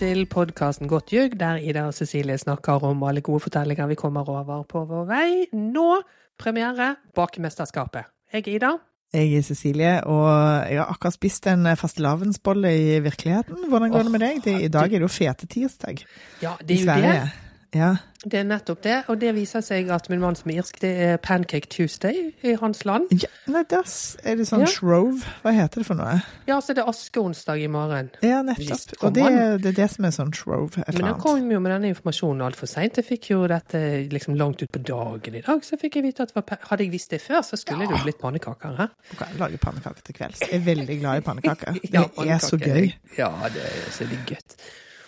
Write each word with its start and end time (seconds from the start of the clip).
Til 0.00 0.22
podkasten 0.32 0.88
Godt 0.88 1.12
ljug, 1.12 1.34
der 1.36 1.58
Ida 1.60 1.82
og 1.84 1.92
Cecilie 1.92 2.38
snakker 2.40 2.80
om 2.88 3.02
alle 3.04 3.20
gode 3.20 3.42
fortellinger 3.44 3.90
vi 3.90 3.98
kommer 4.00 4.24
over 4.32 4.62
på 4.64 4.86
vår 4.88 5.02
vei. 5.10 5.26
Nå 5.52 5.98
premiere 6.40 6.94
Bakemesterskapet. 7.14 8.08
Jeg 8.32 8.46
er 8.46 8.54
Ida. 8.54 8.70
Jeg 9.12 9.34
er 9.36 9.44
Cecilie, 9.44 9.92
og 10.08 10.30
jeg 10.70 10.80
har 10.80 10.88
akkurat 10.94 11.18
spist 11.18 11.50
en 11.52 11.68
fastelavnsbolle 11.76 12.72
i 12.78 12.98
virkeligheten. 13.04 13.66
Hvordan 13.68 13.92
går 13.92 14.08
det 14.08 14.14
med 14.14 14.24
deg? 14.24 14.40
Det, 14.46 14.56
I 14.70 14.72
dag 14.72 14.88
er 14.88 15.02
det 15.02 15.04
jo 15.04 15.12
fete 15.12 15.50
tirsdag 15.50 16.00
Ja, 16.40 16.54
det 16.62 16.78
er 16.78 16.80
jo 16.80 16.84
Sverige. 16.86 17.12
det. 17.12 17.49
Ja. 17.72 17.96
Det 18.24 18.34
er 18.34 18.44
nettopp 18.44 18.80
det. 18.82 18.96
Og 19.08 19.20
det 19.22 19.30
viser 19.36 19.62
seg 19.64 19.88
at 19.94 20.08
min 20.10 20.18
mann 20.20 20.34
som 20.36 20.50
er 20.50 20.58
irsk, 20.60 20.80
det 20.82 20.90
er 21.00 21.16
Pancake 21.22 21.68
Tuesday 21.70 22.32
i 22.44 22.52
hans 22.60 22.82
land. 22.84 23.06
ja 23.22 23.28
nei, 23.46 23.62
das, 23.70 24.16
er 24.26 24.34
det 24.36 24.44
sånn 24.48 24.64
Ja. 24.64 24.66
shrove. 24.66 25.22
Hva 25.44 25.52
heter 25.54 25.80
det 25.80 25.86
for 25.86 25.94
noe? 25.94 26.16
Ja, 26.50 26.58
så 26.60 26.74
det 26.74 26.82
er 26.82 26.90
askeonsdag 26.90 27.62
i 27.62 27.68
morgen. 27.70 28.10
Ja, 28.26 28.42
nettopp. 28.42 28.96
Og 29.06 29.14
det, 29.14 29.24
det 29.62 29.70
er 29.72 29.76
det 29.78 29.88
som 29.94 30.04
er 30.04 30.10
sånn 30.10 30.34
shrove. 30.34 30.82
Et 30.82 30.98
Men 30.98 31.04
annet. 31.12 31.22
kom 31.22 31.46
jo 31.50 31.60
med 31.60 31.72
denne 31.72 31.92
informasjonen 31.94 32.42
altfor 32.50 32.66
seint. 32.68 32.98
Jeg 33.00 33.06
fikk 33.08 33.30
jo 33.30 33.46
dette 33.48 33.80
liksom 34.10 34.34
langt 34.36 34.60
ut 34.66 34.68
på 34.74 34.82
dagen 34.90 35.34
i 35.40 35.40
dag, 35.46 35.62
så 35.64 35.78
fikk 35.80 35.96
jeg 36.00 36.08
vite 36.10 36.26
at 36.26 36.34
var, 36.34 36.44
hadde 36.68 36.84
jeg 36.84 36.90
visst 36.92 37.10
det 37.14 37.22
før, 37.22 37.40
så 37.46 37.56
skulle 37.56 37.86
det 37.86 37.96
jo 37.96 38.04
blitt 38.04 38.18
pannekaker 38.20 38.76
her. 38.82 38.90
Du 39.12 39.16
kan 39.16 39.28
lage 39.38 39.62
pannekaker 39.62 40.02
til 40.10 40.14
kvelds. 40.20 40.40
Jeg 40.44 40.58
er 40.60 40.66
veldig 40.66 41.00
glad 41.00 41.22
i 41.22 41.26
pannekaker. 41.30 41.72
Det 41.80 41.94
Ja, 41.94 42.04
er 42.34 42.38
så 42.42 42.58
gøy. 42.58 42.92
Ja, 43.16 43.30
det 43.54 43.62
er 43.64 43.90
så 43.94 44.04
litt 44.10 44.26
godt. 44.28 44.58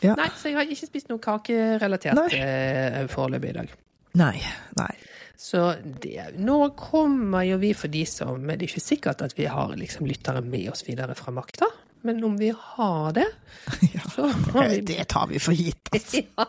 Ja. 0.03 0.17
Nei, 0.19 0.29
så 0.37 0.51
jeg 0.51 0.59
har 0.59 0.67
ikke 0.67 0.89
spist 0.89 1.09
noe 1.13 1.23
kakerelatert 1.23 2.35
eh, 2.35 3.03
foreløpig 3.13 3.53
i 3.53 3.57
dag. 3.61 3.73
Nei. 4.19 4.35
Nei. 4.79 4.91
Så 5.43 5.73
det, 6.03 6.37
nå 6.39 6.59
kommer 6.79 7.43
jo 7.49 7.57
vi 7.59 7.73
for 7.75 7.91
de 7.91 8.05
som 8.07 8.45
Det 8.47 8.61
er 8.61 8.67
ikke 8.69 8.83
sikkert 8.85 9.23
at 9.25 9.33
vi 9.35 9.49
har 9.51 9.73
liksom 9.75 10.07
lyttere 10.07 10.43
med 10.45 10.69
oss 10.71 10.85
videre 10.87 11.17
fra 11.19 11.33
makta, 11.35 11.67
men 12.07 12.19
om 12.27 12.35
vi 12.39 12.51
har 12.55 13.13
det, 13.17 13.25
så 14.15 14.27
har 14.27 14.69
vi 14.71 14.81
Det 14.87 15.07
tar 15.11 15.27
vi 15.31 15.41
for 15.43 15.55
gitt, 15.55 15.91
altså. 15.95 16.23
ja. 16.23 16.47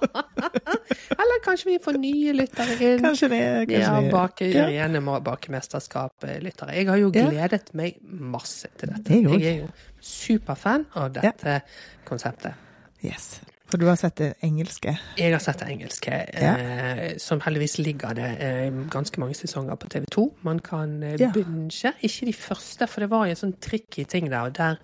Eller 1.14 1.42
kanskje 1.46 1.70
vi 1.72 1.78
får 1.82 1.98
nye 2.02 2.34
lyttere 2.36 2.76
inn. 2.82 3.02
Kanskje 3.06 3.30
det. 3.32 3.42
Kanskje 3.70 3.80
Ja, 3.80 3.96
bake, 4.12 4.50
Ja. 4.50 4.68
Gjennom 4.74 5.10
bakemesterskap-lyttere. 5.26 6.76
Jeg 6.78 6.90
har 6.90 7.02
jo 7.02 7.10
gledet 7.14 7.74
meg 7.78 7.98
masse 8.04 8.70
til 8.78 8.94
dette. 8.94 9.22
Jeg 9.24 9.42
er 9.54 9.58
jo 9.64 9.72
superfan 10.04 10.86
av 11.00 11.14
dette 11.16 11.62
konseptet. 12.10 12.58
Yes. 13.04 13.42
For 13.68 13.78
du 13.82 13.88
har 13.88 13.96
sett 13.98 14.16
det 14.20 14.34
engelske? 14.46 14.92
Jeg 15.18 15.32
har 15.34 15.40
sett 15.42 15.60
det 15.60 15.70
engelske, 15.74 16.12
Ja. 16.40 16.56
eh, 16.58 17.18
som 17.18 17.40
heldigvis 17.42 17.78
ligger 17.80 18.14
det 18.14 18.28
eh, 18.40 18.72
ganske 18.92 19.18
mange 19.20 19.34
sesonger 19.36 19.76
på 19.76 19.90
TV 19.90 20.06
2. 20.12 20.34
Man 20.44 20.60
kan 20.60 21.02
eh, 21.04 21.16
Ja. 21.20 21.32
binge. 21.34 21.94
Ikke 22.04 22.26
de 22.26 22.34
første, 22.34 22.88
for 22.88 23.00
det 23.02 23.10
var 23.10 23.26
jo 23.26 23.32
en 23.32 23.36
sånn 23.36 23.56
tricky 23.60 24.04
ting 24.06 24.30
der. 24.30 24.50
der 24.50 24.76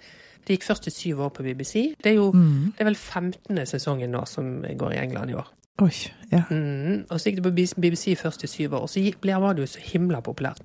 det 0.47 0.57
gikk 0.59 0.63
først 0.63 0.87
i 0.87 0.89
syv 0.89 1.19
år 1.21 1.29
på 1.29 1.43
BBC. 1.43 1.93
Det 2.03 2.11
er 2.11 2.15
jo 2.15 2.31
Mm. 2.31 2.71
det 2.73 2.81
er 2.81 2.85
vel 2.85 2.95
15. 2.95 3.65
sesongen 3.67 4.09
nå 4.11 4.25
som 4.27 4.63
går 4.63 4.93
i 4.93 4.97
England 4.97 5.29
i 5.29 5.33
år. 5.33 5.47
Oi. 5.81 5.91
Ja. 6.31 6.43
Mm, 6.49 7.05
og 7.09 7.19
så 7.19 7.29
gikk 7.29 7.35
det 7.35 7.43
på 7.43 7.79
BBC 7.81 8.15
først 8.17 8.43
i 8.43 8.47
syv 8.47 8.73
år, 8.73 8.81
og 8.81 8.89
så 8.89 9.13
ble, 9.21 9.31
var 9.39 9.53
det 9.53 9.61
jo 9.61 9.79
så 9.79 9.79
himla 9.79 10.21
populært 10.21 10.59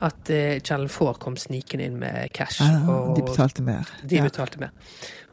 at 0.00 0.30
eh, 0.30 0.58
Channel 0.60 0.88
4 0.88 1.14
kom 1.22 1.36
snikende 1.36 1.84
inn 1.84 1.98
med 1.98 2.32
cash. 2.32 2.60
Ja, 2.60 2.82
og 2.88 3.16
de 3.16 3.22
betalte 3.22 3.62
mer. 3.62 3.84
de 4.06 4.16
Ja. 4.16 4.22
betalte 4.22 4.58
mer, 4.60 4.70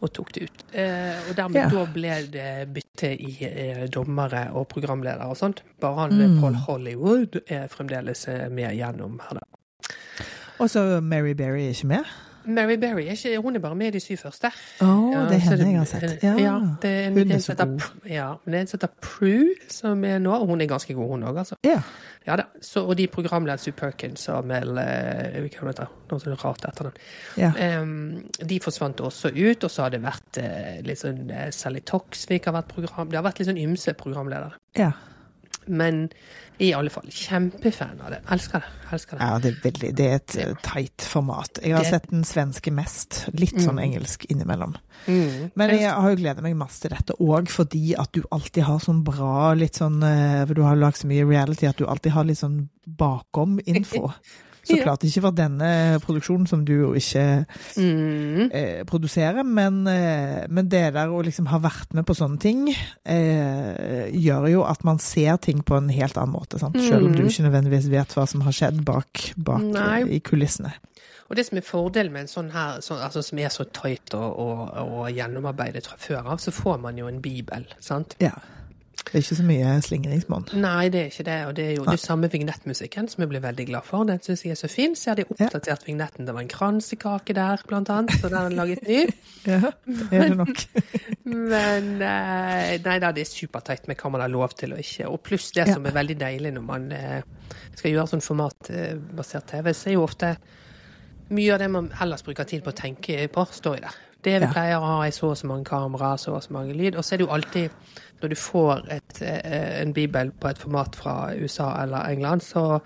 og 0.02 0.14
tok 0.14 0.31
det 0.33 0.44
ut. 0.44 0.64
Eh, 0.73 1.16
og 1.30 1.36
dermed 1.36 1.56
Ja. 1.61 1.69
da 1.69 1.86
ble 1.86 2.28
det 2.31 2.73
bytte 2.73 3.11
i 3.19 3.38
eh, 3.41 3.88
dommere 3.88 4.50
og 4.53 4.68
programledere 4.68 5.25
og 5.29 5.38
sånt. 5.38 5.63
Bare 5.81 5.96
han 6.09 6.13
Mm. 6.13 6.40
Paul 6.40 6.53
Hollywood 6.56 7.41
er 7.47 7.68
fremdeles 7.68 8.28
eh, 8.28 8.50
med 8.50 8.72
gjennom 8.78 9.19
her, 9.29 9.40
da. 9.40 9.94
Og 10.59 10.69
så 10.69 11.02
Mary 11.02 11.34
Berry 11.34 11.66
er 11.66 11.69
ikke 11.73 11.88
med? 11.88 12.03
Mary 12.46 12.75
Berry 12.75 13.06
er 13.07 13.12
ikke, 13.16 13.38
hun 13.41 13.56
er 13.56 13.59
bare 13.59 13.75
med 13.75 13.88
i 13.88 13.91
de 13.91 14.00
syv 14.00 14.18
første. 14.18 14.50
Å, 14.81 15.12
Ja, 15.13 15.19
det 15.29 15.35
er 15.38 15.40
henne 15.40 15.57
det, 15.57 15.68
jeg 15.68 15.78
har 15.78 15.85
sett. 15.85 16.23
Ja, 16.23 16.34
ja 16.38 16.56
det 16.81 16.90
er 16.91 17.07
en, 17.07 17.13
Hun 17.13 17.31
er 17.31 17.38
så 17.40 17.56
god. 17.56 17.81
Ja, 18.06 18.34
men 18.46 18.52
det 18.52 18.57
er 18.57 18.62
en 18.62 18.68
som 18.68 18.79
heter 18.81 18.94
Prue, 19.02 19.56
som 19.69 20.03
er 20.03 20.19
nå, 20.19 20.34
og 20.41 20.47
hun 20.47 20.62
er 20.62 20.68
ganske 20.68 20.94
god, 20.94 21.07
hun 21.09 21.23
òg, 21.23 21.38
altså. 21.40 21.56
Ja. 21.63 21.79
Ja 22.28 22.38
da. 22.39 22.45
Så, 22.63 22.85
og 22.88 22.95
de 23.00 23.07
programlederne 23.11 23.59
Sue 23.59 23.75
Perkins 23.75 24.25
og 24.31 24.47
Mel 24.47 24.78
eh, 24.79 25.39
Hva 25.44 25.69
heter 25.69 25.84
det? 25.84 25.88
Noe 26.11 26.23
så 26.23 26.35
rart 26.39 26.67
etter 26.69 26.89
den. 26.89 27.00
ja. 27.41 27.51
Um, 27.81 28.22
de 28.39 28.59
forsvant 28.63 29.01
også 29.03 29.34
ut, 29.34 29.63
og 29.63 29.72
så 29.72 29.85
har 29.85 29.95
det 29.95 30.03
vært 30.03 30.39
eh, 30.41 30.78
litt 30.85 31.01
sånn 31.01 31.25
eh, 31.31 31.50
Sally 31.56 31.84
Toxvik 31.88 32.47
har 32.50 32.56
vært 32.59 32.72
program... 32.75 33.11
Det 33.11 33.19
har 33.19 33.25
vært 33.25 33.41
litt 33.41 33.51
sånn 33.51 33.63
ymse 33.63 33.95
programledere. 34.00 34.59
ja. 34.79 34.94
Men 35.68 36.09
i 36.62 36.69
alle 36.74 36.91
fall, 36.94 37.07
kjempefan 37.09 38.00
av 38.06 38.12
det. 38.13 38.19
Elsker 38.31 38.62
det. 38.62 38.69
Elsker 38.94 39.18
det. 39.18 39.25
Ja, 39.28 39.40
det 39.41 39.50
er 39.51 39.57
veldig 39.63 39.90
Det 39.97 40.06
er 40.06 40.16
et 40.19 40.35
eh, 40.38 40.53
teit 40.63 41.06
format. 41.09 41.59
Jeg 41.63 41.74
har 41.75 41.84
Det- 41.84 41.90
sett 41.90 42.09
den 42.12 42.24
svenske 42.24 42.72
mest. 42.72 43.24
Litt 43.34 43.56
sånn 43.59 43.79
engelsk 43.81 44.25
innimellom. 44.29 44.75
Mm. 45.07 45.52
Men 45.56 45.69
jeg 45.69 45.90
har 45.91 46.09
jo 46.09 46.16
gleda 46.22 46.41
meg 46.41 46.56
masse 46.56 46.79
til 46.81 46.91
dette 46.94 47.18
òg 47.19 47.50
fordi 47.50 47.96
at 48.00 48.12
du 48.13 48.22
alltid 48.31 48.63
har 48.63 48.79
sånn 48.79 49.03
bra 49.03 49.53
litt 49.53 49.73
sånn 49.81 50.03
eh, 50.03 50.46
du 50.53 50.62
har 50.62 50.75
lagd 50.75 51.02
så 51.02 51.07
mye 51.09 51.25
reality 51.28 51.66
at 51.68 51.78
du 51.78 51.85
alltid 51.85 52.12
har 52.12 52.23
litt 52.23 52.38
sånn 52.38 52.69
bakom-info. 52.88 54.12
Så 54.63 54.78
Ja. 54.78 54.84
klart 54.85 55.03
ikke 55.03 55.22
for 55.22 55.31
denne 55.35 56.00
produksjonen, 56.00 56.47
som 56.47 56.63
du 56.66 56.72
jo 56.74 56.94
ikke 56.94 57.46
Mm. 57.75 58.50
eh, 58.53 58.84
produserer, 58.85 59.44
men, 59.44 59.85
eh, 59.88 60.46
men 60.50 60.69
det 60.69 60.94
der 60.94 61.07
å 61.12 61.22
liksom 61.24 61.47
ha 61.47 61.59
vært 61.59 61.94
med 61.94 62.06
på 62.06 62.16
sånne 62.16 62.40
ting, 62.40 62.69
eh, 63.06 64.09
gjør 64.12 64.50
jo 64.52 64.63
at 64.63 64.84
man 64.84 65.00
ser 65.00 65.38
ting 65.38 65.62
på 65.63 65.75
en 65.78 65.90
helt 65.90 66.16
annen 66.18 66.34
måte, 66.34 66.59
sant? 66.59 66.75
selv 66.79 67.06
om 67.07 67.13
du 67.16 67.23
Mm. 67.23 67.28
ikke 67.29 67.44
nødvendigvis 67.50 67.90
vet 67.90 68.07
hva 68.16 68.25
som 68.28 68.41
har 68.41 68.52
skjedd 68.52 68.84
bak, 68.85 69.34
bak 69.38 69.62
eh, 69.62 70.16
i 70.16 70.19
kulissene. 70.19 70.73
Og 71.29 71.35
det 71.38 71.46
som 71.47 71.57
er 71.57 71.62
fordelen 71.62 72.12
med 72.12 72.22
en 72.22 72.28
sånn 72.28 72.52
her, 72.52 72.79
sånn, 72.79 73.02
altså 73.02 73.23
som 73.23 73.40
er 73.40 73.50
så 73.50 73.66
tight 73.72 74.13
og, 74.13 74.38
og, 74.40 74.73
og 74.78 75.07
gjennomarbeidet 75.12 75.85
fra 75.88 75.97
før 75.97 76.25
av, 76.31 76.38
så 76.38 76.52
får 76.52 76.79
man 76.81 76.97
jo 76.97 77.07
en 77.07 77.22
bibel, 77.22 77.66
sant? 77.79 78.16
Ja. 78.19 78.31
Det 79.06 79.19
er 79.19 79.22
ikke 79.22 79.36
så 79.36 79.44
mye 79.46 79.72
slingringsmonn. 79.84 80.46
Nei, 80.64 80.88
det 80.90 81.00
er 81.02 81.09
ikke 81.12 81.24
det. 81.28 81.36
Og 81.47 81.56
det 81.58 81.64
er 81.66 81.74
jo 81.75 81.84
det 81.86 82.00
samme 82.00 82.30
vignettmusikken, 82.31 83.08
som 83.12 83.22
jeg 83.22 83.30
blir 83.30 83.41
veldig 83.44 83.66
glad 83.68 83.84
for. 83.86 84.06
Den 84.09 84.22
syns 84.24 84.44
jeg 84.46 84.52
er 84.56 84.59
så 84.62 84.69
fin. 84.72 84.96
Så 84.96 85.09
jeg 85.09 85.12
hadde 85.18 85.25
oppdatert 85.36 85.84
vignetten. 85.86 86.25
Det 86.25 86.34
var 86.34 86.41
en 86.41 86.47
kransekake 86.50 87.36
der, 87.38 87.62
blant 87.68 87.90
annet, 87.94 88.16
så 88.22 88.30
den 88.31 88.40
er 88.40 88.56
laget 88.58 88.88
ny. 88.88 89.03
Ja, 89.46 89.59
det 89.86 90.08
er 90.16 90.30
det 90.30 90.38
nok. 90.40 90.62
Men 91.25 91.88
eh, 92.02 92.78
nei 92.86 92.97
da, 93.03 93.09
det 93.12 93.25
er 93.25 93.28
superteit 93.28 93.90
med 93.91 94.00
hva 94.00 94.12
man 94.14 94.22
har 94.24 94.31
lov 94.31 94.53
til 94.56 94.72
og 94.74 94.80
ikke. 94.80 95.09
Og 95.12 95.20
pluss 95.28 95.50
det 95.52 95.68
Ja. 95.68 95.74
som 95.75 95.85
er 95.85 95.91
veldig 95.97 96.16
deilig 96.22 96.53
når 96.56 96.64
man 96.64 96.85
eh, 96.96 97.22
skal 97.75 97.91
gjøre 97.91 98.08
sånn 98.14 98.24
formatbasert 98.24 99.50
TV, 99.52 99.74
så 99.75 99.90
er 99.91 99.97
jo 99.97 100.06
ofte 100.08 100.31
mye 101.34 101.53
av 101.56 101.59
det 101.64 101.70
man 101.72 101.91
ellers 102.02 102.24
bruker 102.24 102.47
tid 102.47 102.64
på 102.64 102.72
å 102.72 102.78
tenke 102.78 103.28
på, 103.34 103.46
står 103.52 103.78
i 103.78 103.84
der. 103.84 104.00
Det 104.24 104.38
vi 104.40 104.46
Ja. 104.46 104.52
pleier 104.53 104.78
å 104.80 104.85
ha, 104.88 104.97
er 105.06 105.12
så 105.12 105.31
og 105.34 105.38
så 105.38 105.47
mange 105.50 105.66
kameraer, 105.68 106.18
så 106.18 106.31
og 106.38 106.44
så 106.44 106.53
mange 106.56 106.74
lyd. 106.74 106.96
Og 106.96 107.03
så 107.03 107.14
er 107.16 107.18
det 107.20 107.25
jo 107.28 107.34
alltid, 107.35 107.70
når 108.23 108.31
du 108.31 108.39
får 108.39 108.85
et, 108.95 109.22
eh, 109.22 109.81
en 109.81 109.94
bibel 109.94 110.31
på 110.31 110.50
et 110.50 110.59
format 110.59 110.95
fra 110.95 111.16
USA 111.35 111.69
eller 111.84 112.09
England, 112.11 112.44
så 112.45 112.79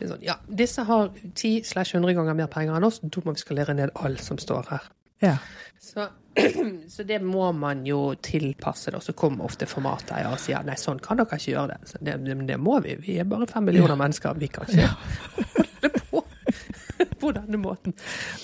sånn 0.00 0.22
Ja, 0.24 0.38
disse 0.48 0.84
har 0.86 1.10
10-100 1.34 2.14
ganger 2.14 2.34
mer 2.34 2.46
penger 2.46 2.76
enn 2.78 2.86
oss, 2.88 3.00
da 3.02 3.24
må 3.24 3.34
vi 3.34 3.42
skalere 3.42 3.74
ned 3.74 3.90
alt 3.94 4.22
som 4.24 4.38
står 4.38 4.70
her. 4.70 4.88
Ja. 5.20 5.36
Så, 5.80 6.06
så 6.94 7.04
det 7.04 7.18
må 7.22 7.50
man 7.52 7.84
jo 7.86 8.14
tilpasse, 8.22 8.92
da. 8.94 9.00
så 9.00 9.12
kommer 9.12 9.44
ofte 9.44 9.66
formateier 9.66 10.30
og 10.30 10.40
sier 10.42 10.64
nei, 10.66 10.78
sånn 10.78 11.02
kan 11.02 11.18
dere 11.18 11.38
ikke 11.38 11.52
gjøre 11.52 11.74
det. 11.74 11.92
Så 11.92 12.00
det, 12.00 12.18
det, 12.24 12.38
det 12.48 12.58
må 12.62 12.78
vi. 12.84 12.96
Vi 13.02 13.18
er 13.18 13.28
bare 13.28 13.50
fem 13.50 13.66
millioner 13.68 13.98
mennesker. 13.98 14.38
Vi 14.38 14.50
kan 14.52 14.70
ikke 14.70 14.88
holde 14.88 15.94
på 15.98 16.27
på 17.22 17.32
denne 17.36 17.60
måten. 17.60 17.94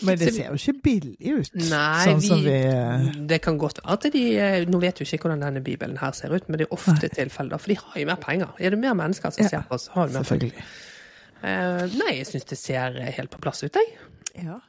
Men 0.07 0.19
det 0.21 0.33
ser 0.35 0.51
jo 0.53 0.59
ikke 0.59 0.75
billig 0.88 1.35
ut, 1.35 1.55
Nei, 1.71 2.05
sånn 2.06 2.23
vi, 2.25 2.41
vi 2.47 2.56
eh, 2.71 3.06
det 3.31 3.41
kan 3.44 3.59
godt 3.61 3.81
være 3.82 3.97
at 3.97 4.09
de 4.15 4.25
eh, 4.41 4.59
Nå 4.71 4.81
vet 4.82 5.00
jo 5.00 5.06
ikke 5.09 5.26
hvordan 5.26 5.44
denne 5.47 5.62
bibelen 5.65 5.99
her 6.00 6.12
ser 6.17 6.35
ut, 6.35 6.49
men 6.49 6.61
det 6.61 6.69
er 6.69 6.75
ofte 6.76 7.11
tilfeller, 7.12 7.61
for 7.62 7.75
de 7.75 7.79
har 7.81 8.00
jo 8.03 8.11
mer 8.11 8.21
penger. 8.23 8.53
Er 8.59 8.75
det 8.75 8.82
mer 8.82 8.97
mennesker 8.99 9.35
som 9.35 9.44
Ja, 9.47 9.53
ser 9.56 9.69
på 9.69 9.79
oss, 9.79 9.88
så 9.88 9.99
har 9.99 10.11
du 10.11 10.19
mer 10.19 10.29
penger. 10.29 10.67
Eh, 11.44 11.82
nei, 12.00 12.12
jeg 12.21 12.31
syns 12.31 12.47
det 12.50 12.61
ser 12.61 13.00
helt 13.19 13.32
på 13.35 13.43
plass 13.44 13.65
ut, 13.67 13.75
jeg. 13.76 13.97
Ja. 14.47 14.61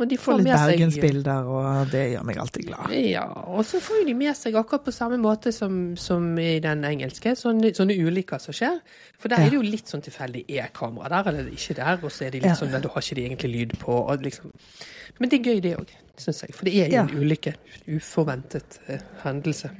Og 0.00 0.08
de 0.08 0.16
får, 0.16 0.32
får 0.32 0.38
litt 0.40 0.54
bergensbilder, 0.54 1.48
og 1.52 1.90
det 1.92 2.02
gjør 2.14 2.22
meg 2.24 2.38
alltid 2.40 2.66
glad. 2.70 2.92
Ja, 2.96 3.24
og 3.52 3.64
så 3.68 3.80
får 3.84 4.06
de 4.08 4.14
med 4.16 4.32
seg 4.38 4.54
akkurat 4.56 4.84
på 4.86 4.94
samme 4.96 5.18
måte 5.20 5.52
som, 5.52 5.74
som 6.00 6.30
i 6.40 6.54
den 6.64 6.84
engelske, 6.88 7.34
sånne, 7.36 7.74
sånne 7.76 7.96
ulykker 8.00 8.40
som 8.40 8.56
skjer. 8.56 8.78
For 9.20 9.28
der 9.28 9.42
Ja. 9.42 9.46
er 9.46 9.50
det 9.50 9.58
jo 9.60 9.66
litt 9.66 9.92
sånn 9.92 10.00
tilfeldig. 10.06 10.46
Er 10.48 10.70
kamera 10.72 11.08
der, 11.12 11.28
eller 11.30 11.44
er 11.44 11.52
ikke 11.52 11.76
der? 11.76 11.98
Og 12.02 12.10
så 12.10 12.24
er 12.26 12.30
det 12.30 12.40
litt 12.42 12.50
Ja. 12.50 12.56
sånn, 12.56 12.72
du 12.80 12.88
har 12.88 13.02
ikke 13.04 13.14
de 13.20 13.26
egentlig 13.28 13.52
lyd 13.52 13.76
på. 13.78 14.00
Liksom. 14.24 14.52
Men 15.20 15.28
det 15.28 15.40
er 15.40 15.52
gøy, 15.52 15.60
det 15.60 15.76
òg, 15.76 15.92
syns 16.16 16.40
jeg. 16.46 16.54
For 16.54 16.64
det 16.64 16.74
er 16.80 16.88
jo 16.88 17.02
en 17.04 17.20
ulykke. 17.20 17.54
Uforventet 17.88 18.80
uh, 18.88 18.98
hendelse. 19.24 19.70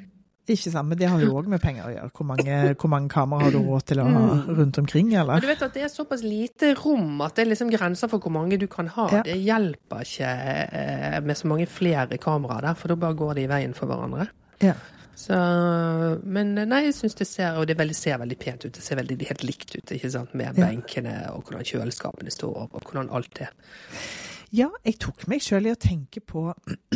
Ikke 0.49 0.71
sant, 0.73 0.89
men 0.89 0.99
det 0.99 1.07
har 1.07 1.21
jo 1.23 1.35
òg 1.39 1.47
med 1.53 1.61
penger 1.63 1.85
å 1.87 1.91
gjøre. 1.93 2.11
Hvor 2.17 2.27
mange, 2.27 2.55
hvor 2.81 2.91
mange 2.91 3.09
kameraer 3.13 3.45
har 3.45 3.53
du 3.55 3.59
råd 3.69 3.85
til 3.87 4.01
å 4.03 4.07
ha 4.09 4.23
rundt 4.61 4.79
omkring, 4.81 5.11
Men 5.13 5.41
du 5.41 5.47
vet 5.47 5.63
at 5.63 5.75
det 5.75 5.83
er 5.85 5.93
såpass 5.93 6.23
lite 6.25 6.73
rom 6.75 7.21
at 7.21 7.37
det 7.37 7.45
er 7.45 7.51
liksom 7.53 7.71
grenser 7.71 8.09
for 8.09 8.19
hvor 8.19 8.33
mange 8.35 8.59
du 8.59 8.67
kan 8.67 8.89
ha. 8.89 9.09
Ja. 9.13 9.23
Det 9.23 9.37
hjelper 9.37 10.03
ikke 10.03 10.31
eh, 10.73 11.21
med 11.23 11.37
så 11.37 11.47
mange 11.47 11.67
flere 11.71 12.19
kameraer 12.19 12.63
der, 12.71 12.75
for 12.75 12.89
da 12.89 12.97
bare 12.97 13.15
går 13.15 13.35
de 13.35 13.45
i 13.45 13.51
veien 13.53 13.75
for 13.77 13.87
hverandre. 13.87 14.27
Ja. 14.65 14.75
Så, 15.21 15.37
men 16.25 16.55
nei, 16.57 16.81
jeg 16.87 16.95
syns 16.97 17.15
det 17.19 17.27
ser 17.29 17.59
og 17.61 17.67
det 17.69 17.77
veldig, 17.79 17.97
ser 17.97 18.19
veldig 18.23 18.39
pent 18.41 18.65
ut. 18.65 18.73
Det 18.73 18.83
ser 18.83 18.97
veldig 18.97 19.19
helt 19.29 19.45
likt 19.45 19.77
ut, 19.77 19.93
ikke 19.93 20.11
sant? 20.11 20.35
med 20.35 20.57
Ja. 20.57 20.67
benkene 20.67 21.15
og 21.35 21.45
hvordan 21.45 21.67
kjøleskapene 21.69 22.33
står, 22.33 22.71
og 22.73 22.83
hvordan 22.89 23.11
alt 23.13 23.43
er. 23.45 23.53
Ja, 24.51 24.69
jeg 24.83 24.99
tok 25.03 25.27
meg 25.31 25.45
sjøl 25.45 25.69
i 25.69 25.75
å 25.75 25.79
tenke 25.79 26.23
på 26.27 26.49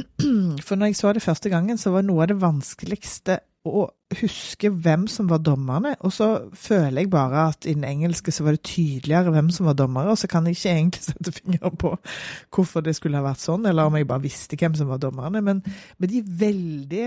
For 0.67 0.79
når 0.79 0.91
jeg 0.91 0.99
så 0.99 1.13
det 1.15 1.23
første 1.23 1.53
gangen, 1.53 1.79
så 1.79 1.93
var 1.95 2.07
noe 2.07 2.25
av 2.25 2.33
det 2.33 2.41
vanskeligste 2.43 3.39
å 3.65 3.87
huske 4.19 4.69
hvem 4.69 5.07
som 5.09 5.29
var 5.31 5.41
dommerne. 5.45 5.95
Og 6.05 6.13
så 6.13 6.29
føler 6.59 7.05
jeg 7.05 7.11
bare 7.13 7.47
at 7.53 7.69
i 7.69 7.75
den 7.77 7.87
engelske 7.89 8.33
så 8.35 8.45
var 8.45 8.57
det 8.57 8.67
tydeligere 8.69 9.33
hvem 9.33 9.49
som 9.55 9.69
var 9.71 9.79
dommere. 9.79 10.13
Og 10.13 10.21
så 10.21 10.29
kan 10.31 10.47
jeg 10.47 10.59
ikke 10.59 10.75
egentlig 10.75 11.05
sette 11.09 11.35
fingeren 11.39 11.79
på 11.81 11.95
hvorfor 12.55 12.85
det 12.85 12.97
skulle 12.99 13.21
ha 13.21 13.27
vært 13.27 13.45
sånn, 13.45 13.69
eller 13.71 13.89
om 13.89 13.97
jeg 13.99 14.09
bare 14.11 14.27
visste 14.27 14.59
hvem 14.61 14.77
som 14.79 14.91
var 14.93 15.01
dommerne. 15.03 15.45
Men, 15.45 15.63
men 15.99 16.13
de 16.13 16.21
er 16.21 16.35
veldig, 16.45 17.07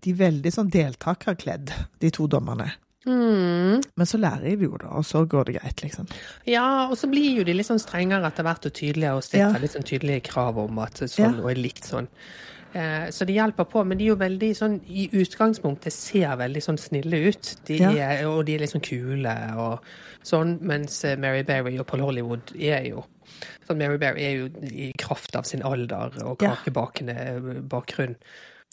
de 0.00 0.14
er 0.14 0.22
veldig 0.24 0.54
sånn 0.56 0.72
deltakerkledd, 0.74 1.74
de 2.02 2.12
to 2.14 2.28
dommerne. 2.30 2.72
Mm. 3.06 3.82
Men 3.96 4.06
så 4.08 4.18
lærer 4.20 4.56
de 4.56 4.64
jo, 4.68 4.76
da, 4.80 4.86
og 4.96 5.04
så 5.04 5.24
går 5.28 5.44
det 5.50 5.56
greit, 5.60 5.82
liksom. 5.84 6.06
Ja, 6.48 6.88
og 6.88 6.96
så 6.96 7.08
blir 7.10 7.36
jo 7.38 7.44
de 7.44 7.52
litt 7.54 7.68
sånn 7.68 7.82
strengere 7.82 8.24
etter 8.30 8.46
hvert 8.46 8.64
og 8.66 8.72
tydeligere, 8.72 9.18
og 9.18 9.22
stiller 9.26 9.52
Ja. 9.52 9.58
litt 9.60 9.72
sånn 9.76 9.84
tydelige 9.84 10.22
krav 10.30 10.56
om 10.58 10.78
at 10.78 10.94
sånn 11.04 11.36
Ja. 11.36 11.42
og 11.42 11.50
er 11.50 11.60
likt 11.60 11.84
sånn. 11.84 12.08
Eh, 12.74 13.06
så 13.14 13.24
det 13.24 13.36
hjelper 13.36 13.68
på, 13.70 13.84
men 13.86 13.98
de 13.98 14.04
er 14.04 14.08
jo 14.08 14.16
veldig 14.16 14.50
sånn 14.56 14.80
i 14.88 15.08
utgangspunktet 15.12 15.92
ser 15.92 16.36
veldig 16.36 16.62
sånn 16.62 16.78
snille 16.78 17.28
ut. 17.28 17.56
De 17.66 17.76
Ja. 17.76 17.90
er, 17.92 18.26
og 18.26 18.46
de 18.46 18.54
er 18.56 18.58
litt 18.60 18.70
sånn 18.72 18.82
kule 18.82 19.54
og 19.56 19.80
sånn, 20.24 20.58
mens 20.60 21.04
eh, 21.04 21.14
Mary 21.16 21.42
Berry 21.42 21.78
og 21.78 21.86
Paul 21.86 22.00
Hollywood 22.00 22.52
er 22.58 22.82
jo 22.88 23.04
sånn 23.68 23.78
Mary 23.78 23.96
Berry 23.96 24.22
er 24.24 24.36
jo 24.38 24.50
i 24.62 24.92
kraft 24.98 25.36
av 25.36 25.44
sin 25.44 25.62
alder 25.62 26.10
og 26.24 26.38
kakebakende 26.38 27.68
bakgrunn 27.68 28.16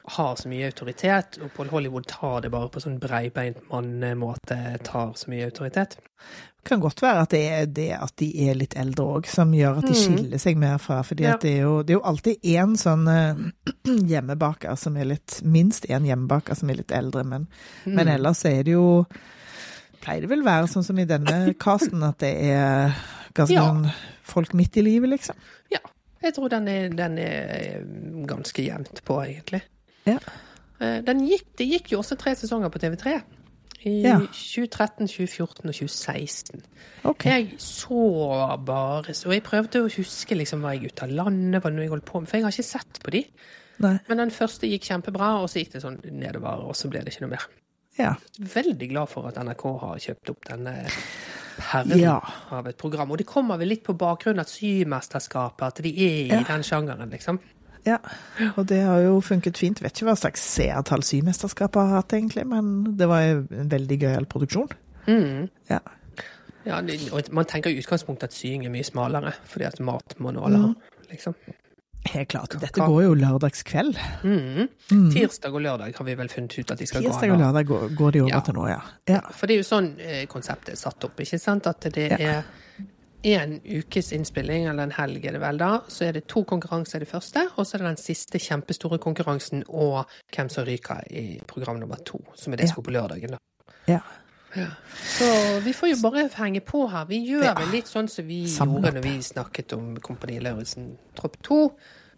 har 0.05 0.35
så 0.35 0.49
mye 0.49 0.65
autoritet, 0.65 1.37
og 1.43 1.51
Paul 1.55 1.67
Hollywood 1.69 2.05
tar 2.07 2.41
det 2.41 2.51
bare 2.51 2.69
på 2.69 2.79
sånn 2.81 2.99
breibeint 2.99 3.57
mannemåte, 3.71 4.77
tar 4.83 5.13
så 5.15 5.29
mye 5.29 5.45
autoritet. 5.45 5.97
Det 6.61 6.69
kan 6.69 6.79
godt 6.79 7.01
være 7.01 7.21
at 7.21 7.29
det 7.33 7.41
er 7.49 7.65
det 7.65 7.87
at 7.97 8.15
de 8.21 8.27
er 8.49 8.53
litt 8.55 8.75
eldre 8.77 9.03
òg, 9.15 9.25
som 9.25 9.51
gjør 9.53 9.77
at 9.79 9.87
de 9.87 9.93
Mm. 9.95 10.01
skiller 10.17 10.37
seg 10.39 10.57
mer 10.57 10.77
fra 10.77 11.01
fordi 11.03 11.23
Ja. 11.23 11.37
det, 11.37 11.85
det 11.87 11.93
er 11.93 11.97
jo 11.99 12.03
alltid 12.05 12.37
én 12.43 12.75
sånn 12.77 13.07
eh, 13.07 13.35
hjemmebaker 14.11 14.75
som 14.77 14.97
er 14.97 15.05
litt 15.05 15.41
Minst 15.43 15.85
én 15.89 16.05
hjemmebaker 16.05 16.55
som 16.55 16.69
er 16.69 16.75
litt 16.75 16.91
eldre, 16.91 17.23
men, 17.23 17.47
Mm. 17.85 17.93
men 17.95 18.07
ellers 18.07 18.45
er 18.45 18.63
det 18.63 18.73
jo 18.73 19.05
Pleier 20.01 20.21
det 20.21 20.29
vel 20.29 20.41
være 20.43 20.67
sånn 20.67 20.83
som 20.83 20.97
i 20.97 21.05
denne 21.05 21.53
casten, 21.61 22.01
at 22.03 22.17
det 22.19 22.35
er 22.41 22.95
ganske 23.37 23.53
Ja. 23.53 23.71
noen 23.71 23.91
folk 24.23 24.53
midt 24.53 24.77
i 24.77 24.81
livet, 24.81 25.09
liksom. 25.09 25.35
Ja, 25.69 25.77
jeg 26.23 26.33
tror 26.33 26.49
den 26.49 26.67
er, 26.67 26.89
den 26.89 27.17
er 27.19 27.83
ganske 28.25 28.63
jevnt 28.65 29.03
på, 29.05 29.19
egentlig. 29.23 29.61
Ja. 30.07 30.17
Eh, 30.81 31.01
Den 31.05 31.25
gikk, 31.27 31.45
det 31.57 31.67
gikk 31.69 31.91
jo 31.93 31.99
også 32.01 32.17
tre 32.17 32.33
sesonger 32.35 32.69
på 32.73 32.79
TV3. 32.81 33.21
I 33.83 34.01
Ja. 34.03 34.17
2013, 34.19 35.07
2014 35.07 35.69
og 35.69 35.73
2016. 35.73 36.61
Okay. 37.03 37.29
Jeg 37.31 37.55
så 37.59 38.57
bare 38.63 39.09
Og 39.25 39.33
jeg 39.33 39.43
prøvde 39.43 39.81
å 39.81 39.89
huske 39.89 40.35
liksom, 40.37 40.61
var 40.61 40.73
jeg 40.73 40.91
ute 40.91 41.03
av 41.03 41.09
landet, 41.09 41.63
var 41.63 41.71
det 41.71 41.77
noe 41.77 41.85
jeg 41.87 41.89
holdt 41.95 42.05
på 42.05 42.19
med? 42.21 42.29
For 42.29 42.37
jeg 42.37 42.43
har 42.45 42.51
ikke 42.51 42.63
sett 42.63 42.99
på 43.03 43.11
de. 43.11 43.23
Nei. 43.79 43.99
Men 44.07 44.17
den 44.17 44.29
første 44.29 44.69
gikk 44.69 44.83
kjempebra, 44.85 45.41
og 45.41 45.49
så 45.49 45.63
gikk 45.63 45.71
det 45.73 45.81
sånn 45.81 45.97
nedover, 46.13 46.61
og 46.69 46.75
så 46.77 46.87
ble 46.89 46.99
det 47.01 47.13
ikke 47.15 47.21
noe 47.25 47.31
mer. 47.33 47.47
Ja. 47.97 48.13
Veldig 48.39 48.89
glad 48.91 49.09
for 49.09 49.27
at 49.27 49.35
NRK 49.41 49.65
har 49.81 49.97
kjøpt 49.97 50.29
opp 50.29 50.45
denne 50.45 50.75
perlen 51.57 51.99
Ja. 51.99 52.19
av 52.51 52.67
et 52.67 52.77
program. 52.77 53.09
Og 53.11 53.17
det 53.17 53.25
kommer 53.25 53.57
vel 53.57 53.67
litt 53.69 53.83
på 53.83 53.97
bakgrunn 53.97 54.39
av 54.39 54.45
Symesterskapet, 54.45 55.61
at 55.67 55.81
de 55.81 55.89
er 55.89 56.39
i 56.39 56.43
den 56.43 56.61
sjangeren, 56.61 57.09
liksom. 57.09 57.39
Ja. 57.85 57.97
Og 58.57 58.65
det 58.69 58.81
har 58.85 58.99
jo 59.05 59.19
funket 59.21 59.57
fint. 59.57 59.81
Vet 59.81 59.93
ikke 59.97 60.09
hva 60.11 60.17
slags 60.19 60.41
seertall 60.41 61.03
Symesterskapet 61.03 61.81
har 61.81 62.01
hatt, 62.01 62.13
egentlig, 62.17 62.45
men 62.47 62.95
det 62.97 63.07
var 63.09 63.21
en 63.21 63.69
veldig 63.71 63.99
gøyal 64.03 64.25
produksjon. 64.29 64.69
Mm. 65.07 65.49
Ja. 65.69 65.79
Ja, 66.65 66.79
det- 66.85 67.11
og 67.11 67.31
man 67.33 67.45
tenker 67.49 67.71
i 67.73 67.79
utgangspunktet 67.81 68.23
at 68.29 68.33
sying 68.37 68.65
er 68.65 68.69
mye 68.69 68.85
smalere, 68.85 69.33
fordi 69.49 69.65
at 69.65 69.79
mat 69.79 70.13
må 70.19 70.31
nå 70.31 70.43
alle 70.45 70.57
ha, 70.67 70.73
liksom. 71.09 71.33
Helt 72.11 72.29
klart. 72.33 72.55
Dette 72.59 72.81
går 72.81 73.03
jo 73.03 73.13
lørdagskveld. 73.13 73.97
Mm. 74.25 74.67
Mm. 74.91 75.11
Tirsdag 75.13 75.53
og 75.53 75.61
lørdag 75.61 75.95
har 75.97 76.05
vi 76.05 76.15
vel 76.17 76.29
funnet 76.33 76.55
ut 76.57 76.71
at 76.73 76.79
de 76.79 76.85
skal 76.89 77.03
Tirsdag 77.03 77.29
gå 77.29 77.29
Tirsdag 77.29 77.33
og 77.35 77.41
lørdag 77.43 77.67
går, 77.69 77.95
går 77.97 78.11
de 78.15 78.21
over 78.21 78.31
Ja. 78.33 78.39
til 78.41 78.53
nå, 78.57 78.67
ja. 78.69 78.79
ja. 79.07 79.19
For 79.37 79.45
det 79.47 79.53
er 79.53 79.61
jo 79.61 79.67
sånn 79.69 79.89
eh, 79.99 80.25
konseptet 80.25 80.73
er 80.73 80.79
satt 80.81 81.03
opp, 81.05 81.19
ikke 81.21 81.39
sant? 81.39 81.67
At 81.67 81.79
det 81.93 82.07
Ja. 82.09 82.17
er 82.17 82.43
en 83.23 83.59
ukes 83.65 84.11
innspilling, 84.13 84.65
eller 84.67 84.83
en 84.83 84.91
helg 84.91 85.25
er 85.25 85.31
det 85.37 85.41
vel 85.41 85.57
da, 85.61 85.71
så 85.87 86.07
er 86.07 86.13
det 86.13 86.23
to 86.27 86.43
konkurranser 86.43 86.97
i 86.97 87.05
det 87.05 87.09
første, 87.11 87.43
og 87.57 87.65
så 87.67 87.75
er 87.77 87.83
det 87.83 87.87
den 87.91 87.97
siste 88.01 88.39
kjempestore 88.41 88.97
konkurransen 88.99 89.63
og 89.69 90.05
hvem 90.33 90.49
som 90.49 90.65
ryker 90.65 91.03
i 91.11 91.39
program 91.47 91.79
nummer 91.79 92.01
to, 92.05 92.19
som 92.35 92.53
er 92.53 92.57
det 92.63 92.69
som 92.69 92.81
går 92.81 92.87
på 92.89 92.95
lørdagen 92.97 93.35
da. 93.37 93.37
ja. 93.87 93.99
Så 95.07 95.25
vi 95.63 95.71
får 95.71 95.93
jo 95.93 95.99
bare 96.03 96.25
henge 96.35 96.59
på 96.67 96.81
her. 96.91 97.05
Vi 97.07 97.21
gjør 97.29 97.43
Ja. 97.45 97.53
vel 97.55 97.69
litt 97.71 97.87
sånn 97.87 98.09
som 98.09 98.25
vi 98.27 98.47
Samlet. 98.51 98.81
gjorde 98.83 98.93
når 98.97 99.01
vi 99.05 99.21
snakket 99.23 99.73
om 99.77 99.95
Kompani 100.03 100.39
Lauritzen 100.41 100.97
Tropp 101.15 101.37
2. 101.41 101.71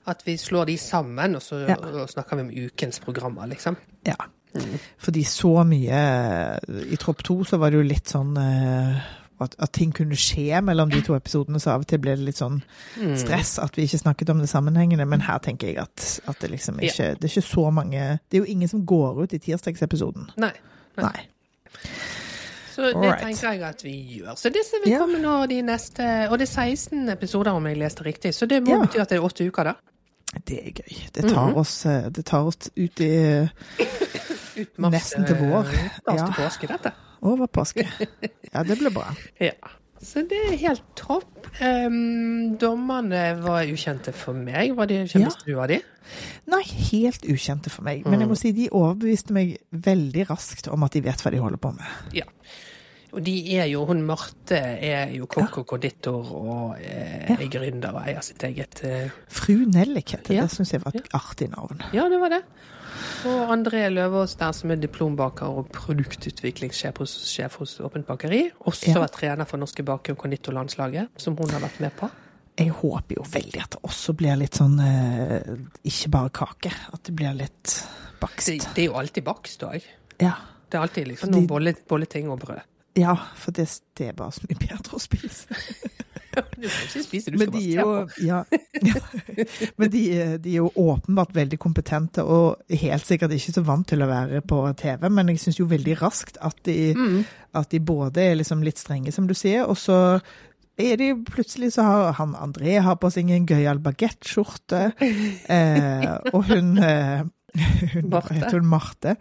At 0.07 0.23
vi 0.25 0.33
slår 0.37 0.65
de 0.65 0.77
sammen, 0.77 1.35
og 1.35 1.41
så 1.41 1.67
Ja. 1.69 1.75
og 1.75 2.09
snakker 2.09 2.35
vi 2.35 2.41
om 2.41 2.49
ukens 2.69 2.99
programmer, 2.99 3.45
liksom. 3.47 3.77
Ja. 4.03 4.15
Fordi 4.97 5.23
så 5.23 5.63
mye 5.63 6.59
I 6.91 6.95
Tropp 6.97 7.21
2 7.23 7.43
så 7.45 7.57
var 7.59 7.69
det 7.69 7.77
jo 7.77 7.83
litt 7.87 8.05
sånn 8.09 8.35
eh, 8.37 8.99
at, 9.43 9.55
at 9.59 9.71
ting 9.73 9.91
kunne 9.93 10.15
skje 10.15 10.61
mellom 10.63 10.89
de 10.89 11.01
to 11.01 11.15
episodene, 11.15 11.59
så 11.59 11.71
av 11.75 11.81
og 11.81 11.87
til 11.87 11.99
ble 11.99 12.15
det 12.15 12.25
litt 12.25 12.37
sånn 12.39 12.61
Mm. 12.99 13.15
stress 13.17 13.59
at 13.59 13.75
vi 13.77 13.83
ikke 13.87 13.99
snakket 14.01 14.29
om 14.29 14.39
det 14.39 14.49
sammenhengende. 14.49 15.05
Men 15.07 15.21
her 15.21 15.37
tenker 15.39 15.67
jeg 15.67 15.77
at, 15.77 16.19
at 16.27 16.39
det 16.39 16.51
liksom 16.51 16.79
Ja. 16.81 16.91
Det 17.15 17.23
er 17.23 17.27
ikke 17.29 17.41
så 17.47 17.71
mange 17.73 18.19
Det 18.29 18.37
er 18.37 18.45
jo 18.45 18.51
ingen 18.51 18.67
som 18.67 18.85
går 18.85 19.23
ut 19.23 19.33
i 19.33 19.37
tirsdagsepisoden. 19.39 20.29
Nei. 20.37 20.51
Nei. 20.97 21.03
Nei. 21.03 21.25
Så 22.73 22.81
det 22.81 22.95
Alright. 22.95 23.19
tenker 23.21 23.51
jeg 23.51 23.61
at 23.61 23.83
vi 23.83 24.19
gjør. 24.19 24.35
Så 24.35 24.49
det 24.49 24.63
vil 24.71 24.91
vi 24.93 24.97
komme 24.97 25.19
nå 25.21 25.47
de 25.47 25.61
neste 25.61 26.27
Og 26.31 26.39
det 26.39 26.49
er 26.49 26.53
16 26.73 27.09
episoder, 27.09 27.51
om 27.51 27.65
jeg 27.67 27.77
leste 27.77 28.01
riktig. 28.05 28.33
Så 28.33 28.47
det 28.47 28.63
må 28.63 28.69
Ja. 28.69 28.79
bety 28.85 28.97
at 28.99 29.09
det 29.09 29.17
er 29.19 29.21
åtte 29.23 29.45
uker, 29.47 29.63
da. 29.63 29.73
Det 30.47 30.57
er 30.57 30.71
gøy. 30.71 31.11
Det 31.13 31.29
tar, 31.29 31.47
Mhm. 31.51 31.55
oss, 31.57 31.85
eh, 31.85 32.09
det 32.09 32.25
tar 32.25 32.41
oss 32.47 32.69
ut 32.75 32.99
i 33.01 33.47
Ut 34.57 34.77
mars, 34.79 34.93
Nesten 34.93 35.25
til 35.25 35.35
vår. 35.35 35.65
eh, 35.73 35.89
Ja. 36.07 36.25
til 36.25 36.33
påske, 36.43 36.67
dette. 36.67 36.91
over 37.21 37.47
påske. 37.47 37.87
Ja, 38.53 38.63
det 38.63 38.77
blir 38.79 38.91
bra. 38.93 39.13
Ja. 39.39 39.51
Så 40.03 40.19
det 40.27 40.35
er 40.51 40.57
helt 40.57 40.83
topp. 40.99 41.47
Um, 41.61 42.57
dommerne 42.59 43.37
var 43.41 43.63
ukjente 43.71 44.11
for 44.13 44.33
meg. 44.35 44.73
Var 44.75 44.85
de 44.85 44.93
Ja. 44.95 45.05
kjente 45.05 45.45
du 45.45 45.53
av 45.61 45.67
de? 45.69 45.77
Nei, 46.51 46.61
helt 46.91 47.23
ukjente 47.23 47.69
for 47.71 47.83
meg. 47.83 48.03
Men 48.05 48.19
jeg 48.19 48.27
Mm. 48.27 48.31
må 48.33 48.37
si 48.37 48.51
de 48.51 48.67
overbeviste 48.69 49.31
meg 49.31 49.57
veldig 49.71 50.27
raskt 50.29 50.67
om 50.67 50.83
at 50.83 50.91
de 50.91 50.99
vet 51.01 51.15
hva 51.23 51.31
de 51.31 51.37
holder 51.39 51.57
på 51.57 51.71
med. 51.71 51.85
Ja. 52.13 52.23
Og 53.13 53.23
de 53.23 53.55
er 53.59 53.65
jo 53.69 53.85
Hun 53.85 54.01
Marte 54.05 54.57
er 54.57 55.07
jo 55.13 55.25
kokk 55.25 55.57
og 55.59 55.67
konditor 55.67 56.25
og 56.33 56.75
eh, 56.81 57.29
Ja. 57.29 57.35
er 57.39 57.47
gründer 57.47 57.93
og 57.95 58.01
eier 58.05 58.21
sitt 58.21 58.43
eget 58.43 58.83
eh, 58.83 59.09
Fru 59.29 59.53
Nellik 59.65 60.09
heter 60.17 60.33
Ja. 60.33 60.41
det. 60.41 60.49
Det 60.49 60.57
syns 60.57 60.71
jeg 60.73 60.81
var 60.83 60.91
et 60.95 61.07
artig 61.13 61.49
navn. 61.49 61.79
Ja, 61.93 62.09
det 62.09 62.19
var 62.19 62.29
det. 62.29 62.41
Og 63.29 63.51
André 63.53 63.85
Løvaas 63.91 64.35
der 64.39 64.51
som 64.55 64.71
er 64.73 64.79
diplombaker 64.81 65.45
og 65.61 65.69
produktutviklingssjef 65.75 66.97
hos, 67.03 67.13
sjef 67.29 67.55
hos 67.61 67.77
Åpent 67.83 68.05
bakeri. 68.07 68.45
Også 68.67 68.93
Ja. 68.95 69.07
trener 69.07 69.45
for 69.47 69.57
norske 69.57 69.83
baker- 69.83 70.13
og 70.13 70.17
konditorlandslaget, 70.23 71.09
som 71.17 71.35
hun 71.37 71.49
har 71.49 71.59
vært 71.61 71.79
med 71.79 71.91
på. 71.97 72.09
Jeg 72.57 72.69
håper 72.69 73.15
jo 73.17 73.23
veldig 73.23 73.61
at 73.63 73.71
det 73.71 73.79
også 73.83 74.13
blir 74.15 74.35
litt 74.37 74.53
sånn 74.53 74.75
eh, 74.79 75.55
Ikke 75.83 76.09
bare 76.09 76.29
kake. 76.29 76.71
At 76.93 77.03
det 77.03 77.15
blir 77.15 77.33
litt 77.33 77.87
bakst. 78.21 78.45
Det, 78.47 78.59
det 78.75 78.83
er 78.83 78.91
jo 78.91 78.93
alltid 78.99 79.23
bakst 79.23 79.63
òg. 79.63 79.81
Ja. 80.21 80.35
Det 80.69 80.77
er 80.77 80.81
alltid 80.83 81.07
liksom 81.07 81.31
noen 81.31 81.47
bolle, 81.47 81.73
bolleting 81.89 82.29
og 82.29 82.39
brød. 82.39 82.61
ja, 82.95 83.15
for 83.35 83.51
det, 83.51 83.67
det 83.97 84.07
er 84.09 84.13
bare 84.13 84.31
så 84.31 84.41
mye 84.49 84.59
bedre 84.59 84.93
å 84.93 85.01
spise. 85.01 85.47
Men 87.39 87.51
de 87.53 87.63
er 87.73 87.81
jo, 87.81 87.93
se 88.09 88.27
ja, 88.27 88.43
Men 89.77 89.91
de, 89.93 90.03
de 90.43 90.53
er 90.53 90.59
jo 90.59 90.69
åpenbart 90.83 91.33
veldig 91.35 91.59
kompetente 91.61 92.23
og 92.25 92.63
helt 92.69 93.05
sikkert 93.07 93.35
ikke 93.35 93.53
så 93.57 93.63
vant 93.65 93.87
til 93.89 94.03
å 94.03 94.09
være 94.09 94.41
på 94.47 94.61
TV, 94.79 95.09
men 95.13 95.29
jeg 95.33 95.41
syns 95.43 95.59
jo 95.61 95.67
veldig 95.69 95.99
raskt 96.01 96.39
at 96.41 96.57
de, 96.67 96.93
Mm. 96.93 97.21
at 97.57 97.69
de 97.71 97.79
både 97.79 98.21
er 98.31 98.35
liksom 98.39 98.63
litt 98.65 98.77
strenge, 98.81 99.11
som 99.13 99.27
du 99.27 99.33
sier, 99.37 99.65
og 99.69 99.77
så 99.77 100.19
er 100.79 100.97
de 100.97 101.11
plutselig 101.27 101.71
så 101.75 101.83
har 101.85 102.13
han 102.17 102.33
André 102.39 102.79
har 102.81 102.95
på 103.01 103.09
seg 103.13 103.29
en 103.29 103.45
gøyal 103.49 103.79
bagettskjorte, 103.83 104.93
eh, 105.01 106.07
og 106.33 106.47
hun, 106.49 106.77
eh, 106.81 107.21
hun 107.93 108.09
Marte. 108.09 108.33
heter 108.33 108.57
hun? 108.59 108.69
Marte. 108.71 109.15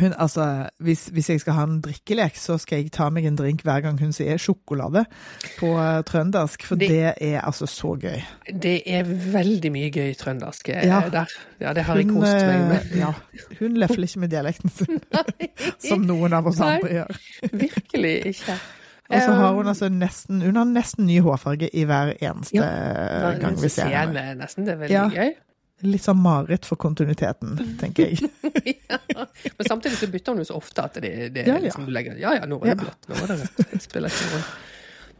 Hun, 0.00 0.12
altså, 0.18 0.68
hvis, 0.84 1.06
hvis 1.12 1.30
jeg 1.30 1.40
skal 1.40 1.52
ha 1.56 1.62
en 1.64 1.80
drikkelek, 1.80 2.36
så 2.36 2.58
skal 2.60 2.78
jeg 2.82 2.90
ta 2.92 3.08
meg 3.10 3.24
en 3.24 3.36
drink 3.38 3.62
hver 3.64 3.80
gang 3.84 3.98
hun 4.00 4.12
sier 4.12 4.36
sjokolade 4.36 5.04
på 5.58 5.70
eh, 5.80 6.02
trøndersk, 6.08 6.62
for 6.68 6.76
det, 6.76 6.88
Det- 6.90 7.14
er 7.20 7.40
altså 7.40 7.66
så 7.66 7.94
gøy. 8.00 8.20
Det 8.62 8.82
er 8.86 9.04
veldig 9.08 9.72
mye 9.72 9.90
gøy 9.90 10.14
trøndersk 10.20 10.68
eh, 10.68 10.86
Ja. 10.86 11.00
der. 11.08 11.26
Ja, 11.60 11.72
det 11.72 11.84
har 11.88 11.96
jeg 11.96 12.08
kost 12.08 12.20
meg 12.22 12.68
med. 12.68 12.90
eh, 12.92 12.98
Ja, 12.98 13.12
hun 13.60 13.76
lefler 13.80 14.04
ikke 14.08 14.20
med 14.20 14.30
dialekten 14.30 14.70
sin, 14.70 15.00
som 15.88 16.00
noen 16.06 16.32
av 16.32 16.46
oss 16.46 16.58
Nei. 16.58 16.74
andre 16.76 16.90
gjør. 16.98 17.16
Virkelig 17.52 18.14
ikke. 18.34 18.58
Og 19.10 19.20
så 19.22 19.32
har 19.38 19.52
hun 19.54 19.62
Um, 19.62 19.68
altså 19.70 19.86
nesten 19.88 20.40
Hun 20.42 20.56
har 20.56 20.64
nesten 20.66 21.06
ny 21.06 21.20
hårfarge 21.22 21.68
i 21.72 21.84
hver 21.86 22.08
eneste 22.20 22.56
Ja, 22.58 23.32
gang 23.38 23.54
vi 23.62 23.68
ser 23.70 23.86
henne. 23.86 24.34
Nesten. 24.40 24.64
Det 24.66 24.72
er 24.74 24.80
veldig 24.80 24.90
Ja. 24.96 25.04
gøy. 25.08 25.34
Litt 25.84 26.06
sånn 26.06 26.16
mareritt 26.24 26.64
for 26.64 26.80
kontinuiteten, 26.80 27.58
tenker 27.80 28.08
jeg. 28.08 28.30
ja. 28.88 28.96
Men 29.58 29.68
samtidig 29.68 29.98
så 30.00 30.06
bytter 30.08 30.32
hun 30.32 30.40
jo 30.40 30.46
så 30.48 30.56
ofte 30.56 30.86
at 30.86 30.94
det, 31.04 31.10
det 31.34 31.42
Ja, 31.44 31.58
ja. 31.58 31.64
liksom 31.66 31.84
du 31.84 31.92
legger 31.92 32.16
Ja 32.16 32.32
ja, 32.38 32.46
nå 32.48 32.56
var 32.62 32.70
det 32.72 32.78
blått, 32.80 33.04
nå 33.10 33.18
var 33.20 33.28
det 33.34 33.36
rødt. 33.42 33.60
Det 33.74 33.82
spiller 33.84 34.08
ikke 34.14 34.24
noen 34.30 34.38
rolle. 34.38 34.56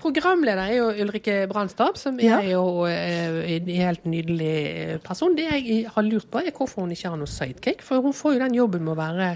Programleder 0.01 0.63
er 0.71 0.75
jo 0.77 0.89
Ulrikke 1.05 1.35
Brandstab, 1.51 1.97
som 2.01 2.19
Ja. 2.21 2.39
er 2.41 2.51
jo 2.55 2.85
eh, 2.89 3.37
en 3.57 3.69
helt 3.69 4.05
nydelig 4.09 5.01
person. 5.05 5.37
Det 5.37 5.47
jeg 5.49 5.87
har 5.93 6.05
lurt 6.05 6.29
på, 6.31 6.41
er 6.41 6.53
hvorfor 6.57 6.85
hun 6.85 6.93
ikke 6.93 7.09
har 7.13 7.17
noe 7.21 7.29
sidekick. 7.33 7.83
For 7.85 8.05
hun 8.05 8.13
får 8.17 8.37
jo 8.37 8.43
den 8.45 8.55
jobben 8.57 8.85
med 8.85 8.93
å 8.97 9.01
være 9.01 9.31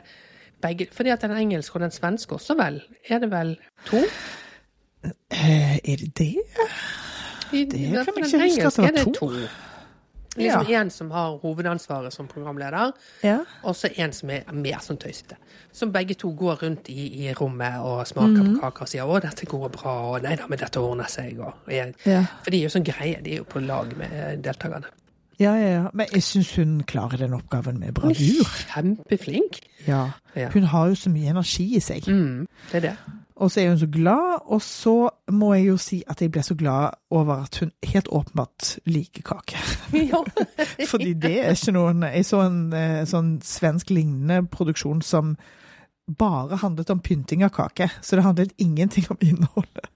begge 0.61 0.89
Fordi 0.93 1.09
at 1.15 1.23
den 1.25 1.33
engelske 1.33 1.77
og 1.77 1.81
den 1.87 1.93
svenske 1.95 2.37
også, 2.37 2.57
vel? 2.61 2.83
Er 3.09 3.23
det 3.23 3.31
vel 3.33 3.55
to? 3.89 4.03
Eh, 5.05 5.77
er 5.81 5.97
det 5.97 6.11
det? 6.19 6.35
I, 7.53 7.65
Det 7.65 8.05
kan 8.05 8.21
jeg 8.21 8.29
ikke 8.29 8.45
huske 8.45 8.67
at 8.69 8.77
det 8.77 8.85
var 8.85 8.85
var 8.85 8.89
er 8.89 9.05
det 9.05 9.15
to. 9.17 9.31
Liksom 10.37 10.66
en 10.70 10.90
som 10.90 11.10
har 11.10 11.38
hovedansvaret 11.42 12.12
som 12.12 12.28
programleder, 12.28 12.92
Ja. 13.22 13.38
og 13.64 13.75
så 13.75 13.88
en 13.99 14.12
som 14.12 14.30
er 14.30 14.42
mer 14.52 14.78
sånn 14.78 14.96
tøysete. 14.99 15.34
Som 15.72 15.92
begge 15.92 16.14
to 16.14 16.30
går 16.32 16.62
rundt 16.62 16.88
i, 16.88 17.26
i 17.26 17.32
rommet 17.34 17.80
og 17.80 18.06
smaker 18.06 18.42
Mhm. 18.42 18.54
på 18.56 18.60
kaker 18.60 18.82
og 18.82 18.88
sier 18.88 19.02
'Å, 19.02 19.20
dette 19.22 19.46
går 19.46 19.68
bra', 19.70 20.14
og 20.14 20.22
'Nei 20.22 20.37
da, 20.37 20.46
men 20.49 20.58
dette 20.58 20.76
ordner 20.80 21.04
seg', 21.08 21.38
og 21.40 21.54
jeg, 21.68 21.94
Ja. 22.06 22.25
For 22.44 22.50
de 22.50 22.58
er 22.58 22.62
jo 22.68 22.68
sånn 22.78 22.84
greie, 22.84 23.20
de 23.22 23.32
er 23.32 23.37
jo 23.38 23.44
på 23.44 23.60
lag 23.66 23.96
med 23.96 24.12
eh, 24.12 24.37
deltakerne. 24.37 24.84
Ja, 25.40 25.54
ja, 25.54 25.68
ja. 25.82 25.88
Men 25.94 26.06
jeg 26.12 26.22
syns 26.22 26.54
hun 26.56 26.82
klarer 26.84 27.16
den 27.16 27.32
oppgaven 27.32 27.78
med 27.80 27.94
bravur. 27.94 28.44
kjempeflink. 28.68 29.60
Ja. 29.87 30.10
Ja. 30.37 30.49
Hun 30.50 30.62
har 30.64 30.88
jo 30.88 30.94
så 30.94 31.10
mye 31.10 31.30
energi 31.30 31.76
i 31.76 31.80
seg. 31.80 32.04
Mm, 32.06 32.46
det 32.72 32.84
er 32.84 32.88
det. 32.90 32.96
Og 33.40 33.49
så 33.49 33.62
er 33.62 33.70
hun 33.70 33.78
så 33.80 33.88
glad, 33.88 34.42
og 34.52 34.61
så 34.62 34.94
må 35.32 35.54
jeg 35.54 35.70
jo 35.70 35.76
si 35.80 36.02
at 36.12 36.20
jeg 36.20 36.32
ble 36.32 36.42
så 36.44 36.54
glad 36.61 36.99
over 37.11 37.47
at 37.47 37.56
hun 37.62 37.70
helt 37.88 38.11
åpenbart 38.12 38.75
liker 38.85 39.25
kake. 39.25 39.62
Ja. 39.97 40.20
Fordi 40.92 41.14
det 41.16 41.32
er 41.40 41.56
ikke 41.56 41.73
noen 41.73 42.04
Jeg 42.04 42.26
så 42.28 42.42
en 42.44 42.61
eh, 42.76 43.00
sånn 43.09 43.38
svensk 43.44 43.90
lignende 43.94 44.42
produksjon 44.52 45.00
som 45.02 45.35
bare 46.20 46.59
handlet 46.61 46.90
om 46.92 47.00
pynting 47.00 47.44
av 47.47 47.54
kake, 47.54 47.88
så 48.02 48.18
det 48.18 48.26
handlet 48.26 48.54
ingenting 48.59 49.06
om 49.11 49.20
innholdet. 49.25 49.88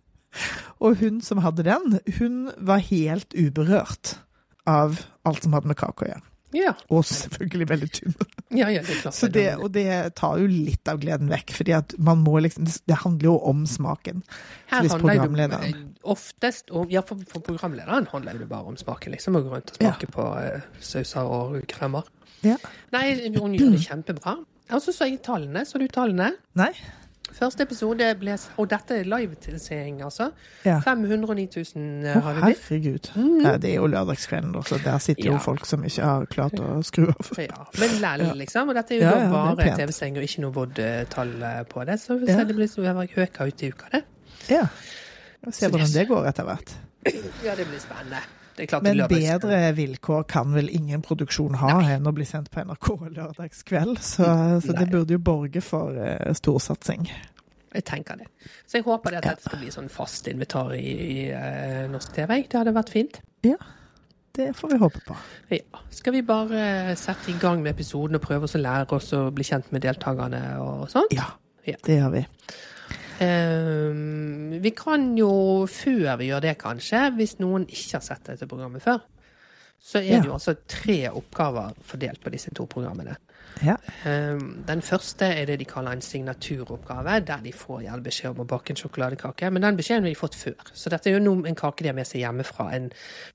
Og 0.80 0.96
hun 1.02 1.20
som 1.22 1.42
hadde 1.44 1.66
den, 1.66 1.98
hun 2.18 2.48
var 2.58 2.82
helt 2.88 3.34
uberørt 3.34 4.18
av 4.66 5.02
alt 5.26 5.44
som 5.44 5.54
hadde 5.56 5.70
med 5.70 5.78
kake 5.78 6.06
å 6.06 6.14
gjøre. 6.14 6.28
Ja. 6.54 6.72
Og 6.94 7.04
selvfølgelig 7.08 7.68
veldig 7.72 7.88
tynn. 7.96 8.16
ja, 8.60 8.68
ja, 8.70 8.82
det 8.86 8.96
er 8.96 9.00
klart. 9.02 9.20
Det, 9.34 9.46
og 9.58 9.70
det 9.74 9.86
tar 10.18 10.38
jo 10.42 10.48
litt 10.50 10.90
av 10.90 11.00
gleden 11.02 11.30
vekk, 11.32 11.54
fordi 11.58 11.74
at 11.76 11.94
man 11.98 12.22
må 12.24 12.38
liksom 12.44 12.68
Det 12.68 12.98
handler 13.02 13.30
jo 13.32 13.36
om 13.50 13.64
smaken. 13.68 14.22
Her 14.70 14.88
handler 14.94 15.50
det 15.50 15.74
oftest 16.04 16.70
om 16.70 16.90
Ja, 16.92 17.02
for, 17.06 17.20
for 17.30 17.44
programlederen 17.44 18.08
handler 18.12 18.38
det 18.38 18.48
bare 18.50 18.70
om 18.70 18.76
smaken, 18.78 19.14
liksom. 19.16 19.38
Å 19.38 19.44
gå 19.44 19.54
rundt 19.54 19.74
og 19.74 19.80
smake 19.80 20.10
på 20.14 20.26
uh, 20.38 20.66
sauser 20.80 21.30
og 21.38 21.60
kremer. 21.70 22.10
Ja. 22.44 22.58
Nei, 22.94 23.06
hun 23.34 23.56
gjør 23.56 23.72
det 23.74 23.86
kjempebra. 23.86 24.38
Og 24.72 24.80
så 24.84 24.94
så 24.96 25.08
jeg 25.08 25.22
tallene. 25.24 25.64
Så 25.68 25.80
du 25.80 25.88
tallene? 25.92 26.34
Nei? 26.56 26.72
Første 27.34 27.64
episode 27.66 28.06
ble 28.20 28.36
Og 28.62 28.68
dette 28.70 28.94
er 29.00 29.08
live-tilseing, 29.10 30.02
altså. 30.06 30.28
Ja. 30.64 30.76
509 30.84 31.48
000 31.74 32.06
Å, 32.12 32.20
har 32.22 32.36
vi 32.36 32.44
blitt. 32.44 32.60
herregud. 32.68 33.08
Ja, 33.42 33.56
det 33.58 33.72
er 33.72 33.74
jo 33.80 33.88
lørdagskvelden, 33.90 34.52
da, 34.54 34.62
så 34.68 34.78
der 34.84 34.98
sitter 35.02 35.24
jo 35.32 35.32
Ja. 35.32 35.38
folk 35.42 35.66
som 35.66 35.82
ikke 35.84 36.02
har 36.04 36.26
klart 36.30 36.60
å 36.62 36.78
skru 36.86 37.08
av. 37.10 37.32
Ja, 37.48 37.66
men 37.80 37.98
lell, 38.04 38.24
liksom. 38.38 38.70
Og 38.70 38.78
dette 38.78 38.94
er 38.94 39.02
jo 39.02 39.10
da 39.10 39.54
bare. 39.56 39.74
TV-seng 39.80 40.16
og 40.20 40.28
ikke 40.28 40.44
noe 40.46 40.54
VOD-tall 40.54 41.34
på 41.74 41.84
det. 41.90 41.98
Så 42.00 42.18
vi 42.20 42.30
ser 42.30 42.44
det 42.44 42.54
blir 42.56 42.70
så 42.70 42.86
øker 42.86 43.50
ut 43.50 43.62
i 43.66 43.72
uka, 43.74 43.90
det. 43.92 44.04
Ja. 44.48 44.66
Vi 45.44 45.52
Se 45.52 45.68
hvordan 45.68 45.92
det 45.92 46.08
går 46.08 46.30
etter 46.30 46.44
hvert. 46.48 46.70
Ja, 47.44 47.54
det 47.58 47.66
blir 47.68 47.82
spennende. 47.82 48.22
Det 48.56 48.68
klart 48.70 48.84
Men 48.86 49.00
bedre 49.10 49.72
vilkår 49.74 50.26
kan 50.30 50.52
vel 50.54 50.68
ingen 50.70 51.02
produksjon 51.02 51.56
ha 51.58 51.76
enn 51.96 52.06
å 52.06 52.12
bli 52.14 52.26
sendt 52.28 52.52
på 52.54 52.62
NRK 52.62 52.90
lørdagskveld, 53.18 53.98
så, 53.98 54.26
så 54.62 54.76
det 54.78 54.86
burde 54.92 55.16
jo 55.16 55.22
borge 55.22 55.62
for 55.64 55.96
uh, 55.98 56.30
storsatsing. 56.38 57.08
Jeg 57.74 57.84
tenker 57.88 58.20
det. 58.20 58.28
Så 58.70 58.78
jeg 58.78 58.86
håper 58.86 59.10
det 59.10 59.18
at 59.18 59.26
dette 59.32 59.48
skal 59.48 59.58
bli 59.64 59.72
sånn 59.74 59.88
fast 59.90 60.28
invitar 60.30 60.70
i, 60.78 60.84
i 60.86 61.16
uh, 61.34 61.88
norsk 61.90 62.14
TV. 62.14 62.36
Det 62.46 62.60
hadde 62.60 62.76
vært 62.76 62.92
fint. 62.94 63.18
Ja, 63.42 63.58
det 64.38 64.52
får 64.58 64.70
vi 64.74 64.78
håpe 64.82 65.02
på. 65.06 65.16
Ja. 65.50 65.80
Skal 65.94 66.14
vi 66.14 66.22
bare 66.26 66.94
sette 66.98 67.30
i 67.30 67.36
gang 67.42 67.60
med 67.62 67.74
episoden 67.74 68.18
og 68.18 68.22
prøve 68.22 68.46
oss 68.48 68.54
å 68.58 68.62
lære 68.62 68.86
oss 68.94 69.10
å 69.18 69.24
bli 69.34 69.46
kjent 69.46 69.74
med 69.74 69.82
deltakerne 69.86 70.44
og 70.62 70.86
sånt? 70.94 71.14
Ja, 71.14 71.32
Ja. 71.66 71.78
det 71.86 71.98
gjør 71.98 72.10
vi. 72.12 72.24
Ehm, 73.20 74.62
vi 74.62 74.70
kan 74.76 75.16
jo, 75.18 75.66
før 75.70 76.16
vi 76.20 76.30
gjør 76.30 76.40
det 76.44 76.56
kanskje, 76.60 77.10
hvis 77.16 77.36
noen 77.42 77.66
ikke 77.68 77.98
har 77.98 78.06
sett 78.06 78.24
dette 78.30 78.48
programmet 78.50 78.82
før, 78.84 79.02
så 79.84 79.98
er 80.00 80.14
Ja. 80.14 80.20
det 80.20 80.26
jo 80.30 80.32
altså 80.38 80.54
tre 80.66 81.10
oppgaver 81.10 81.74
fordelt 81.82 82.20
på 82.24 82.30
disse 82.30 82.50
to 82.54 82.64
programmene. 82.66 83.16
Ja. 83.62 83.76
Ehm, 84.06 84.64
den 84.66 84.80
første 84.82 85.22
er 85.26 85.44
det 85.46 85.58
de 85.58 85.64
kaller 85.64 85.92
en 85.92 86.00
signaturoppgave, 86.00 87.20
der 87.26 87.40
de 87.44 87.52
får 87.52 87.82
gjerne 87.82 88.02
beskjed 88.02 88.30
om 88.30 88.44
å 88.44 88.46
bake 88.46 88.70
en 88.70 88.76
sjokoladekake. 88.76 89.50
Men 89.52 89.62
den 89.62 89.76
beskjeden 89.76 90.02
har 90.02 90.10
de 90.10 90.14
fått 90.14 90.34
før. 90.34 90.54
Så 90.72 90.90
dette 90.90 91.06
er 91.10 91.20
jo 91.20 91.44
en 91.46 91.54
kake 91.54 91.82
de 91.82 91.88
har 91.88 91.94
med 91.94 92.06
seg 92.06 92.20
hjemmefra, 92.22 92.72
en, 92.74 92.90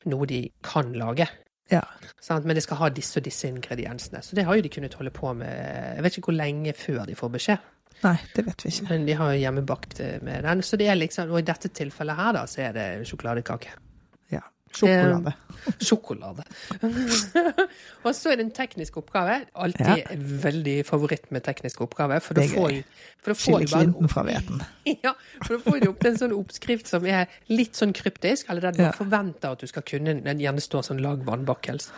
noe 0.05 0.25
de 0.25 0.51
kan 0.63 0.91
lage. 0.93 1.27
ja. 1.71 1.81
Sånn, 2.21 2.43
Men 2.45 2.55
det 2.55 2.63
skal 2.63 2.77
ha 2.77 2.89
disse 2.89 3.17
og 3.17 3.23
disse 3.23 3.47
ingrediensene. 3.47 4.21
Så 4.23 4.33
det 4.35 4.43
har 4.45 4.55
jo 4.55 4.61
de 4.61 4.69
kunnet 4.69 4.93
holde 4.93 5.11
på 5.11 5.33
med 5.35 5.95
Jeg 5.95 6.03
vet 6.03 6.17
ikke 6.17 6.25
hvor 6.31 6.35
lenge 6.37 6.73
før 6.73 7.05
de 7.05 7.15
får 7.15 7.29
beskjed. 7.31 7.57
Nei, 8.03 8.15
det 8.35 8.45
vet 8.45 8.63
vi 8.65 8.69
ikke. 8.71 8.87
Men 8.89 9.05
de 9.05 9.13
har 9.19 9.33
jo 9.33 9.39
hjemmebakt 9.41 9.99
eh, 9.99 10.17
med 10.23 10.43
den. 10.43 10.61
Så 10.63 10.77
det 10.79 10.87
er 10.87 10.95
liksom, 10.95 11.31
og 11.31 11.39
i 11.39 11.47
dette 11.49 11.67
tilfellet 11.69 12.15
her, 12.15 12.33
da, 12.33 12.45
så 12.47 12.61
er 12.69 12.73
det 12.73 13.07
sjokoladekake. 13.09 13.73
Ja. 14.31 14.41
Sjokolade. 14.71 15.33
Sjokolade. 15.81 16.43
og 18.05 18.13
så 18.15 18.31
er 18.31 18.39
det 18.39 18.45
en 18.47 18.51
teknisk 18.55 18.97
oppgave. 19.01 19.39
Alltid 19.55 19.87
Ja. 19.87 20.15
veldig 20.45 20.75
favoritt 20.87 21.31
med 21.31 21.43
teknisk 21.43 21.81
oppgave. 21.81 22.19
For 22.21 22.37
da 22.37 22.45
får 22.47 22.83
får 23.25 23.35
Skille 23.35 23.67
klinten 23.67 24.09
fra 24.11 24.23
hveten. 24.23 24.61
ja, 25.03 25.13
for 25.43 25.57
da 25.57 25.59
får 25.65 25.79
du 25.83 25.89
opp 25.89 26.05
en 26.05 26.17
sånn 26.21 26.35
oppskrift 26.37 26.87
som 26.87 27.05
er 27.05 27.27
litt 27.51 27.75
sånn 27.75 27.93
kryptisk, 27.97 28.47
eller 28.49 28.61
der 28.69 28.77
du 28.77 28.83
Ja. 28.83 28.91
forventer 28.95 29.51
at 29.51 29.59
du 29.59 29.67
skal 29.67 29.81
kunne 29.83 30.21
Den 30.23 30.39
gjerne 30.39 30.61
står 30.61 30.81
sånn 30.87 31.01
'lag 31.01 31.25
vannbakkels'. 31.25 31.89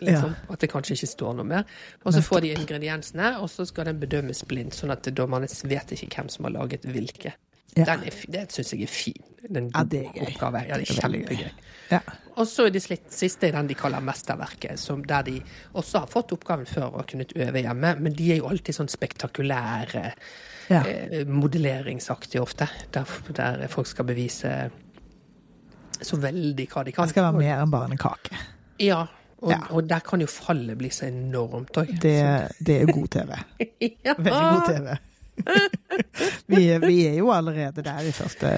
Liksom, 0.00 0.34
At 0.48 0.60
det 0.62 0.70
kanskje 0.70 0.94
ikke 0.94 1.06
står 1.10 1.34
noe 1.40 1.44
mer. 1.44 1.64
Og 2.06 2.14
så 2.14 2.22
får 2.22 2.40
de 2.44 2.52
ingrediensene, 2.54 3.32
og 3.42 3.50
så 3.50 3.66
skal 3.66 3.84
den 3.90 3.98
bedømmes 4.00 4.44
blindt, 4.48 4.72
sånn 4.78 4.92
at 4.94 5.02
dommerne 5.14 5.48
vet 5.68 5.92
ikke 5.96 6.08
hvem 6.20 6.28
som 6.30 6.46
har 6.46 6.54
laget 6.54 6.86
hvilke. 6.86 7.32
Ja. 7.76 7.84
Den 7.86 8.02
er, 8.08 8.14
det 8.30 8.44
syns 8.54 8.72
jeg 8.74 8.82
er 8.82 8.90
fin. 8.90 9.26
Den 9.48 9.68
Ja, 9.74 9.82
det 9.84 10.00
er 10.06 10.12
gøy. 10.14 10.22
oppgave. 10.28 10.62
Ja, 10.68 10.78
det 10.78 10.88
er 10.90 11.00
kjempegøy. 11.00 11.50
Ja. 11.90 12.00
Og 12.36 12.46
så 12.46 12.66
er 12.66 12.70
det 12.74 12.82
siste 12.82 13.46
er 13.48 13.52
den 13.52 13.68
de 13.68 13.74
kaller 13.78 14.00
mesterverket, 14.02 14.78
som 14.78 15.02
der 15.04 15.22
de 15.26 15.36
også 15.74 15.98
har 16.04 16.06
fått 16.10 16.32
oppgaven 16.32 16.66
før 16.66 16.94
og 16.98 17.06
kunnet 17.10 17.32
øve 17.36 17.62
hjemme, 17.62 17.94
men 18.00 18.12
de 18.14 18.32
er 18.32 18.40
jo 18.40 18.48
alltid 18.50 18.74
sånn 18.74 18.88
spektakulære, 18.90 20.12
Ja. 20.70 20.82
eh, 20.86 21.24
modelleringsaktige 21.26 22.40
ofte, 22.42 22.68
der, 22.94 23.04
der 23.34 23.66
folk 23.68 23.86
skal 23.86 24.04
bevise 24.04 24.70
så 26.00 26.16
veldig 26.16 26.66
hva 26.70 26.84
de 26.86 26.92
kan. 26.92 27.04
Det 27.06 27.10
skal 27.14 27.26
være 27.32 27.38
mer 27.42 27.62
enn 27.62 27.70
bare 27.72 27.90
en 27.90 27.98
kake. 27.98 28.36
Ja, 28.80 29.06
og, 29.42 29.50
Ja. 29.50 29.58
og 29.70 29.88
der 29.88 29.98
kan 30.04 30.20
jo 30.20 30.26
fallet 30.26 30.78
bli 30.78 30.90
så 30.90 31.06
enormt 31.06 31.76
òg. 31.80 31.92
Det, 32.02 32.16
det 32.66 32.80
er 32.82 32.92
god 32.92 33.08
TV. 33.08 33.30
ja. 34.06 34.14
Veldig 34.18 34.48
god 34.52 34.66
TV. 34.68 34.96
vi, 36.46 36.78
vi 36.86 36.96
er 37.06 37.14
jo 37.18 37.30
allerede 37.32 37.82
der 37.82 38.00
i 38.08 38.12
første 38.12 38.50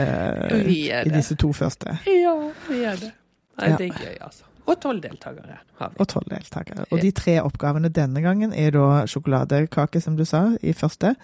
I 1.06 1.10
disse 1.14 1.34
to 1.38 1.52
første. 1.52 1.98
Ja, 2.06 2.34
vi 2.68 2.82
er 2.82 2.96
det. 2.96 3.12
Nei, 3.58 3.68
Ja. 3.70 3.76
Det 3.76 3.86
er 3.86 3.98
gøy, 3.98 4.16
altså. 4.20 4.42
Og 4.70 4.76
tolv 4.78 5.00
deltakere 5.02 5.56
har 5.80 5.88
vi. 5.90 5.96
Og 5.98 6.06
tolv 6.08 6.28
deltakere. 6.30 6.84
Og 6.94 7.00
de 7.02 7.08
tre 7.10 7.32
oppgavene 7.42 7.88
denne 7.90 8.20
gangen 8.22 8.52
er 8.54 8.70
da 8.70 9.02
sjokoladekake, 9.10 9.98
som 10.00 10.14
du 10.16 10.22
sa, 10.28 10.44
i 10.62 10.70
første. 10.76 11.14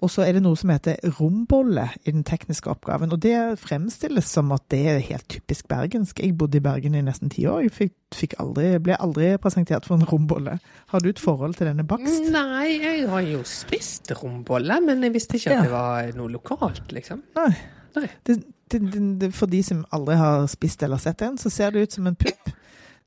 Og 0.00 0.08
så 0.10 0.24
er 0.24 0.32
det 0.38 0.42
noe 0.46 0.56
som 0.56 0.70
heter 0.72 0.96
rombolle 1.18 1.84
i 2.08 2.14
den 2.14 2.24
tekniske 2.24 2.70
oppgaven. 2.72 3.12
Og 3.12 3.20
det 3.20 3.34
fremstilles 3.60 4.30
som 4.32 4.52
at 4.56 4.64
det 4.72 4.80
er 4.94 5.02
helt 5.10 5.26
typisk 5.28 5.68
bergensk. 5.68 6.22
Jeg 6.24 6.36
bodde 6.40 6.56
i 6.56 6.64
Bergen 6.64 6.96
i 6.96 7.02
nesten 7.04 7.28
ti 7.32 7.44
år. 7.50 7.66
Jeg 7.66 7.74
fikk, 7.76 7.94
fikk 8.16 8.36
aldri, 8.40 8.70
ble 8.80 8.96
aldri 8.96 9.34
presentert 9.44 9.84
for 9.88 10.00
en 10.00 10.08
rombolle. 10.08 10.56
Har 10.94 11.04
du 11.04 11.10
et 11.12 11.20
forhold 11.20 11.58
til 11.60 11.68
denne 11.68 11.84
bakst? 11.84 12.30
Nei, 12.32 12.78
jeg 12.80 13.04
har 13.12 13.26
jo 13.28 13.42
spist 13.44 14.08
rombolle, 14.22 14.80
men 14.86 15.04
jeg 15.04 15.12
visste 15.18 15.36
ikke 15.36 15.52
at 15.52 15.56
Ja. 15.60 15.66
det 15.68 15.74
var 15.76 16.16
noe 16.16 16.32
lokalt, 16.32 16.88
liksom. 16.96 17.20
Nei. 17.36 17.50
Nei. 17.98 18.08
Det, 18.24 18.38
det, 18.70 18.80
det, 18.88 19.04
det, 19.20 19.30
for 19.36 19.50
de 19.50 19.60
som 19.66 19.84
aldri 19.92 20.16
har 20.16 20.46
spist 20.48 20.82
eller 20.86 20.96
sett 21.02 21.20
en, 21.26 21.36
så 21.36 21.50
ser 21.52 21.72
det 21.76 21.82
ut 21.84 21.92
som 21.98 22.06
en 22.08 22.16
pupp. 22.16 22.52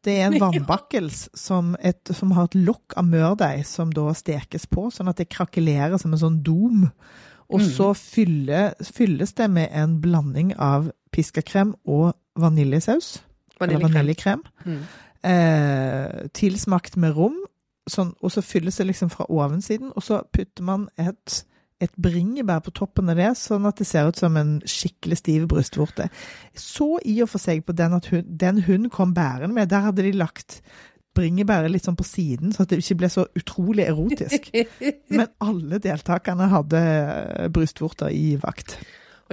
Det 0.04 0.16
er 0.20 0.30
en 0.30 0.40
vannbakkels 0.46 1.28
som, 1.38 1.74
et, 1.80 2.12
som 2.16 2.34
har 2.38 2.50
et 2.50 2.58
lokk 2.60 2.98
av 3.00 3.08
mørdeig 3.08 3.64
som 3.68 3.94
da 3.96 4.10
stekes 4.18 4.68
på, 4.72 4.90
sånn 4.94 5.12
at 5.12 5.22
det 5.22 5.30
krakelerer 5.34 6.00
som 6.02 6.14
en 6.14 6.24
sånn 6.26 6.42
dom. 6.46 6.90
Og 7.54 7.62
så 7.62 7.92
fylle, 7.94 8.72
fylles 8.82 9.36
det 9.38 9.46
med 9.52 9.70
en 9.78 10.00
blanding 10.02 10.56
av 10.58 10.90
piskakrem 11.14 11.76
og 11.86 12.14
vaniljesaus. 12.40 13.20
Eller 13.62 13.80
Vaniljekrem. 13.80 13.94
vaniljekrem. 13.94 14.44
Mm. 14.66 14.80
Eh, 15.24 16.28
tilsmakt 16.34 16.98
med 17.00 17.16
rom. 17.16 17.38
Sånn, 17.90 18.14
og 18.24 18.32
så 18.32 18.42
fylles 18.44 18.80
det 18.80 18.88
liksom 18.90 19.12
fra 19.12 19.28
ovensiden, 19.28 19.92
og 19.96 20.04
så 20.04 20.22
putter 20.32 20.64
man 20.64 20.88
et, 21.00 21.44
et 21.84 21.94
bringebær 22.02 22.64
på 22.66 22.74
toppen 22.76 23.12
av 23.12 23.20
det, 23.20 23.34
sånn 23.40 23.68
at 23.70 23.82
det 23.82 23.88
ser 23.90 24.10
ut 24.10 24.20
som 24.20 24.38
en 24.40 24.56
skikkelig 24.70 25.20
stiv 25.20 25.46
brystvorte. 25.52 26.10
Så 26.58 26.96
i 27.10 27.20
og 27.26 27.32
for 27.34 27.44
seg 27.44 27.66
på 27.68 27.76
den 27.78 27.98
at 27.98 28.10
hun, 28.14 28.26
den 28.28 28.64
hun 28.68 28.90
kom 28.94 29.14
bærende 29.16 29.54
med, 29.56 29.72
der 29.74 29.88
hadde 29.90 30.06
de 30.06 30.16
lagt 30.16 30.62
bringebæret 31.14 31.70
litt 31.70 31.86
sånn 31.86 31.98
på 32.00 32.06
siden, 32.08 32.54
så 32.54 32.64
at 32.64 32.72
det 32.72 32.82
ikke 32.82 33.00
ble 33.04 33.10
så 33.14 33.28
utrolig 33.38 33.86
erotisk. 33.86 34.50
Men 35.18 35.30
alle 35.44 35.80
deltakerne 35.84 36.50
hadde 36.54 36.84
brystvorter 37.54 38.14
i 38.14 38.34
vakt. 38.42 38.80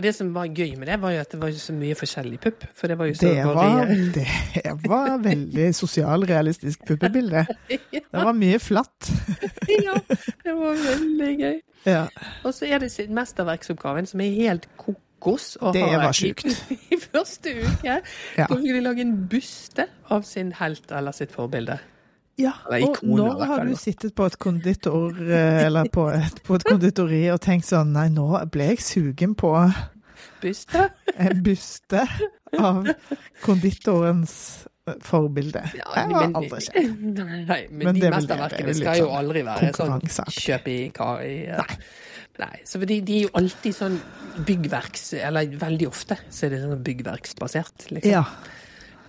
Og 0.00 0.04
det 0.06 0.14
som 0.16 0.30
var 0.32 0.46
gøy 0.48 0.78
med 0.80 0.88
det, 0.88 0.94
var 1.02 1.12
jo 1.12 1.20
at 1.20 1.28
det 1.34 1.38
var 1.42 1.50
så 1.60 1.74
mye 1.76 1.96
forskjellig 1.98 2.38
pupp. 2.40 2.62
For 2.72 2.88
det 2.88 2.94
var 2.96 3.10
jo 3.10 3.16
så 3.18 3.26
Det 3.28 3.42
var, 3.44 3.90
det 4.54 4.76
var 4.88 5.18
veldig 5.20 5.66
sosialrealistisk 5.76 6.86
puppebilde. 6.88 7.42
Det 7.92 8.24
var 8.24 8.32
mye 8.32 8.58
flatt. 8.58 9.10
Ja, 9.84 9.94
det 10.44 10.54
var 10.56 10.80
veldig 10.80 11.28
gøy. 11.38 11.60
Ja. 11.84 12.06
Og 12.44 12.54
så 12.54 12.64
er 12.66 12.80
det 12.80 12.88
sin 12.90 13.12
mesterverksoppgaven 13.14 14.08
som 14.08 14.24
er 14.24 14.32
helt 14.40 14.66
kokos. 14.80 15.56
Og 15.60 15.76
Det 15.76 15.84
var 15.84 16.16
sjukt. 16.16 16.48
I 16.96 16.98
første 17.04 17.54
uke. 17.60 18.00
Ja. 18.38 18.48
Så 18.48 18.56
skulle 18.56 18.80
de 18.80 18.82
lage 18.88 19.04
en 19.04 19.14
buste 19.30 19.86
av 20.08 20.24
sin 20.24 20.56
helt 20.58 20.90
eller 20.96 21.12
sitt 21.12 21.36
forbilde. 21.36 21.76
Ja, 22.40 22.52
og 22.66 22.96
når 23.02 23.44
har 23.44 23.64
du 23.64 23.74
sittet 23.76 24.14
på 24.16 24.24
et 24.24 24.38
konditor, 24.38 25.10
eh, 25.20 25.66
eller 25.66 25.88
på 25.92 26.06
et, 26.08 26.40
på 26.46 26.56
et 26.56 26.64
konditori 26.64 27.22
og 27.32 27.40
tenkt 27.44 27.68
sånn 27.68 27.92
Nei, 27.92 28.08
nå 28.12 28.28
ble 28.52 28.70
jeg 28.72 28.84
sugen 28.84 29.34
på 29.38 29.52
Buste? 30.40 30.88
en 31.16 31.42
buste 31.44 32.04
av 32.58 32.90
konditorens 33.44 34.36
forbilde. 35.00 35.02
forbilde. 35.04 35.62
det 35.74 36.14
har 36.14 36.38
aldri 36.40 36.62
skjedd. 36.66 36.94
Nei, 37.50 37.60
men, 37.70 37.84
Men 37.84 37.98
de 37.98 38.06
er 38.06 38.10
er 38.10 38.16
mesterverkene 38.16 38.76
skal 38.78 39.00
jo 39.00 39.08
sånn 39.08 39.18
aldri 39.20 39.44
være 39.46 39.72
sånn 39.76 40.32
kjøp 40.38 40.70
i 40.72 40.78
kar 40.96 41.26
i 41.26 41.34
Nei. 41.50 41.76
Nei. 42.40 42.56
Så 42.64 42.80
de, 42.80 42.96
de 43.04 43.18
er 43.18 43.26
jo 43.26 43.34
alltid 43.36 43.76
sånn 43.76 43.98
byggverks... 44.46 45.12
Eller 45.20 45.50
veldig 45.60 45.88
ofte 45.90 46.16
så 46.32 46.46
er 46.46 46.54
det 46.54 46.62
sånn 46.62 46.82
byggverksbasert, 46.86 47.90
liksom. 47.92 48.14
Ja. 48.14 48.24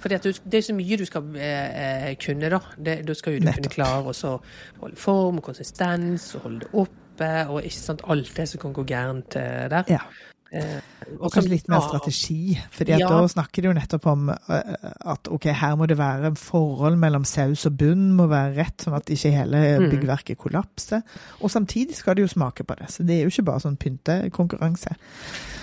Du, 0.01 0.31
det 0.33 0.57
er 0.57 0.65
så 0.65 0.73
mye 0.73 0.97
du 0.97 1.05
skal 1.05 1.35
eh, 1.37 2.09
eh, 2.09 2.15
kunne, 2.19 2.49
da. 2.49 2.59
Det, 2.75 2.95
da 3.05 3.15
skal 3.15 3.37
jo 3.37 3.43
du 3.43 3.45
Nettopp. 3.45 3.69
kunne 3.69 3.75
klare 3.75 4.11
å 4.11 4.33
holde 4.81 4.97
form 4.99 5.39
og 5.39 5.45
konsistens 5.45 6.31
og 6.35 6.47
holde 6.47 6.65
det 6.65 6.71
oppe, 6.83 7.31
og 7.53 7.61
ikke 7.61 7.77
sant 7.77 8.03
alt 8.09 8.33
det 8.35 8.47
som 8.49 8.63
kan 8.63 8.73
gå 8.75 8.85
gærent 8.89 9.37
eh, 9.39 9.67
der. 9.71 9.93
ja. 9.93 10.01
Eh, 10.51 10.81
Og 11.21 11.31
kanskje 11.31 11.49
litt 11.49 11.69
mer 11.69 11.79
strategi. 11.79 12.57
fordi 12.71 12.97
Ja. 12.99 13.07
da 13.07 13.21
snakker 13.27 13.61
de 13.61 13.67
jo 13.69 13.73
nettopp 13.73 14.05
om 14.11 14.29
eh, 14.29 14.35
at 15.05 15.27
ok, 15.31 15.45
her 15.45 15.75
må 15.75 15.87
det 15.87 15.97
være 15.97 16.35
forhold 16.35 16.97
mellom 16.99 17.23
saus 17.23 17.65
og 17.65 17.77
bunn, 17.77 18.11
må 18.17 18.27
være 18.27 18.55
rett, 18.57 18.77
sånn 18.83 18.95
at 18.95 19.05
ikke 19.05 19.31
hele 19.31 19.61
Mm. 19.79 19.89
byggverket 19.91 20.37
kollapser. 20.37 21.01
Og 21.41 21.49
samtidig 21.49 21.95
skal 21.95 22.15
de 22.15 22.21
jo 22.23 22.27
smake 22.27 22.63
på 22.67 22.75
det, 22.77 22.89
så 22.91 23.05
det 23.05 23.19
er 23.19 23.23
jo 23.23 23.29
ikke 23.29 23.45
bare 23.45 23.59
sånn 23.59 23.77
pyntekonkurranse. 23.77 24.95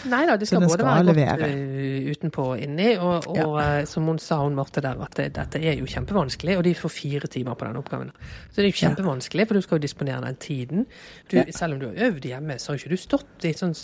Nei 0.09 0.27
da, 0.27 0.37
det 0.37 0.47
skal 0.47 0.61
både 0.63 0.71
skal 0.79 0.87
være 0.87 1.05
levere. 1.05 1.39
godt 1.39 1.51
eh, 1.51 2.11
utenpå 2.15 2.39
og 2.55 2.61
inni. 2.63 2.97
Og, 2.99 3.27
og 3.27 3.61
eh, 3.61 3.85
som 3.85 4.05
hun 4.07 4.19
sa, 4.19 4.39
hun 4.45 4.55
Marte 4.55 4.81
der, 4.81 4.95
at 5.03 5.15
det, 5.17 5.33
dette 5.35 5.59
er 5.61 5.75
jo 5.77 5.85
kjempevanskelig. 5.87 6.57
Og 6.57 6.65
de 6.65 6.75
får 6.75 6.91
fire 6.95 7.27
timer 7.29 7.55
på 7.59 7.67
den 7.67 7.77
oppgaven. 7.77 8.11
Så 8.53 8.63
det 8.63 8.65
er 8.65 8.71
jo 8.71 8.79
kjempevanskelig, 8.87 9.47
for 9.49 9.55
du 9.55 9.61
skal 9.61 9.79
jo 9.79 9.83
disponere 9.83 10.25
den 10.25 10.37
tiden. 10.37 10.87
Du, 11.29 11.37
Ja. 11.37 11.45
Selv 11.53 11.75
om 11.75 11.81
du 11.81 11.87
har 11.89 12.11
øvd 12.13 12.23
hjemme, 12.25 12.55
så 12.59 12.69
har 12.73 12.79
jo 12.79 12.85
ikke 12.87 12.95
du 12.95 12.97
stått 12.97 13.45
i 13.45 13.53
sånn 13.53 13.75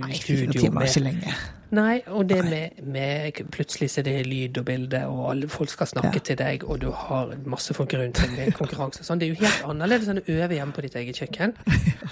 Nei, 0.00 0.12
fire 0.52 0.60
timer 0.66 0.82
er 0.82 0.92
ikke 0.92 1.04
lenge. 1.04 1.34
Nei, 1.70 1.98
og 2.16 2.22
det 2.30 2.38
med, 2.48 2.78
med 2.88 3.40
Plutselig 3.52 3.90
så 3.92 4.00
er 4.00 4.06
det 4.06 4.14
lyd 4.24 4.56
og 4.56 4.64
bilde, 4.64 5.02
og 5.12 5.26
alle 5.34 5.48
folk 5.52 5.68
skal 5.68 5.86
snakke 5.90 6.14
Ja. 6.16 6.22
til 6.30 6.38
deg, 6.40 6.62
og 6.64 6.78
du 6.80 6.86
har 6.96 7.34
masse 7.44 7.74
folk 7.76 7.92
rundt 7.92 8.22
deg 8.22 8.32
med 8.38 8.54
konkurranse 8.56 9.02
og 9.02 9.08
sånn. 9.10 9.20
Det 9.20 9.28
er 9.28 9.34
jo 9.34 9.40
helt 9.42 9.66
annerledes 9.68 10.08
enn 10.08 10.22
å 10.22 10.24
øve 10.32 10.56
hjemme 10.56 10.72
på 10.72 10.86
ditt 10.86 10.96
eget 10.96 11.20
kjøkken. 11.20 11.52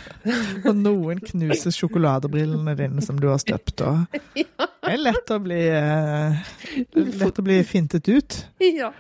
Og 0.69 0.77
noen 0.77 1.21
knuser 1.25 1.73
sjokoladebrillene 1.73 2.77
dine 2.77 3.01
som 3.05 3.17
du 3.21 3.29
har 3.31 3.41
støpt, 3.41 3.81
og 3.87 4.05
det 4.37 4.45
er 4.93 5.01
lett 5.01 5.33
å 5.33 5.41
bli, 5.41 5.63
eh, 5.73 6.53
lett 7.01 7.41
å 7.41 7.47
bli 7.47 7.63
fintet 7.65 8.09
ut. 8.13 8.41
Ja. 8.61 8.93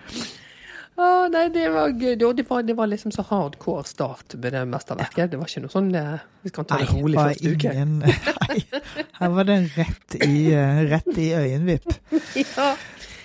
Å, 0.96 1.06
nei, 1.28 1.42
det 1.52 1.66
var 1.74 1.90
gøy. 1.92 2.14
Det 2.16 2.44
var, 2.48 2.62
det 2.64 2.74
var 2.78 2.88
liksom 2.88 3.12
så 3.12 3.22
hardcore 3.28 3.84
start 3.84 4.35
med 4.40 4.54
det 4.56 4.62
mesterverket. 4.70 5.30
Det 5.35 5.37
var 5.40 5.50
ikke 5.50 5.62
noe 5.66 5.72
sånn 5.74 5.90
eh, 5.98 6.22
Vi 6.46 6.52
skal 6.52 6.64
ta 6.70 6.78
det 6.80 6.87
Nei, 6.88 7.00
rolig 7.02 7.18
første 7.20 7.52
uke. 7.52 7.72
ingen, 7.74 7.98
nei, 8.48 8.62
her 9.18 9.35
var 9.37 9.44
det 9.50 9.56
rett 9.76 10.16
i, 10.24 10.38
eh, 10.56 10.80
rett 10.94 11.11
i 11.20 11.28
øyenvipp. 11.37 11.90
Ja. 12.56 12.70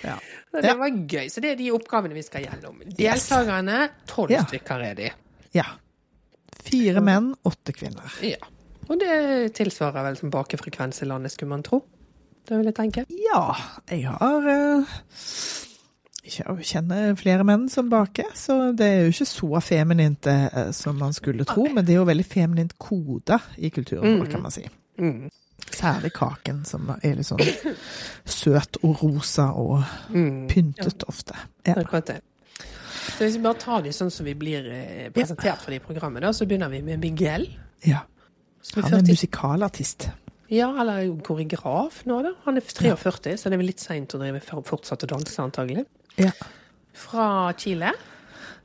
Ja. 0.02 0.16
Det 0.52 0.66
Ja. 0.68 0.74
var 0.76 0.90
gøy. 0.92 1.28
Så 1.32 1.40
det 1.40 1.54
er 1.54 1.56
de 1.62 1.70
oppgavene 1.72 2.12
vi 2.12 2.22
skal 2.26 2.44
gjennom. 2.44 2.82
Deltakerne, 2.98 3.86
tolv 4.10 4.34
Ja. 4.34 4.42
stykker 4.44 4.84
er 4.90 4.94
de. 4.98 5.10
Ja. 5.56 5.64
Fire 6.62 7.00
menn, 7.00 7.32
åtte 7.48 7.72
kvinner. 7.72 8.12
Ja. 8.20 8.36
Og 8.90 8.98
det 9.00 9.54
tilsvarer 9.56 10.04
vel 10.10 10.16
som 10.20 10.30
bakefrekvens 10.34 11.00
i 11.02 11.08
landet, 11.08 11.32
skulle 11.32 11.54
man 11.54 11.62
tro. 11.64 11.80
Det 12.44 12.58
vil 12.58 12.68
jeg 12.68 12.74
tenke. 12.76 13.06
Ja, 13.08 13.54
jeg 13.88 14.10
har 14.10 14.48
eh, 14.50 14.96
Jeg 16.22 16.46
kjenner 16.68 17.16
flere 17.18 17.42
menn 17.44 17.64
som 17.68 17.88
baker, 17.90 18.28
så 18.38 18.70
det 18.78 18.86
er 18.86 19.00
jo 19.08 19.10
ikke 19.10 19.26
så 19.26 19.60
feminint 19.64 20.26
eh, 20.30 20.68
som 20.76 20.94
man 21.00 21.12
skulle 21.16 21.44
tro. 21.48 21.64
Men 21.74 21.84
det 21.84 21.96
er 21.96 21.98
jo 21.98 22.04
veldig 22.06 22.26
feminint 22.30 22.76
koda 22.78 23.40
i 23.58 23.70
kulturen 23.74 24.20
vår, 24.20 24.28
kan 24.30 24.42
man 24.44 24.54
si. 24.54 24.62
Mm. 25.02 25.26
Særlig 25.72 26.12
kaken, 26.14 26.60
som 26.68 26.92
er 26.94 27.16
litt 27.18 27.26
sånn 27.26 27.42
søt 28.28 28.78
og 28.84 29.02
rosa 29.02 29.48
og 29.58 29.82
Mm. 30.14 30.46
pyntet 30.50 31.02
ofte. 31.08 31.34
Ja. 31.66 31.74
Så 31.82 33.24
hvis 33.24 33.36
vi 33.36 33.42
bare 33.42 33.58
tar 33.58 33.82
de 33.82 33.90
sånn 33.90 34.10
som 34.14 34.26
vi 34.26 34.34
blir 34.38 34.66
eh, 34.70 35.08
presentert 35.10 35.58
for 35.64 35.74
de 35.74 35.80
programmet, 35.82 36.22
da, 36.22 36.30
så 36.32 36.46
begynner 36.46 36.70
vi 36.70 36.82
med 36.86 37.00
Miguel. 37.02 37.48
ja. 37.84 38.04
Han 38.76 38.84
er 38.84 39.00
40 39.02 39.08
musikalartist. 39.10 40.04
Ja, 40.52 40.68
eller 40.80 41.08
koreograf 41.26 42.04
nå, 42.06 42.20
da. 42.22 42.30
Han 42.44 42.56
er 42.56 42.60
43, 42.62 43.32
så 43.40 43.50
det 43.50 43.56
er 43.56 43.58
vel 43.58 43.66
litt 43.72 43.80
seint 43.82 44.14
å 44.14 44.20
drive 44.20 44.38
fortsatt 44.62 45.02
å 45.02 45.08
danse, 45.10 45.34
antagelig. 45.42 45.82
Ja. 46.20 46.30
Fra 46.92 47.52
Chile, 47.58 47.92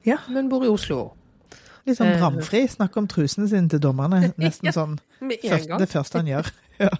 ja. 0.05 0.17
men 0.29 0.49
bor 0.49 0.63
i 0.65 0.67
Oslo. 0.71 1.13
Litt 1.87 1.97
sånn 1.97 2.09
Eh. 2.11 2.17
bramfri. 2.19 2.65
Snakk 2.67 2.97
om 2.99 3.07
trusene 3.07 3.47
sine 3.47 3.69
til 3.71 3.79
dommerne. 3.79 4.33
Nesten 4.41 4.73
sånn 4.75 4.97
en 5.21 5.31
først, 5.41 5.69
det 5.79 5.89
første 5.89 6.19
han 6.23 6.27
gjør. 6.33 6.51
Ja. 6.77 6.91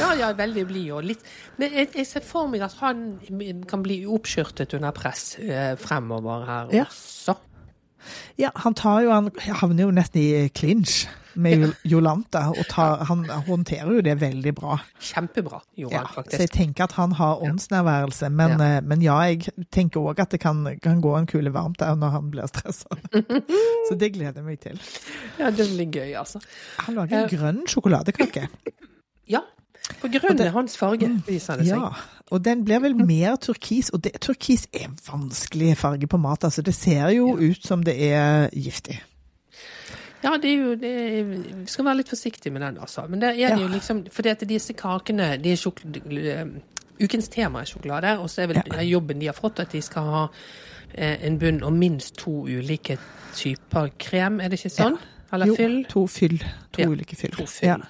Ja, 0.00 0.06
ja, 0.16 0.28
veldig 0.32 0.62
blid 0.68 0.86
og 0.96 1.04
litt 1.04 1.20
Men 1.60 1.74
jeg, 1.76 1.90
jeg 1.98 2.06
ser 2.08 2.22
for 2.24 2.48
meg 2.48 2.62
at 2.64 2.72
han 2.80 3.02
kan 3.68 3.82
bli 3.84 3.98
oppskjørtet 4.08 4.72
under 4.78 4.94
press 4.96 5.34
eh, 5.36 5.74
fremover 5.80 6.46
her 6.48 6.72
Ja. 6.72 6.86
også. 6.88 7.34
Ja, 8.40 8.50
han 8.64 8.74
tar 8.74 9.02
jo, 9.04 9.10
han 9.14 9.30
havner 9.60 9.86
jo 9.88 9.90
nesten 9.94 10.20
i 10.20 10.48
clinch 10.54 11.04
med 11.34 11.72
Jolanta, 11.82 12.44
og 12.54 12.62
tar, 12.70 13.00
han 13.08 13.24
håndterer 13.48 13.96
jo 13.96 14.02
det 14.06 14.12
veldig 14.20 14.52
bra. 14.54 14.76
Kjempebra 15.02 15.58
gjorde 15.74 15.96
Ja, 15.96 16.04
han 16.14 16.28
så 16.30 16.38
jeg 16.44 16.52
tenker 16.54 16.84
at 16.86 16.92
han 16.94 17.16
har 17.18 17.42
åndsnærværelse, 17.42 18.28
men, 18.30 18.54
Ja. 18.60 18.76
eh, 18.76 18.80
men 18.86 19.02
ja, 19.02 19.16
jeg 19.26 19.48
tenker 19.74 20.00
òg 20.00 20.20
at 20.22 20.30
det 20.30 20.40
kan, 20.40 20.62
kan 20.82 21.00
gå 21.02 21.16
en 21.18 21.26
kule 21.26 21.50
varmt 21.50 21.80
der 21.82 21.96
når 21.98 22.10
han 22.10 22.30
blir 22.30 22.46
stressa. 22.46 22.86
så 23.88 23.98
det 23.98 24.12
gleder 24.14 24.38
jeg 24.42 24.44
meg 24.46 24.60
til. 24.62 24.78
Ja, 25.40 25.50
det 25.50 25.66
blir 25.74 25.90
gøy, 25.90 26.14
altså. 26.22 26.38
Han 26.86 26.94
lager 26.94 27.24
en 27.24 27.28
grønn 27.34 27.64
sjokoladekake. 27.66 28.46
Ja, 30.02 30.08
grunn 30.08 30.40
av 30.40 30.52
hans 30.54 30.76
farge, 30.80 31.08
viser 31.26 31.58
det 31.60 31.66
seg. 31.68 31.76
Ja, 31.76 31.90
og 32.32 32.42
den 32.42 32.62
blir 32.64 32.80
vel 32.80 32.94
mer 32.96 33.36
turkis, 33.36 33.90
og 33.92 34.00
det, 34.06 34.14
turkis 34.20 34.66
er 34.72 34.88
vanskelig 35.10 35.76
farge 35.76 36.06
på 36.08 36.16
mat. 36.18 36.44
altså 36.44 36.62
Det 36.64 36.74
ser 36.74 37.08
jo 37.12 37.34
ut 37.36 37.62
som 37.66 37.82
det 37.84 37.96
er 38.12 38.48
giftig. 38.52 39.00
Ja, 40.24 40.38
det 40.40 40.50
er 40.50 40.56
jo 40.56 40.74
det 40.80 40.92
Vi 41.26 41.66
skal 41.68 41.84
være 41.84 41.98
litt 42.00 42.08
forsiktige 42.08 42.50
med 42.52 42.62
den, 42.64 42.78
altså. 42.80 43.04
Men 43.08 43.20
det 43.20 43.28
er 43.28 43.32
det 43.34 43.40
Ja. 43.40 43.56
jo 43.60 43.68
liksom 43.68 44.06
Fordi 44.10 44.28
at 44.30 44.40
disse 44.48 44.72
kakene 44.72 45.36
de 45.42 45.52
er 45.52 46.48
Ukens 47.00 47.28
tema 47.28 47.60
er 47.60 47.64
sjokolade, 47.66 48.18
og 48.18 48.30
så 48.30 48.42
er 48.42 48.46
vel 48.46 48.62
Ja. 48.72 48.80
jobben 48.82 49.18
de 49.20 49.26
har 49.26 49.34
fått, 49.34 49.58
at 49.60 49.72
de 49.72 49.82
skal 49.82 50.02
ha 50.02 50.28
eh, 50.94 51.26
en 51.26 51.38
bunn 51.38 51.62
og 51.62 51.72
minst 51.72 52.16
to 52.16 52.44
ulike 52.46 52.96
typer 53.34 53.90
krem, 53.98 54.40
er 54.40 54.48
det 54.48 54.60
ikke 54.64 54.70
sånn? 54.70 54.96
Eller 55.32 55.46
Jo, 55.46 55.56
fyll? 55.56 55.84
to 55.88 56.06
fyll. 56.06 56.38
To 56.72 56.80
Ja, 56.82 56.88
ulike 56.88 57.16
fyll. 57.16 57.30
To 57.32 57.46
fyll, 57.46 57.82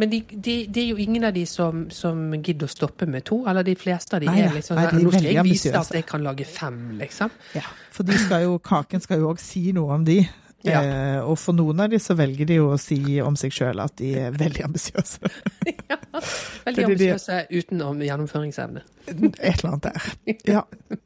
Men 0.00 0.10
de, 0.12 0.22
de, 0.32 0.54
det 0.72 0.82
er 0.82 0.88
jo 0.88 1.00
ingen 1.02 1.24
av 1.28 1.34
de 1.36 1.42
som, 1.48 1.84
som 1.92 2.20
gidder 2.38 2.68
å 2.68 2.72
stoppe 2.72 3.06
med 3.10 3.26
to. 3.28 3.42
Eller 3.48 3.66
de 3.66 3.74
fleste 3.76 4.16
av 4.16 4.24
de 4.24 4.30
Nei, 4.30 4.38
er 4.46 4.54
liksom 4.56 4.78
Nei, 4.78 4.86
de 4.88 5.00
er 5.00 5.04
Nå 5.04 5.12
skal 5.12 5.28
jeg 5.28 5.46
vise 5.48 5.72
at 5.76 5.96
jeg 5.98 6.06
kan 6.08 6.24
lage 6.24 6.46
fem, 6.48 6.78
liksom. 7.00 7.32
Ja, 7.58 7.66
for 7.92 8.08
de 8.08 8.16
skal 8.20 8.46
jo, 8.46 8.56
kaken 8.64 9.04
skal 9.04 9.20
jo 9.20 9.32
òg 9.32 9.42
si 9.42 9.66
noe 9.76 9.98
om 9.98 10.06
de. 10.08 10.22
Ja. 10.62 10.82
Eh, 10.82 11.20
og 11.26 11.38
for 11.42 11.56
noen 11.58 11.80
av 11.82 11.90
de 11.90 11.98
så 12.02 12.14
velger 12.18 12.46
de 12.46 12.60
jo 12.60 12.68
å 12.74 12.78
si 12.80 12.98
om 13.24 13.34
seg 13.38 13.54
sjøl 13.54 13.82
at 13.82 13.96
de 13.98 14.12
er 14.28 14.36
veldig 14.36 14.66
ambisiøse. 14.68 15.18
Veldig 16.62 16.84
Fordi 16.84 16.94
de- 17.00 17.08
ambisiøse 17.10 17.38
utenom 17.50 18.02
gjennomføringsevne. 18.04 18.82
Et 19.08 19.16
eller 19.42 19.70
annet 19.72 19.88
der. 19.88 20.10
Ja, 20.46 20.62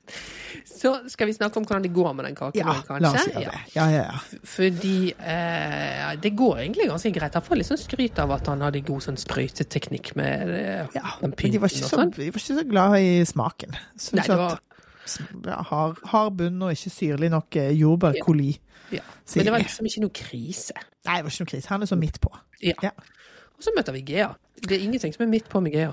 Så 0.77 0.92
skal 1.09 1.31
vi 1.31 1.33
snakke 1.33 1.57
om 1.57 1.64
hvordan 1.64 1.85
det 1.87 1.92
går 1.95 2.12
med 2.19 2.27
den 2.29 2.35
kaken, 2.37 2.59
ja 2.61 2.75
kanskje? 2.85 3.01
la 3.01 3.11
oss 3.14 3.29
gjøre 3.31 3.45
det. 3.47 3.61
Ja, 3.73 3.85
ja, 3.92 4.03
ja. 4.11 4.40
Fordi 4.51 4.97
eh, 5.14 6.11
det 6.21 6.33
går 6.37 6.61
egentlig 6.64 6.88
ganske 6.90 7.12
greit. 7.16 7.38
Han 7.38 7.45
får 7.47 7.61
litt 7.61 7.69
sånn 7.71 7.81
skryt 7.81 8.21
av 8.23 8.35
at 8.37 8.51
han 8.51 8.64
hadde 8.66 8.83
god 8.85 9.07
sånn 9.07 9.19
sprøyteteknikk 9.21 10.12
med 10.21 10.53
eh, 10.53 10.99
ja. 10.99 11.14
den 11.23 11.33
Men 11.33 11.33
de 11.33 11.62
var, 11.62 11.71
pynten 11.71 11.71
ikke 11.71 11.81
så, 11.81 11.92
sånn. 11.95 12.12
de 12.19 12.29
var 12.29 12.42
ikke 12.42 12.59
så 12.61 12.66
glad 12.69 12.99
i 13.01 13.11
smaken. 13.31 13.79
Syns 13.95 14.21
Nei, 14.21 14.27
det 14.29 14.38
var, 14.42 14.59
at 14.59 15.19
ja, 15.47 15.59
hard, 15.71 16.01
hard 16.12 16.38
bunn 16.42 16.62
og 16.66 16.77
ikke 16.77 16.92
syrlig 16.92 17.33
nok 17.33 17.61
eh, 17.62 17.73
jordbærkoli. 17.79 18.53
ja. 18.59 18.62
Sier 18.90 19.37
Men 19.37 19.44
det 19.49 19.53
var 19.53 19.59
liksom 19.64 19.87
ikke 19.90 20.01
noe 20.05 20.14
krise. 20.14 20.75
Nei, 21.07 21.16
det 21.16 21.25
var 21.27 21.31
ikke 21.31 21.44
noe 21.46 21.53
krise. 21.53 21.68
Han 21.72 21.83
er 21.83 21.87
så 21.90 21.96
midt 22.01 22.20
på. 22.20 22.33
Ja. 22.62 22.75
Ja. 22.83 22.90
Og 23.57 23.62
så 23.64 23.72
møter 23.77 23.92
vi 23.96 24.03
Gea. 24.07 24.29
Det 24.68 24.77
er 24.77 24.85
ingenting 24.85 25.14
som 25.14 25.25
er 25.27 25.31
midt 25.33 25.49
på 25.49 25.61
med 25.61 25.72
Gea. 25.72 25.92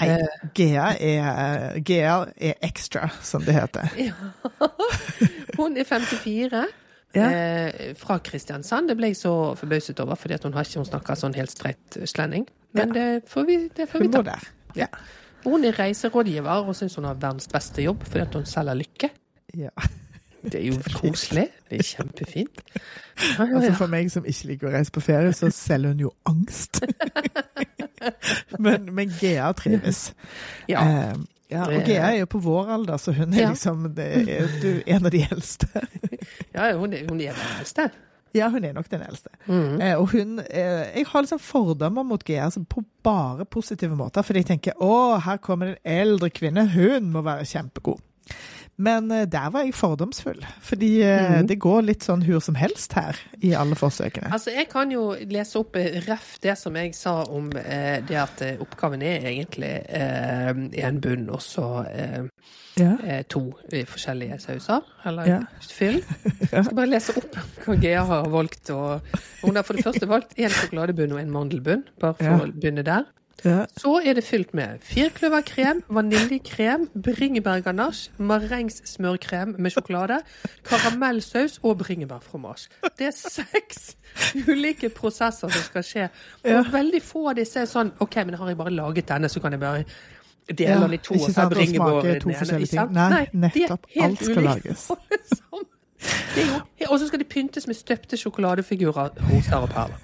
Nei, 0.00 0.08
Eh. 0.08 0.48
GA 0.56 0.86
er, 1.00 1.80
Gea 1.84 2.14
er 2.40 2.54
extra, 2.64 3.08
som 3.22 3.42
det 3.44 3.52
heter. 3.54 3.88
Ja. 3.98 4.14
Hun 5.58 5.76
er 5.76 5.84
54, 5.84 6.62
Ja. 7.14 7.26
eh, 7.28 7.94
fra 8.00 8.16
Kristiansand. 8.24 8.88
Det 8.88 8.96
ble 8.96 9.10
jeg 9.12 9.16
så 9.20 9.32
forbauset 9.54 10.00
over, 10.00 10.14
fordi 10.16 10.38
hun 10.42 10.54
har 10.54 10.64
ikke 10.64 10.80
hun 10.80 10.86
snakker 10.88 11.14
sånn 11.20 11.34
helt 11.36 11.50
streit 11.52 11.98
slending. 12.08 12.46
Men 12.72 12.94
det 12.96 13.24
får 13.28 13.44
vi, 13.44 13.56
det 13.76 13.88
får 13.90 14.00
vi 14.00 14.08
ta. 14.14 14.22
der. 14.22 14.46
Ja. 14.76 14.86
Hun 15.44 15.64
er 15.68 15.76
reiserådgiver 15.76 16.64
og 16.64 16.76
syns 16.78 16.94
hun 16.96 17.04
har 17.04 17.14
verdens 17.20 17.48
beste 17.52 17.82
jobb 17.84 18.04
fordi 18.08 18.24
hun 18.38 18.46
selger 18.48 18.74
lykke. 18.80 19.10
Ja. 19.58 19.68
Det 20.42 20.58
er 20.58 20.66
jo 20.66 20.78
koselig. 20.96 21.48
Det 21.70 21.78
er 21.78 21.86
kjempefint. 21.86 22.62
Ja, 22.72 23.44
ja, 23.44 23.46
Altså 23.54 23.68
ja. 23.68 23.74
For 23.78 23.92
meg 23.92 24.10
som 24.10 24.26
ikke 24.26 24.48
liker 24.52 24.70
å 24.70 24.72
reise 24.74 24.94
på 24.94 25.02
ferie, 25.04 25.32
så 25.36 25.50
selger 25.54 25.94
hun 25.94 26.02
jo 26.06 26.12
angst. 26.28 26.82
men, 28.64 28.88
men 28.94 29.12
Gea 29.20 29.52
trives. 29.58 30.08
ja. 30.68 30.82
Eh, 30.82 31.20
ja, 31.52 31.66
og 31.68 31.84
Gea 31.84 32.06
er 32.14 32.22
jo 32.22 32.28
på 32.32 32.40
vår 32.40 32.70
alder, 32.78 32.96
så 32.96 33.12
hun 33.12 33.34
er 33.34 33.50
liksom 33.50 33.90
det 33.96 34.06
er, 34.24 34.46
du, 34.62 34.70
en 34.86 35.04
av 35.06 35.12
de 35.12 35.20
eldste. 35.26 35.68
ja 36.56 36.70
hun, 36.78 36.94
er, 36.96 37.04
hun 37.08 37.20
er 37.20 37.36
den 37.36 37.58
eldste. 37.58 37.90
Ja, 38.32 38.48
hun 38.48 38.64
er 38.64 38.72
nok 38.72 38.88
den 38.90 39.02
eldste. 39.04 39.28
Mm. 39.44 39.80
Eh, 39.80 39.98
og 40.00 40.06
hun 40.14 40.38
eh, 40.38 40.88
Jeg 40.96 41.04
har 41.10 41.24
liksom 41.24 41.38
fordommer 41.42 42.06
mot 42.08 42.24
Gea 42.24 42.46
altså 42.46 42.62
på 42.64 42.84
bare 43.04 43.44
positive 43.44 43.96
måter, 43.96 44.24
fordi 44.24 44.40
jeg 44.40 44.50
tenker 44.54 44.80
å, 44.80 45.18
her 45.20 45.42
kommer 45.44 45.74
en 45.74 45.82
eldre 45.84 46.30
kvinne, 46.32 46.64
hun 46.72 47.12
må 47.12 47.24
være 47.26 47.44
kjempegod. 47.52 48.00
Men 48.78 49.10
eh, 49.12 49.26
der 49.28 49.50
var 49.52 49.66
jeg 49.66 49.74
fordomsfull, 49.76 50.40
fordi 50.64 51.02
mm. 51.04 51.46
Det 51.46 51.58
går 51.60 51.82
litt 51.84 52.02
sånn 52.06 52.22
hur 52.24 52.40
som 52.40 52.54
helst 52.56 52.94
her 52.96 53.18
i 53.44 53.52
alle 53.54 53.76
forsøkene. 53.78 54.30
Altså, 54.32 54.50
Jeg 54.56 54.68
kan 54.72 54.90
jo 54.90 55.10
lese 55.28 55.58
opp 55.60 55.76
eh, 55.76 56.00
ref 56.06 56.38
det 56.42 56.56
som 56.58 56.74
jeg 56.80 56.94
sa 56.96 57.18
om 57.28 57.50
eh, 57.60 58.00
det 58.08 58.16
at 58.16 58.42
eh, 58.42 58.56
oppgaven 58.64 59.02
er 59.04 59.28
egentlig 59.28 59.74
eh, 59.92 60.50
en 60.88 61.00
bunn 61.04 61.28
og 61.30 61.42
så 61.44 61.68
eh, 61.92 62.24
Ja. 62.80 62.94
eh, 63.04 63.22
to 63.28 63.52
eh, 63.70 63.84
forskjellige 63.84 64.38
sauser, 64.40 64.80
eller 65.04 65.26
Ja. 65.28 65.40
fyll. 65.60 66.00
Jeg 66.52 66.64
skal 66.64 66.76
bare 66.76 66.88
lese 66.88 67.12
opp 67.20 67.36
hva 67.66 67.76
Gea 67.82 68.02
har 68.08 68.28
valgt. 68.32 68.70
Og, 68.72 69.00
hun 69.42 69.56
har 69.56 69.62
for 69.68 69.76
det 69.76 69.84
første 69.84 70.08
valgt 70.08 70.32
en 70.40 70.48
sjokoladebunn 70.50 71.12
og 71.12 71.20
en 71.20 71.30
mandelbunn, 71.34 71.84
bare 72.00 72.14
for 72.16 72.24
Ja. 72.24 72.38
å 72.40 72.48
begynne 72.56 72.82
der. 72.88 73.04
Ja. 73.44 73.64
Så 73.76 73.96
er 74.06 74.14
det 74.14 74.24
fylt 74.24 74.52
med 74.54 74.78
firkløverkrem, 74.86 75.82
vaniljekrem, 75.90 76.88
bringebærganasje, 77.02 78.12
marengssmørkrem 78.18 79.54
med 79.58 79.70
sjokolade, 79.74 80.20
karamellsaus 80.68 81.58
og 81.62 81.78
bringebærfromasj. 81.78 82.68
Det 82.98 83.06
er 83.08 83.16
seks 83.16 83.96
ulike 84.48 84.88
prosesser 84.94 85.48
som 85.48 85.62
skal 85.66 85.82
skje. 85.82 86.08
Og 86.44 86.50
Ja. 86.50 86.62
veldig 86.62 87.02
få 87.02 87.28
av 87.30 87.34
disse 87.36 87.60
er 87.60 87.64
sånn 87.66 87.92
OK, 88.00 88.16
men 88.24 88.34
har 88.34 88.48
jeg 88.48 88.56
bare 88.56 88.70
laget 88.70 89.08
denne, 89.08 89.28
så 89.28 89.40
kan 89.40 89.52
jeg 89.52 89.60
bare 89.60 89.84
dele 90.48 90.68
Ja, 90.70 90.80
den 90.80 90.92
i 90.92 90.96
to 90.96 91.14
ikke 91.14 91.32
sant, 91.32 91.56
og 91.56 91.66
smake 91.68 92.20
to 92.20 92.28
forskjellige 92.30 92.66
ting. 92.66 92.92
Nei, 92.92 93.26
nettopp. 93.32 93.86
Alt 94.00 94.24
skal 94.24 94.42
lages. 94.42 94.90
Og 96.90 96.98
så 96.98 97.06
skal 97.06 97.18
de 97.18 97.24
pyntes 97.24 97.66
med 97.66 97.74
støpte 97.78 98.16
sjokoladefigurer, 98.16 99.08
roser 99.30 99.56
og 99.56 99.68
perler. 99.68 99.96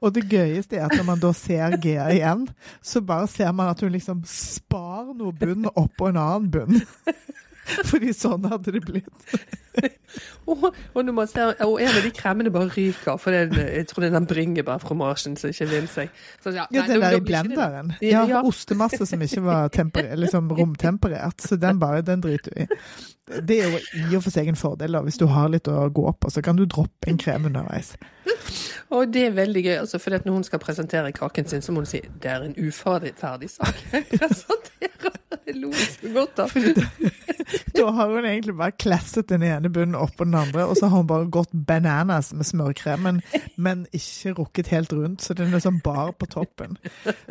Og 0.00 0.14
det 0.16 0.26
gøyeste 0.30 0.78
er 0.78 0.86
at 0.88 0.96
når 0.98 1.06
man 1.10 1.22
da 1.22 1.32
ser 1.36 1.76
Gea 1.82 2.08
igjen, 2.14 2.46
så 2.82 3.02
bare 3.04 3.28
ser 3.30 3.52
man 3.52 3.68
at 3.72 3.80
hun 3.84 3.92
liksom 3.94 4.22
spar 4.28 5.12
noe 5.14 5.32
bunn 5.36 5.68
oppå 5.74 6.08
en 6.12 6.20
annen 6.20 6.50
bunn. 6.54 6.80
Fordi 7.84 8.14
sånn 8.16 8.46
hadde 8.48 8.72
det 8.72 8.80
blitt. 8.86 9.08
Og, 10.48 10.62
og, 10.96 11.10
ser, 11.28 11.50
og 11.66 11.74
en 11.84 11.90
av 11.92 11.98
de 12.00 12.10
kremmene 12.16 12.50
bare 12.54 12.70
ryker, 12.72 13.18
for 13.20 13.34
den, 13.34 13.52
jeg 13.60 13.84
tror 13.90 14.02
det 14.02 14.08
er 14.08 14.14
den 14.16 14.28
bringebærfromasjen 14.30 15.36
som 15.36 15.52
ikke 15.52 15.66
vil 15.74 15.88
seg. 15.92 16.08
Så, 16.40 16.54
ja, 16.56 16.64
Ja, 16.72 16.86
nei, 16.86 16.88
den 16.94 17.04
der 17.04 17.10
i 17.10 17.18
det- 17.18 17.26
blenderen. 17.28 17.92
Ja. 18.00 18.24
Ja, 18.30 18.40
ostemasse 18.48 19.04
som 19.06 19.20
ikke 19.22 19.44
var 19.44 19.68
temper 19.68 20.08
liksom 20.16 20.48
romtemperert. 20.56 21.44
Så 21.44 21.60
den 21.60 21.78
bare, 21.78 22.00
den 22.02 22.24
driter 22.24 22.56
du 22.56 22.64
i. 22.64 22.68
Det 23.44 23.58
er 23.60 23.68
jo 23.68 23.78
i 24.00 24.16
og 24.16 24.22
for 24.24 24.32
seg 24.32 24.48
en 24.48 24.56
fordel 24.56 24.96
da, 24.96 25.02
hvis 25.04 25.20
du 25.20 25.26
har 25.28 25.50
litt 25.52 25.68
å 25.68 25.84
gå 25.92 26.08
på, 26.16 26.30
så 26.32 26.40
kan 26.42 26.56
du 26.56 26.64
droppe 26.64 27.12
en 27.12 27.20
krem 27.20 27.44
underveis. 27.50 27.92
Og 28.90 29.12
det 29.12 29.26
er 29.26 29.34
veldig 29.36 29.62
gøy, 29.64 29.74
altså, 29.82 29.98
for 30.00 30.10
når 30.16 30.32
hun 30.32 30.44
skal 30.46 30.58
presentere 30.62 31.12
kaken 31.12 31.48
sin, 31.50 31.62
så 31.62 31.72
må 31.72 31.82
hun 31.84 31.86
si 31.90 32.00
det 32.22 32.30
er 32.32 32.42
en 32.46 32.54
uferdig 32.58 33.50
sak. 33.50 33.74
Presenterer 34.12 35.16
det 35.48 35.54
lo 35.56 35.70
så 35.72 36.10
godt 36.14 36.38
av. 36.44 36.52
Da, 36.54 36.86
da 37.76 37.84
har 37.96 38.10
hun 38.12 38.24
egentlig 38.28 38.54
bare 38.58 38.74
klasset 38.80 39.28
den 39.30 39.42
ene 39.46 39.70
bunnen 39.72 39.96
oppå 39.96 40.24
den 40.28 40.34
andre, 40.36 40.64
og 40.68 40.76
så 40.76 40.88
har 40.88 41.00
hun 41.02 41.06
bare 41.08 41.28
gått 41.32 41.52
bananas 41.68 42.32
med 42.36 42.44
smørkremen, 42.48 43.20
men 43.56 43.86
ikke 43.96 44.34
rukket 44.38 44.72
helt 44.74 44.92
rundt, 44.92 45.24
så 45.24 45.36
den 45.38 45.54
er 45.56 45.62
sånn 45.64 45.80
bar 45.84 46.12
på 46.20 46.28
toppen. 46.32 46.76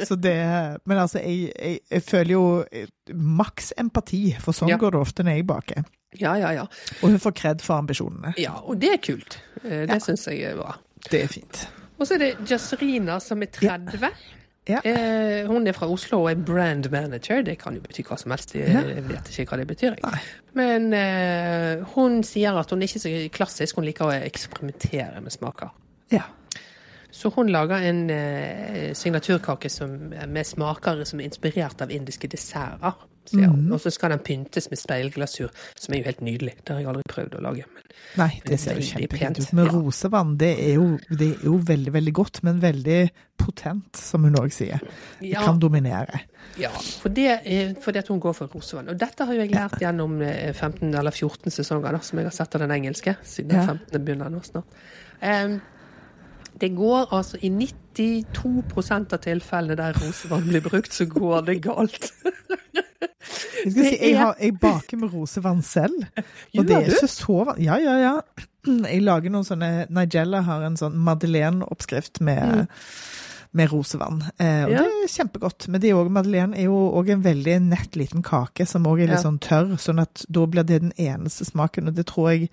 Så 0.01 0.15
det, 0.17 0.37
men 0.85 0.97
altså, 1.01 1.21
jeg, 1.21 1.51
jeg, 1.53 1.79
jeg 1.93 2.05
føler 2.07 2.33
jo 2.37 2.45
eh, 2.71 2.89
maks 3.13 3.73
empati, 3.77 4.23
for 4.41 4.57
sånn 4.57 4.73
Ja. 4.73 4.77
går 4.81 4.91
det 4.97 4.99
ofte 5.05 5.23
når 5.25 5.37
jeg 5.39 5.47
baker. 5.49 5.85
Ja, 6.17 6.33
ja, 6.39 6.49
ja. 6.55 6.63
Og 7.03 7.11
hun 7.11 7.19
får 7.21 7.33
kred 7.37 7.61
for 7.61 7.77
ambisjonene. 7.81 8.33
Ja, 8.41 8.55
og 8.63 8.79
det 8.81 8.93
er 8.95 9.01
kult. 9.03 9.37
Eh, 9.63 9.85
Det 9.85 9.97
Ja. 9.97 9.99
syns 10.01 10.25
jeg 10.31 10.41
er 10.49 10.55
bra. 10.57 10.73
Det 11.05 11.23
er 11.23 11.31
fint. 11.31 11.67
Og 11.97 12.07
så 12.07 12.17
er 12.17 12.23
det 12.25 12.33
Jasrina 12.49 13.19
som 13.23 13.41
er 13.41 13.51
30. 13.53 14.11
Ja. 14.67 14.81
Eh, 14.83 15.47
hun 15.47 15.67
er 15.67 15.75
fra 15.75 15.87
Oslo 15.87 16.21
og 16.25 16.31
er 16.31 16.41
brand 16.45 16.89
manager. 16.91 17.41
Det 17.41 17.55
kan 17.61 17.77
jo 17.77 17.83
bety 17.83 18.03
hva 18.07 18.17
som 18.19 18.33
helst. 18.35 18.55
Jeg 18.57 19.03
vet 19.07 19.29
ikke 19.31 19.53
hva 19.53 19.61
det 19.61 19.67
betyr. 19.69 19.95
Nei. 20.03 20.19
Men 20.59 20.89
eh, 20.95 21.85
hun 21.93 22.19
sier 22.27 22.57
at 22.59 22.71
hun 22.73 22.83
er 22.83 22.89
ikke 22.89 23.03
så 23.05 23.13
klassisk. 23.33 23.79
Hun 23.79 23.87
liker 23.87 24.09
å 24.09 24.17
eksperimentere 24.17 25.23
med 25.23 25.33
smaker. 25.33 25.71
Ja. 26.11 26.25
Så 27.11 27.31
hun 27.33 27.49
lager 27.49 27.85
en 27.87 28.09
eh, 28.11 28.91
signaturkake 28.97 29.71
som, 29.71 29.95
med 30.11 30.45
smaker 30.45 31.05
som 31.07 31.21
er 31.21 31.31
inspirert 31.31 31.81
av 31.81 31.93
indiske 31.93 32.27
desserter. 32.29 32.99
Sier 33.31 33.51
hun. 33.51 33.67
Og 33.73 33.81
så 33.83 33.91
skal 33.93 34.13
den 34.15 34.23
pyntes 34.25 34.69
med 34.71 34.79
speilglasur, 34.81 35.53
som 35.77 35.93
er 35.93 36.01
jo 36.01 36.07
helt 36.09 36.23
nydelig. 36.25 36.55
Det 36.63 36.73
har 36.73 36.81
jeg 36.83 36.91
aldri 36.93 37.05
prøvd 37.11 37.37
å 37.39 37.43
lage. 37.45 37.67
Men 37.73 37.87
Nei, 38.17 38.29
det 38.45 38.59
ser 38.61 38.79
jo 38.79 38.87
kjempefint 38.87 39.41
ut. 39.41 39.53
Med 39.57 39.69
ja. 39.69 39.75
rosevann, 39.75 40.35
det 40.39 40.51
er, 40.63 40.73
jo, 40.77 40.89
det 41.09 41.29
er 41.35 41.45
jo 41.49 41.55
veldig, 41.67 41.93
veldig 41.97 42.13
godt, 42.17 42.41
men 42.47 42.61
veldig 42.63 42.99
potent, 43.37 43.99
som 43.99 44.25
hun 44.25 44.37
òg 44.39 44.53
sier. 44.53 44.81
Det 45.19 45.31
ja, 45.33 45.45
kan 45.45 45.59
dominere. 45.61 46.23
ja 46.57 46.71
for 46.73 47.13
det 47.13 47.29
er 47.37 47.73
fordi 47.83 48.01
at 48.01 48.11
hun 48.11 48.21
går 48.23 48.35
for 48.37 48.53
rosevann. 48.53 48.91
Og 48.93 48.99
dette 48.99 49.27
har 49.27 49.37
jo 49.37 49.43
jeg 49.43 49.53
lært 49.53 49.79
gjennom 49.83 50.19
eh, 50.25 50.53
15 50.53 50.89
eller 50.89 51.13
14 51.13 51.53
sesonger, 51.53 51.97
da, 51.97 52.03
som 52.05 52.21
jeg 52.21 52.29
har 52.29 52.37
sett 52.37 52.57
av 52.57 52.65
den 52.65 52.75
engelske, 52.79 53.17
siden 53.23 53.53
den 53.53 53.61
Ja. 53.61 53.73
15. 53.77 54.05
begynner 54.05 54.33
nå 54.33 54.43
snart. 54.45 54.79
Em, 55.21 55.59
det 56.59 56.69
går 56.77 57.13
altså 57.13 57.37
i 57.41 57.49
92% 57.53 59.13
av 59.13 59.21
tilfellene 59.23 59.77
der 59.79 59.97
rosevann 60.01 60.47
blir 60.49 60.63
brukt, 60.65 60.93
så 60.93 61.05
går 61.09 61.45
det 61.49 61.59
galt. 61.65 62.11
Jeg, 63.63 63.71
skal 63.73 63.83
si, 63.83 63.95
jeg, 63.99 64.15
har, 64.17 64.35
jeg 64.39 64.55
baker 64.61 64.99
med 65.01 65.11
rosevann 65.13 65.61
selv, 65.65 66.05
og 66.55 66.67
det 66.67 66.75
er 66.77 66.91
ikke 66.93 67.09
så 67.11 67.39
vanskelig. 67.43 67.65
Ja, 67.67 67.77
ja, 67.81 67.95
ja. 68.01 68.45
Jeg 68.67 69.03
lager 69.03 69.31
noen 69.31 69.47
sånne 69.47 69.69
Nigella 69.95 70.41
har 70.47 70.63
en 70.67 70.77
sånn 70.79 70.95
Madeleine-oppskrift 71.03 72.19
med, 72.23 72.67
med 73.55 73.71
rosevann. 73.71 74.23
Eh, 74.37 74.63
og 74.65 74.71
Mm. 74.71 74.77
Det 74.77 74.85
er 74.85 75.11
kjempegodt. 75.13 75.67
Men 75.71 75.81
det 75.81 75.89
er 75.91 75.99
også, 75.99 76.13
Madeleine 76.17 76.57
er 76.57 76.67
jo 76.67 76.79
òg 76.99 77.11
en 77.13 77.23
veldig 77.23 77.59
nett 77.69 77.95
liten 77.99 78.23
kake 78.25 78.65
som 78.67 78.87
òg 78.87 79.03
er 79.05 79.13
litt 79.13 79.23
sånn 79.23 79.39
tørr, 79.43 79.75
sånn 79.79 80.03
at 80.03 80.25
da 80.27 80.43
blir 80.45 80.67
det 80.67 80.81
den 80.83 80.95
eneste 80.99 81.47
smaken. 81.47 81.87
Og 81.91 81.95
det 81.95 82.07
tror 82.11 82.31
jeg 82.33 82.49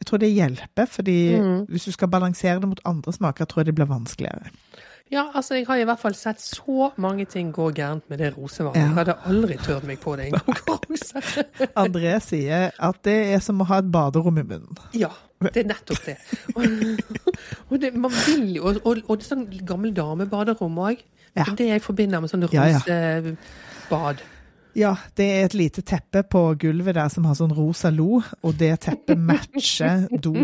jeg 0.00 0.06
tror 0.06 0.18
det 0.18 0.32
hjelper, 0.34 0.86
fordi 0.86 1.18
Mm. 1.40 1.64
hvis 1.68 1.84
du 1.84 1.92
skal 1.92 2.08
balansere 2.08 2.60
det 2.60 2.68
mot 2.68 2.80
andre 2.84 3.12
smaker, 3.12 3.44
tror 3.44 3.60
jeg 3.60 3.66
det 3.66 3.74
blir 3.74 3.86
vanskeligere. 3.86 4.50
Ja, 5.12 5.28
altså 5.34 5.54
jeg 5.54 5.66
har 5.68 5.76
i 5.78 5.84
hvert 5.86 6.00
fall 6.02 6.14
sett 6.18 6.40
så 6.42 6.90
mange 6.98 7.24
ting 7.30 7.52
gå 7.54 7.68
gærent 7.74 8.02
med 8.10 8.18
det 8.18 8.32
rosevannet. 8.36 8.76
Ja. 8.76 8.80
Jeg 8.88 8.94
hadde 8.94 9.14
aldri 9.26 9.56
turt 9.62 9.84
meg 9.86 10.00
på 10.02 10.16
det 10.16 10.26
en 10.26 10.32
gang. 10.66 11.68
André 11.76 12.16
sier 12.20 12.70
at 12.78 12.98
det 13.06 13.14
er 13.34 13.38
som 13.44 13.60
å 13.62 13.66
ha 13.70 13.78
et 13.78 13.90
baderom 13.92 14.38
i 14.38 14.42
munnen. 14.42 14.76
Ja, 14.98 15.10
det 15.42 15.62
er 15.62 15.68
nettopp 15.70 16.02
det. 16.08 16.16
Og, 16.56 16.64
og 17.70 17.80
det, 17.80 17.92
man 17.94 18.10
vil 18.26 18.56
jo, 18.56 18.64
og, 18.66 18.80
og, 18.84 18.98
og 19.08 19.20
det 19.20 19.28
er 19.28 19.30
sånn 19.30 19.46
gammel 19.68 19.94
damebaderom 19.94 20.78
òg. 20.88 21.04
Ja. 21.36 21.44
Det 21.56 21.68
jeg 21.68 21.82
forbinder 21.84 22.20
med 22.24 22.32
sånn 22.32 22.46
Ja, 22.50 22.66
ja. 22.66 23.34
Ja, 24.76 24.90
det 25.16 25.24
er 25.32 25.46
et 25.46 25.54
lite 25.56 25.80
teppe 25.88 26.20
på 26.28 26.40
gulvet 26.60 26.98
der 26.98 27.08
som 27.12 27.24
har 27.24 27.36
sånn 27.38 27.54
rosa 27.56 27.88
lo, 27.94 28.18
og 28.44 28.58
det 28.60 28.74
teppet 28.84 29.16
matcher 29.16 30.04
do, 30.20 30.34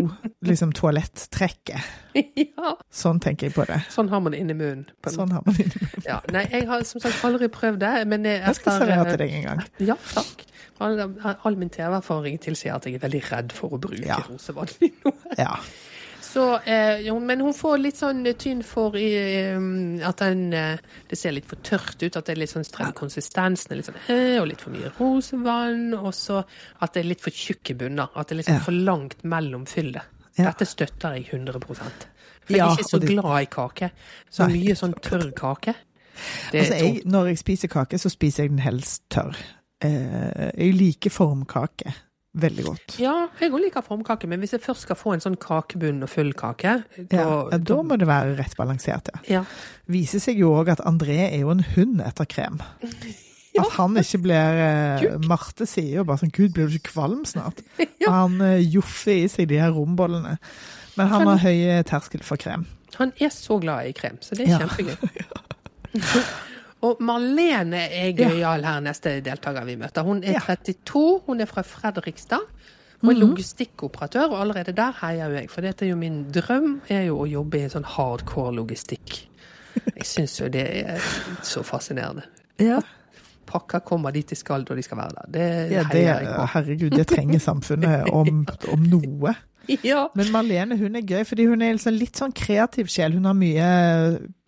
liksom 0.41 0.71
toalettrekket. 0.73 1.91
ja, 2.41 2.71
Sånn 2.93 3.19
tenker 3.21 3.47
jeg 3.49 3.55
på 3.55 3.65
det. 3.69 3.79
sånn 3.93 4.09
har 4.09 4.21
man 4.25 4.33
det 4.33 4.39
inni 4.41 4.55
munnen. 4.57 4.87
Sånn 5.13 5.31
har 5.33 5.45
man 5.45 5.57
det. 5.57 5.69
Ja, 6.07 6.17
nei, 6.33 6.47
jeg 6.51 6.65
har 6.69 6.81
som 6.89 7.01
sagt 7.03 7.21
aldri 7.29 7.49
prøvd 7.53 7.79
det, 7.85 7.93
men 8.09 8.25
jeg, 8.25 8.41
Jeg 8.47 8.57
skal 8.61 8.79
servere 8.81 9.05
til 9.13 9.21
deg 9.23 9.37
en 9.39 9.47
gang. 9.51 9.63
Ja, 9.85 9.97
takk. 10.13 10.43
All, 10.81 10.97
all 11.45 11.55
min 11.55 11.69
TV-erfaring 11.71 12.39
tilsier 12.41 12.73
at 12.75 12.87
jeg 12.89 12.97
er 12.97 13.03
veldig 13.05 13.21
redd 13.29 13.53
for 13.55 13.77
å 13.77 13.79
bruke 13.79 14.01
Ja. 14.09 14.17
rosevann 14.25 14.71
i 14.81 14.89
noe. 15.05 15.13
Ja. 15.37 15.53
Så, 16.33 16.43
eh, 16.65 17.13
men 17.21 17.41
hun 17.45 17.53
får 17.53 17.77
litt 17.77 17.97
sånn 17.99 18.23
tynn 18.41 18.63
for 18.65 18.95
i, 18.97 19.09
eh, 19.13 20.07
at 20.07 20.17
den, 20.23 20.47
eh, 20.57 20.77
det 21.09 21.17
ser 21.19 21.31
litt 21.35 21.45
for 21.45 21.57
tørt 21.61 22.01
ut, 22.01 22.15
at 22.17 22.25
det 22.25 22.33
er 22.33 22.39
litt 22.41 22.49
sånn 22.49 22.65
streng 22.65 22.93
konsistensen, 22.97 23.71
er 23.71 23.75
litt 23.81 23.85
sånn, 23.91 23.99
eh, 24.09 24.39
og 24.41 24.47
litt 24.49 24.61
for 24.63 24.73
mye 24.73 24.89
rosevann, 24.97 25.93
og 25.93 26.11
så 26.17 26.43
at 26.81 26.93
det 26.93 27.03
er 27.03 27.09
litt 27.11 27.21
for 27.21 27.29
tjukke 27.29 27.77
bunner, 27.77 28.09
at 28.15 28.27
det 28.27 28.35
er 28.35 28.41
liksom 28.41 28.57
Ja. 28.59 28.63
for 28.65 28.71
langt 28.71 29.23
mellom 29.23 29.65
fyllet. 29.69 30.01
Ja. 30.37 30.45
Dette 30.49 30.65
støtter 30.65 31.13
jeg 31.13 31.27
100 31.29 31.61
For 32.43 32.53
jeg 32.53 32.57
Ja, 32.57 32.71
er 32.71 32.77
ikke 32.77 32.89
så 32.89 32.99
det- 32.99 33.09
glad 33.09 33.41
i 33.41 33.45
kake. 33.45 33.91
Så 34.31 34.47
Nei. 34.47 34.57
mye 34.57 34.75
sånn 34.75 34.95
tørr 34.99 35.31
kake. 35.33 35.75
Det 36.51 36.61
Altså, 36.61 36.73
jeg, 36.79 37.03
når 37.05 37.27
jeg 37.27 37.37
spiser 37.37 37.67
kake, 37.67 37.97
så 37.99 38.09
spiser 38.09 38.43
jeg 38.43 38.49
den 38.49 38.59
helst 38.59 39.01
tørr. 39.09 39.35
Eh, 39.81 40.51
jeg 40.57 40.73
liker 40.75 41.09
formkake. 41.09 41.93
Veldig 42.33 42.63
godt. 42.65 42.95
Ja, 43.01 43.13
jeg 43.39 43.51
òg 43.53 43.61
liker 43.61 43.83
formkake, 43.85 44.27
men 44.29 44.39
hvis 44.41 44.55
jeg 44.55 44.61
først 44.63 44.87
skal 44.87 44.97
få 44.97 45.13
en 45.13 45.21
sånn 45.23 45.35
kakebunn 45.37 46.01
og 46.05 46.09
full 46.09 46.31
kake 46.33 46.79
Ja, 47.11 47.25
ja, 47.51 47.57
da 47.61 47.77
må 47.85 47.97
det 48.01 48.07
være 48.09 48.37
rett 48.39 48.55
balansert, 48.57 49.11
ja. 49.13 49.19
ja. 49.39 49.43
Viser 49.91 50.23
seg 50.23 50.39
jo 50.41 50.53
òg 50.57 50.71
at 50.73 50.81
André 50.89 51.19
er 51.27 51.39
jo 51.43 51.51
en 51.53 51.61
hund 51.75 52.01
etter 52.05 52.25
krem. 52.29 52.61
Ja. 53.53 53.67
At 53.67 53.75
han 53.75 53.93
ikke 54.01 54.17
blir 54.23 54.55
eh, 54.65 55.03
Marte 55.29 55.67
sier 55.69 55.99
jo 55.99 56.03
bare 56.09 56.23
sånn 56.23 56.31
Gud, 56.33 56.55
blir 56.55 56.71
du 56.71 56.79
ikke 56.79 56.89
kvalm 56.95 57.19
snart? 57.29 57.59
Ja. 58.01 58.09
Han 58.09 58.39
eh, 58.41 58.63
joffer 58.65 59.13
i 59.13 59.27
seg 59.29 59.45
de 59.51 59.59
her 59.61 59.69
rombollene. 59.75 60.39
Men 60.97 61.11
han 61.11 61.27
har 61.29 61.37
høy 61.43 61.59
terskel 61.85 62.25
for 62.25 62.41
krem. 62.41 62.65
Han 62.97 63.13
er 63.21 63.29
så 63.29 63.59
glad 63.61 63.91
i 63.91 63.93
krem, 63.93 64.17
så 64.25 64.33
det 64.33 64.47
er 64.47 64.55
Ja. 64.55 64.65
kjempegøy. 64.65 64.97
Og 66.83 66.99
Marlene 66.99 67.79
er 67.95 68.11
gøyal 68.17 68.65
her, 68.67 68.79
neste 68.83 69.17
deltaker 69.23 69.63
vi 69.65 69.77
møter. 69.79 70.03
Hun 70.03 70.23
er 70.27 70.39
32, 70.43 71.21
hun 71.27 71.39
er 71.41 71.47
fra 71.47 71.61
Fredrikstad. 71.63 72.43
Hun 73.03 73.09
er 73.11 73.19
Mhm. 73.19 73.21
logistikkoperatør, 73.29 74.29
og 74.31 74.41
allerede 74.41 74.71
der 74.75 74.91
heier 75.01 75.27
jo 75.29 75.35
jeg. 75.35 75.49
For 75.51 75.61
dette 75.61 75.85
er 75.85 75.89
jo 75.89 75.95
min 75.99 76.25
drøm, 76.31 76.81
er 76.89 77.01
jo 77.07 77.17
å 77.23 77.27
jobbe 77.27 77.59
i 77.65 77.69
sånn 77.69 77.83
hardcore 77.85 78.53
logistikk. 78.55 79.27
Jeg 79.95 80.05
syns 80.05 80.39
jo 80.39 80.47
det 80.47 80.65
er 80.85 80.99
så 81.41 81.63
fascinerende. 81.63 82.23
Ja, 82.59 82.79
Pakker 83.45 83.79
kommer 83.83 84.11
dit 84.11 84.29
de 84.29 84.35
skal 84.35 84.63
da 84.63 84.73
de 84.75 84.81
skal 84.81 84.97
være 84.97 85.15
der. 85.17 85.31
Det 85.31 85.71
ja 85.71 85.83
det, 85.83 85.91
heier 85.91 86.19
jeg 86.21 86.35
på. 86.35 86.45
herregud, 86.53 86.91
det 86.95 87.07
trenger 87.07 87.39
samfunnet 87.39 88.09
om, 88.19 88.45
om 88.71 88.79
noe. 88.89 89.35
Ja. 89.83 90.07
Men 90.15 90.31
Marlene 90.31 90.77
hun 90.77 90.95
er 90.95 91.01
gøy, 91.01 91.23
fordi 91.25 91.45
hun 91.47 91.61
er 91.61 91.73
liksom 91.73 91.93
litt 91.93 92.15
sånn 92.19 92.31
kreativ 92.33 92.87
sjel. 92.87 93.13
Hun 93.13 93.25
har 93.25 93.33
mye 93.33 93.67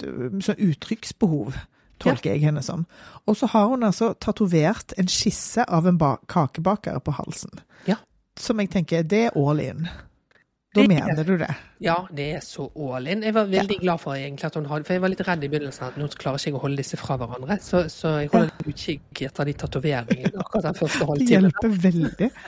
øh, 0.03 0.39
sånn 0.41 0.59
uttrykksbehov, 0.69 1.53
tolker 2.03 2.33
jeg 2.33 2.43
henne 2.45 2.63
som. 2.65 2.85
Og 3.25 3.37
så 3.39 3.49
har 3.51 3.69
hun 3.71 3.85
altså 3.87 4.13
tatovert 4.19 4.93
en 4.99 5.09
skisse 5.11 5.63
av 5.63 5.87
en 5.87 5.99
ba 6.01 6.15
kakebaker 6.31 6.99
på 6.99 7.15
halsen. 7.19 7.63
Ja. 7.89 7.99
Som 8.39 8.59
jeg 8.59 8.73
tenker, 8.73 9.03
det 9.03 9.27
er 9.29 9.37
all 9.39 9.61
in. 9.63 9.87
Da 10.75 10.81
Det 10.83 10.91
er- 10.91 11.05
mener 11.07 11.23
du 11.23 11.37
det? 11.39 11.47
Ja, 11.79 11.95
det 12.13 12.25
er 12.35 12.41
så 12.43 12.65
all 12.75 13.07
in. 13.07 13.21
Jeg 13.23 13.33
var 13.33 13.45
veldig 13.47 13.77
glad 13.81 13.99
for 13.99 14.13
egentlig 14.15 14.45
at 14.45 14.55
hun 14.55 14.65
hadde 14.65 14.85
For 14.85 14.93
jeg 14.93 15.01
var 15.01 15.09
litt 15.09 15.21
redd 15.27 15.43
i 15.43 15.47
begynnelsen 15.47 15.87
at 15.87 15.95
nå 15.99 16.07
klarer 16.19 16.35
ikke 16.39 16.51
jeg 16.51 16.55
å 16.57 16.61
holde 16.61 16.77
disse 16.77 16.97
fra 16.99 17.17
hverandre. 17.17 17.57
Så, 17.63 17.85
så 17.91 18.11
jeg 18.21 18.29
holder 18.33 18.51
ja. 18.51 18.71
utkikk 18.73 19.21
etter 19.29 19.45
de 19.45 19.53
tatoveringene 19.53 20.33
akkurat 20.43 20.63
den 20.67 20.77
første 20.79 21.17
Det 21.19 21.27
hjelper 21.31 21.77
veldig. 21.87 22.29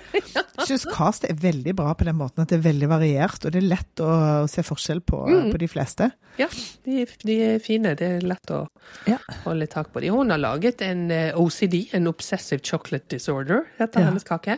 Jeg 0.58 0.66
syns 0.74 0.86
cast 0.92 1.24
er 1.30 1.36
veldig 1.38 1.76
bra 1.78 1.94
på 1.94 2.04
den 2.04 2.18
måten 2.18 2.42
at 2.42 2.50
det 2.50 2.58
er 2.58 2.64
veldig 2.74 2.88
variert, 2.90 3.46
og 3.46 3.52
det 3.54 3.60
er 3.62 3.68
lett 3.70 4.02
å 4.04 4.50
se 4.50 4.64
forskjell 4.66 5.00
på, 5.06 5.20
Mm. 5.28 5.52
på 5.54 5.58
de 5.62 5.68
fleste. 5.70 6.12
Ja, 6.40 6.48
de, 6.84 7.06
de 7.24 7.36
er 7.54 7.60
fine. 7.60 7.94
Det 7.96 8.02
er 8.02 8.26
lett 8.28 8.52
å 8.52 8.68
Ja. 9.08 9.18
holde 9.46 9.68
tak 9.70 9.94
på 9.94 10.02
de. 10.02 10.10
Hun 10.10 10.30
har 10.32 10.40
laget 10.40 10.82
en 10.82 11.12
eh, 11.12 11.32
OCD, 11.38 11.90
en 11.94 12.08
Obsessive 12.08 12.60
Chocolate 12.64 13.08
Disorder, 13.08 13.68
heter 13.80 14.00
Ja. 14.02 14.06
hennes 14.10 14.24
kake. 14.26 14.58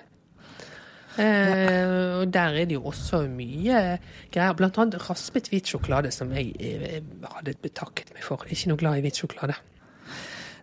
Eh, 1.17 2.19
og 2.21 2.29
der 2.33 2.53
er 2.61 2.65
det 2.69 2.75
jo 2.77 2.83
også 2.91 3.23
mye 3.27 3.97
greier. 4.31 4.53
Blant 4.55 4.77
annet 4.77 5.09
raspet 5.09 5.49
hvit 5.49 5.67
sjokolade, 5.67 6.11
som 6.13 6.31
jeg 6.35 6.53
jeg 6.59 7.03
hadde 7.33 7.55
betakket 7.63 8.13
meg 8.13 8.23
for. 8.23 8.45
Ikke 8.49 8.69
noe 8.69 8.77
glad 8.77 8.97
i 8.99 9.01
hvit 9.01 9.17
sjokolade. 9.19 9.55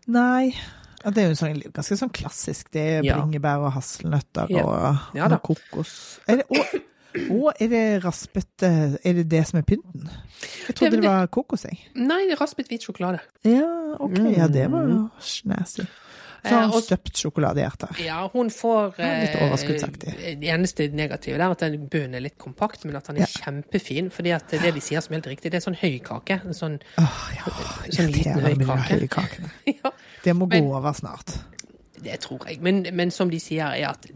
Nei. 0.07 0.55
Det 1.07 1.23
er 1.23 1.29
jo 1.31 1.37
sånn, 1.39 1.61
ganske 1.75 1.97
sånn 2.01 2.11
klassisk. 2.15 2.71
Det 2.75 2.83
er 2.97 3.05
bringebær 3.07 3.63
og 3.69 3.73
hasselnøtter 3.77 4.49
Ja. 4.51 4.65
og, 4.65 5.15
Ja 5.15 5.27
og 5.29 5.43
kokos. 5.43 6.19
Er 6.27 6.41
det, 6.41 6.47
og, 6.51 6.81
og 7.31 7.53
er 7.61 7.69
det 7.71 7.83
raspet 8.05 8.63
eh, 8.67 8.97
Er 9.05 9.13
det 9.21 9.29
det 9.31 9.45
som 9.47 9.59
er 9.61 9.63
pynten? 9.69 10.09
Jeg 10.67 10.75
trodde 10.75 10.91
Det- 10.97 11.03
det 11.03 11.09
var 11.11 11.27
kokos, 11.27 11.65
jeg. 11.65 11.79
Nei, 11.95 12.25
det 12.27 12.33
er 12.33 12.41
raspet 12.43 12.69
hvit 12.69 12.83
sjokolade. 12.83 13.21
Ja, 13.45 13.69
OK. 14.01 14.19
Ja, 14.37 14.49
det 14.49 14.71
var 14.71 14.83
jo 14.89 15.09
snazzy. 15.21 15.87
Så 16.49 16.55
har 16.61 16.73
hun 16.73 16.83
støpt 16.83 17.21
sjokoladehjerter. 17.23 18.01
Ja, 18.05 18.21
hun 18.33 18.51
får 18.51 18.99
Ja, 19.01 19.11
litt 19.23 19.35
eh, 19.35 19.47
overskuddsaktig. 19.49 20.15
Det 20.41 20.51
eneste 20.53 20.89
negative 20.95 21.41
er 21.41 21.51
at 21.51 21.65
den 21.65 21.89
bunnen 21.93 22.15
er 22.19 22.25
litt 22.27 22.39
kompakt, 22.39 22.85
men 22.85 22.97
at 22.97 23.07
den 23.11 23.17
er 23.21 23.27
Ja. 23.27 23.33
kjempefin. 23.47 24.11
fordi 24.11 24.35
at 24.35 24.49
det 24.51 24.75
de 24.75 24.81
sier 24.81 25.01
som 25.01 25.15
helt 25.15 25.27
riktig, 25.27 25.51
det 25.51 25.61
er 25.61 25.71
sånn 25.71 25.79
høy 25.81 25.99
kake. 26.03 26.41
En 26.45 26.55
sånn 26.55 26.79
oh, 26.99 27.19
ja, 27.35 27.53
Sånn 27.91 28.13
liten 28.13 28.41
høy 28.41 29.09
kake. 29.09 29.51
Det 30.25 30.35
må 30.35 30.47
gå 30.51 30.59
over 30.75 30.93
snart. 30.93 31.37
Det 32.05 32.17
tror 32.25 32.45
jeg. 32.49 32.61
Men, 32.65 32.83
men 32.93 33.11
som 33.15 33.31
de 33.31 33.39
sier, 33.41 33.73
er 33.77 33.91
at 33.91 34.07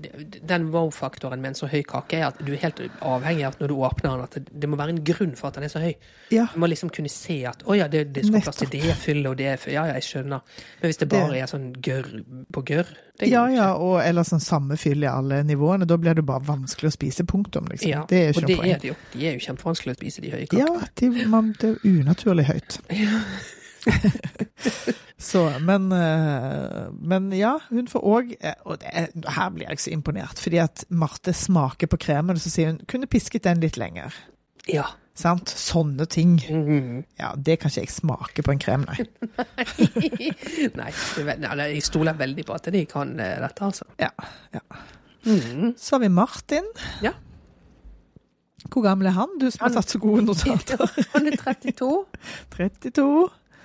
den 0.49 0.69
wow-faktoren 0.75 1.41
med 1.41 1.55
en 1.55 1.59
så 1.59 1.69
høy 1.71 1.83
kake 1.89 2.19
er 2.21 2.29
at 2.31 2.41
du 2.45 2.53
er 2.55 2.63
helt 2.65 2.83
avhengig 3.01 3.45
av 3.47 3.57
at 3.57 3.63
når 3.63 3.73
du 3.73 3.77
åpner 3.79 4.11
den, 4.11 4.25
at 4.25 4.37
det, 4.39 4.61
det 4.63 4.71
må 4.71 4.79
være 4.81 4.95
en 4.97 5.03
grunn 5.05 5.37
for 5.39 5.51
at 5.51 5.59
den 5.59 5.67
er 5.67 5.73
så 5.73 5.83
høy. 5.83 5.93
Ja. 6.35 6.47
Du 6.53 6.61
må 6.63 6.69
liksom 6.71 6.93
kunne 6.95 7.11
se 7.13 7.41
at 7.49 7.65
å 7.67 7.77
ja, 7.79 7.89
det, 7.91 8.07
det 8.15 8.27
skal 8.27 8.45
plass 8.45 8.61
til 8.63 8.73
det 8.73 8.97
fyllet 9.01 9.31
og 9.33 9.39
det. 9.41 9.53
Ja, 9.73 9.87
ja, 9.89 9.99
jeg 9.99 10.07
skjønner. 10.09 10.59
Men 10.81 10.93
hvis 10.93 11.01
det 11.01 11.09
bare 11.13 11.39
er 11.39 11.51
sånn 11.51 11.71
gørr 11.85 12.11
på 12.53 12.65
gørr 12.73 12.91
Ja, 13.27 13.45
ja, 13.53 13.71
og 13.77 13.99
eller 14.01 14.25
sånn 14.25 14.41
samme 14.41 14.79
fyll 14.81 15.05
i 15.05 15.11
alle 15.11 15.43
nivåene. 15.45 15.89
Da 15.89 15.99
blir 16.01 16.17
det 16.17 16.25
bare 16.29 16.45
vanskelig 16.47 16.89
å 16.93 16.95
spise, 16.95 17.27
punktum. 17.29 17.69
liksom. 17.71 17.91
Ja, 17.91 18.05
det 18.09 18.21
er 18.21 18.35
ikke 18.35 18.47
noe 18.47 18.61
poeng. 18.63 18.75
er 18.75 18.83
det 18.83 18.93
jo. 18.93 18.99
De 19.13 19.27
er 19.29 19.37
jo 19.37 19.47
kjempevanskelig 19.47 19.97
å 19.97 20.01
spise, 20.01 20.25
de 20.25 20.35
høye 20.35 20.49
kakene. 20.49 20.85
Ja, 20.85 20.93
de, 21.01 21.11
man, 21.29 21.55
det 21.61 21.75
er 21.75 21.89
unaturlig 21.91 22.49
høyt. 22.49 22.81
så, 25.31 25.43
men, 25.65 25.87
eh, 25.93 26.89
men 27.01 27.31
ja, 27.37 27.55
hun 27.71 27.89
får 27.91 28.05
òg 28.07 28.33
Og 28.69 28.79
det, 28.83 28.91
er- 28.93 29.31
her 29.37 29.51
blir 29.55 29.69
jeg 29.71 29.81
så 29.85 29.93
imponert, 29.95 30.39
fordi 30.41 30.61
at 30.63 30.85
Marte 30.91 31.33
smaker 31.37 31.91
på 31.91 31.99
kremen, 32.01 32.37
og 32.37 32.43
så 32.45 32.53
sier 32.53 32.73
hun 32.75 32.81
kunne 32.91 33.09
pisket 33.11 33.45
den 33.49 33.61
litt 33.65 33.79
lenger. 33.81 34.15
Ja. 34.69 34.85
Sant? 35.21 35.51
Sånne 35.53 36.07
ting. 36.09 36.37
Mhm. 36.49 37.01
Ja, 37.21 37.33
det 37.37 37.59
kan 37.61 37.71
ikke 37.73 37.83
jeg 37.83 37.91
smake 37.93 38.45
på 38.47 38.53
en 38.55 38.61
krem, 38.63 38.85
nei. 38.89 39.05
Nei, 40.81 40.93
nei, 41.41 41.67
jeg 41.75 41.83
stoler 41.85 42.17
veldig 42.17 42.45
på 42.49 42.55
at 42.57 42.71
de 42.73 42.85
kan 42.89 43.17
eh, 43.21 43.37
dette, 43.43 43.65
altså. 43.67 43.89
Ja, 44.01 44.13
ja. 44.55 44.63
Mhm. 45.27 45.75
Så 45.77 45.97
har 45.97 46.01
vi 46.07 46.09
Martin. 46.09 46.65
Ja. 47.05 47.13
Hvor 48.71 48.85
gammel 48.85 49.09
er 49.11 49.17
han, 49.17 49.35
du 49.41 49.49
som 49.51 49.67
har 49.67 49.75
tatt 49.75 49.91
så 49.93 49.99
gode 50.01 50.23
notater? 50.29 50.81
Han 51.15 51.27
er 51.29 51.37
32. 51.41 51.89
32. 52.55 53.05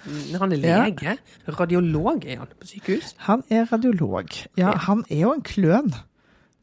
Mm, 0.06 0.40
Han 0.40 0.52
er 0.52 0.58
Ja. 0.58 0.86
lege. 0.86 1.18
Radiolog 1.60 2.24
er 2.28 2.38
han 2.38 2.48
på 2.60 2.68
sykehus. 2.68 3.16
Han 3.18 3.44
er 3.50 3.66
radiolog. 3.72 4.30
Ja, 4.58 4.68
Ja. 4.70 4.78
han 4.78 5.04
er 5.10 5.20
jo 5.20 5.34
en 5.34 5.42
kløn. 5.42 5.94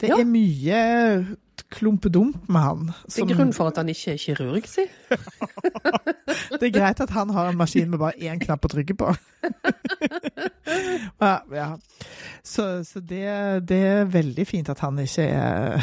Det 0.00 0.08
Ja. 0.08 0.20
er 0.20 0.24
mye 0.24 1.26
klumpedump 1.72 2.48
med 2.48 2.60
han. 2.64 2.86
Det 3.08 3.22
er 3.24 3.34
grunn 3.34 3.52
for 3.56 3.68
at 3.72 3.76
han 3.80 3.88
ikke 3.92 4.12
er 4.14 4.20
kirurg, 4.22 4.66
si. 4.68 4.84
det 6.60 6.62
er 6.68 6.74
greit 6.74 7.00
at 7.04 7.10
han 7.16 7.30
har 7.36 7.50
en 7.52 7.56
maskin 7.60 7.90
med 7.92 7.98
bare 8.02 8.16
én 8.20 8.40
knapp 8.42 8.64
å 8.64 8.72
trykke 8.72 8.96
på. 8.98 9.12
ja, 11.20 11.42
ja. 11.52 11.78
Så, 12.42 12.84
så 12.84 13.00
det, 13.00 13.24
det 13.68 13.78
er 13.86 14.04
veldig 14.10 14.44
fint 14.48 14.68
at 14.72 14.80
han 14.82 14.98
ikke 15.02 15.24
er 15.28 15.82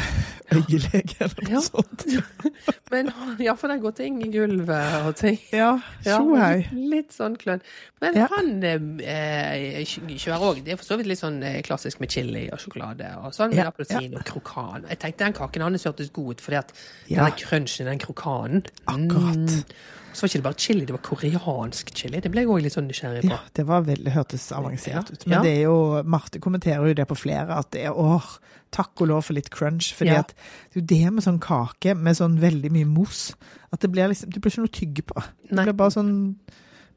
øyelege 0.52 1.16
eller 1.24 1.44
noe 1.46 1.54
Ja. 1.54 1.60
sånt. 1.64 2.04
Men 2.92 3.10
ja, 3.40 3.54
for 3.54 3.70
det 3.70 3.76
har 3.78 3.84
gått 3.84 4.00
inn 4.04 4.18
i 4.24 4.28
gulvet 4.32 4.96
og 5.06 5.14
ting. 5.20 5.38
Ja, 5.54 5.76
Ja, 6.04 6.18
tjo 6.18 6.34
hei. 6.40 6.66
litt 6.74 7.14
sånn 7.14 7.36
klønn. 7.40 7.62
Men 8.02 8.16
Ja. 8.18 8.26
han 8.32 8.50
eh, 8.64 9.84
kjører 9.86 10.40
òg 10.50 10.62
Det 10.64 10.72
er 10.74 10.80
for 10.80 10.88
så 10.88 10.96
vidt 11.00 11.06
litt 11.12 11.20
sånn 11.20 11.38
eh, 11.46 11.60
klassisk 11.66 12.00
med 12.02 12.10
chili 12.12 12.46
og 12.52 12.58
sjokolade 12.62 13.12
og 13.20 13.32
sånn. 13.36 13.54
Med 13.54 13.62
Ja, 13.64 13.68
appelsin 13.70 14.16
og 14.18 14.24
krokan. 14.26 14.88
Jeg 14.90 14.98
tenkte 15.04 15.24
den 15.24 15.36
kaken 15.38 15.62
hans 15.72 15.84
hørtes 15.84 16.10
god 16.12 16.30
ut, 16.36 16.40
fordi 16.40 16.56
at 16.56 16.72
Ja. 17.08 17.24
den 17.24 17.32
crunchen 17.38 17.86
i 17.86 17.90
den 17.90 17.98
krokanen 17.98 18.64
Akkurat. 18.86 19.36
Mm. 19.36 19.64
Så 20.12 20.22
var 20.22 20.28
ikke 20.28 20.38
det 20.40 20.42
bare 20.42 20.58
chili, 20.58 20.80
det 20.86 20.90
var 20.90 21.02
koreansk 21.06 21.92
chili. 21.94 22.18
Det 22.20 22.30
ble 22.32 22.40
jeg 22.42 22.48
òg 22.50 22.62
litt 22.62 22.72
sånn 22.74 22.88
nysgjerrig 22.90 23.22
på. 23.22 23.30
Ja, 23.30 23.38
det 23.54 23.64
var 23.66 23.82
veldig, 23.86 24.10
hørtes 24.12 24.50
avansert 24.52 24.92
Ja, 24.92 25.00
ut. 25.14 25.26
Men 25.26 25.36
ja. 25.36 25.42
det 25.42 25.52
er 25.56 25.62
jo, 25.62 26.02
Marte 26.02 26.40
kommenterer 26.40 26.88
jo 26.88 26.94
det 26.94 27.06
på 27.06 27.14
flere, 27.16 27.56
at 27.56 27.70
det 27.70 27.84
er 27.86 27.92
åh, 27.94 28.24
takk 28.72 29.00
og 29.02 29.06
lov 29.08 29.22
for 29.24 29.34
litt 29.34 29.50
crunch. 29.50 29.94
fordi 29.94 30.10
Ja. 30.10 30.18
at 30.18 30.34
det 30.74 30.76
er 30.76 30.80
jo 30.80 30.86
det 31.06 31.12
med 31.12 31.22
sånn 31.24 31.38
kake 31.38 31.94
med 31.96 32.16
sånn 32.16 32.40
veldig 32.40 32.70
mye 32.72 32.86
mos, 32.86 33.34
at 33.72 33.80
det 33.80 33.92
blir 33.92 34.08
liksom, 34.08 34.30
det 34.30 34.40
blir 34.42 34.50
ikke 34.50 34.64
noe 34.66 34.74
tygge 34.80 35.02
på. 35.06 35.22
Det 35.46 35.52
Nei. 35.52 35.64
blir 35.64 35.74
bare 35.74 35.90
sånn 35.90 36.34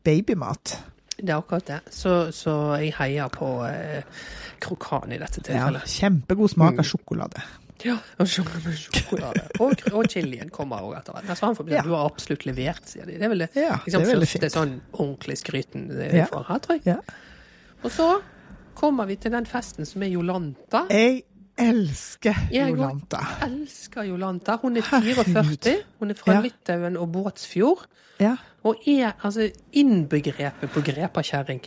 babymat. 0.03 0.79
Det 1.17 1.29
er 1.29 1.37
akkurat 1.37 1.65
det. 1.67 1.79
Så, 1.93 2.31
så 2.33 2.79
jeg 2.81 2.93
heier 2.97 3.29
på 3.29 3.63
eh, 3.69 4.01
krokan 4.59 5.11
i 5.13 5.19
dette 5.21 5.39
tilfellet. 5.45 5.85
Ja, 5.85 6.09
kjempegod 6.09 6.49
smak 6.49 6.73
Mm. 6.73 6.79
av 6.79 6.85
sjokolade. 6.85 7.41
Ja, 7.83 7.97
og 8.19 8.27
sjokolade. 8.27 9.43
Og, 9.59 9.73
og 9.93 10.07
chilien 10.11 10.49
kommer 10.53 10.81
òg 10.85 10.97
etter 11.01 11.13
hvert. 11.17 11.29
Altså, 11.29 11.45
han 11.49 11.55
får, 11.57 11.69
Ja. 11.73 11.81
Du 11.85 11.89
har 11.95 12.05
absolutt 12.09 12.45
levert, 12.47 12.85
sier 12.87 13.05
de. 13.09 13.17
Det 13.19 13.27
er 13.27 13.29
vel 13.33 13.43
det, 13.45 13.49
Ja, 13.55 13.77
liksom, 13.85 14.03
det 14.03 14.09
er 14.13 14.19
første 14.21 14.39
fint. 14.39 14.55
sånn 14.55 14.73
ordentlig 14.93 15.37
skryten 15.41 15.87
vi 15.91 16.17
Ja. 16.17 16.25
får 16.31 16.45
her, 16.47 16.59
tror 16.59 16.79
jeg. 16.79 16.85
Ja. 16.85 16.99
Og 17.83 17.91
så 17.91 18.09
kommer 18.75 19.05
vi 19.07 19.15
til 19.17 19.31
den 19.31 19.45
festen 19.45 19.85
som 19.85 20.01
er 20.03 20.07
Jolanta. 20.13 20.85
Jeg 20.89 21.23
elsker 21.59 22.33
Jolanta. 22.51 23.19
Jeg 23.41 23.51
elsker 23.51 24.07
Jolanta. 24.07 24.55
Hun 24.61 24.77
er 24.77 24.81
44. 24.87 25.75
Hun 25.99 26.09
er 26.09 26.17
fra. 26.17 26.39
Litauen 26.41 26.97
og 26.97 27.11
Båtsfjord. 27.13 27.85
Ja. 28.19 28.35
Og 28.63 28.79
er 28.87 29.11
altså 29.23 29.49
innbegrepet 29.73 30.71
på 30.71 30.81
grepakjerring. 30.87 31.61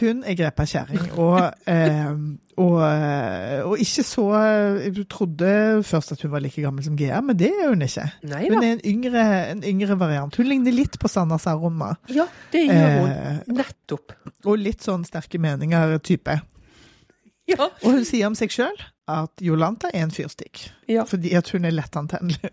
Hun 0.00 0.22
er 0.26 0.34
grepa 0.34 0.64
kjerring, 0.66 1.12
og, 1.20 1.52
eh, 1.68 2.08
og, 2.56 2.78
eh, 2.82 3.60
og 3.68 3.76
ikke 3.78 4.02
så 4.02 4.24
Du 4.96 5.02
trodde 5.04 5.82
først 5.86 6.12
at 6.16 6.22
hun 6.24 6.32
var 6.32 6.40
like 6.42 6.62
gammel 6.64 6.82
som 6.84 6.96
GR, 6.96 7.20
men 7.22 7.36
det 7.38 7.52
er 7.52 7.68
hun 7.68 7.84
ikke. 7.84 8.06
Neida. 8.24 8.54
Hun 8.54 8.64
er 8.64 8.72
en 8.72 8.80
yngre, 8.84 9.26
en 9.52 9.62
yngre 9.62 9.98
variant. 10.00 10.36
Hun 10.36 10.48
ligner 10.48 10.72
litt 10.74 10.98
på 10.98 11.08
Sanna 11.12 11.38
Saroma. 11.38 11.94
Ja, 12.08 12.26
det 12.52 12.64
gjør 12.66 13.00
hun. 13.00 13.10
Eh, 13.10 13.40
Nettopp. 13.60 14.12
og 14.46 14.58
litt 14.58 14.82
sånn 14.82 15.04
sterke 15.06 15.38
meninger-type. 15.38 16.40
Ja. 17.46 17.68
Og 17.84 17.92
hun 17.92 18.04
sier 18.04 18.26
om 18.26 18.34
seg 18.34 18.50
sjøl 18.50 18.74
at 19.06 19.42
Jolanta 19.44 19.90
er 19.94 20.02
en 20.06 20.10
fyrstikk. 20.10 20.64
Ja. 20.90 21.04
Fordi 21.06 21.30
at 21.38 21.50
hun 21.54 21.64
er 21.68 21.76
lettantennelig. 21.76 22.50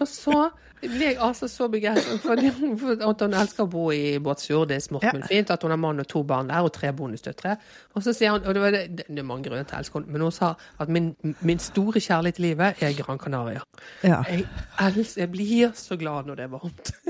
Og 0.00 0.06
så 0.08 0.46
ble 0.90 1.04
jeg 1.12 1.16
altså 1.22 1.48
så 1.48 1.68
begeistret 1.70 2.20
for, 2.22 2.36
for 2.80 3.04
at 3.10 3.20
hun 3.24 3.34
elsker 3.34 3.64
å 3.64 3.70
bo 3.70 3.84
i 3.94 4.18
Båtsfjord. 4.18 4.68
Det 4.68 4.76
er 4.76 4.80
smått, 4.84 5.02
Ja. 5.06 5.12
men 5.12 5.22
fint. 5.28 5.50
At 5.50 5.62
hun 5.62 5.70
har 5.74 5.78
mann 5.80 6.00
og 6.00 6.08
to 6.08 6.22
barn 6.22 6.48
der, 6.48 6.60
og 6.66 6.72
tre 6.72 6.92
bonusdøtre. 6.92 7.56
Og 7.94 8.02
så 8.02 8.12
sier 8.16 8.30
hun, 8.36 8.42
og 8.46 8.54
det, 8.54 8.62
var 8.62 8.70
det, 8.70 8.82
det 9.08 9.18
er 9.18 9.22
mange 9.28 9.44
grunner 9.48 9.64
til 9.68 9.76
å 9.76 9.78
elske 9.82 9.98
henne, 10.00 10.12
men 10.12 10.20
hun 10.26 10.32
sa 10.32 10.54
at 10.80 10.88
min, 10.88 11.12
min 11.40 11.58
store 11.58 12.00
kjærlighet 12.00 12.38
i 12.38 12.42
livet 12.48 12.82
er 12.82 12.92
Gran 13.02 13.18
Canaria. 13.18 13.62
Ja. 14.02 14.22
Jeg, 14.28 14.46
elsker, 14.80 15.20
jeg 15.24 15.30
blir 15.34 15.72
så 15.78 15.96
glad 15.96 16.26
når 16.26 16.34
det 16.42 16.44
er 16.48 16.52
varmt. 16.56 16.92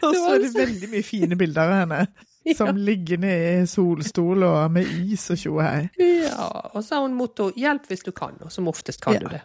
Og 0.00 0.14
så 0.16 0.30
er 0.34 0.38
det 0.40 0.54
veldig 0.56 0.88
mye 0.94 1.04
fine 1.04 1.36
bilder 1.36 1.62
av 1.68 1.78
henne. 1.82 2.02
Som 2.56 2.78
ligger 2.80 3.18
nede 3.20 3.50
i 3.62 3.66
solstol 3.68 4.46
og 4.48 4.70
med 4.72 4.88
is 5.12 5.26
og 5.34 5.36
tjo 5.42 5.58
og 5.58 5.64
hei. 5.66 5.82
Ja, 6.00 6.46
og 6.72 6.80
så 6.82 6.96
har 6.96 7.02
hun 7.04 7.12
motto 7.18 7.50
'hjelp 7.52 7.84
hvis 7.90 8.00
du 8.06 8.10
kan', 8.16 8.38
og 8.40 8.48
som 8.52 8.68
oftest 8.70 9.02
kan 9.04 9.12
Ja. 9.12 9.18
du 9.20 9.28
det. 9.28 9.42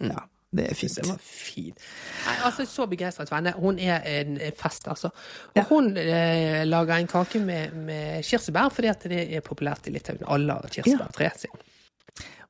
Ja, 0.00 0.22
det 0.52 0.64
er 0.70 0.74
fint. 0.74 0.96
det 0.98 1.06
var 1.08 1.18
fint. 1.22 1.78
Nei, 2.26 2.36
altså, 2.48 2.64
så 2.66 2.86
begeistret 2.90 3.30
Venne. 3.30 3.52
Hun 3.54 3.78
er 3.78 4.00
en 4.20 4.36
fest, 4.58 4.88
altså. 4.90 5.12
Og 5.54 5.56
Ja. 5.60 5.64
hun 5.70 5.92
eh, 5.96 6.64
lager 6.66 6.96
en 6.96 7.06
kake 7.06 7.38
med, 7.44 7.72
med 7.86 8.24
kirsebær, 8.26 8.68
fordi 8.74 8.88
at 8.90 9.06
det 9.12 9.26
er 9.36 9.40
populært 9.46 9.86
i 9.86 9.94
Litauen. 9.94 10.24
Alle 10.26 10.52
har 10.58 10.66
kirsebærtre. 10.74 11.30
Ja. 11.30 11.60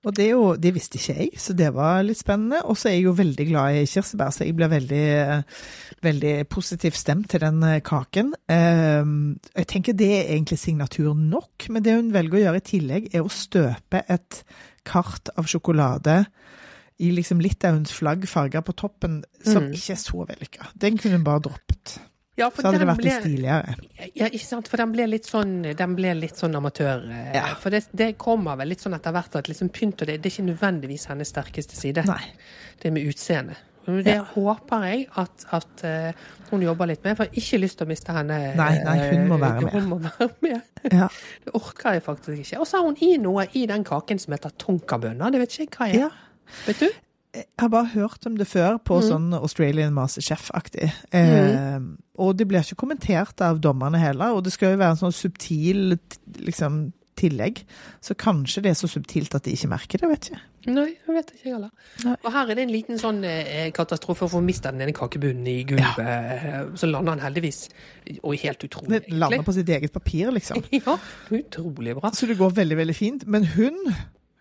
Og 0.00 0.14
det, 0.16 0.24
er 0.24 0.30
jo, 0.30 0.54
det 0.56 0.70
visste 0.72 0.96
ikke 0.96 1.12
jeg, 1.18 1.28
så 1.36 1.52
det 1.52 1.74
var 1.76 2.00
litt 2.02 2.16
spennende. 2.16 2.62
Og 2.64 2.78
så 2.80 2.88
er 2.88 2.94
jeg 2.94 3.04
jo 3.04 3.12
veldig 3.18 3.44
glad 3.50 3.76
i 3.76 3.84
kirsebær, 3.84 4.30
så 4.32 4.46
jeg 4.48 4.56
ble 4.56 4.70
veldig, 4.72 5.04
veldig 6.06 6.34
positivt 6.48 6.96
stemt 6.96 7.28
til 7.34 7.42
den 7.44 7.60
eh, 7.68 7.82
kaken. 7.84 8.32
Ehm, 8.48 9.36
Jeg 9.52 9.66
tenker 9.68 9.92
det 9.92 10.08
er 10.22 10.32
egentlig 10.38 10.56
signatur 10.58 11.12
nok, 11.14 11.68
men 11.68 11.84
det 11.84 11.98
hun 11.98 12.08
velger 12.16 12.38
å 12.38 12.44
gjøre 12.46 12.62
i 12.62 12.68
tillegg, 12.70 13.10
er 13.14 13.20
å 13.20 13.28
støpe 13.28 14.00
et 14.08 14.40
kart 14.88 15.28
av 15.36 15.44
sjokolade 15.44 16.22
i 17.00 17.10
liksom 17.16 17.40
Litauens 17.40 17.92
flagg 17.96 18.26
farga 18.28 18.60
på 18.62 18.74
toppen, 18.76 19.22
som 19.42 19.64
Mm. 19.70 19.72
ikke 19.76 19.94
er 19.96 20.00
så 20.02 20.26
vellykka. 20.28 20.66
Den 20.78 20.98
kunne 21.00 21.16
hun 21.18 21.24
bare 21.24 21.40
droppet. 21.48 21.98
Ja, 22.38 22.48
Så 22.48 22.62
hadde 22.62 22.78
det 22.78 22.86
vært 22.88 23.02
litt 23.04 23.22
stiligere. 23.22 23.74
Ja, 24.16 24.26
ikke 24.30 24.46
sant, 24.46 24.68
for 24.68 24.76
den 24.80 24.92
ble 24.94 25.06
litt 25.10 25.26
sånn, 25.28 25.74
den 25.76 25.94
ble 25.96 26.14
litt 26.14 26.36
sånn 26.38 26.54
amatør. 26.56 27.02
eh, 27.10 27.32
Ja. 27.34 27.54
For 27.60 27.68
det, 27.70 27.86
det 27.94 28.16
kommer 28.18 28.56
vel 28.56 28.68
litt 28.68 28.80
sånn 28.80 28.94
etter 28.96 29.12
hvert 29.12 29.34
at 29.36 29.48
liksom 29.48 29.68
pynt 29.68 30.00
og 30.00 30.06
det, 30.08 30.22
det 30.22 30.30
er 30.30 30.42
ikke 30.42 30.54
nødvendigvis 30.54 31.06
hennes 31.10 31.28
sterkeste 31.32 31.76
side. 31.76 32.04
Nei. 32.06 32.22
Det 32.80 32.92
med 32.92 33.02
utseende. 33.04 33.56
Det 33.86 34.06
Ja. 34.14 34.22
håper 34.24 34.84
jeg 34.84 35.08
at, 35.16 35.44
at 35.52 35.84
eh, 35.84 36.12
hun 36.50 36.60
jobber 36.62 36.86
litt 36.86 37.02
med, 37.04 37.16
for 37.16 37.24
jeg 37.24 37.32
har 37.32 37.40
ikke 37.42 37.60
lyst 37.60 37.78
til 37.78 37.86
å 37.86 37.90
miste 37.90 38.12
henne. 38.12 38.54
Nei, 38.56 38.78
nei, 38.84 38.98
hun 39.10 39.28
må 39.28 39.34
eh, 39.34 39.40
være 39.40 39.60
med. 39.64 39.72
Hun 39.72 39.88
må 39.88 39.98
være 40.00 40.30
med. 40.42 40.62
Ja. 40.92 41.08
Det 41.44 41.52
orker 41.54 41.92
jeg 41.92 42.02
faktisk 42.04 42.38
ikke. 42.38 42.60
Og 42.60 42.66
så 42.66 42.76
har 42.78 42.84
hun 42.86 42.96
i 43.02 43.16
noe 43.18 43.46
i 43.54 43.66
den 43.66 43.84
kaken 43.84 44.18
som 44.20 44.32
heter 44.32 44.50
tonkabønner. 44.56 45.30
Det 45.32 45.40
vet 45.40 45.50
ikke 45.58 45.66
jeg 45.66 45.70
hva 45.76 45.88
er. 45.88 45.98
ja. 45.98 46.10
Vet 46.66 46.80
du? 46.80 46.88
Jeg 47.32 47.44
har 47.62 47.68
bare 47.70 47.86
hørt 47.92 48.26
om 48.26 48.34
det 48.36 48.48
før 48.50 48.78
på 48.82 48.96
Mm. 49.00 49.08
sånn 49.08 49.34
Australian 49.38 49.92
Masterchef-aktig. 49.94 50.88
Eh, 51.14 51.78
og 52.18 52.36
det 52.36 52.48
blir 52.48 52.58
ikke 52.64 52.74
kommentert 52.82 53.40
av 53.40 53.60
dommerne 53.62 53.98
heller, 54.02 54.34
og 54.34 54.42
det 54.44 54.52
skal 54.52 54.72
jo 54.72 54.80
være 54.80 54.96
en 54.96 55.04
sånn 55.04 55.14
subtil 55.14 55.98
liksom, 56.42 56.92
tillegg. 57.14 57.62
Så 58.02 58.16
kanskje 58.18 58.62
det 58.64 58.70
er 58.72 58.78
så 58.80 58.88
subtilt 58.90 59.34
at 59.36 59.44
de 59.44 59.52
ikke 59.54 59.68
merker 59.70 59.98
det, 60.02 60.08
vet 60.10 60.26
ikke. 60.30 60.40
Nei, 60.74 60.88
jeg 61.06 61.14
vet 61.14 61.30
ikke 61.36 61.52
heller. 61.54 61.70
Nei. 62.04 62.16
Og 62.24 62.32
her 62.34 62.50
er 62.50 62.54
det 62.58 62.64
en 62.66 62.72
liten 62.74 62.98
sånn 63.00 63.22
eh, 63.24 63.70
katastrofe, 63.70 64.26
for 64.28 64.40
hun 64.40 64.46
miste 64.50 64.68
den 64.72 64.82
ene 64.82 64.92
kakebunnen 64.92 65.46
i 65.46 65.62
gulvet. 65.64 66.02
Ja. 66.02 66.64
Så 66.74 66.90
lander 66.90 67.14
han 67.14 67.22
heldigvis 67.22 67.68
Og 68.24 68.34
helt 68.42 68.64
utrolig, 68.66 69.04
Den 69.06 69.18
lander 69.22 69.42
på 69.46 69.54
sitt 69.54 69.68
eget 69.68 69.92
papir, 69.94 70.32
liksom. 70.34 70.64
Ja, 70.72 70.98
utrolig 71.30 71.94
bra. 71.96 72.10
Så 72.10 72.26
det 72.26 72.36
går 72.42 72.50
veldig, 72.58 72.76
veldig 72.82 72.96
fint. 72.96 73.26
Men 73.26 73.44
hun 73.54 73.78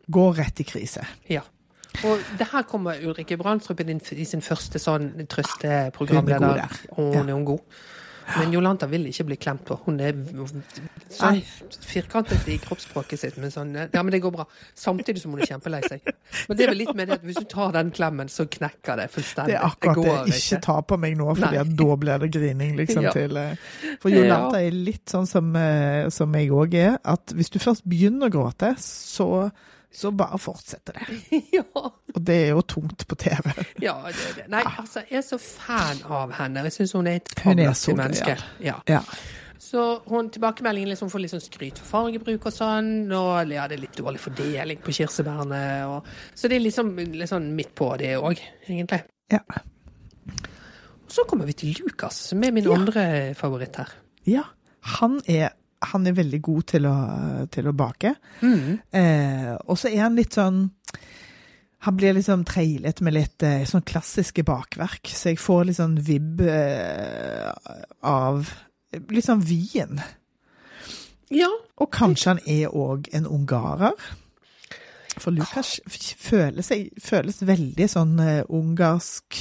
går 0.10 0.34
rett 0.42 0.60
i 0.60 0.64
krise. 0.68 1.06
Ja. 1.30 1.42
Og 2.06 2.26
det 2.40 2.48
her 2.52 2.66
kommer 2.70 3.00
Ulrikke 3.04 3.38
Brandstrup 3.38 3.80
i 3.82 3.98
i 4.16 4.26
sin 4.26 4.42
første 4.46 4.80
sånn 4.80 5.12
Hun 5.14 5.24
er 5.24 5.30
trøsteprogramleder. 5.32 6.84
Og 6.98 7.16
hun 7.16 7.30
er 7.30 7.34
hun 7.34 7.48
god. 7.48 7.80
Men 8.38 8.54
Jolanta 8.54 8.88
vil 8.90 9.08
ikke 9.10 9.26
bli 9.30 9.38
klemt 9.42 9.64
på. 9.66 9.78
Hun 9.86 10.00
er 10.04 10.18
sånn 11.14 11.40
firkantet 11.90 12.48
i 12.52 12.58
kroppsspråket 12.62 13.22
sitt. 13.22 13.38
Men 13.42 13.54
sånn, 13.54 13.72
ja, 13.80 14.04
men 14.04 14.14
det 14.14 14.22
går 14.24 14.34
bra. 14.36 14.46
Samtidig 14.78 15.24
som 15.24 15.34
hun 15.34 15.42
er 15.44 15.50
kjempelei 15.50 15.82
seg. 15.88 16.06
Men 16.50 16.60
det 16.60 16.66
er 16.66 16.74
vel 16.74 16.82
litt 16.84 16.94
med 16.98 17.10
det 17.10 17.18
at 17.20 17.26
hvis 17.26 17.40
du 17.42 17.48
tar 17.50 17.74
den 17.76 17.90
klemmen, 17.96 18.30
så 18.32 18.46
knekker 18.52 19.02
det 19.02 19.08
fullstendig. 19.14 19.56
Det 19.56 19.58
er 19.58 19.66
akkurat 19.66 20.02
det. 20.02 20.14
går 20.20 20.36
Ikke 20.36 20.62
ta 20.68 20.78
på 20.92 21.00
meg 21.02 21.18
nå, 21.20 21.32
for 21.40 21.58
da 21.82 21.90
blir 22.04 22.24
det 22.26 22.32
grining, 22.36 22.76
liksom. 22.78 23.08
Ja. 23.10 23.16
til 23.16 23.40
eh, 23.40 23.74
For 24.04 24.14
Jolanta 24.14 24.62
er 24.62 24.78
litt 24.78 25.10
sånn 25.10 25.28
som, 25.30 25.50
eh, 25.58 26.06
som 26.14 26.38
jeg 26.38 26.54
òg 26.54 26.78
er, 26.78 27.00
at 27.02 27.34
hvis 27.36 27.54
du 27.54 27.60
først 27.62 27.88
begynner 27.90 28.30
å 28.30 28.34
gråte, 28.34 28.76
så, 28.84 29.50
så 29.92 30.12
bare 30.14 30.38
fortsetter 30.38 30.94
det. 31.00 31.18
ja. 31.58 31.64
Og 31.74 32.22
det 32.22 32.36
er 32.46 32.50
jo 32.54 32.62
tungt 32.62 33.08
på 33.10 33.16
TV. 33.18 33.50
ja, 33.82 33.96
det 34.06 34.26
er 34.30 34.36
det. 34.38 34.48
Nei, 34.54 34.62
altså, 34.78 35.02
jeg 35.10 35.18
er 35.24 35.26
så 35.26 35.40
fan 35.42 36.04
av 36.06 36.34
henne. 36.38 36.64
Jeg 36.70 36.76
syns 36.78 36.94
hun 36.98 37.08
er 37.10 37.18
et 37.22 37.32
gøyal. 37.36 37.74
menneske. 37.98 38.36
Ja. 38.64 38.76
Ja. 38.90 39.02
Så 39.60 39.82
hun, 40.08 40.30
tilbakemeldingen 40.34 40.90
liksom 40.90 41.10
får 41.12 41.20
litt 41.26 41.34
sånn 41.34 41.44
skryt 41.44 41.82
for 41.82 41.90
fargebruk 42.06 42.46
og 42.48 42.54
sånn, 42.56 42.92
og 43.14 43.52
ja, 43.52 43.66
det 43.70 43.76
er 43.76 43.82
litt 43.84 43.98
dårlig 44.00 44.22
fordeling 44.24 44.80
på 44.86 44.94
kirsebærene. 44.96 45.64
Og, 45.92 46.08
så 46.34 46.48
det 46.50 46.58
er 46.58 46.64
liksom 46.64 46.94
litt 46.96 47.30
sånn 47.30 47.50
midt 47.58 47.74
på 47.78 47.90
det 48.00 48.14
òg, 48.18 48.40
egentlig. 48.70 49.02
Ja. 49.34 49.42
Og 50.30 51.12
så 51.14 51.26
kommer 51.30 51.50
vi 51.50 51.58
til 51.58 51.76
Lukas, 51.84 52.18
som 52.32 52.44
er 52.46 52.54
min 52.56 52.66
Ja. 52.70 52.78
andre 52.78 53.34
favoritt 53.38 53.76
her. 53.82 53.90
ja. 54.26 54.44
Han 54.82 55.20
er, 55.28 55.50
han 55.92 56.08
er 56.08 56.18
veldig 56.18 56.42
god 56.44 56.68
til 56.74 56.88
å, 56.90 56.98
til 57.52 57.70
å 57.70 57.76
bake. 57.78 58.14
Mm. 58.42 58.80
Eh, 58.92 59.54
og 59.66 59.80
så 59.80 59.92
er 59.92 60.04
han 60.06 60.20
litt 60.20 60.36
sånn 60.36 60.68
Han 61.86 61.96
blir 61.96 62.12
liksom 62.18 62.42
treilet 62.44 63.00
med 63.00 63.16
litt 63.16 63.44
eh, 63.48 63.64
sånn 63.64 63.86
klassiske 63.88 64.44
bakverk, 64.44 65.08
så 65.16 65.32
jeg 65.32 65.40
får 65.40 65.70
litt 65.70 65.78
sånn 65.80 65.96
vibb 66.04 66.42
eh, 66.44 67.48
av 68.04 68.50
Litt 68.90 69.28
sånn 69.28 69.44
Wien. 69.46 70.00
Ja. 71.30 71.48
Og 71.78 71.92
kanskje 71.94 72.34
han 72.34 72.40
er 72.50 72.74
òg 72.74 73.06
en 73.14 73.28
ungarer. 73.30 73.94
For 75.22 75.30
Lukas 75.30 75.76
føles, 75.86 76.72
føles 77.06 77.44
veldig 77.46 77.86
sånn 77.92 78.16
eh, 78.24 78.42
ungarsk 78.50 79.38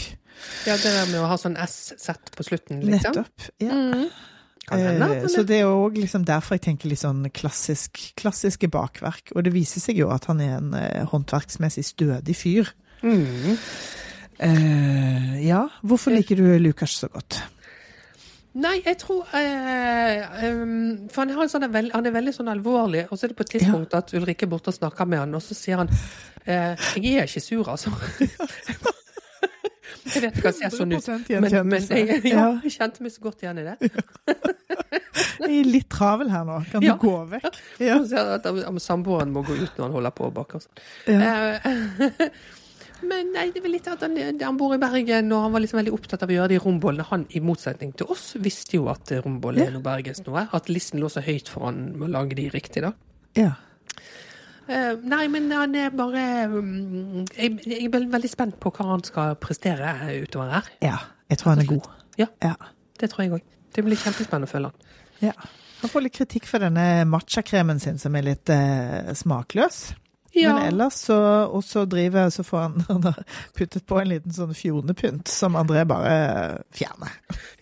ja, 0.67 0.77
det 0.77 0.91
der 0.93 1.07
med 1.11 1.21
å 1.21 1.29
ha 1.31 1.37
sånn 1.41 1.57
S-sett 1.59 2.31
på 2.37 2.47
slutten, 2.47 2.83
liksom. 2.85 3.17
Nettopp. 3.17 3.49
Ja. 3.63 3.75
Mm. 3.75 4.05
Hende 4.73 5.09
Eh, 5.19 5.29
så 5.33 5.45
det 5.47 5.61
er 5.63 5.71
òg 5.71 5.99
liksom 5.99 6.25
derfor 6.29 6.59
jeg 6.59 6.67
tenker 6.69 6.91
litt 6.91 7.03
sånn 7.03 7.27
klassisk, 7.35 8.01
klassiske 8.19 8.71
bakverk. 8.73 9.33
Og 9.35 9.45
det 9.47 9.55
viser 9.55 9.83
seg 9.85 10.01
jo 10.03 10.11
at 10.15 10.29
han 10.31 10.43
er 10.45 10.57
en 10.59 10.75
eh, 10.79 11.05
håndverksmessig 11.09 11.87
stødig 11.93 12.37
fyr. 12.37 12.73
Mm. 13.03 13.57
Eh, 14.39 15.47
ja, 15.47 15.65
hvorfor 15.83 16.15
liker 16.15 16.39
du 16.39 16.47
Lukas 16.63 16.99
så 17.01 17.11
godt? 17.13 17.43
Nei, 18.59 18.79
jeg 18.83 18.97
tror 18.99 19.27
eh, 19.37 20.23
um, 20.51 21.09
For 21.13 21.29
han, 21.29 21.51
sånn, 21.51 21.67
han 21.69 22.09
er 22.09 22.15
veldig 22.15 22.33
sånn 22.35 22.51
alvorlig, 22.51 23.05
og 23.07 23.19
så 23.19 23.27
er 23.27 23.33
det 23.33 23.39
på 23.39 23.45
et 23.47 23.53
tidspunkt 23.59 23.95
at 23.95 24.15
Ulrikke 24.19 24.49
er 24.49 24.51
borte 24.51 24.73
og 24.73 24.79
snakker 24.79 25.07
med 25.07 25.23
han, 25.23 25.37
og 25.37 25.45
så 25.45 25.55
sier 25.55 25.83
han 25.83 25.91
eh, 26.45 26.75
'Jeg 26.97 27.21
er 27.21 27.29
ikke 27.29 27.45
sur, 27.45 27.69
altså'. 27.69 27.93
jeg 30.05 30.23
vet 30.25 30.37
ikke 30.39 30.47
hva 30.49 30.53
ser 30.57 30.75
sånn 30.75 30.93
ut, 30.97 31.09
men, 31.29 31.57
men 31.69 31.87
jeg, 31.89 32.21
ja, 32.25 32.35
Ja. 32.37 32.47
jeg 32.65 32.73
kjente 32.77 33.03
meg 33.05 33.13
så 33.15 33.25
godt 33.27 33.43
igjen 33.45 33.59
i 33.63 33.67
det. 33.71 33.77
Jeg 35.39 35.63
er 35.63 35.67
litt 35.71 35.89
travel 35.91 36.29
her 36.31 36.45
nå, 36.47 36.59
kan 36.71 36.83
Ja. 36.85 36.95
du 36.95 37.03
gå 37.03 37.13
vekk? 37.31 37.57
Ja. 37.83 37.97
Samboeren 38.83 39.31
må 39.35 39.43
gå 39.47 39.55
ut 39.59 39.73
når 39.79 39.85
han 39.89 39.95
holder 39.97 40.13
på 40.15 40.27
å 40.29 40.33
bake. 40.35 40.59
og 40.59 40.63
sånn. 40.63 40.81
Ja. 41.15 41.59
Eh, 41.59 42.29
Men 43.09 43.31
nei, 43.33 43.45
det 43.55 43.63
vel 43.63 43.73
litt 43.77 43.87
at 43.87 44.01
han, 44.03 44.17
han 44.43 44.57
bor 44.59 44.75
i 44.75 44.79
Bergen, 44.83 45.31
og 45.33 45.45
han 45.47 45.53
var 45.55 45.63
liksom 45.63 45.79
veldig 45.79 45.93
opptatt 45.95 46.23
av 46.27 46.31
å 46.33 46.35
gjøre 46.35 46.51
de 46.51 46.59
rombollene. 46.65 47.07
Han, 47.13 47.27
i 47.31 47.41
motsetning 47.41 47.93
til 47.99 48.11
oss, 48.11 48.33
visste 48.43 48.75
jo 48.75 48.89
at 48.91 49.13
romboller 49.23 49.69
er 49.69 49.75
noe 49.77 49.85
bergensk 49.87 50.27
noe. 50.27 50.49
At 50.53 50.67
listen 50.69 50.99
lå 51.03 51.07
så 51.13 51.23
høyt 51.23 51.49
for 51.53 51.69
han 51.69 51.93
med 51.95 52.09
å 52.09 52.13
lage 52.17 52.35
de 52.39 52.49
riktig, 52.51 52.83
da. 52.83 52.93
ja. 53.39 53.53
Eh, 54.69 54.99
nei, 55.09 55.23
men 55.33 55.47
han 55.53 55.77
er 55.81 55.93
bare 55.97 56.25
um, 56.53 57.23
jeg, 57.33 57.55
jeg 57.65 57.87
er 57.89 58.09
veldig 58.13 58.31
spent 58.31 58.59
på 58.61 58.73
hva 58.77 58.91
han 58.91 59.05
skal 59.07 59.39
prestere 59.41 59.95
utover 60.21 60.53
her. 60.59 60.69
Ja, 60.85 60.99
jeg 61.33 61.41
tror 61.41 61.55
han 61.55 61.63
er 61.65 61.71
god. 61.71 61.89
Ja. 62.21 62.29
Ja. 62.45 62.53
Det 63.01 63.09
tror 63.13 63.25
jeg 63.25 63.39
òg. 63.39 63.47
Det 63.75 63.85
blir 63.87 64.01
kjempespennende 64.01 64.51
å 64.51 64.53
følge 64.53 64.73
han. 64.73 64.93
ja. 65.31 65.39
Han 65.79 65.91
får 65.93 66.03
litt 66.03 66.17
kritikk 66.17 66.49
for 66.51 66.59
denne 66.59 67.05
matchakremen 67.07 67.79
sin 67.79 68.01
som 68.03 68.17
er 68.19 68.25
litt 68.27 68.51
uh, 68.51 69.13
smakløs. 69.15 69.93
Men 70.35 70.59
ellers 70.69 70.95
så, 71.09 71.17
og 71.49 71.63
så 71.65 71.85
driver, 71.89 72.29
så 72.31 72.45
får 72.45 72.59
han, 72.59 72.75
han 72.89 73.15
puttet 73.57 73.87
på 73.89 73.97
en 74.01 74.11
liten 74.11 74.35
sånn 74.37 74.53
fjonepynt 74.55 75.31
som 75.33 75.57
André 75.59 75.85
bare 75.89 76.13
fjerner. 76.77 77.15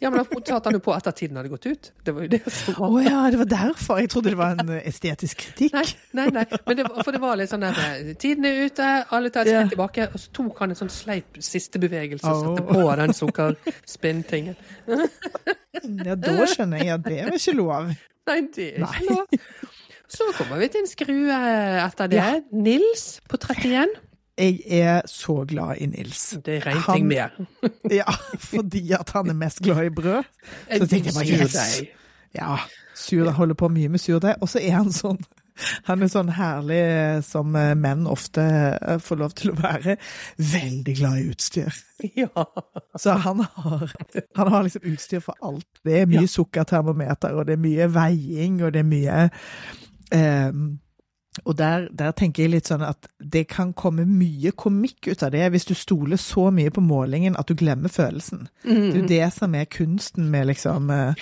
ja, 0.02 0.10
men 0.10 0.18
da 0.18 0.40
satte 0.40 0.68
han 0.68 0.76
jo 0.76 0.82
på 0.84 0.92
etter 0.96 1.14
at 1.14 1.20
tiden 1.20 1.38
hadde 1.38 1.52
gått 1.52 1.68
ut. 1.70 1.90
Det 2.04 2.14
var 2.16 2.26
jo 2.26 2.32
det 2.34 2.40
som 2.52 2.80
Å 2.82 2.88
oh, 2.90 2.98
ja, 3.04 3.22
det 3.32 3.40
var 3.44 3.50
derfor. 3.52 4.00
Jeg 4.02 4.10
trodde 4.12 4.32
det 4.34 4.40
var 4.40 4.58
en 4.58 4.72
estetisk 4.82 5.44
kritikk. 5.46 5.76
Nei, 5.78 5.86
nei, 6.18 6.26
nei. 6.40 6.44
Men 6.66 6.80
det, 6.80 6.88
for 7.00 7.14
det 7.16 7.22
var 7.22 7.38
litt 7.40 7.52
sånn 7.52 7.64
der 7.64 7.80
eh, 7.84 8.10
Tiden 8.20 8.48
er 8.50 8.60
ute, 8.66 8.90
alle 9.14 9.30
tar 9.34 9.46
et 9.46 9.54
Ja. 9.54 9.62
skritt 9.62 9.76
tilbake. 9.76 10.08
Og 10.12 10.20
så 10.24 10.34
tok 10.40 10.60
han 10.64 10.74
en 10.74 10.80
sånn 10.82 10.92
sleip 10.92 11.38
siste 11.42 11.80
bevegelse 11.82 12.26
og 12.34 12.44
satte 12.44 12.66
på 12.66 12.84
den 13.00 13.14
sukkerspinntingen. 13.16 14.58
Ja, 16.06 16.14
da 16.18 16.36
skjønner 16.50 16.82
jeg 16.82 16.94
at 16.98 17.06
det 17.06 17.18
er 17.22 17.34
ikke 17.36 17.56
lov. 17.58 17.94
Nei, 18.26 18.40
det 18.56 18.68
er 18.74 18.86
ikke 18.86 19.06
lov. 19.12 19.40
Så 20.08 20.26
kommer 20.38 20.58
vi 20.62 20.68
til 20.72 20.84
en 20.84 20.90
skrue 20.90 21.38
etter 21.86 22.10
det. 22.12 22.26
Nils 22.52 23.06
på 23.28 23.38
31. 23.42 23.86
Jeg 24.36 24.58
er 24.82 25.00
så 25.08 25.38
glad 25.48 25.78
i 25.80 25.86
Nils. 25.86 26.36
Det 26.44 26.58
Han- 26.64 26.98
jeg 26.98 27.06
med. 27.06 27.46
Ja, 28.00 28.04
fordi 28.38 28.92
at 28.92 29.10
han 29.16 29.30
er 29.30 29.34
mest 29.34 29.62
glad 29.64 29.86
i 29.86 29.90
brød. 29.90 30.22
Så 30.78 30.86
tenkte 30.86 31.10
jeg 31.10 31.14
bare, 31.16 31.40
yes. 31.46 31.82
Ja, 32.36 32.56
surdeig 32.94 33.32
holder 33.38 33.54
på 33.56 33.68
mye 33.72 33.88
med 33.88 33.98
surdeig. 34.00 34.36
Og 34.40 34.48
så 34.52 34.60
er 34.60 34.76
han 34.76 34.92
sånn 34.92 35.18
Han 35.88 36.02
er 36.04 36.10
sånn 36.12 36.28
herlig 36.36 36.76
eh, 36.84 37.22
som 37.24 37.54
eh, 37.56 37.70
menn 37.80 38.02
ofte 38.12 38.42
eh, 38.76 38.98
får 39.00 39.16
lov 39.22 39.32
til 39.38 39.54
å 39.54 39.56
være. 39.56 39.94
Veldig 40.36 40.94
glad 40.98 41.16
i 41.22 41.30
utstyr. 41.32 41.78
Ja. 42.12 42.28
Så 43.00 43.14
han 43.24 43.40
har, 43.40 43.94
han 44.36 44.50
har 44.52 44.66
liksom 44.66 44.84
utstyr 44.92 45.22
for 45.24 45.32
alt. 45.40 45.64
Det 45.80 46.02
er 46.02 46.10
mye 46.12 46.28
sukkertermometer, 46.28 47.32
og 47.32 47.46
det 47.48 47.56
er 47.56 47.62
mye 47.64 47.88
veiing, 47.88 48.58
og 48.66 48.74
det 48.76 48.82
er 48.84 48.90
mye 48.90 49.16
eh, 50.12 50.52
Og 51.44 51.58
der, 51.58 51.88
der 51.92 52.14
tenker 52.16 52.46
jeg 52.46 52.50
litt 52.54 52.68
sånn 52.70 52.80
at 52.86 53.10
det 53.20 53.42
kan 53.48 53.74
komme 53.76 54.06
mye 54.08 54.54
komikk 54.56 55.10
ut 55.10 55.22
av 55.22 55.34
det, 55.34 55.50
hvis 55.52 55.66
du 55.68 55.74
stoler 55.76 56.16
så 56.16 56.46
mye 56.50 56.70
på 56.72 56.80
målingen 56.80 57.36
at 57.36 57.48
du 57.50 57.54
glemmer 57.54 57.92
følelsen. 57.92 58.48
Det 58.64 58.94
er 58.94 58.96
jo 59.02 59.08
det 59.10 59.32
som 59.34 59.54
er 59.54 59.68
kunsten 59.68 60.30
med 60.32 60.46
liksom 60.48 60.88
eh, 60.90 61.12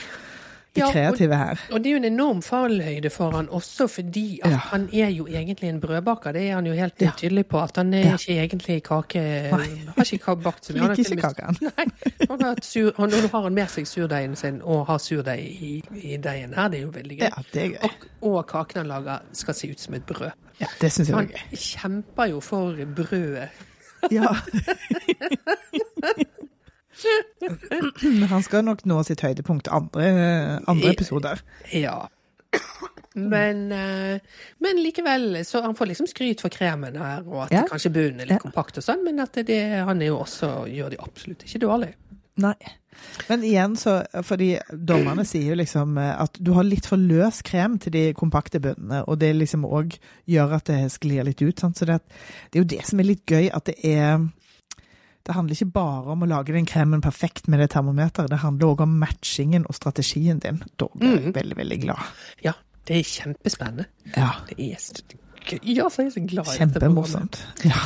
det 0.75 0.83
Ja, 0.83 0.89
kreative 0.91 1.37
her. 1.39 1.61
Og 1.73 1.79
det 1.85 1.87
er 1.87 1.93
jo 1.93 1.97
en 2.01 2.05
enorm 2.09 2.41
fallhøyde 2.43 3.11
for 3.15 3.31
han 3.37 3.49
også, 3.49 3.87
fordi 3.89 4.41
at 4.45 4.51
Ja. 4.51 4.57
han 4.73 4.89
er 4.93 5.09
jo 5.15 5.27
egentlig 5.27 5.69
en 5.69 5.81
brødbaker. 5.81 6.33
Det 6.33 6.43
er 6.51 6.55
han 6.55 6.67
jo 6.67 6.73
helt 6.73 6.95
Ja. 7.01 7.11
tydelig 7.17 7.47
på. 7.47 7.61
At 7.63 7.77
han 7.77 7.95
er 7.95 8.13
ikke 8.17 8.35
egentlig 8.43 8.83
kake... 8.83 9.23
Nei. 9.53 9.69
Har 9.97 10.13
ikke 10.13 10.37
bakt 10.43 10.67
så 10.67 10.73
mye. 10.77 10.89
Liker 10.97 11.13
ikke 11.13 11.27
og 11.29 11.37
kaken. 11.37 11.57
Nei, 11.79 11.87
han 12.31 12.43
har, 12.43 12.55
sur, 12.63 12.93
han, 12.97 13.11
nå 13.11 13.29
har 13.33 13.43
han 13.43 13.55
med 13.55 13.69
seg 13.71 13.87
surdeigen 13.87 14.37
sin, 14.37 14.61
og 14.63 14.87
har 14.87 14.99
surdeig 14.99 15.41
i, 15.47 15.83
i 16.03 16.17
deigen 16.17 16.55
her. 16.55 16.69
Det 16.69 16.79
er 16.79 16.83
jo 16.83 16.91
veldig 16.95 17.19
gøy. 17.19 17.29
Ja, 17.29 17.43
det 17.55 17.69
gøy. 17.71 17.79
Og, 18.23 18.35
og 18.35 18.47
kaken 18.51 18.83
han 18.83 18.87
lager 18.91 19.19
skal 19.33 19.55
se 19.55 19.71
ut 19.71 19.81
som 19.81 19.95
et 19.95 20.07
brød. 20.07 20.31
Ja, 20.61 20.67
det 20.81 20.93
synes 20.93 21.09
jeg 21.09 21.17
Han 21.17 21.31
kjemper 21.55 22.25
jo 22.31 22.41
for 22.41 22.75
brødet. 22.97 23.49
Ja. 24.13 24.35
Han 28.33 28.43
skal 28.47 28.65
nok 28.67 28.85
nå 28.89 29.01
sitt 29.07 29.21
høydepunkt 29.25 29.69
andre, 29.73 30.61
andre 30.71 30.93
episoder. 30.95 31.43
Ja. 31.73 32.05
Men, 33.15 33.67
eh, 33.73 34.19
men 34.59 34.81
likevel, 34.83 35.45
så 35.47 35.61
han 35.63 35.75
får 35.79 35.87
liksom 35.93 36.07
skryt 36.11 36.41
for 36.43 36.51
kremen 36.51 36.97
her, 36.99 37.23
og 37.27 37.45
at 37.45 37.53
Ja. 37.53 37.63
kanskje 37.71 37.93
bunnen 37.95 38.21
er 38.21 38.27
litt 38.27 38.39
Ja. 38.43 38.51
kompakt 38.51 38.79
og 38.79 38.83
sånn, 38.87 39.05
men 39.05 39.21
at 39.21 39.33
det, 39.47 39.61
han 39.87 40.03
er 40.03 40.07
jo 40.07 40.19
også, 40.19 40.67
gjør 40.67 40.91
det 40.91 40.99
absolutt 41.01 41.45
ikke 41.47 41.61
dårlig. 41.63 41.93
Nei. 42.37 42.55
Men 43.29 43.43
igjen, 43.43 43.77
så 43.77 44.05
Fordi 44.25 44.59
dommerne 44.73 45.25
sier 45.31 45.51
jo 45.51 45.55
liksom 45.55 45.97
eh, 45.99 46.21
at 46.21 46.39
du 46.43 46.53
har 46.55 46.65
litt 46.67 46.87
for 46.87 46.97
løs 46.99 47.43
krem 47.43 47.79
til 47.79 47.93
de 47.93 48.13
kompakte 48.15 48.61
bunnene, 48.61 49.05
og 49.09 49.19
det 49.21 49.35
liksom 49.37 49.65
òg 49.65 49.97
gjør 50.27 50.55
at 50.57 50.65
det 50.65 50.91
sklir 50.91 51.25
litt 51.25 51.43
ut. 51.43 51.59
Sant? 51.61 51.77
Så 51.79 51.87
det, 51.87 52.01
det 52.51 52.59
er 52.59 52.65
jo 52.65 52.71
det 52.79 52.87
som 52.87 52.99
er 53.01 53.05
litt 53.05 53.25
gøy, 53.27 53.51
at 53.55 53.65
det 53.67 53.77
er 53.85 54.27
Det 55.25 55.33
handler 55.33 55.57
ikke 55.57 55.73
bare 55.73 56.13
om 56.13 56.25
å 56.25 56.29
lage 56.29 56.53
den 56.53 56.67
kremen 56.69 57.01
perfekt 57.05 57.47
med 57.49 57.63
det 57.63 57.71
termometeret, 57.73 58.29
det 58.29 58.43
handler 58.43 58.75
òg 58.75 58.83
om 58.85 58.97
matchingen 59.01 59.65
og 59.65 59.77
strategien 59.79 60.43
din. 60.43 60.61
Da 60.77 60.91
blir 60.93 61.17
jeg 61.17 61.35
veldig, 61.39 61.57
veldig 61.63 61.79
glad. 61.81 62.11
Ja, 62.45 62.53
det 62.85 62.99
er 62.99 63.09
kjempespennende. 63.09 63.87
Ja. 64.13 64.35
Det 64.51 64.59
er 64.61 64.83
så 64.83 65.01
gøy. 65.01 65.21
Altså, 65.81 66.03
jeg 66.05 66.11
er 66.11 66.13
så 66.13 66.21
glad 66.21 66.29
i 66.29 66.37
dette. 66.37 66.59
Kjempemorsomt. 66.59 67.41
Ja. 67.65 67.81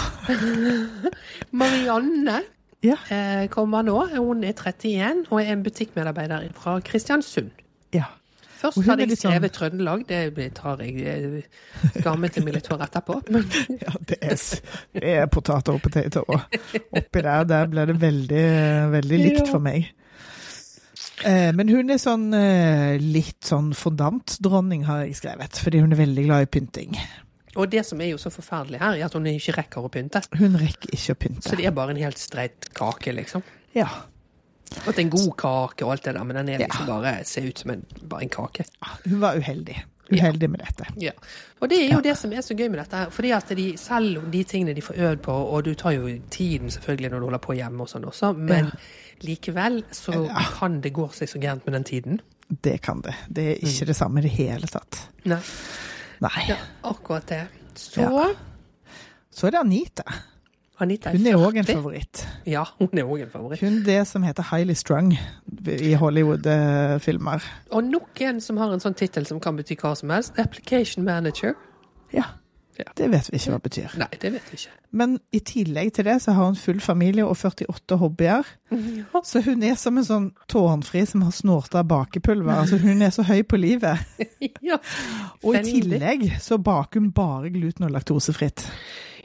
Marianne 1.63 2.41
ja. 2.83 2.99
eh, 3.11 3.47
kommer 3.55 3.87
nå. 3.87 4.01
Hun 4.17 4.43
er 4.43 4.55
31 4.59 5.25
og 5.31 5.41
er 5.43 5.55
en 5.55 5.63
butikkmedarbeider 5.67 6.51
fra 6.59 6.79
Kristiansund. 6.83 7.51
Først 8.59 8.81
hadde 8.83 9.05
jeg 9.07 9.19
skrevet 9.19 9.19
sånn- 9.19 9.33
skrevet 9.33 9.53
Trøndelag, 9.55 10.01
det 10.09 10.49
tar 10.59 10.81
jeg 10.83 10.95
eh, 11.07 12.01
til 12.03 12.45
meg 12.45 12.57
litt 12.57 12.67
for 12.71 12.83
etterpå. 12.83 13.21
Ja, 13.85 13.93
det 14.11 14.19
er, 14.21 14.35
det 14.99 15.13
er 15.15 15.27
potater 15.31 15.77
og 15.79 15.83
poteter. 15.85 16.27
Oppi 16.27 17.23
der, 17.23 17.45
der 17.47 17.71
ble 17.71 17.87
det 17.93 17.97
veldig, 18.03 18.45
veldig 18.97 19.21
likt 19.23 19.47
for 19.53 19.63
meg. 19.63 19.93
Eh, 21.27 21.51
men 21.55 21.71
hun 21.71 21.91
er 21.91 21.99
sånn 22.03 22.29
eh, 22.37 22.99
litt 23.03 23.43
sånn 23.47 23.73
fondantdronning, 23.79 24.85
har 24.87 25.05
jeg 25.07 25.17
skrevet. 25.19 25.59
Fordi 25.63 25.81
hun 25.83 25.95
er 25.95 26.03
veldig 26.03 26.27
glad 26.29 26.47
i 26.47 26.51
pynting. 26.59 26.99
Og 27.59 27.67
det 27.73 27.83
som 27.87 27.99
er 28.05 28.13
jo 28.13 28.19
så 28.23 28.31
forferdelig 28.31 28.79
her, 28.83 28.99
er 29.01 29.07
at 29.09 29.15
hun 29.19 29.27
ikke 29.27 29.57
rekker 29.57 29.87
å 29.87 29.91
pynte. 29.91 30.23
Hun 30.39 30.55
rekker 30.61 30.93
ikke 30.95 31.17
å 31.17 31.19
pynte. 31.19 31.49
Så 31.49 31.59
det 31.59 31.67
er 31.67 31.75
bare 31.75 31.95
en 31.95 32.03
helt 32.03 32.21
streit 32.23 32.69
kake, 32.77 33.15
liksom. 33.17 33.43
Ja. 33.75 33.89
Og 34.83 34.89
at 34.89 34.97
det 34.97 35.05
en 35.05 35.11
god 35.11 35.33
kake 35.37 35.85
og 35.87 35.93
alt 35.93 36.05
det 36.05 36.15
der, 36.15 36.25
men 36.25 36.37
den 36.37 36.49
er 36.49 36.53
Ja. 36.53 36.67
liksom 36.67 36.87
bare 36.87 37.25
ser 37.25 37.47
ut 37.49 37.59
som 37.59 37.71
en, 37.71 37.85
bare 38.09 38.23
en 38.23 38.29
kake. 38.29 38.65
Hun 39.09 39.21
var 39.21 39.37
uheldig. 39.37 39.85
Uheldig 40.13 40.49
med 40.51 40.61
dette. 40.61 40.87
Ja. 41.01 41.11
Og 41.61 41.69
det 41.69 41.79
er 41.85 41.89
jo 41.93 41.97
Ja. 41.99 42.01
det 42.01 42.17
som 42.19 42.33
er 42.33 42.41
så 42.41 42.55
gøy 42.57 42.69
med 42.71 42.79
dette 42.79 42.97
her. 42.97 43.11
Fordi 43.11 43.31
at 43.31 43.49
de, 43.49 43.77
selv 43.77 44.19
om 44.19 44.31
de 44.31 44.43
tingene 44.45 44.75
de 44.75 44.81
får 44.83 44.95
øvd 44.97 45.17
på, 45.23 45.33
og 45.33 45.65
du 45.65 45.75
tar 45.75 45.91
jo 45.91 46.09
tiden 46.31 46.71
selvfølgelig 46.71 47.11
når 47.11 47.19
du 47.19 47.25
holder 47.25 47.39
på 47.39 47.53
hjemme 47.55 47.81
og 47.81 47.89
sånn 47.89 48.05
også, 48.05 48.33
men 48.37 48.65
Ja. 48.65 48.71
likevel 49.21 49.83
så 49.93 50.13
Ja. 50.27 50.45
kan 50.59 50.81
det 50.81 50.93
gå 50.93 51.09
seg 51.13 51.29
så 51.29 51.39
gærent 51.41 51.67
med 51.67 51.75
den 51.75 51.85
tiden. 51.85 52.21
Det 52.65 52.81
kan 52.83 53.01
det. 53.03 53.15
Det 53.33 53.49
er 53.51 53.55
ikke 53.67 53.87
det 53.87 53.97
samme 53.97 54.19
i 54.19 54.23
det 54.23 54.31
hele 54.31 54.67
tatt. 54.67 55.09
Nei. 55.25 55.41
Nei. 56.21 56.45
Ja, 56.49 56.57
akkurat 56.85 57.27
det. 57.27 57.49
Så 57.75 58.01
Ja. 58.01 58.35
Så 59.31 59.47
er 59.47 59.51
det 59.51 59.61
Anita. 59.61 60.03
Anita 60.81 61.11
Hun 61.11 61.27
er 61.27 61.39
òg 61.39 61.59
en 61.59 61.67
favoritt. 61.67 62.25
Ja, 62.47 62.65
hun 62.79 62.99
er 62.99 63.07
òg 63.07 63.25
en 63.27 63.31
favoritt. 63.33 63.63
Hun 63.65 63.81
det 63.87 64.01
som 64.07 64.23
heter 64.23 64.47
Highly 64.53 64.77
Strung 64.79 65.13
i 65.75 65.95
Hollywood-filmer. 65.99 67.47
Og 67.71 67.85
nok 67.85 68.23
en 68.29 68.41
som 68.45 68.61
har 68.63 68.73
en 68.73 68.83
sånn 68.83 68.95
tittel 68.99 69.27
som 69.27 69.41
kan 69.43 69.59
bety 69.59 69.79
hva 69.81 69.95
som 69.99 70.13
helst. 70.15 70.39
Application 70.39 71.05
Manager. 71.05 71.57
Ja. 72.15 72.29
Ja. 72.79 72.85
Det 72.95 73.09
vet 73.11 73.27
vi 73.33 73.41
ikke 73.41 73.51
hva 73.51 73.59
det 73.59 73.67
betyr. 73.67 73.95
Nei, 73.99 74.09
det 74.23 74.31
vet 74.37 74.51
vi 74.53 74.59
ikke. 74.61 74.75
Men 74.95 75.17
i 75.35 75.41
tillegg 75.43 75.91
til 75.97 76.07
det 76.07 76.15
så 76.23 76.35
har 76.37 76.47
hun 76.47 76.59
full 76.59 76.79
familie 76.81 77.25
og 77.27 77.35
48 77.41 77.99
hobbyer. 77.99 78.47
Ja. 78.71 79.23
Så 79.27 79.43
hun 79.43 79.65
er 79.67 79.75
som 79.81 79.99
en 79.99 80.07
sånn 80.07 80.29
tårnfri 80.47 81.03
som 81.11 81.25
har 81.27 81.35
snorta 81.35 81.83
bakepulver. 81.83 82.55
Altså 82.55 82.79
hun 82.79 83.03
er 83.03 83.11
så 83.15 83.27
høy 83.27 83.43
på 83.51 83.59
livet. 83.59 84.07
ja. 84.69 84.79
Og 85.43 85.59
i 85.59 85.65
tillegg 85.67 86.29
så 86.45 86.61
baker 86.63 87.03
hun 87.03 87.11
bare 87.17 87.51
gluten- 87.51 87.89
og 87.89 87.97
laktosefritt. 87.97 88.69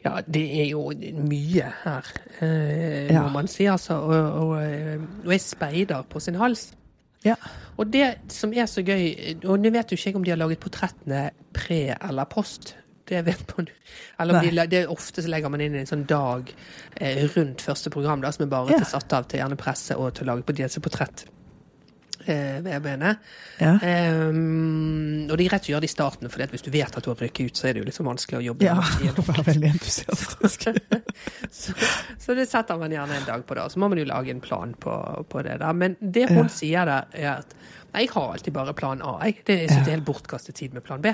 Ja, 0.03 0.17
det 0.27 0.43
er 0.61 0.69
jo 0.73 0.89
mye 1.23 1.69
her, 1.83 2.07
eh, 2.41 3.07
Ja. 3.13 3.21
må 3.23 3.29
man 3.37 3.47
si, 3.47 3.63
altså. 3.71 3.93
Og, 4.03 4.49
og, 4.49 4.63
eh, 4.63 4.99
og 5.25 5.33
er 5.33 5.37
speider 5.39 6.03
på 6.09 6.19
sin 6.19 6.35
hals. 6.35 6.73
Ja. 7.23 7.35
Og 7.77 7.87
det 7.93 8.17
som 8.27 8.51
er 8.53 8.65
så 8.67 8.83
gøy, 8.83 9.37
og 9.45 9.59
nå 9.63 9.71
vet 9.71 9.91
jo 9.91 9.95
ikke 9.95 10.09
jeg 10.09 10.15
om 10.19 10.23
de 10.25 10.31
har 10.31 10.37
laget 10.41 10.59
portrettene 10.59 11.29
pre 11.53 11.95
eller 12.09 12.25
post. 12.25 12.75
Det 13.07 13.25
vet 13.25 13.57
man 13.57 13.67
Eller 14.19 14.41
de, 14.41 14.67
det 14.71 14.83
er 14.83 14.87
ofte 14.91 15.21
så 15.21 15.27
legger 15.29 15.49
man 15.51 15.61
inn 15.61 15.75
en 15.75 15.85
sånn 15.85 16.05
dag 16.07 16.51
eh, 17.01 17.25
rundt 17.35 17.61
første 17.61 17.89
program, 17.91 18.21
da, 18.21 18.31
som 18.31 18.45
er 18.45 18.49
bare 18.49 18.71
Ja. 18.71 18.77
til 18.77 18.85
satt 18.85 19.13
av 19.13 19.27
til 19.27 19.39
gjerne 19.39 19.57
presse 19.59 19.95
og 19.97 20.13
til 20.15 20.23
å 20.27 20.33
lage 20.35 20.43
på 20.47 20.55
disse 20.55 20.79
portrett. 20.79 21.25
Eh, 22.25 22.59
VB-ene. 22.63 23.09
Ja. 23.59 23.73
Um, 24.29 25.27
og 25.29 25.35
det 25.37 25.45
er 25.45 25.49
greit 25.51 25.67
å 25.67 25.71
gjøre 25.73 25.83
det 25.83 25.89
i 25.89 25.93
starten, 25.93 26.29
for 26.31 26.43
hvis 26.53 26.63
du 26.65 26.69
vet 26.73 26.95
at 26.95 27.03
du 27.03 27.09
har 27.11 27.19
rykket 27.19 27.51
ut, 27.51 27.59
så 27.59 27.67
er 27.69 27.75
det 27.75 27.83
jo 27.83 27.87
liksom 27.89 28.07
vanskelig 28.07 28.39
å 28.39 28.43
jobbe 28.45 28.67
Ja, 28.69 28.77
være 29.31 29.45
veldig 29.49 29.69
entusiastisk. 29.73 30.67
så, 31.59 31.75
så 32.23 32.37
det 32.37 32.47
setter 32.51 32.79
man 32.79 32.95
gjerne 32.95 33.19
en 33.19 33.27
dag 33.27 33.45
på 33.49 33.57
da. 33.59 33.67
Så 33.69 33.81
må 33.83 33.89
man 33.91 33.99
jo 34.01 34.07
lage 34.09 34.31
en 34.33 34.41
plan 34.43 34.73
på, 34.79 34.95
på 35.29 35.43
det 35.45 35.59
der. 35.63 35.73
Men 35.77 35.97
det 35.99 36.29
hun 36.31 36.45
Ja. 36.45 36.49
sier 36.53 36.89
der, 36.89 37.11
er 37.13 37.29
at 37.41 37.53
nei, 37.93 38.05
jeg 38.07 38.13
har 38.15 38.33
alltid 38.37 38.53
bare 38.55 38.73
plan 38.77 39.03
A. 39.05 39.17
Jeg. 39.27 39.41
Det, 39.45 39.59
jeg 39.65 39.69
synes 39.73 39.85
det 39.85 39.91
er 39.93 39.97
helt 39.99 40.07
bortkastet 40.09 40.55
tid 40.59 40.73
med 40.73 40.83
plan 40.87 41.01
B. 41.03 41.11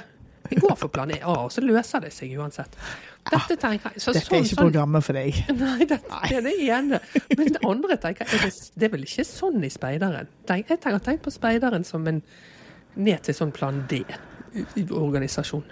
Vi 0.50 0.56
går 0.62 0.78
for 0.80 0.88
plan 0.90 1.12
A, 1.12 1.34
og 1.44 1.52
så 1.54 1.62
løser 1.62 2.02
det 2.06 2.14
seg 2.16 2.32
uansett. 2.40 2.78
Dette 3.30 3.56
tenker 3.62 3.92
jeg 3.94 4.02
så, 4.02 4.14
Dette 4.16 4.26
sånn- 4.26 4.38
er 4.40 4.44
ikke 4.46 4.56
sånn- 4.56 4.64
programmet 4.64 5.04
for 5.06 5.14
deg. 5.20 5.42
Nei, 5.60 5.86
det, 5.86 6.00
det 6.02 6.38
er 6.38 6.42
det 6.48 6.54
ene. 6.70 7.00
Men 7.38 7.52
det 7.54 7.62
andre 7.68 7.98
tenker 8.02 8.26
jeg, 8.26 8.54
det, 8.76 8.88
er 8.88 8.94
vel 8.96 9.04
ikke 9.06 9.26
sånn 9.28 9.60
i 9.64 9.70
speideren? 9.70 10.30
Jeg 10.50 10.66
tenker 10.70 11.00
tenk 11.06 11.22
på 11.28 11.34
speideren 11.36 11.84
som 11.86 12.08
en 12.10 12.22
ned 12.96 13.22
til 13.28 13.36
sånn 13.38 13.52
plan 13.54 13.84
D-organisasjon. 13.92 15.64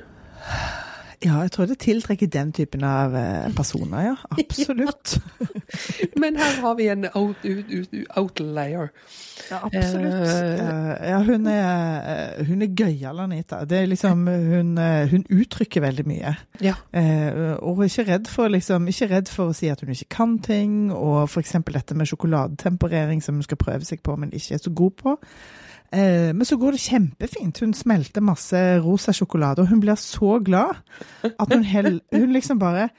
Ja, 1.26 1.40
jeg 1.42 1.50
tror 1.56 1.66
det 1.66 1.80
tiltrekker 1.82 2.30
den 2.30 2.52
typen 2.54 2.84
av 2.86 3.16
eh, 3.18 3.48
personer, 3.58 4.04
ja. 4.12 4.16
Absolutt. 4.38 5.16
Men 6.22 6.38
her 6.38 6.60
har 6.62 6.76
vi 6.78 6.86
en 6.94 7.08
out, 7.10 7.42
out, 7.42 7.72
out, 7.74 7.96
outlayer. 8.22 8.92
Ja, 9.50 9.64
absolutt. 9.64 10.14
Eh, 10.14 10.54
Eh, 10.68 11.07
ja, 11.18 11.24
hun 11.26 11.48
er, 11.50 12.38
eh, 12.38 12.48
hun 12.48 12.62
er 12.62 12.74
gøyal, 12.78 13.20
Anita. 13.20 13.64
Det 13.66 13.78
er 13.82 13.86
liksom, 13.90 14.28
hun, 14.28 14.78
eh, 14.78 15.10
hun 15.10 15.26
uttrykker 15.34 15.82
veldig 15.82 16.06
mye. 16.08 16.34
Ja. 16.62 16.76
Eh, 16.94 17.56
og 17.58 17.82
er 17.82 17.90
ikke 17.90 18.08
redd 18.12 18.28
for 18.30 18.48
liksom, 18.54 18.88
ikke 18.88 19.10
redd 19.10 19.32
for 19.34 19.50
å 19.50 19.56
si 19.58 19.70
at 19.74 19.82
hun 19.82 19.94
ikke 19.94 20.10
kan 20.10 20.38
ting, 20.40 20.92
og 20.92 21.30
f.eks. 21.30 21.56
dette 21.74 21.96
med 21.98 22.10
sjokoladetemperering 22.12 23.24
som 23.24 23.36
hun 23.36 23.48
skal 23.48 23.58
prøve 23.58 23.88
seg 23.88 24.04
på, 24.06 24.16
men 24.16 24.32
ikke 24.32 24.60
er 24.60 24.62
så 24.62 24.74
god 24.74 24.92
på. 25.02 25.18
Eh, 25.92 26.36
men 26.36 26.46
så 26.46 26.58
går 26.60 26.76
det 26.76 26.84
kjempefint. 26.84 27.60
Hun 27.64 27.74
smelter 27.74 28.22
masse 28.22 28.62
rosa 28.84 29.16
sjokolade, 29.16 29.64
og 29.64 29.68
hun 29.68 29.82
blir 29.82 29.96
så 29.96 30.38
glad 30.44 30.76
at 31.24 31.54
hun, 31.54 31.64
hel, 31.64 32.02
hun 32.14 32.34
liksom 32.36 32.60
bare 32.60 32.90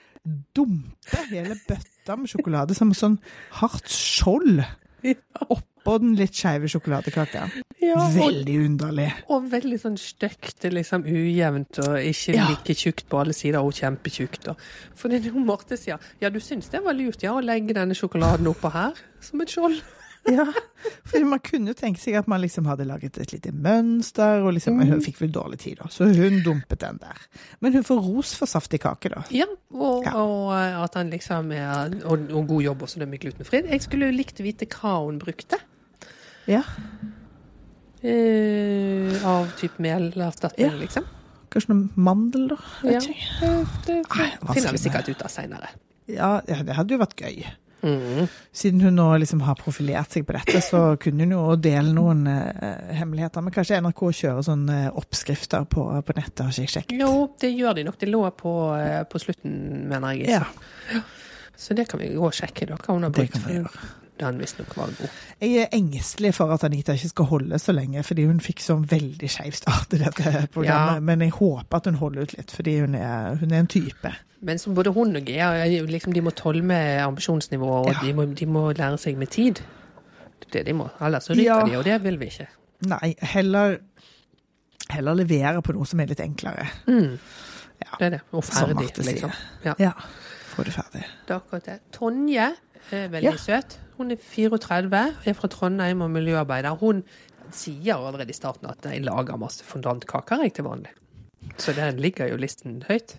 dumper 0.57 1.31
hele 1.31 1.57
bøtta 1.69 2.17
med 2.17 2.29
sjokolade 2.29 2.77
som 2.77 2.91
et 2.93 2.99
sånn 2.99 3.19
hardt 3.61 3.89
skjold 3.93 4.65
Oppå 5.55 5.95
den 6.03 6.15
litt 6.19 6.35
skeive 6.37 6.69
sjokoladekaka. 6.69 7.47
Ja, 7.81 7.95
og, 7.97 8.13
Veldig 8.17 8.57
underlig. 8.67 9.07
og 9.31 9.47
veldig 9.53 9.79
sånn 9.81 9.97
stygt, 10.01 10.67
liksom 10.75 11.07
ujevnt 11.09 11.79
og 11.87 11.95
ikke 12.03 12.35
Ja. 12.35 12.49
like 12.51 12.75
tjukt 12.77 13.07
på 13.09 13.21
alle 13.23 13.33
sider, 13.37 13.61
og 13.63 13.73
kjempetjukt. 13.79 14.49
For 14.99 15.09
det 15.09 15.23
er 15.25 15.31
jo 15.31 15.39
Marte 15.45 15.79
sier, 15.81 15.99
ja 16.21 16.29
du 16.31 16.41
syns 16.43 16.69
det 16.75 16.83
var 16.85 16.93
lurt 16.99 17.23
ja, 17.23 17.33
å 17.33 17.41
legge 17.45 17.73
denne 17.79 17.95
sjokoladen 17.97 18.51
oppå 18.51 18.73
her, 18.75 18.93
som 19.25 19.41
et 19.41 19.49
skjold. 19.55 19.79
Ja, 20.29 20.45
for 21.09 21.25
man 21.25 21.41
kunne 21.41 21.71
jo 21.73 21.77
tenke 21.79 22.01
seg 22.03 22.15
at 22.19 22.27
man 22.29 22.43
liksom 22.43 22.67
hadde 22.69 22.85
laget 22.85 23.17
et 23.23 23.31
lite 23.33 23.53
mønster, 23.55 24.43
og 24.45 24.53
liksom, 24.57 24.77
men 24.77 24.91
hun 24.93 25.01
fikk 25.01 25.21
vel 25.23 25.31
dårlig 25.33 25.59
tid, 25.63 25.79
da, 25.81 25.87
så 25.89 26.05
hun 26.11 26.43
dumpet 26.45 26.81
den 26.83 26.99
der. 27.01 27.23
Men 27.65 27.73
hun 27.79 27.87
får 27.87 28.03
ros 28.05 28.35
for 28.37 28.51
saftig 28.51 28.83
kake, 28.85 29.09
da. 29.15 29.23
Ja, 29.33 29.47
og, 29.73 30.05
Ja. 30.05 30.13
og 30.21 30.53
eh, 30.59 30.77
at 30.85 30.95
han 31.01 31.09
liksom 31.15 31.53
er 31.57 31.95
og, 32.05 32.29
og 32.31 32.47
god 32.51 32.63
jobb 32.67 32.83
også, 32.85 32.99
det 33.01 33.09
med 33.09 33.21
glutenfri. 33.25 33.63
Jeg 33.71 33.83
skulle 33.87 34.11
jo 34.11 34.19
likt 34.19 34.41
å 34.43 34.45
vite 34.45 34.69
hva 34.75 34.99
hun 35.07 35.19
brukte. 35.23 35.57
Ja, 36.49 36.63
Eh, 37.99 39.27
av 39.27 39.49
type 39.59 39.83
melerstatning, 39.83 40.69
Ja. 40.71 40.77
liksom. 40.79 41.05
kanskje 41.51 41.69
noe 41.75 41.89
mandel, 41.97 42.49
da? 42.53 42.57
Ja, 42.85 43.01
Det, 43.01 43.17
det, 43.41 43.57
det 43.87 43.97
Ai, 44.11 44.29
finner 44.55 44.71
vi 44.73 44.79
sikkert 44.79 45.09
ut 45.09 45.23
av 45.25 45.29
seinere. 45.33 45.69
Ja, 46.07 46.41
ja, 46.47 46.63
det 46.63 46.77
hadde 46.77 46.95
jo 46.95 46.99
vært 47.01 47.17
gøy. 47.19 47.43
Mm. 47.83 48.27
Siden 48.53 48.81
hun 48.83 48.97
nå 48.99 49.07
liksom 49.23 49.43
har 49.47 49.59
profilert 49.59 50.15
seg 50.15 50.27
på 50.27 50.35
dette, 50.35 50.61
så 50.65 50.81
kunne 51.01 51.27
hun 51.27 51.35
jo 51.37 51.43
dele 51.63 51.93
noen 51.95 52.25
eh, 52.31 52.95
hemmeligheter. 52.99 53.45
Men 53.45 53.55
kanskje 53.55 53.79
NRK 53.85 54.03
kjører 54.23 54.47
sånne 54.49 54.81
eh, 54.87 54.99
oppskrifter 54.99 55.69
på, 55.71 55.87
på 56.03 56.19
nettet, 56.19 56.45
har 56.45 56.55
ikke 56.55 56.67
jeg 56.67 56.75
sjekket. 56.75 56.99
Jo, 57.05 57.13
det 57.41 57.53
gjør 57.55 57.79
de 57.79 57.87
nok. 57.89 58.01
Det 58.01 58.11
lå 58.11 58.25
på, 58.39 58.57
eh, 58.81 59.01
på 59.09 59.23
slutten, 59.23 59.55
mener 59.93 60.19
jeg. 60.19 60.41
Ja, 60.41 61.05
Så 61.59 61.75
det 61.75 61.89
kan 61.91 62.03
vi 62.03 62.13
gå 62.15 62.27
og 62.27 62.35
sjekke, 62.35 62.69
da, 62.71 62.79
hva 62.79 62.95
hun 62.95 63.09
har 63.09 63.15
det 63.15 63.31
kan 63.35 63.47
vi 63.47 63.63
for 63.65 63.97
gjøre. 64.19 64.29
han 64.33 64.39
visstnok 64.43 64.77
var 64.77 64.93
god. 64.99 65.09
Jeg 65.41 65.57
er 65.63 65.69
engstelig 65.79 66.35
for 66.35 66.53
at 66.55 66.65
Anita 66.65 66.93
ikke 66.99 67.09
skal 67.13 67.25
holde 67.31 67.59
så 67.59 67.73
lenge, 67.73 68.03
fordi 68.05 68.25
hun 68.27 68.41
fikk 68.41 68.61
sånn 68.65 68.85
veldig 68.91 69.31
skeiv 69.31 69.53
start 69.59 69.93
i 69.95 69.99
dette 70.03 70.33
programmet. 70.53 70.95
Ja. 70.95 71.01
Men 71.01 71.21
jeg 71.25 71.31
håper 71.39 71.77
at 71.81 71.87
hun 71.91 71.95
holder 72.03 72.23
ut 72.29 72.37
litt, 72.37 72.51
fordi 72.51 72.79
hun 72.81 72.95
er, 72.95 73.35
hun 73.41 73.53
er 73.53 73.59
en 73.65 73.67
type. 73.71 74.15
Men 74.41 74.59
som 74.59 74.75
både 74.75 74.93
hun 74.95 75.17
og 75.17 75.23
Gea, 75.27 75.65
liksom, 75.87 76.13
de 76.15 76.21
må 76.23 76.31
tåle 76.31 76.63
med 76.63 77.01
ambisjonsnivået, 77.03 77.87
og 77.87 77.93
Ja. 77.95 78.07
de, 78.07 78.13
må, 78.15 78.25
de 78.35 78.47
må 78.47 78.73
lære 78.73 78.99
seg 78.99 79.17
med 79.19 79.27
tid. 79.35 79.55
Det 80.39 80.47
er 80.55 80.59
det 80.63 80.67
de 80.67 80.73
må. 80.79 80.89
Ellers 81.01 81.31
ryker 81.31 81.43
Ja. 81.43 81.63
de, 81.67 81.77
og 81.77 81.85
det 81.85 82.03
vil 82.05 82.19
vi 82.21 82.27
ikke. 82.31 82.47
Nei, 82.87 83.15
heller, 83.23 83.79
heller 84.91 85.15
levere 85.19 85.63
på 85.63 85.73
noe 85.75 85.87
som 85.87 86.01
er 86.01 86.07
litt 86.07 86.21
enklere. 86.23 86.69
Mm. 86.87 87.19
Ja, 87.83 87.97
Det 87.99 88.07
er 88.07 88.11
det. 88.11 88.21
Og 88.33 88.45
ferdig, 88.45 88.89
liksom. 89.07 89.31
Ja. 89.65 89.75
Ja, 89.79 89.91
få 90.55 90.65
det 90.67 90.73
ferdig. 90.75 91.03
Det 91.27 91.35
er 91.35 91.37
akkurat 91.41 91.65
det. 91.67 91.77
Tonje 91.93 92.47
er 92.93 93.09
veldig 93.09 93.39
søt. 93.39 93.77
Hun 93.99 94.15
er 94.15 94.21
34, 94.23 95.01
er 95.27 95.35
fra 95.35 95.51
Trondheim 95.51 96.05
og 96.07 96.13
miljøarbeider. 96.15 96.77
Hun 96.79 97.03
sier 97.51 97.99
allerede 97.99 98.31
i 98.31 98.37
starten 98.37 98.69
at 98.71 98.87
jeg 98.87 99.03
lager 99.03 99.41
masse 99.41 99.65
fondantkaker 99.67 100.45
jeg 100.45 100.55
til 100.55 100.69
vanlig. 100.69 100.93
Så 101.59 101.75
den 101.75 101.99
ligger 102.03 102.31
jo 102.31 102.39
listen 102.39 102.83
høyt. 102.87 103.17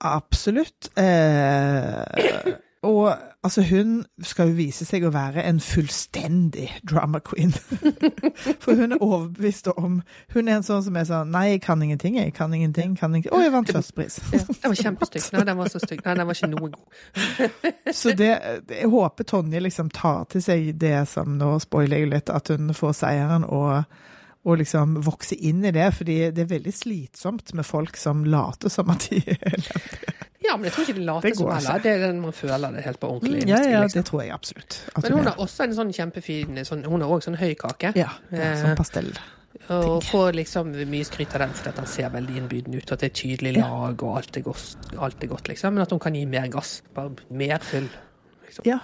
Absolutt. 0.00 0.90
Eh, 0.96 2.54
og 2.82 3.16
altså, 3.42 3.62
hun 3.62 4.04
skal 4.24 4.48
jo 4.48 4.54
vise 4.56 4.86
seg 4.88 5.04
å 5.04 5.10
være 5.12 5.42
en 5.44 5.58
fullstendig 5.60 6.70
drama 6.88 7.18
queen. 7.20 7.52
For 8.62 8.72
hun 8.72 8.94
er 8.96 9.02
overbevist 9.04 9.68
om 9.74 9.98
Hun 10.32 10.48
er 10.48 10.56
en 10.56 10.64
sånn 10.64 10.80
som 10.86 10.96
er 10.96 11.04
sånn 11.08 11.28
Nei, 11.34 11.44
jeg 11.50 11.62
kan 11.66 11.82
ingenting, 11.84 12.16
jeg 12.16 12.32
kan 12.36 12.54
ingenting. 12.56 12.94
kan 12.96 13.12
ingenting. 13.12 13.34
Å, 13.36 13.42
jeg 13.44 13.52
vant 13.52 13.72
førstepris. 13.76 14.16
Ja, 14.32 14.40
den 14.48 14.72
var 14.72 14.80
kjempestygg. 14.80 15.26
Nei, 15.34 15.44
den 15.50 15.60
var 15.60 15.72
så 15.72 15.82
stygg. 15.82 16.00
Nei, 16.06 16.14
den 16.22 16.30
var 16.30 16.38
ikke 16.38 16.50
noe 16.54 16.70
god. 16.70 16.96
Så 18.00 18.14
det, 18.16 18.30
jeg 18.72 18.92
håper 18.96 19.28
Tonje 19.28 19.60
liksom 19.60 19.92
tar 19.92 20.24
til 20.32 20.44
seg 20.44 20.72
det 20.80 20.96
som 21.10 21.36
Nå 21.36 21.52
spoiler 21.60 22.00
jeg 22.00 22.12
litt, 22.14 22.32
at 22.32 22.48
hun 22.54 22.72
får 22.76 22.96
seieren, 23.02 23.44
og, 23.44 23.84
og 24.48 24.60
liksom 24.62 24.96
vokse 25.04 25.36
inn 25.36 25.66
i 25.68 25.74
det. 25.76 25.90
Fordi 26.00 26.18
det 26.32 26.46
er 26.46 26.52
veldig 26.56 26.74
slitsomt 26.80 27.52
med 27.52 27.68
folk 27.68 28.00
som 28.00 28.24
later 28.24 28.72
som 28.72 28.88
at 28.96 29.10
de 29.12 29.20
er 29.36 29.70
Ja, 30.40 30.54
men 30.56 30.64
jeg 30.64 30.72
tror 30.72 30.86
ikke 30.86 30.94
de 30.96 31.00
Det 31.00 31.06
later 31.06 31.34
som 31.36 31.50
heller. 31.52 31.82
Det 31.84 31.90
er 31.92 32.06
den 32.06 32.20
man 32.22 32.32
føler 32.32 32.72
det 32.72 32.84
helt 32.84 33.00
på 33.00 33.08
ordentlig. 33.12 33.42
Ja, 33.48 33.58
ja, 33.60 33.82
liksom. 33.82 33.98
det 34.00 34.06
tror 34.08 34.22
jeg 34.24 34.32
absolutt. 34.32 34.78
Men 35.02 35.12
hun 35.18 35.26
har 35.28 35.42
også 35.44 35.66
en 35.66 35.74
sånn 35.76 35.92
kjempefin 35.92 36.62
sånn, 36.64 36.84
Hun 36.88 37.04
har 37.04 37.12
òg 37.12 37.26
sånn 37.26 37.36
høy 37.36 37.52
kake. 37.60 37.92
Ja, 37.98 38.08
ja, 38.32 38.38
Eh, 38.38 38.62
sånn 38.62 38.78
pastell. 38.78 39.12
Og 39.70 40.00
får 40.06 40.32
liksom 40.38 40.70
mye 40.88 41.04
skryt 41.04 41.34
av 41.36 41.44
den 41.44 41.52
fordi 41.54 41.74
den 41.76 41.86
ser 41.86 42.08
veldig 42.10 42.36
innbydende 42.40 42.80
ut. 42.80 42.92
At 42.92 43.02
det 43.04 43.10
er 43.10 43.14
tydelig 43.20 43.52
lag 43.58 44.02
og 44.02 44.16
alt 44.16 44.36
er, 44.36 44.40
godt, 44.46 44.88
alt 44.96 45.22
er 45.22 45.30
godt, 45.30 45.50
liksom. 45.52 45.74
Men 45.74 45.82
at 45.84 45.90
hun 45.92 46.00
kan 46.02 46.14
gi 46.16 46.24
mer 46.26 46.48
gass. 46.48 46.80
Bare 46.94 47.12
mer 47.30 47.58
fyll. 47.62 47.90
Liksom. 48.46 48.64
Ja. 48.66 48.78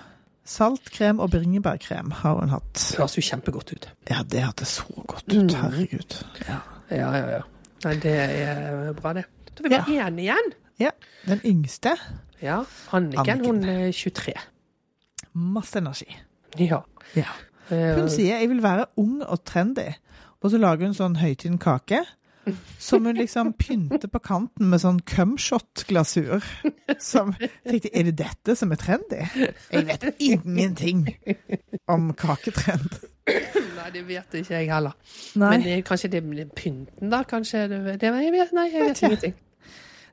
Saltkrem 0.46 1.18
og 1.18 1.30
bringebærkrem 1.32 2.12
har 2.20 2.36
hun 2.38 2.52
hatt. 2.52 2.74
Det 2.74 3.00
høres 3.00 3.16
jo 3.16 3.24
kjempegodt 3.24 3.72
ut. 3.72 3.88
Ja, 4.10 4.20
det 4.22 4.44
hørtes 4.44 4.76
så 4.82 4.84
godt 5.06 5.24
ut. 5.32 5.40
Mm. 5.40 5.56
Herregud. 5.58 6.18
Ja. 6.46 6.60
Ja, 6.90 7.08
ja, 7.16 7.26
ja. 7.38 7.42
Nei, 7.86 7.96
det 8.02 8.14
er 8.14 8.92
bra, 9.00 9.16
det. 9.16 9.24
Da 9.56 9.64
er 9.64 9.66
vi 9.66 9.74
bare 9.74 10.06
én 10.06 10.20
igjen. 10.22 10.52
Ja. 10.80 10.90
Den 11.26 11.40
yngste, 11.44 11.96
Ja. 12.42 12.64
Anniken, 12.92 13.18
Anniken. 13.30 13.44
hun 13.46 13.64
er 13.64 13.92
23. 13.92 14.34
masse 15.34 15.78
energi. 15.78 16.16
Ja. 16.58 16.80
Ja. 17.16 17.30
Eh, 17.70 17.94
Hun 17.98 18.08
sier 18.08 18.38
'jeg 18.38 18.48
vil 18.48 18.62
være 18.62 18.86
ung 18.96 19.22
og 19.22 19.44
trendy', 19.44 19.94
og 20.42 20.50
så 20.50 20.58
lager 20.58 20.86
hun 20.86 20.94
sånn 20.94 21.16
høytiden 21.16 21.58
kake. 21.58 22.04
Som 22.78 23.04
hun 23.04 23.16
liksom 23.16 23.52
pynter 23.58 24.06
på 24.08 24.18
kanten 24.22 24.70
med 24.70 24.78
sånn 24.80 25.00
cumshot-glasur. 25.02 26.44
Som 26.98 27.32
tenkte, 27.68 27.90
Er 27.92 28.02
det 28.04 28.16
dette 28.18 28.54
som 28.56 28.70
er 28.72 28.76
trendy? 28.76 29.26
Jeg 29.72 29.86
vet 29.86 30.14
ingenting 30.20 31.08
om 31.88 32.12
kaketrend. 32.14 33.00
Nei, 33.26 33.90
det 33.92 34.06
vet 34.06 34.32
ikke 34.34 34.54
jeg 34.60 34.68
heller. 34.70 34.92
Nei. 35.34 35.58
Men 35.58 35.82
kanskje 35.82 36.10
det 36.10 36.22
er 36.22 36.44
pynten, 36.54 37.10
da? 37.10 37.24
Kanskje 37.24 37.68
det, 37.68 38.00
det 38.00 38.12
jeg 38.14 38.32
vet, 38.32 38.52
Nei, 38.52 38.70
jeg 38.70 38.80
vet 38.80 38.88
Vet 38.88 39.02
ingenting. 39.02 39.34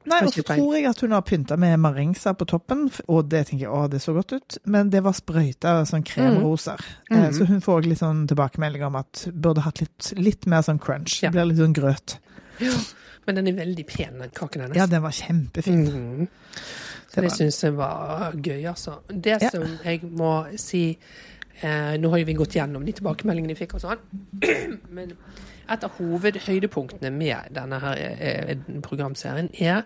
Nei, 0.05 0.19
og 0.25 0.33
så 0.33 0.43
tror 0.43 0.73
jeg 0.75 0.85
at 0.89 0.99
hun 1.05 1.13
har 1.15 1.21
pynta 1.23 1.55
med 1.59 1.79
maringsa 1.79 2.33
på 2.35 2.45
toppen, 2.49 2.89
og 3.07 3.29
det 3.31 3.45
tenker 3.47 3.65
jeg 3.67 3.71
å, 3.71 3.83
det 3.91 4.01
så 4.03 4.13
godt 4.15 4.33
ut. 4.35 4.57
Men 4.65 4.89
det 4.93 5.03
var 5.05 5.15
sprøyta 5.17 5.75
sånn 5.89 6.03
kremroser. 6.07 6.81
Mm. 7.09 7.19
Mm. 7.21 7.33
Så 7.37 7.47
hun 7.49 7.61
får 7.63 7.79
også 7.81 7.89
litt 7.93 8.01
sånn 8.03 8.23
tilbakemelding 8.31 8.83
om 8.89 8.97
at 8.99 9.25
burde 9.31 9.63
hatt 9.63 9.79
litt, 9.83 10.11
litt 10.19 10.45
mer 10.51 10.65
sånn 10.67 10.81
crunch. 10.83 11.21
Ja. 11.23 11.29
Det 11.31 11.37
blir 11.37 11.51
litt 11.53 11.61
sånn 11.63 11.77
grøt. 11.77 12.17
Men 13.25 13.39
den 13.39 13.47
er 13.53 13.59
veldig 13.61 13.85
pen, 13.87 14.17
den 14.19 14.33
kaken 14.35 14.65
hennes. 14.65 14.77
Ja, 14.77 14.87
den 14.91 15.03
var 15.05 15.15
kjempefin. 15.15 15.85
Mm. 15.87 16.27
Så 17.13 17.21
Det 17.21 17.29
det 17.29 17.31
syns 17.37 17.61
jeg 17.63 17.75
var 17.77 18.33
gøy, 18.33 18.63
altså. 18.67 18.97
Det 19.07 19.37
Ja. 19.41 19.49
som 19.53 19.63
jeg 19.85 20.01
må 20.03 20.33
si 20.59 20.97
eh, 21.63 21.95
Nå 21.99 22.09
har 22.13 22.21
jo 22.21 22.27
vi 22.29 22.35
gått 22.37 22.55
gjennom 22.57 22.85
de 22.85 22.93
tilbakemeldingene 22.99 23.55
vi 23.55 23.61
fikk 23.63 23.75
og 23.79 23.83
sånn, 23.85 24.03
men 24.95 25.15
et 25.71 25.83
av 25.87 25.95
hovedhøydepunktene 25.97 27.11
med 27.15 27.51
denne 27.55 27.79
her 27.83 27.99
eh, 28.19 28.55
programserien 28.85 29.49
er 29.59 29.83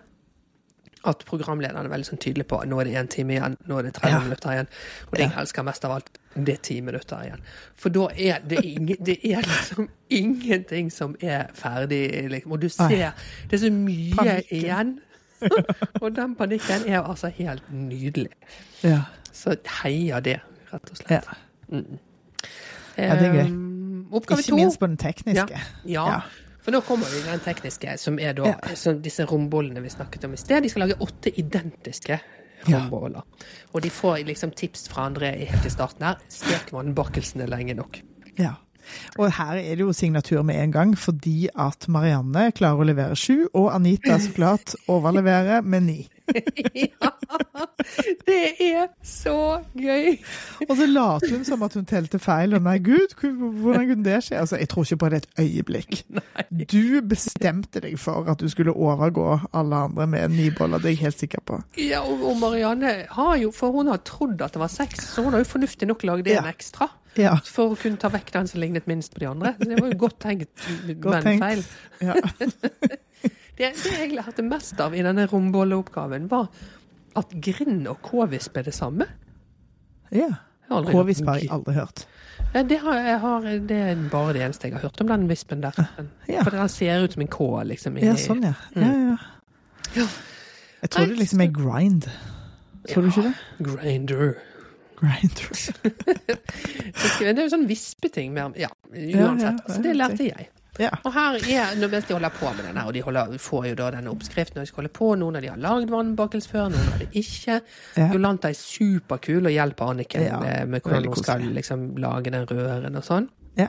at 1.06 1.20
programlederen 1.24 1.86
er 1.86 1.92
veldig 1.92 2.08
sånn 2.08 2.18
tydelig 2.20 2.44
på 2.50 2.58
nå 2.66 2.80
er 2.82 2.88
det 2.88 2.94
én 2.98 3.08
time 3.08 3.36
igjen, 3.36 3.54
nå 3.70 3.76
er 3.78 3.86
det 3.86 3.92
30 4.00 4.10
Ja. 4.10 4.18
minutter 4.24 4.50
igjen. 4.56 4.68
Og 5.06 5.12
det 5.14 5.22
jeg 5.28 5.32
elsker 5.38 5.62
mest 5.68 5.84
av 5.86 5.92
alt, 5.94 6.08
det 6.34 6.54
er 6.56 6.62
ti 6.66 6.80
minutter 6.82 7.22
igjen. 7.22 7.44
For 7.78 7.94
da 7.94 8.08
er 8.18 8.40
det, 8.50 8.58
ingen, 8.66 8.98
det 9.06 9.14
er 9.30 9.46
liksom 9.46 9.86
ingenting 10.10 10.90
som 10.92 11.14
er 11.22 11.46
ferdig, 11.54 12.02
liksom. 12.34 12.52
Og 12.52 12.60
du 12.60 12.68
ser 12.68 13.14
det 13.46 13.54
er 13.60 13.62
så 13.62 13.70
mye 13.72 14.16
Panikken. 14.18 14.58
igjen. 14.58 14.90
og 16.02 16.10
den 16.18 16.34
panikken 16.34 16.88
er 16.90 16.98
altså 17.06 17.30
helt 17.38 17.62
nydelig. 17.70 18.32
Ja. 18.82 19.04
Så 19.32 19.54
heia 19.84 20.18
det, 20.20 20.40
rett 20.72 20.90
og 20.90 20.98
slett. 20.98 21.14
ja. 21.30 21.38
Ja, 21.70 23.14
det 23.14 23.28
er 23.28 23.34
gøy. 23.34 23.48
Um, 23.52 24.06
oppgave 24.12 24.42
Ikke 24.42 24.54
to. 24.54 24.58
minst 24.58 24.80
på 24.80 24.88
den 24.90 24.98
tekniske. 25.00 25.62
Ja. 25.84 26.06
Ja. 26.08 26.20
For 26.64 26.74
nå 26.74 26.82
kommer 26.84 27.08
vi 27.08 27.22
til 27.22 27.30
den 27.30 27.40
tekniske, 27.44 27.94
som 27.96 28.18
er 28.20 28.34
da 28.36 28.52
som 28.76 28.98
disse 29.04 29.24
rombollene 29.24 29.80
vi 29.84 29.92
snakket 29.92 30.26
om 30.28 30.34
i 30.34 30.40
sted. 30.40 30.62
De 30.64 30.68
skal 30.72 30.84
lage 30.84 30.98
åtte 31.00 31.32
identiske 31.40 32.18
romboller. 32.66 33.24
Og 33.72 33.82
de 33.82 33.90
får 33.90 34.24
liksom 34.28 34.52
tips 34.56 34.88
fra 34.92 35.06
André 35.08 35.30
helt 35.38 35.66
i 35.66 35.72
starten 35.72 36.04
her. 36.08 36.18
Stek 36.28 36.72
man 36.74 36.94
bakelsen 36.98 37.44
er 37.44 37.52
lenge 37.52 37.76
nok. 37.78 38.00
Ja. 38.38 38.56
Og 39.18 39.32
her 39.36 39.58
er 39.60 39.76
det 39.76 39.84
jo 39.84 39.92
signatur 39.92 40.42
med 40.42 40.60
en 40.62 40.72
gang, 40.72 40.94
fordi 40.98 41.48
at 41.52 41.88
Marianne 41.92 42.50
klarer 42.56 42.82
å 42.82 42.88
levere 42.88 43.16
sju, 43.18 43.48
og 43.52 43.70
Anita 43.74 44.16
så 44.22 44.32
klart 44.36 44.74
overleverer 44.88 45.64
med 45.64 45.84
ni. 45.88 45.98
ja, 46.84 47.10
det 48.26 48.38
er 48.64 48.86
så 49.04 49.34
gøy! 49.78 50.18
Og 50.68 50.74
så 50.76 50.86
later 50.90 51.32
hun 51.34 51.44
som 51.48 51.62
at 51.66 51.74
hun 51.78 51.86
telte 51.88 52.18
feil, 52.22 52.54
og 52.58 52.62
nei, 52.66 52.76
gud, 52.84 53.14
hvordan 53.22 53.88
kunne 53.90 54.04
det 54.06 54.18
skje? 54.26 54.38
Altså, 54.42 54.58
jeg 54.60 54.68
tror 54.72 54.84
ikke 54.86 55.00
på 55.04 55.10
det 55.14 55.20
et 55.22 55.42
øyeblikk. 55.44 55.98
Du 56.72 57.00
bestemte 57.08 57.82
deg 57.84 57.96
for 58.00 58.28
at 58.30 58.40
du 58.42 58.48
skulle 58.52 58.74
overgå 58.76 59.26
alle 59.56 59.82
andre 59.88 60.06
med 60.10 60.24
en 60.28 60.36
ny 60.38 60.50
bolle 60.58 60.78
det 60.82 60.92
er 60.92 60.96
jeg 60.96 61.02
helt 61.08 61.22
sikker 61.24 61.42
på. 61.48 61.58
Ja, 61.80 62.00
og, 62.04 62.22
og 62.30 62.36
Marianne 62.42 62.92
har 63.16 63.34
jo, 63.40 63.50
for 63.54 63.74
hun 63.74 63.88
har 63.92 64.02
trodd 64.06 64.40
at 64.44 64.54
det 64.56 64.62
var 64.62 64.72
sex, 64.72 65.08
så 65.14 65.24
hun 65.26 65.34
har 65.34 65.42
jo 65.44 65.50
fornuftig 65.56 65.88
nok 65.90 66.04
lagd 66.08 66.28
en 66.28 66.38
Ja. 66.42 66.46
ekstra. 66.52 66.90
Ja. 67.18 67.32
For 67.42 67.72
å 67.72 67.78
kunne 67.80 67.98
ta 67.98 68.06
vekk 68.14 68.28
den 68.36 68.46
som 68.46 68.60
lignet 68.62 68.86
minst 68.86 69.10
på 69.16 69.24
de 69.24 69.26
andre. 69.26 69.54
Så 69.58 69.66
det 69.72 69.80
var 69.80 69.88
jo 69.90 69.96
godt 70.04 70.20
tenkt, 70.22 70.52
Godt 71.00 71.24
men 71.24 71.24
tenkt. 71.26 71.42
feil. 71.42 71.64
ja. 72.04 72.14
Det, 73.58 73.72
det 73.82 73.94
jeg 73.98 74.12
lærte 74.14 74.44
mest 74.46 74.80
av 74.80 74.94
i 74.94 75.02
denne 75.04 75.26
rombolleoppgaven, 75.30 76.28
var 76.30 76.46
at 77.18 77.32
grind 77.42 77.88
og 77.90 77.98
k-visp 78.06 78.56
er 78.60 78.68
det 78.70 78.74
samme. 78.76 79.08
ja. 80.14 80.30
K-visp 80.68 81.24
har 81.24 81.38
jeg 81.40 81.48
aldri 81.48 81.72
hørt. 81.78 82.02
Det, 82.52 82.76
har, 82.82 82.98
jeg 83.00 83.18
har, 83.22 83.44
det 83.70 83.76
er 83.88 84.00
bare 84.12 84.34
det 84.36 84.42
eneste 84.44 84.68
jeg 84.68 84.74
har 84.76 84.82
hørt 84.84 85.00
om 85.00 85.08
den 85.08 85.22
vispen 85.30 85.62
der. 85.64 85.78
Ja. 86.28 86.42
For 86.44 86.52
den 86.52 86.68
ser 86.68 87.06
ut 87.06 87.14
som 87.16 87.22
en 87.24 87.30
K, 87.32 87.46
liksom. 87.70 87.96
Ja, 88.04 88.12
sånn, 88.20 88.42
ja. 88.44 88.52
ja, 88.76 88.90
ja. 88.92 89.16
Ja. 89.96 90.04
Jeg 90.82 90.90
tror 90.92 91.08
det 91.08 91.16
liksom 91.22 91.40
er 91.40 91.50
grind. 91.56 92.10
Tror 92.88 93.06
du 93.06 93.08
ikke 93.08 93.24
det? 93.30 93.32
Grinder. 93.64 94.34
Grinder. 95.00 95.64
Det 97.18 97.32
er 97.32 97.42
jo 97.44 97.50
sånn 97.52 97.66
vispeting 97.68 98.32
mer 98.34 98.52
Ja, 98.58 98.68
Ja, 98.92 99.28
uansett. 99.28 99.64
Så 99.72 99.80
det 99.84 99.96
lærte 99.96 100.28
jeg. 100.28 100.48
Ja. 100.78 100.92
Og 101.02 101.12
her 101.14 101.38
er, 101.42 101.74
nå 101.78 101.88
mens 101.90 102.06
de 102.06 102.14
holder 102.14 102.34
på 102.38 102.50
med 102.54 102.64
den 102.68 102.78
her, 102.78 102.86
og 102.86 102.94
de 102.94 103.02
holder, 103.02 103.36
får 103.42 103.68
jo 103.72 103.78
da 103.80 103.90
denne 103.96 104.12
oppskriften 104.12 104.60
når 104.60 104.66
de 104.66 104.70
skal 104.70 104.82
holde 104.82 104.94
på, 104.98 105.10
noen 105.18 105.38
av 105.38 105.44
de 105.44 105.50
har 105.50 105.60
lagd 105.62 105.92
vannbakkels 105.92 106.48
før, 106.50 106.70
noen 106.72 106.90
har 106.92 107.02
det 107.02 107.08
ikke. 107.18 107.60
Ja. 107.98 108.08
Jolanta 108.14 108.52
er 108.52 108.58
superkul 108.58 109.50
og 109.50 109.54
hjelper 109.54 109.92
Anniken 109.94 110.26
Ja, 110.28 110.40
eh, 110.46 110.64
med 110.70 110.86
hvordan 110.86 111.10
hun 111.10 111.22
skal 111.22 111.46
liksom, 111.58 111.88
lage 112.02 112.34
den 112.34 112.46
røren 112.50 112.98
og 112.98 113.06
sånn. 113.06 113.30
Ja. 113.58 113.68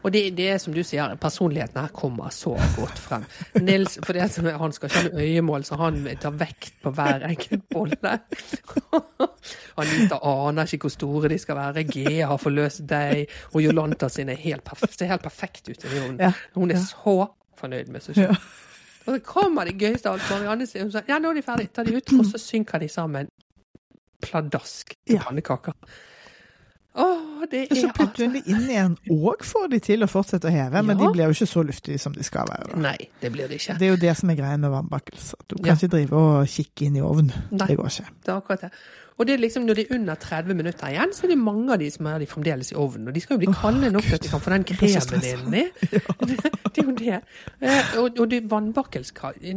Og 0.00 0.12
det, 0.12 0.22
det 0.36 0.46
er 0.54 0.60
som 0.62 0.72
du 0.72 0.80
sier, 0.86 1.12
personligheten 1.20 1.80
her 1.82 1.90
kommer 1.92 2.32
så 2.32 2.54
godt 2.76 3.00
frem. 3.00 3.26
Nils, 3.60 3.98
for 4.04 4.16
det 4.16 4.30
som 4.32 4.46
er, 4.48 4.56
han 4.60 4.72
skal 4.72 4.88
ikke 4.88 5.02
ha 5.04 5.24
øyemål, 5.26 5.66
så 5.68 5.76
han 5.80 6.00
tar 6.22 6.36
vekt 6.40 6.78
på 6.80 6.92
hver 6.96 7.26
enkelt 7.28 7.66
bolle. 7.72 8.14
Anita 9.80 10.20
aner 10.24 10.70
ikke 10.70 10.88
hvor 10.88 10.94
store 10.94 11.32
de 11.32 11.38
skal 11.42 11.58
være. 11.60 11.84
Gea 11.90 12.30
har 12.32 12.40
forløst 12.40 12.86
deg, 12.88 13.26
og 13.52 13.64
Jolanta 13.64 14.08
sin 14.12 14.32
er 14.32 14.40
helt, 14.40 14.72
ser 14.88 15.12
helt 15.12 15.26
perfekt 15.26 15.68
ut. 15.68 15.84
Hun, 15.92 16.18
hun 16.56 16.72
er 16.72 16.80
så 16.80 17.16
fornøyd 17.60 17.92
med 17.92 18.04
seg 18.06 18.22
selv. 18.22 18.50
Og 19.06 19.14
så 19.16 19.20
kommer 19.24 19.68
det 19.68 19.78
gøyeste 19.80 20.08
av 20.08 20.16
alt. 20.16 20.64
Sier 20.68 20.84
hun 20.84 20.92
sånn, 20.92 21.08
ja, 21.08 21.18
nå 21.20 21.32
er 21.32 21.40
de 21.40 21.44
ferdige, 21.44 21.74
ta 21.76 21.84
de 21.84 21.96
ut, 21.96 22.16
og 22.18 22.24
så 22.28 22.40
synker 22.40 22.80
de 22.80 22.88
sammen 22.92 23.28
pladask 24.20 24.96
til 25.06 25.16
Ja. 25.16 25.24
Åh, 26.94 27.44
det 27.50 27.66
Og 27.70 27.76
så 27.76 27.86
er 27.88 27.92
putter 27.94 28.24
hun 28.26 28.32
det 28.34 28.42
inn 28.50 28.64
igjen, 28.70 28.96
og 29.14 29.44
får 29.46 29.68
de 29.70 29.78
til 29.80 30.02
å 30.02 30.08
fortsette 30.10 30.48
å 30.50 30.52
heve. 30.52 30.82
Men 30.82 30.98
de 30.98 31.10
blir 31.14 31.24
jo 31.30 31.36
ikke 31.36 31.46
så 31.46 31.62
luftige 31.66 31.98
som 32.02 32.12
de 32.12 32.24
skal 32.26 32.48
være. 32.50 32.76
Nei, 32.82 32.96
det 33.22 33.30
blir 33.32 33.48
de 33.48 33.54
ikke. 33.60 33.76
Det 33.78 33.86
er 33.86 33.92
jo 33.94 34.00
det 34.02 34.16
som 34.18 34.30
er 34.30 34.34
greia 34.40 34.56
med 34.58 34.70
vannbakkelse. 34.74 35.34
Du 35.48 35.54
kan 35.56 35.66
Ja. 35.66 35.74
ikke 35.78 35.88
drive 35.94 36.12
og 36.12 36.46
kikke 36.48 36.86
inn 36.88 36.96
i 36.96 37.00
ovnen. 37.00 37.30
Det 37.50 37.76
går 37.78 37.86
ikke. 37.92 38.08
Det 38.26 38.28
er 38.34 38.36
akkurat 38.40 38.60
det. 38.66 38.70
Og 39.20 39.26
det 39.28 39.34
er 39.34 39.42
liksom, 39.42 39.66
når 39.68 39.76
det 39.76 39.82
er 39.84 39.98
under 39.98 40.16
30 40.16 40.56
minutter 40.56 40.88
igjen, 40.88 41.10
så 41.12 41.26
er 41.26 41.34
det 41.34 41.38
mange 41.38 41.74
av 41.74 41.82
de 41.82 41.90
som 41.92 42.06
er 42.08 42.22
de 42.22 42.28
fremdeles 42.30 42.70
i 42.72 42.76
ovnen. 42.80 43.10
Og 43.10 43.14
de 43.14 43.20
skal 43.20 43.36
jo 43.36 43.42
bli 43.42 43.52
kalde 43.52 43.90
nok 43.92 44.06
til 44.06 44.16
at 44.16 44.24
de 44.24 44.30
kan 44.32 44.40
få 44.40 44.54
den 44.54 44.64
kremen 44.70 45.26
inni. 45.28 45.64
Det 46.70 46.80
er 46.80 46.86
jo 46.86 46.94
det. 46.96 47.20
Eh, 47.60 47.98
Og, 48.00 48.18
og 48.22 48.34
vannbakkels, 48.50 49.12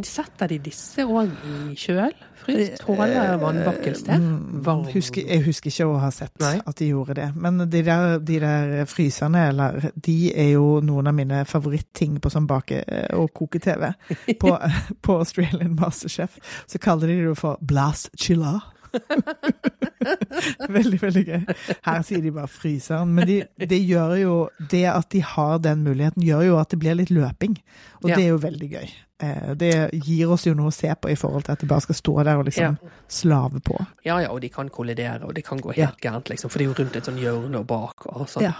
setter 0.09 0.51
de 0.51 0.57
disse 0.65 1.05
òg 1.05 1.31
i 1.47 1.75
kjøl? 1.79 2.11
Fryst? 2.43 2.81
Tåler 2.81 3.37
vannbakkels 3.39 4.03
det? 4.03 4.17
Mm, 4.19 4.83
Husker, 4.91 5.23
jeg 5.29 5.45
husker 5.45 5.71
ikke 5.71 5.87
å 5.87 5.99
ha 6.01 6.09
sett 6.11 6.33
Nei. 6.43 6.57
at 6.65 6.79
de 6.81 6.89
gjorde 6.89 7.15
det. 7.21 7.29
Men 7.39 7.63
de 7.69 7.83
der, 7.85 8.17
de 8.19 8.39
der 8.43 8.73
fryserne, 8.89 9.45
eller 9.53 9.91
De 9.95 10.33
er 10.35 10.51
jo 10.57 10.81
noen 10.83 11.07
av 11.07 11.15
mine 11.15 11.45
favoritting 11.47 12.19
på 12.19 12.31
sånn 12.33 12.47
bake- 12.49 12.83
og 13.15 13.31
koke-TV. 13.33 13.93
På, 14.43 14.57
på 15.01 15.17
Australian 15.21 15.75
Masterchef 15.79 16.35
så 16.67 16.79
kaller 16.81 17.07
de 17.07 17.21
det 17.29 17.37
for 17.39 17.61
blast 17.61 18.09
chiller. 18.19 18.59
veldig, 20.75 20.99
veldig 21.01 21.23
gøy. 21.27 21.45
Her 21.85 22.03
sier 22.05 22.23
de 22.23 22.33
bare 22.35 22.51
fryseren. 22.51 23.13
Men 23.15 23.29
de, 23.29 23.79
gjør 23.79 24.15
jo 24.21 24.35
Det 24.71 24.85
at 24.89 25.09
de 25.13 25.23
har 25.25 25.61
den 25.63 25.83
muligheten, 25.87 26.25
gjør 26.25 26.47
jo 26.49 26.59
at 26.61 26.73
det 26.73 26.79
blir 26.83 26.97
litt 26.99 27.13
løping. 27.13 27.57
Og 28.03 28.09
Ja. 28.09 28.15
det 28.15 28.25
er 28.25 28.29
jo 28.29 28.37
veldig 28.37 28.69
gøy. 28.71 28.89
Eh, 29.23 29.53
Det 29.55 29.91
gir 30.03 30.27
oss 30.33 30.43
jo 30.45 30.53
noe 30.53 30.67
å 30.67 30.73
se 30.73 30.89
på 30.99 31.09
i 31.09 31.15
forhold 31.15 31.45
til 31.45 31.53
at 31.53 31.59
de 31.59 31.67
bare 31.67 31.81
skal 31.81 31.95
stå 31.95 32.23
der 32.25 32.35
og 32.37 32.45
liksom 32.45 32.77
slave 33.07 33.61
på. 33.63 33.77
Ja, 34.03 34.17
ja, 34.19 34.29
og 34.33 34.41
de 34.41 34.49
kan 34.49 34.67
kollidere, 34.69 35.23
og 35.23 35.33
det 35.35 35.45
kan 35.45 35.59
gå 35.61 35.71
helt 35.75 36.01
gærent, 36.01 36.27
liksom. 36.29 36.49
For 36.49 36.59
det 36.59 36.65
er 36.67 36.73
jo 36.73 36.83
rundt 36.83 36.95
et 36.97 37.05
sånn 37.05 37.19
hjørne 37.21 37.55
og 37.61 37.67
bak 37.67 38.05
og 38.07 38.27
sånn. 38.27 38.43
Ja. 38.43 38.53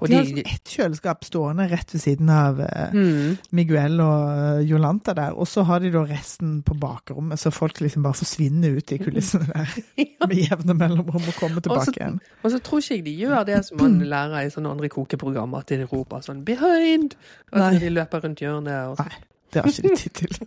Og 0.00 0.08
De 0.08 0.14
de, 0.22 0.42
har 0.44 0.54
ett 0.54 0.64
kjøleskap 0.64 1.24
stående 1.24 1.68
rett 1.70 1.90
ved 1.94 2.00
siden 2.02 2.28
av 2.30 2.60
eh, 2.60 2.90
mm, 2.92 3.38
Miguel 3.52 3.98
og 4.00 4.28
eh, 4.60 4.68
Jolanta 4.68 5.14
der, 5.14 5.32
og 5.34 5.46
så 5.48 5.64
har 5.64 5.80
de 5.80 5.90
da 5.90 6.04
resten 6.04 6.62
på 6.62 6.74
bakrommet, 6.78 7.38
så 7.40 7.50
folk 7.50 7.80
liksom 7.80 8.02
bare 8.04 8.14
forsvinner 8.14 8.76
ut 8.76 8.92
i 8.92 8.98
kulissene 8.98 9.46
der 9.48 9.74
med 10.28 10.36
jevne 10.36 10.74
mellomrom 10.76 11.22
og 11.26 11.34
kommer 11.40 11.56
Og 11.56 11.62
tilbake 11.62 11.88
også, 11.88 11.96
igjen. 11.98 12.20
Og 12.44 12.50
så 12.52 12.60
tror 12.60 12.78
ikke 12.84 12.94
jeg 12.98 13.04
de 13.04 13.16
gjør 13.24 13.44
det 13.46 13.64
som 13.64 13.78
man 13.80 13.98
lærer 14.00 14.44
i 14.46 14.50
sånne 14.52 14.70
andre 14.70 14.88
kokeprogrammer, 14.92 15.58
at 15.64 15.66
de 15.72 15.84
roper 15.90 16.20
sånn 16.20 16.44
'behind'! 16.44 17.16
At 17.54 17.72
Nei. 17.72 17.78
de 17.78 17.88
løper 17.90 18.20
rundt 18.24 18.40
hjørnet 18.42 18.83
og 18.90 18.96
sånn. 19.00 19.10
Nei, 19.10 19.20
det 19.52 19.62
har 19.62 19.68
ikke 19.70 19.82
de 19.82 19.90
tid 19.96 20.12
til. 20.20 20.32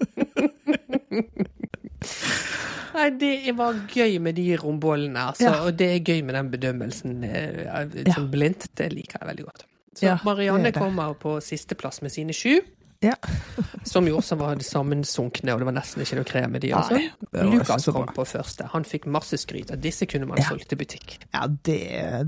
Nei, 2.98 3.10
det 3.22 3.52
var 3.58 3.76
gøy 3.94 4.18
med 4.24 4.36
de 4.40 4.46
rombollene, 4.58 5.28
altså. 5.32 5.44
Ja. 5.50 5.58
Og 5.68 5.76
det 5.78 5.88
er 5.96 6.00
gøy 6.08 6.24
med 6.26 6.34
den 6.38 6.48
bedømmelsen 6.54 7.20
som 7.28 8.14
som 8.16 8.30
blindt. 8.34 8.70
Det 8.78 8.88
liker 8.94 9.20
jeg 9.22 9.28
veldig 9.34 9.46
godt. 9.50 9.66
Så 9.98 10.06
Ja, 10.06 10.16
Marianne 10.26 10.64
det 10.70 10.74
det. 10.76 10.82
kommer 10.82 11.14
på 11.18 11.38
sisteplass 11.42 12.02
med 12.06 12.12
sine 12.14 12.34
sju. 12.34 12.60
Ja. 13.02 13.14
Som 13.86 14.08
jo 14.10 14.16
også 14.18 14.36
var 14.40 14.58
sammensunkne, 14.66 15.54
og 15.54 15.60
det 15.62 15.66
var 15.68 15.74
nesten 15.76 16.02
ikke 16.02 16.16
noe 16.18 16.26
krem 16.26 16.56
i 16.58 16.60
de. 16.64 16.72
Altså. 16.74 16.98
Lukas 17.46 17.86
kom 17.94 18.08
på 18.16 18.26
første. 18.26 18.66
Han 18.74 18.84
fikk 18.90 19.06
masse 19.14 19.38
skryt. 19.38 19.70
At 19.72 19.82
disse 19.84 20.06
kunne 20.10 20.26
man 20.26 20.38
Ja. 20.42 20.48
solgt 20.50 20.70
til 20.70 20.78
butikk. 20.82 21.20
Ja, 21.34 21.46
det, 21.46 21.78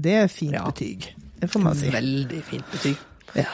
det 0.03 0.13
er 0.13 0.27
fint 0.29 0.53
Ja. 0.53 0.65
betyg. 0.69 1.07
Det 1.41 1.49
får 1.49 1.59
man 1.65 1.75
si. 1.75 1.89
Veldig 1.89 2.43
fint 2.43 2.69
betyg. 2.71 2.97
Ja. 3.35 3.45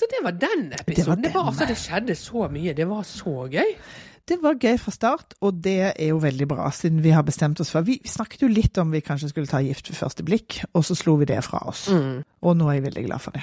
Så 0.00 0.06
det 0.08 0.20
var 0.24 0.32
den 0.40 0.70
episoden. 0.72 0.94
Det 0.96 1.06
var 1.06 1.16
Det 1.20 1.34
var, 1.34 1.50
altså, 1.50 1.66
det 1.68 1.76
skjedde 1.76 2.14
så 2.16 2.46
mye. 2.48 2.72
Det 2.76 2.86
var 2.88 3.02
så 3.04 3.34
gøy. 3.52 3.74
Det 4.30 4.36
var 4.40 4.56
gøy 4.62 4.76
fra 4.78 4.92
start, 4.94 5.34
og 5.42 5.58
det 5.64 5.78
er 5.90 6.08
jo 6.12 6.20
veldig 6.22 6.46
bra, 6.48 6.68
siden 6.70 7.00
vi 7.02 7.10
har 7.10 7.24
bestemt 7.26 7.60
oss 7.60 7.72
for 7.74 7.82
Vi, 7.82 7.96
vi 8.04 8.08
snakket 8.08 8.44
jo 8.44 8.48
litt 8.48 8.78
om 8.78 8.92
vi 8.94 9.00
kanskje 9.02 9.32
skulle 9.32 9.50
ta 9.50 9.58
Gift 9.64 9.90
ved 9.90 9.98
første 9.98 10.24
blikk, 10.24 10.60
og 10.72 10.84
så 10.86 10.94
slo 10.94 11.16
vi 11.18 11.26
det 11.28 11.40
fra 11.44 11.64
oss. 11.68 11.88
Og 11.90 12.56
nå 12.56 12.68
er 12.70 12.78
jeg 12.78 12.84
veldig 12.84 13.04
glad 13.08 13.24
for 13.24 13.34
det. 13.34 13.42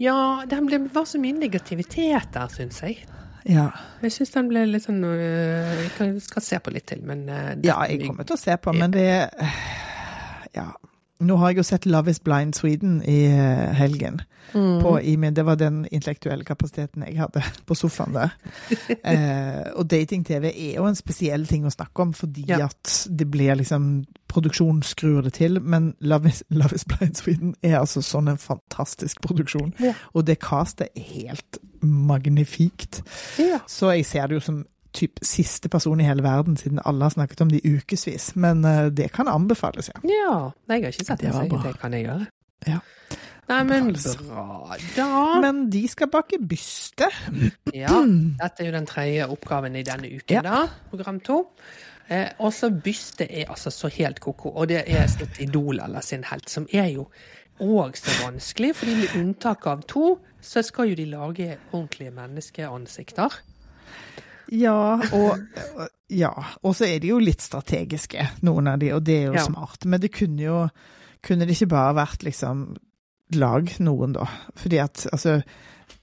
Ja, 0.00 0.16
det 0.48 0.62
var 0.94 1.04
så 1.10 1.20
mye 1.20 1.36
negativitet 1.36 2.32
der, 2.32 2.48
syns 2.54 2.80
jeg. 2.82 3.04
Ja, 3.44 3.68
Jeg 4.02 4.12
syns 4.14 4.30
den 4.30 4.48
ble 4.48 4.62
litt 4.70 4.84
sånn 4.84 5.02
øh, 5.02 5.80
Jeg 5.98 6.20
skal 6.22 6.44
se 6.46 6.60
på 6.62 6.70
litt 6.70 6.86
til, 6.86 7.00
men 7.02 7.24
øh, 7.26 7.56
ja 7.66 7.80
jeg 7.90 8.04
kommer 8.06 8.22
til 8.22 8.38
å 8.38 8.40
se 8.40 8.56
på, 8.56 8.74
men 8.78 8.94
det 8.94 9.08
Ja. 10.54 10.68
Nå 11.22 11.36
har 11.40 11.52
jeg 11.52 11.60
jo 11.62 11.64
sett 11.66 11.86
Love 11.86 12.10
is 12.10 12.20
Blind 12.20 12.54
Sweden 12.58 13.00
i 13.08 13.20
helgen. 13.30 13.74
helgen. 13.78 14.20
På, 14.82 14.96
i, 15.00 15.14
det 15.16 15.44
var 15.46 15.54
den 15.56 15.84
intellektuelle 15.92 16.44
kapasiteten 16.44 17.04
jeg 17.06 17.20
hadde 17.20 17.42
på 17.68 17.76
sofaen 17.78 18.16
der. 18.16 18.34
Eh, 19.02 19.70
og 19.76 19.86
dating-TV 19.90 20.44
er 20.50 20.76
jo 20.76 20.84
en 20.86 20.96
spesiell 20.98 21.46
ting 21.46 21.64
å 21.66 21.70
snakke 21.72 22.02
om, 22.04 22.12
fordi 22.14 22.44
Ja. 22.48 22.64
at 22.66 23.06
det 23.10 23.26
blir 23.30 23.54
liksom 23.58 24.04
Produksjon 24.32 24.78
skrur 24.82 25.20
det 25.26 25.34
til, 25.36 25.58
men 25.60 25.90
Love 26.00 26.28
is, 26.30 26.42
Love 26.60 26.74
is 26.74 26.84
Blind 26.88 27.18
Sweden 27.20 27.54
er 27.62 27.78
altså 27.82 28.00
sånn 28.02 28.30
en 28.32 28.38
fantastisk 28.40 29.20
produksjon. 29.20 29.74
Ja. 29.82 29.92
Og 30.14 30.24
det 30.26 30.38
castet 30.40 30.88
er 30.96 31.02
helt 31.18 31.58
magnifikt. 31.82 33.02
Ja. 33.38 33.58
Så 33.68 33.90
jeg 33.92 34.06
ser 34.08 34.26
det 34.30 34.38
jo 34.40 34.44
som 34.46 34.62
typ 34.92 35.20
siste 35.22 35.68
person 35.72 36.00
i 36.00 36.06
hele 36.06 36.22
verden, 36.24 36.56
siden 36.56 36.80
alle 36.84 37.08
har 37.08 37.14
snakket 37.14 37.40
om 37.44 37.50
det 37.52 37.60
i 37.62 37.74
ukevis. 37.76 38.32
Men 38.36 38.64
uh, 38.64 38.86
det 38.92 39.10
kan 39.12 39.28
anbefales, 39.28 39.90
ja. 39.92 40.00
ja. 40.08 40.38
Jeg 40.68 40.84
har 40.86 40.94
ikke 40.94 41.04
sett 41.04 41.20
Det 41.20 41.34
så 41.34 41.44
det, 41.48 41.62
det 41.64 41.76
kan 41.80 41.92
jeg 41.96 42.06
gjøre. 42.06 42.26
Ja. 42.66 42.78
Nei, 43.50 43.62
men 43.66 43.88
bra, 44.28 44.76
da. 44.96 45.40
Men 45.42 45.64
de 45.70 45.82
skal 45.90 46.08
bake 46.12 46.38
byste. 46.48 47.08
Ja, 47.74 47.98
dette 48.38 48.62
er 48.62 48.68
jo 48.70 48.74
den 48.76 48.86
tredje 48.86 49.26
oppgaven 49.34 49.76
i 49.76 49.82
denne 49.86 50.08
uken, 50.08 50.36
Ja. 50.38 50.42
da. 50.46 50.60
Program 50.92 51.18
to. 51.20 51.42
Eh, 52.08 52.28
også 52.38 52.70
byste 52.84 53.26
er 53.32 53.50
altså 53.50 53.70
så 53.70 53.88
helt 53.88 54.20
ko-ko, 54.20 54.50
og 54.50 54.68
det 54.68 54.82
er 54.86 55.06
sitt 55.10 55.40
idol 55.40 55.80
eller 55.80 56.00
sin 56.00 56.24
helt, 56.28 56.50
som 56.50 56.66
er 56.72 56.90
jo 56.92 57.06
òg 57.62 57.96
så 57.96 58.14
vanskelig, 58.24 58.74
fordi 58.76 58.94
med 58.94 59.16
unntak 59.20 59.66
av 59.66 59.82
to, 59.88 60.18
så 60.42 60.62
skal 60.62 60.90
jo 60.90 60.98
de 60.98 61.04
lage 61.06 61.56
ordentlige 61.72 62.10
menneskeansikter. 62.10 63.38
Ja, 64.52 65.00
og 65.16 65.38
ja. 66.12 66.32
Og 66.62 66.74
så 66.76 66.84
er 66.90 66.98
de 67.00 67.08
jo 67.14 67.18
litt 67.22 67.40
strategiske, 67.40 68.26
noen 68.44 68.68
av 68.68 68.78
de, 68.82 68.90
og 68.92 69.04
det 69.06 69.14
er 69.22 69.26
jo 69.30 69.38
Ja. 69.38 69.44
smart. 69.46 69.86
Men 69.88 70.00
det 70.00 70.12
kunne 70.12 70.42
jo 70.42 70.68
Kunne 71.22 71.46
det 71.46 71.54
ikke 71.54 71.68
bare 71.70 71.94
vært 71.94 72.24
liksom 72.26 72.76
Lag 73.38 73.68
noen, 73.78 74.12
da. 74.12 74.24
Fordi 74.58 74.78
at 74.82 75.06
altså 75.12 75.36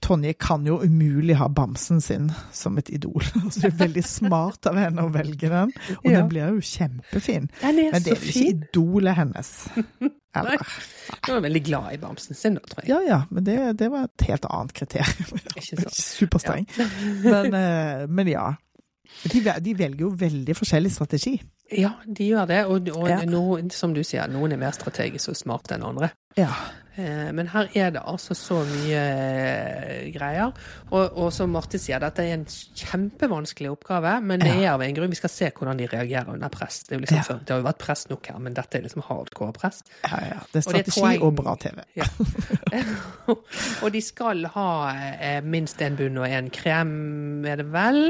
Tonje 0.01 0.33
kan 0.39 0.63
jo 0.65 0.77
umulig 0.79 1.35
ha 1.35 1.47
bamsen 1.51 1.99
sin 2.01 2.29
som 2.55 2.77
et 2.79 2.89
idol. 2.95 3.21
Så 3.51 3.59
det 3.65 3.73
er 3.73 3.77
veldig 3.81 4.03
smart 4.07 4.65
av 4.71 4.77
henne 4.79 5.03
å 5.03 5.11
velge 5.13 5.49
den, 5.51 5.73
og 5.97 6.05
Ja. 6.07 6.19
den 6.21 6.29
blir 6.31 6.53
jo 6.55 6.61
kjempefin. 6.63 7.49
Den 7.61 7.79
er 7.83 7.91
Men 7.91 8.03
det 8.05 8.13
er 8.13 8.21
jo 8.23 8.31
ikke 8.31 8.53
idolet 8.53 9.15
hennes. 9.19 9.51
Eller? 10.39 10.61
Jeg 11.25 11.33
var 11.33 11.41
veldig 11.41 11.63
glad 11.65 11.93
i 11.93 11.97
bamsen 11.97 12.35
sin, 12.37 12.53
da, 12.55 12.61
tror 12.69 12.83
jeg. 12.85 12.89
Ja 12.93 12.99
ja, 13.07 13.19
men 13.33 13.43
det, 13.47 13.57
det 13.79 13.87
var 13.91 14.03
et 14.07 14.25
helt 14.29 14.45
annet 14.45 14.73
kriterium. 14.77 15.39
Ikke 15.59 15.79
Ja. 15.83 15.89
Superstreng. 15.91 16.67
Men, 17.25 17.53
eh, 17.57 18.03
men 18.07 18.27
ja. 18.29 18.47
De, 19.25 19.41
de 19.65 19.73
velger 19.73 20.05
jo 20.05 20.11
veldig 20.15 20.53
forskjellig 20.55 20.91
strategi. 20.93 21.33
Ja, 21.73 21.95
de 22.05 22.27
gjør 22.29 22.45
det. 22.49 22.59
Og, 22.69 22.87
og 22.95 23.09
Ja. 23.09 23.17
noen, 23.25 23.71
som 23.73 23.91
du 23.93 24.03
sier, 24.05 24.29
noen 24.31 24.53
er 24.53 24.61
mer 24.61 24.71
strategisk 24.77 25.33
og 25.33 25.35
smarte 25.41 25.75
enn 25.75 25.83
andre. 25.89 26.11
Ja. 26.37 26.51
Eh, 26.99 27.29
Men 27.35 27.47
her 27.53 27.69
er 27.79 27.91
det 27.95 28.01
altså 28.03 28.35
så 28.35 28.57
mye 28.67 28.99
eh, 28.99 30.09
greier. 30.15 30.51
Og, 30.91 31.15
og 31.17 31.29
som 31.35 31.51
Marte 31.55 31.79
sier, 31.79 32.01
dette 32.03 32.25
er 32.25 32.33
en 32.35 32.43
kjempevanskelig 32.49 33.69
oppgave, 33.71 34.17
men 34.25 34.43
det 34.43 34.51
er 34.57 34.73
av 34.73 34.83
en 34.83 34.95
grunn. 34.97 35.13
Vi 35.13 35.19
skal 35.21 35.31
se 35.33 35.49
hvordan 35.55 35.79
de 35.79 35.87
reagerer 35.91 36.33
under 36.33 36.51
press. 36.53 36.81
Det, 36.89 36.99
liksom, 37.05 37.17
Ja. 37.21 37.23
for- 37.29 37.39
det 37.45 37.55
har 37.55 37.61
jo 37.63 37.67
vært 37.69 37.79
press 37.85 38.05
nok 38.09 38.27
her, 38.33 38.39
men 38.43 38.53
dette 38.57 38.77
er 38.77 38.83
liksom 38.87 39.05
hardcore 39.07 39.53
press. 39.55 39.83
ja, 40.03 40.19
ja. 40.33 40.39
Det 40.51 40.65
er 40.65 40.67
Og 40.67 40.73
det 40.75 40.87
er 40.87 40.91
strategi 40.91 41.21
og 41.23 41.35
bra 41.39 41.55
TV. 41.55 41.79
Ja. 41.95 42.05
og 43.83 43.91
de 43.93 44.01
skal 44.03 44.45
ha 44.55 44.69
eh, 45.21 45.39
minst 45.45 45.79
én 45.85 45.95
bunn 45.99 46.17
og 46.19 46.27
én 46.27 46.49
krem, 46.53 47.45
er 47.45 47.61
det 47.63 47.69
vel? 47.73 48.01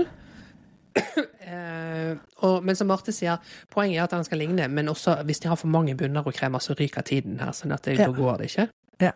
Eh, 1.50 2.16
og, 2.45 2.64
men 2.64 2.76
som 2.78 2.88
Marte 2.91 3.12
sier, 3.16 3.39
poenget 3.74 3.97
er 4.00 4.04
at 4.04 4.12
den 4.14 4.24
skal 4.28 4.38
ligne, 4.43 4.68
men 4.70 4.89
også 4.91 5.16
hvis 5.26 5.39
de 5.41 5.50
har 5.50 5.58
for 5.58 5.68
mange 5.72 5.95
bunner 5.97 6.22
og 6.28 6.34
kremer, 6.38 6.62
så 6.62 6.76
ryker 6.78 7.02
tiden 7.08 7.39
her. 7.41 7.52
sånn 7.58 7.74
at 7.74 7.84
det, 7.88 7.97
Ja. 8.00 8.06
da 8.06 8.14
går 8.14 8.38
det 8.38 8.50
ikke. 8.52 8.68
Ja. 9.02 9.12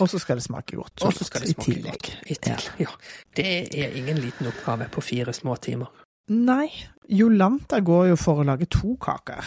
Og 0.00 0.08
så 0.10 0.18
skal 0.18 0.36
det 0.40 0.42
smake 0.48 0.74
godt. 0.74 1.04
Og 1.06 1.12
så 1.14 1.24
skal 1.28 1.44
det 1.44 1.52
smake 1.54 1.82
godt. 1.84 2.08
I 2.26 2.34
tillegg. 2.34 2.80
Ja. 2.80 2.90
Det 3.36 3.46
er 3.78 3.94
ingen 3.94 4.18
liten 4.18 4.46
oppgave 4.50 4.88
på 4.90 5.00
fire 5.02 5.32
små 5.32 5.54
timer. 5.62 5.86
Nei, 6.28 6.66
Jolanta 7.08 7.78
går 7.84 8.08
jo 8.08 8.16
for 8.16 8.40
å 8.42 8.46
lage 8.48 8.66
to 8.66 8.96
kaker. 8.96 9.44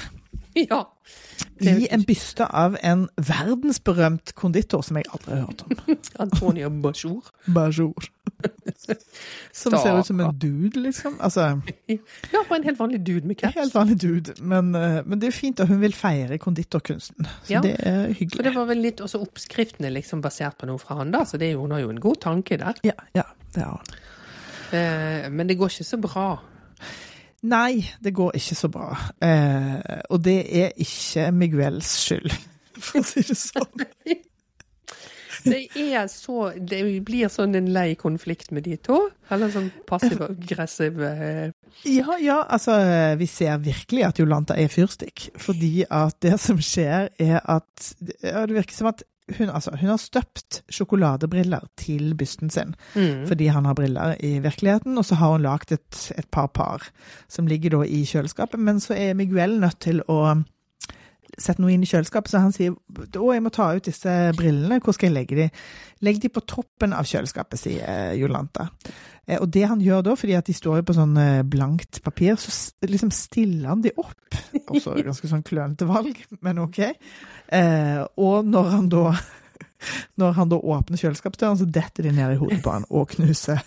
Ja. 0.56 0.84
I 1.62 1.88
en 1.92 2.04
byste 2.08 2.46
av 2.50 2.78
en 2.82 3.08
verdensberømt 3.18 4.32
konditor 4.36 4.82
som 4.86 4.98
jeg 4.98 5.06
aldri 5.12 5.36
har 5.36 5.46
hørt 5.48 5.64
om. 5.68 5.98
Antonio 6.24 6.70
Bajor. 6.70 7.28
Bajor. 7.54 8.08
Som 9.58 9.74
ser 9.74 9.98
ut 10.00 10.06
som 10.06 10.20
en 10.22 10.36
dude, 10.40 10.80
liksom. 10.82 11.16
Altså, 11.20 11.48
Ja, 12.34 12.44
for 12.48 12.56
en 12.56 12.64
helt 12.68 12.80
vanlig 12.80 13.00
dude 13.06 13.28
med 13.28 13.38
caps. 13.40 13.56
helt 13.58 13.74
vanlig 13.76 13.98
dude. 14.02 14.36
Men, 14.42 14.70
eh, 14.76 15.00
men 15.06 15.20
det 15.20 15.28
er 15.32 15.36
fint 15.36 15.60
at 15.64 15.68
hun 15.72 15.82
vil 15.82 15.94
feire 15.98 16.38
konditorkunsten. 16.38 17.26
Så 17.48 17.54
Ja. 17.58 17.62
det 17.66 17.76
er 17.80 18.12
Og 18.14 18.44
det 18.44 18.54
var 18.56 18.66
vel 18.70 18.78
litt 18.86 19.02
også 19.02 19.22
oppskriftene 19.26 19.90
liksom 19.94 20.22
basert 20.22 20.58
på 20.62 20.70
noe 20.70 20.78
fra 20.80 20.96
han, 21.02 21.12
da, 21.12 21.24
så 21.26 21.38
det 21.42 21.56
hun 21.58 21.72
har 21.72 21.80
jo 21.84 21.90
en 21.90 22.00
god 22.04 22.22
tanke 22.22 22.58
der. 22.62 22.78
Ja, 22.88 22.94
ja, 23.16 23.24
det 23.56 23.64
har 23.64 23.82
hun. 23.82 23.98
Eh, 24.78 25.30
men 25.32 25.48
det 25.48 25.58
går 25.58 25.70
ikke 25.74 25.84
så 25.88 25.98
bra. 26.04 26.28
Nei, 27.48 27.86
det 28.04 28.14
går 28.18 28.32
ikke 28.36 28.56
så 28.58 28.68
bra. 28.74 28.90
Eh, 29.22 30.02
og 30.10 30.22
det 30.26 30.40
er 30.64 30.72
ikke 30.78 31.32
Miguels 31.32 31.92
skyld, 32.04 32.32
for 32.86 33.00
å 33.00 33.04
si 33.06 33.22
det 33.28 33.38
sånn. 33.38 33.86
Det 35.46 35.62
er 35.78 36.08
så 36.12 36.52
Det 36.58 36.82
blir 37.06 37.30
sånn 37.32 37.56
en 37.58 37.70
lei 37.74 37.92
konflikt 38.00 38.52
med 38.56 38.68
de 38.68 38.78
to. 38.82 39.02
Eller 39.34 39.52
sånn 39.54 39.70
passiv-aggressiv 39.90 41.02
eh, 41.04 41.50
Ja, 41.86 42.18
ja, 42.22 42.40
altså 42.48 42.78
vi 43.20 43.28
ser 43.30 43.60
virkelig 43.62 44.06
at 44.08 44.22
Jolanta 44.22 44.56
er 44.58 44.72
fyrstikk. 44.72 45.30
Fordi 45.38 45.84
at 45.90 46.18
det 46.24 46.38
som 46.42 46.62
skjer 46.64 47.12
er 47.20 47.38
at 47.44 47.94
ja, 48.24 48.46
Det 48.48 48.58
virker 48.58 48.78
som 48.78 48.92
at 48.94 49.06
hun, 49.36 49.50
altså, 49.50 49.74
hun 49.76 49.90
har 49.90 50.00
støpt 50.00 50.62
sjokoladebriller 50.72 51.66
til 51.80 52.14
bysten 52.16 52.50
sin. 52.50 52.76
mm. 52.96 53.28
Fordi 53.28 53.48
han 53.52 53.66
har 53.66 53.76
briller 53.76 54.16
i 54.24 54.40
virkeligheten, 54.40 54.98
og 54.98 55.06
så 55.06 55.16
har 55.16 55.32
hun 55.36 55.42
lagd 55.42 55.72
et, 55.72 56.12
et 56.18 56.28
par 56.32 56.48
par 56.48 56.88
som 57.28 57.48
ligger 57.48 57.76
da 57.76 57.84
i 57.84 58.06
kjøleskapet. 58.08 58.60
Men 58.60 58.80
så 58.80 58.96
er 58.96 59.18
Miguel 59.20 59.60
nødt 59.60 59.80
til 59.84 60.02
å 60.08 60.44
sette 61.38 61.62
noe 61.62 61.74
inn 61.74 61.84
i 61.84 61.90
kjøleskapet, 61.90 62.32
så 62.32 62.40
han 62.42 62.54
sier 62.56 62.74
å, 62.74 63.28
jeg 63.34 63.44
må 63.44 63.52
ta 63.54 63.68
ut 63.76 63.86
disse 63.90 64.14
brillene, 64.38 64.80
hvor 64.84 64.96
skal 64.96 65.10
jeg 65.10 65.16
legge 65.18 65.38
de? 65.38 65.48
Legg 66.08 66.22
de 66.24 66.30
på 66.34 66.44
toppen 66.48 66.94
av 66.96 67.08
kjøleskapet, 67.10 67.60
sier 67.60 68.14
Jolanta. 68.18 68.68
Eh, 69.28 69.38
Og 69.42 69.50
det 69.54 69.66
han 69.68 69.82
gjør 69.84 70.06
da, 70.08 70.16
fordi 70.18 70.38
at 70.40 70.48
de 70.48 70.56
står 70.56 70.80
jo 70.82 70.88
på 70.88 70.96
sånn 70.98 71.18
eh, 71.22 71.42
blankt 71.44 72.00
papir, 72.06 72.38
så 72.40 72.54
liksom 72.88 73.12
stiller 73.14 73.74
han 73.74 73.82
de 73.86 73.92
opp. 73.98 74.40
Også 74.72 74.96
ganske 75.04 75.30
sånn 75.30 75.44
klønete 75.48 75.88
valg, 75.90 76.22
men 76.46 76.64
ok. 76.64 76.80
Eh, 76.88 78.00
og 78.18 78.48
når 78.48 78.72
han 78.76 78.88
da 78.94 79.12
når 80.22 80.32
han 80.40 80.50
da 80.50 80.58
åpner 80.58 80.98
kjøleskapsdøren, 80.98 81.60
så 81.60 81.68
detter 81.70 82.08
de 82.08 82.16
ned 82.18 82.34
i 82.34 82.40
hodet 82.40 82.64
på 82.66 82.72
han 82.74 82.88
og 82.90 83.12
knuser. 83.14 83.62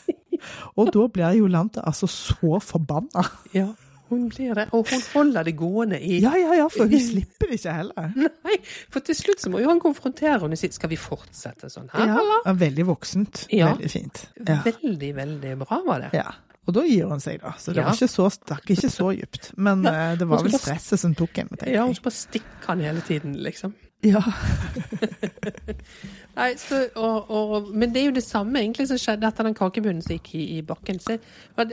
Og 0.80 0.88
da 0.94 1.04
blir 1.12 1.36
Jolanta 1.36 1.84
altså 1.86 2.08
så 2.10 2.58
forbanna. 2.64 3.22
Ja, 3.54 3.68
hun 4.10 4.26
blir 4.28 4.54
det. 4.58 4.66
Og 4.76 4.88
hun 4.90 5.02
holder 5.14 5.46
det 5.48 5.54
gående 5.56 6.00
i 6.02 6.18
Ja, 6.20 6.34
ja, 6.36 6.52
ja, 6.58 6.66
for 6.68 6.90
hun 6.90 7.00
slipper 7.00 7.48
det 7.50 7.60
ikke 7.60 7.72
heller. 7.78 8.10
Nei, 8.16 8.58
for 8.90 9.00
til 9.06 9.16
slutt 9.18 9.40
så 9.40 9.50
må 9.54 9.62
jo 9.62 9.70
han 9.70 9.80
konfrontere 9.80 10.36
henne 10.42 10.58
og 10.58 10.60
si 10.60 10.68
skal 10.74 10.90
vi 10.92 10.98
fortsette 11.00 11.70
sånn 11.72 11.88
her, 11.94 12.06
Ja, 12.10 12.18
eller? 12.20 12.44
ja, 12.46 12.52
veldig 12.66 12.86
voksent. 12.90 13.46
Ja. 13.54 13.72
Veldig 13.72 13.90
fint. 13.90 14.24
Ja. 14.46 14.60
Veldig, 14.66 15.14
veldig 15.22 15.56
bra 15.64 15.80
var 15.86 16.00
det. 16.06 16.12
ja. 16.20 16.28
Og 16.68 16.74
da 16.76 16.82
gir 16.84 17.08
hun 17.08 17.18
seg, 17.24 17.40
da. 17.42 17.54
Så 17.58 17.72
det 17.72 17.80
Ja. 17.80 17.86
var 17.88 17.96
ikke 17.96 18.06
så, 18.12 18.26
stakk 18.30 18.68
ikke 18.70 18.90
så 18.92 19.08
dypt. 19.16 19.48
Men 19.56 19.80
eh, 19.88 20.12
det 20.20 20.26
var 20.28 20.42
vel 20.44 20.52
stresset 20.52 21.00
som 21.00 21.14
tok 21.18 21.32
henne, 21.40 21.56
Ja, 21.66 21.86
hun 21.88 21.94
skal 21.96 22.10
bare 22.10 22.18
stikke 22.18 22.66
han 22.68 22.80
hele 22.84 23.00
tiden, 23.00 23.32
liksom. 23.42 23.72
Ja. 24.04 24.20
Nei, 26.36 26.54
så, 26.60 26.78
og, 26.96 27.30
og, 27.30 27.68
men 27.74 27.90
det 27.92 28.00
er 28.02 28.06
jo 28.10 28.14
det 28.16 28.22
samme 28.24 28.60
egentlig 28.62 28.86
som 28.88 28.98
skjedde 29.00 29.26
etter 29.28 29.46
den 29.48 29.56
kakebunnen 29.58 30.02
som 30.04 30.14
gikk 30.14 30.30
i, 30.38 30.44
i 30.56 30.60
bakken. 30.66 31.00
Så, 31.02 31.16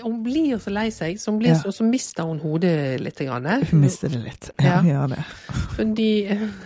hun 0.02 0.18
blir 0.26 0.58
så 0.64 0.74
lei 0.74 0.88
seg, 0.92 1.20
så, 1.22 1.32
blir 1.38 1.54
Ja. 1.54 1.60
så, 1.62 1.72
så 1.72 1.86
mister 1.88 2.26
hun 2.28 2.40
hodet 2.44 3.00
litt. 3.02 3.22
Grann, 3.28 3.46
Hun 3.72 3.82
mister 3.82 4.10
det 4.14 4.20
litt. 4.24 4.50
Ja, 4.62 4.78
Ja. 4.78 4.82
gjør 4.84 5.14
det. 5.16 5.22
Fordi, 5.78 6.10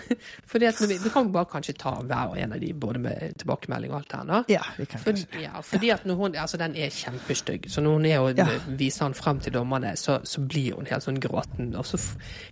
fordi 0.52 0.66
at 0.72 0.80
vi, 0.82 0.98
vi 1.04 1.10
kan 1.14 1.32
bare 1.32 1.46
kanskje 1.52 1.76
ta 1.80 1.94
hver 2.02 2.32
og 2.34 2.40
en 2.40 2.56
av 2.56 2.60
de, 2.64 2.72
både 2.74 3.00
med 3.04 3.36
tilbakemelding 3.42 3.92
og 3.94 4.00
alt 4.02 4.10
det 4.12 4.20
her 4.22 4.28
nå. 4.32 4.42
Ja, 4.52 4.64
vi 4.78 4.88
kan 4.92 5.04
For, 5.04 5.22
ja, 5.42 5.62
fordi 5.66 5.92
at 5.96 6.06
når 6.08 6.20
hun, 6.24 6.36
altså 6.40 6.58
den 6.62 6.76
er 6.80 6.90
kjempestygg, 6.96 7.70
så 7.72 7.84
når 7.84 7.98
hun 8.00 8.06
er 8.10 8.20
og 8.24 8.42
viser 8.80 9.06
han 9.08 9.16
frem 9.18 9.40
til 9.44 9.54
dommerne, 9.56 9.94
så, 10.00 10.20
så 10.28 10.42
blir 10.48 10.76
hun 10.80 10.88
helt 10.92 11.06
sånn 11.06 11.20
gråten. 11.24 11.74
Og 11.80 11.86
så 11.88 12.00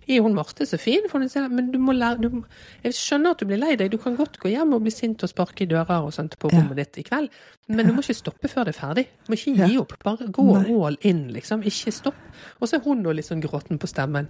er 0.08 0.20
hun 0.24 0.34
Marte 0.36 0.66
så 0.68 0.78
fin, 0.80 1.08
for 1.10 1.20
hun 1.24 1.32
sier 1.32 1.48
men 1.50 1.72
du 1.72 1.78
må 1.82 1.92
lære 1.96 2.20
du, 2.28 2.42
Jeg 2.84 2.94
skjønner 2.96 3.34
at 3.34 3.40
du 3.42 3.48
blir 3.48 3.60
lei 3.60 3.74
deg, 3.80 3.90
du 3.92 3.98
kan 4.00 4.16
godt 4.18 4.38
gå 4.42 4.52
hjem 4.52 4.76
og 4.76 4.84
bli 4.86 4.92
sint 4.94 5.22
og 5.26 5.29
sparke 5.30 5.64
i 5.64 5.68
dører 5.70 6.02
og 6.04 6.12
sånt 6.14 6.36
på 6.38 6.50
Ja. 6.52 6.58
rommet 6.60 6.76
ditt 6.80 6.98
i 7.00 7.04
kveld, 7.06 7.30
men 7.70 7.86
du 7.86 7.92
må 7.94 8.02
ikke 8.04 8.18
stoppe 8.18 8.50
før 8.50 8.66
det 8.68 8.74
er 8.74 8.80
ferdig. 8.80 9.06
Du 9.24 9.32
må 9.32 9.38
ikke 9.38 9.68
gi 9.70 9.78
opp, 9.78 9.94
bare 10.04 10.26
gå 10.28 10.46
Nei. 10.50 10.74
all 10.86 10.98
in, 11.06 11.28
liksom. 11.32 11.62
Ikke 11.62 11.92
stopp. 11.94 12.18
Og 12.60 12.68
så 12.68 12.76
er 12.78 12.84
hun 12.84 13.02
da 13.06 13.14
litt 13.14 13.26
sånn 13.30 13.42
gråten 13.42 13.78
på 13.78 13.88
stemmen. 13.90 14.28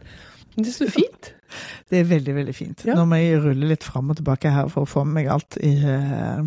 Det 0.57 0.67
er 0.69 0.73
så 0.77 0.89
fint. 0.91 1.33
Det 1.91 2.01
er 2.01 2.05
veldig, 2.11 2.35
veldig 2.35 2.55
fint. 2.55 2.85
Ja. 2.85 2.95
Nå 2.99 3.05
må 3.07 3.17
jeg 3.21 3.41
rulle 3.43 3.69
litt 3.71 3.85
fram 3.87 4.11
og 4.11 4.17
tilbake 4.19 4.51
her 4.51 4.69
for 4.69 4.83
å 4.83 4.89
få 4.91 5.05
med 5.07 5.15
meg 5.21 5.31
alt 5.33 5.57
i 5.63 5.75
uh, 5.85 6.43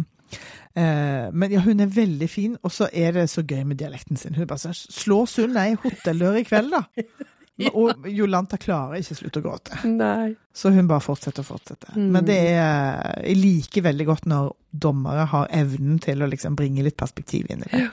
uh, 0.77 1.31
Men 1.31 1.51
ja, 1.51 1.59
hun 1.63 1.79
er 1.79 1.87
veldig 1.87 2.29
fin, 2.29 2.57
og 2.63 2.71
så 2.71 2.89
er 2.93 3.11
det 3.13 3.29
så 3.31 3.43
gøy 3.43 3.63
med 3.65 3.77
dialekten 3.79 4.17
sin. 4.17 4.35
Hun 4.35 4.47
bare 4.47 4.59
sier 4.59 4.73
'Slå 4.75 5.25
Sund 5.27 5.57
ei 5.57 5.73
hotelldør 5.75 6.39
i 6.41 6.43
kveld, 6.43 6.73
da'. 6.73 6.83
Og 7.77 8.07
Jolanta 8.09 8.57
klarer 8.57 8.97
ikke 8.97 9.13
å 9.13 9.17
slutte 9.19 9.39
å 9.39 9.43
gråte. 9.45 9.75
Nei. 9.85 10.31
Så 10.57 10.71
hun 10.73 10.87
bare 10.89 11.03
fortsetter 11.05 11.43
og 11.43 11.51
fortsetter. 11.51 11.93
Mm. 11.97 12.07
Men 12.15 12.25
det 12.25 12.37
er 12.49 13.19
Jeg 13.27 13.37
liker 13.37 13.83
veldig 13.85 14.05
godt 14.09 14.25
når 14.29 14.47
dommere 14.73 15.27
har 15.29 15.47
evnen 15.53 15.99
til 16.01 16.23
å 16.25 16.29
liksom 16.29 16.55
bringe 16.57 16.81
litt 16.81 16.97
perspektiv 16.97 17.51
inn 17.53 17.61
i 17.61 17.69
det. 17.75 17.83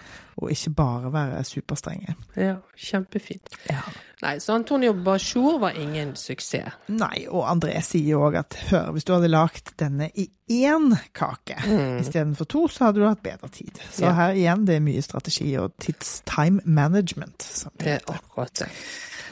Og 0.41 0.49
ikke 0.55 0.73
bare 0.79 1.11
være 1.13 1.43
superstrenge. 1.45 2.15
Ja, 2.41 2.55
kjempefint. 2.81 3.53
Ja. 3.69 3.83
Nei, 4.23 4.39
så 4.41 4.55
Antonio 4.57 4.95
Bajor 4.97 5.59
var 5.61 5.77
ingen 5.77 6.15
suksess. 6.17 6.79
Nei, 6.89 7.27
og 7.29 7.45
André 7.53 7.77
sier 7.85 8.15
jo 8.15 8.23
òg 8.31 8.39
at 8.41 8.57
hør, 8.71 8.91
hvis 8.97 9.05
du 9.09 9.13
hadde 9.13 9.29
lagd 9.29 9.75
denne 9.81 10.09
i 10.17 10.25
én 10.57 10.89
kake 11.17 11.61
istedenfor 12.01 12.49
to, 12.49 12.65
så 12.73 12.89
hadde 12.89 13.01
du 13.05 13.07
hatt 13.11 13.23
bedre 13.25 13.53
tid. 13.53 13.77
Så 13.93 14.05
Mm. 14.05 14.09
Ja. 14.09 14.13
her 14.23 14.33
igjen, 14.41 14.65
det 14.67 14.77
er 14.81 14.81
mye 14.89 15.03
strategi 15.05 15.53
og 15.61 15.77
tids-time 15.85 16.61
management. 16.65 17.43
Som 17.43 17.73
det 17.77 17.85
Det 17.85 18.01
er 18.01 18.15
akkurat 18.17 18.55
det. 18.65 18.69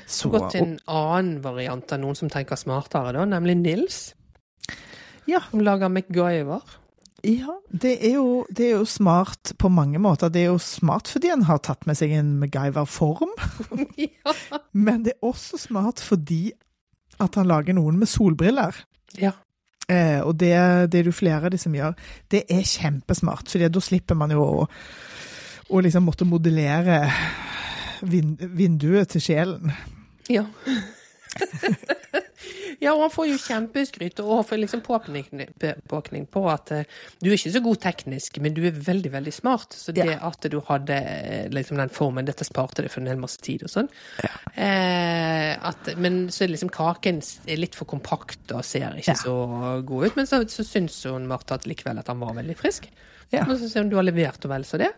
Så, 0.08 0.30
Gått 0.32 0.54
til 0.54 0.64
en 0.64 0.76
annen 0.88 1.42
variant 1.44 1.92
av 1.92 2.00
noen 2.00 2.16
som 2.16 2.30
tenker 2.32 2.56
smartere, 2.56 3.12
da, 3.12 3.26
nemlig 3.28 3.58
Nils. 3.60 3.98
ja, 5.28 5.42
Som 5.50 5.60
lager 5.60 5.90
MacGyver. 5.92 6.62
ja 7.26 7.56
det, 7.68 7.98
er 8.06 8.14
jo, 8.14 8.46
det 8.48 8.70
er 8.70 8.78
jo 8.78 8.86
smart 8.88 9.52
på 9.58 9.68
mange 9.68 9.98
måter. 10.00 10.30
Det 10.32 10.46
er 10.46 10.52
jo 10.52 10.62
smart 10.62 11.10
fordi 11.12 11.32
en 11.34 11.44
har 11.44 11.60
tatt 11.60 11.84
med 11.86 11.98
seg 11.98 12.14
en 12.16 12.38
MacGyver-form, 12.40 13.34
ja. 14.06 14.36
men 14.72 15.04
det 15.04 15.18
er 15.18 15.28
også 15.28 15.60
smart 15.60 16.00
fordi 16.00 16.52
at 17.20 17.34
han 17.34 17.50
lager 17.50 17.76
noen 17.76 17.98
med 17.98 18.08
solbriller. 18.08 18.84
ja. 19.18 19.34
Eh, 19.88 20.20
og 20.20 20.34
det, 20.36 20.52
det 20.92 20.98
er 21.00 21.06
det 21.06 21.14
flere 21.16 21.48
av 21.48 21.52
de 21.54 21.58
som 21.58 21.72
gjør. 21.72 21.94
Det 22.28 22.42
er 22.52 22.60
kjempesmart, 22.60 23.48
for 23.48 23.72
da 23.72 23.80
slipper 23.80 24.18
man 24.20 24.34
jo 24.34 24.42
å, 24.44 24.66
å 25.72 25.80
liksom 25.80 26.04
måtte 26.04 26.28
modellere 26.28 26.98
vin, 28.04 28.34
vinduet 28.36 29.08
til 29.14 29.24
sjelen. 29.24 29.72
Ja. 30.28 30.44
ja, 32.80 32.92
og 32.94 33.02
han 33.04 33.12
får 33.12 33.26
jo 33.28 33.36
kjempeskryt 33.40 34.20
og 34.22 34.40
får 34.48 34.60
liksom 34.62 34.80
påpekning 34.86 36.26
på 36.32 36.42
at 36.50 36.72
eh, 36.74 36.84
du 37.22 37.28
er 37.30 37.36
ikke 37.36 37.52
så 37.54 37.62
god 37.64 37.80
teknisk, 37.82 38.38
men 38.42 38.54
du 38.56 38.62
er 38.68 38.76
veldig, 38.76 39.10
veldig 39.14 39.34
smart. 39.34 39.76
Så 39.76 39.92
det 39.94 40.06
Ja. 40.08 40.18
at 40.28 40.46
du 40.50 40.58
hadde 40.68 40.96
eh, 40.98 41.48
liksom 41.52 41.76
den 41.80 41.92
formen, 41.94 42.26
dette 42.28 42.46
sparte 42.48 42.82
deg 42.84 42.90
for 42.94 43.02
en 43.02 43.10
hel 43.12 43.20
masse 43.20 43.40
tid 43.44 43.64
og 43.66 43.72
sånn. 43.72 43.90
Eh, 44.54 45.52
at, 45.70 45.92
men 46.00 46.26
så 46.34 46.44
er 46.46 46.52
liksom 46.54 46.70
kaken 46.74 47.20
er 47.46 47.60
litt 47.60 47.76
for 47.78 47.88
kompakt 47.90 48.52
og 48.56 48.64
ser 48.66 48.96
ikke 48.98 49.14
Ja. 49.14 49.18
så 49.22 49.36
god 49.86 50.06
ut. 50.08 50.16
Men 50.20 50.26
så, 50.30 50.42
så 50.48 50.64
syns 50.66 51.02
hun 51.10 51.28
Martha 51.30 51.58
at 51.58 51.66
likevel 51.70 51.98
at 52.02 52.08
han 52.12 52.20
var 52.22 52.34
veldig 52.38 52.56
frisk. 52.58 52.88
Ja. 53.32 53.44
Men 53.44 53.58
så 53.60 53.68
ser 53.68 53.84
hun 53.84 53.90
du 53.92 53.96
har 54.00 54.06
levert 54.08 54.42
og 54.44 54.50
vel 54.54 54.64
så 54.64 54.78
det. 54.80 54.92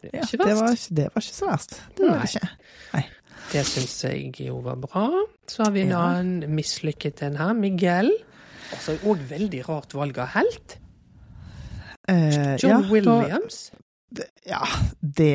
Det 0.00 0.10
er 0.14 0.18
Ja, 0.22 0.26
ikke 0.26 0.44
det, 0.44 0.54
var, 0.56 0.76
det 0.96 1.08
var 1.14 1.22
ikke 1.24 1.36
så 1.40 1.48
verst. 1.50 1.80
Det 1.96 2.06
var 2.08 2.20
det 2.22 2.30
ikke. 2.34 2.48
Nei. 2.94 3.06
Det 3.52 3.64
syns 3.66 3.96
jeg 4.04 4.34
jo 4.46 4.60
var 4.62 4.76
bra. 4.78 5.08
Så 5.50 5.64
har 5.64 5.72
vi 5.74 5.80
en 5.82 5.88
Ja. 5.90 6.00
annen 6.06 6.54
mislykket 6.54 7.22
en 7.26 7.36
her. 7.36 7.52
Miguel. 7.54 8.12
Altså 8.72 8.94
òg 9.04 9.18
veldig 9.28 9.64
rart 9.68 9.94
valg 9.94 10.18
av 10.18 10.28
helt. 10.36 10.76
Eh, 12.08 12.56
John 12.62 12.70
ja, 12.70 12.80
da- 12.80 12.90
Williams. 12.90 13.70
Ja, 14.46 14.62
det 15.02 15.34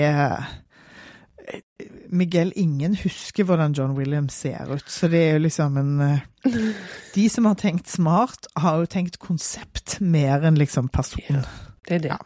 Miguel, 2.09 2.51
ingen 2.55 2.95
husker 2.95 3.43
hvordan 3.43 3.73
John 3.77 3.95
Williams 3.97 4.33
ser 4.33 4.71
ut, 4.73 4.85
så 4.91 5.07
det 5.11 5.19
er 5.29 5.33
jo 5.33 5.39
liksom 5.43 5.77
en 5.77 6.01
eh, 6.01 6.19
De 7.15 7.29
som 7.29 7.45
har 7.45 7.55
tenkt 7.59 7.87
smart, 7.91 8.47
har 8.57 8.79
jo 8.81 8.85
tenkt 8.85 9.19
konsept 9.19 9.99
mer 10.01 10.43
enn 10.47 10.57
liksom 10.59 10.89
person. 10.89 11.43
Det 11.87 11.95
er 11.99 11.99
det. 11.99 12.11
Ja. 12.15 12.17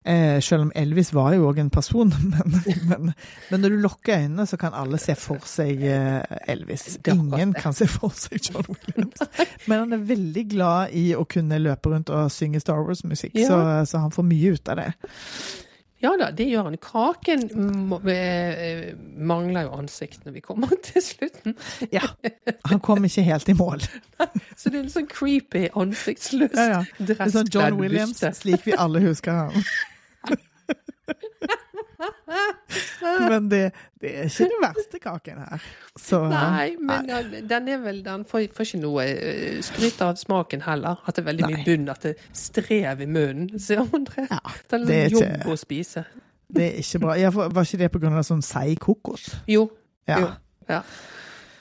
Eh, 0.00 0.38
selv 0.40 0.62
om 0.64 0.70
Elvis 0.74 1.10
var 1.12 1.34
jo 1.36 1.44
òg 1.50 1.58
en 1.60 1.68
person, 1.70 2.08
men, 2.32 2.54
men, 2.88 3.10
men 3.50 3.60
når 3.60 3.74
du 3.74 3.78
lukker 3.82 4.16
øynene, 4.22 4.46
så 4.48 4.56
kan 4.56 4.72
alle 4.72 4.96
se 4.98 5.12
for 5.20 5.44
seg 5.44 5.82
eh, 5.84 6.22
Elvis. 6.48 6.98
Ingen 7.12 7.52
kan 7.52 7.76
se 7.76 7.84
for 7.90 8.14
seg 8.16 8.40
John 8.48 8.64
Williams. 8.72 9.20
Men 9.68 9.82
han 9.84 9.92
er 9.98 10.06
veldig 10.08 10.46
glad 10.54 10.94
i 10.96 11.10
å 11.14 11.26
kunne 11.28 11.58
løpe 11.60 11.92
rundt 11.92 12.08
og 12.16 12.30
synge 12.32 12.62
Star 12.64 12.80
Wars-musikk, 12.80 13.36
Ja. 13.36 13.50
så, 13.52 13.58
så 13.92 14.00
han 14.06 14.14
får 14.16 14.24
mye 14.32 14.54
ut 14.56 14.72
av 14.72 14.80
det. 14.80 14.88
Ja 16.00 16.14
da, 16.16 16.30
det 16.32 16.46
gjør 16.48 16.70
han. 16.70 16.78
Kaken 16.80 17.42
eh, 18.08 18.94
mangler 19.20 19.66
jo 19.66 19.74
ansikt 19.82 20.22
når 20.24 20.32
vi 20.38 20.40
kommer 20.40 20.72
til 20.88 21.02
slutten. 21.04 21.56
Ja, 21.92 22.06
Han 22.70 22.80
kom 22.80 23.04
ikke 23.04 23.26
helt 23.26 23.52
i 23.52 23.56
mål. 23.58 23.84
Så 24.56 24.72
det 24.72 24.78
er 24.78 24.82
en 24.86 24.92
sånn 24.96 25.10
creepy, 25.12 25.66
ansiktsløs 25.76 26.56
Ja, 26.56 26.66
ja. 26.78 26.82
Det 26.96 27.18
er 27.20 27.32
sånn 27.36 27.52
John 27.52 27.76
Williams, 27.82 28.24
slik 28.40 28.64
vi 28.64 28.72
alle 28.80 29.04
husker 29.04 29.42
ham. 29.44 29.60
Men 33.30 33.48
det, 33.50 33.60
det 34.00 34.10
er 34.18 34.28
ikke 34.28 34.46
den 34.50 34.62
verste 34.62 34.98
kaken 35.02 35.40
her. 35.42 35.64
Så, 35.98 36.20
Nei, 36.30 36.70
men 36.80 37.08
den, 37.08 37.48
den 37.50 37.68
er 37.68 37.80
vel 37.82 37.98
Den 38.04 38.22
får, 38.28 38.46
får 38.56 38.66
ikke 38.68 38.80
noe 38.82 39.04
eh, 39.04 39.58
skryt 39.66 40.00
av 40.06 40.16
smaken 40.20 40.62
heller. 40.64 41.00
At 41.04 41.16
det 41.18 41.24
er 41.24 41.28
veldig 41.30 41.46
Nei. 41.46 41.52
mye 41.58 41.66
bunn, 41.66 41.88
at 41.92 42.06
det 42.06 42.14
strev 42.36 43.02
i 43.04 43.08
munnen. 43.10 43.50
Ser 43.60 43.82
André? 43.84 44.26
Ja, 44.30 44.40
det 44.70 44.78
er 44.78 44.84
litt 44.86 45.16
jobb 45.18 45.28
ikke- 45.28 45.54
å 45.54 45.58
spise. 45.60 46.04
det 46.50 46.66
er 46.70 46.80
ikke 46.82 47.02
bra. 47.04 47.16
Ja, 47.20 47.30
var 47.34 47.62
ikke 47.64 47.82
det 47.84 47.90
på 47.94 48.02
grunn 48.02 48.16
av 48.18 48.24
sånn 48.26 48.42
seig 48.46 48.78
kokos? 48.82 49.28
Jo. 49.50 49.68
Ja. 50.08 50.20
Jo. 50.24 50.30
Ja. 50.70 50.80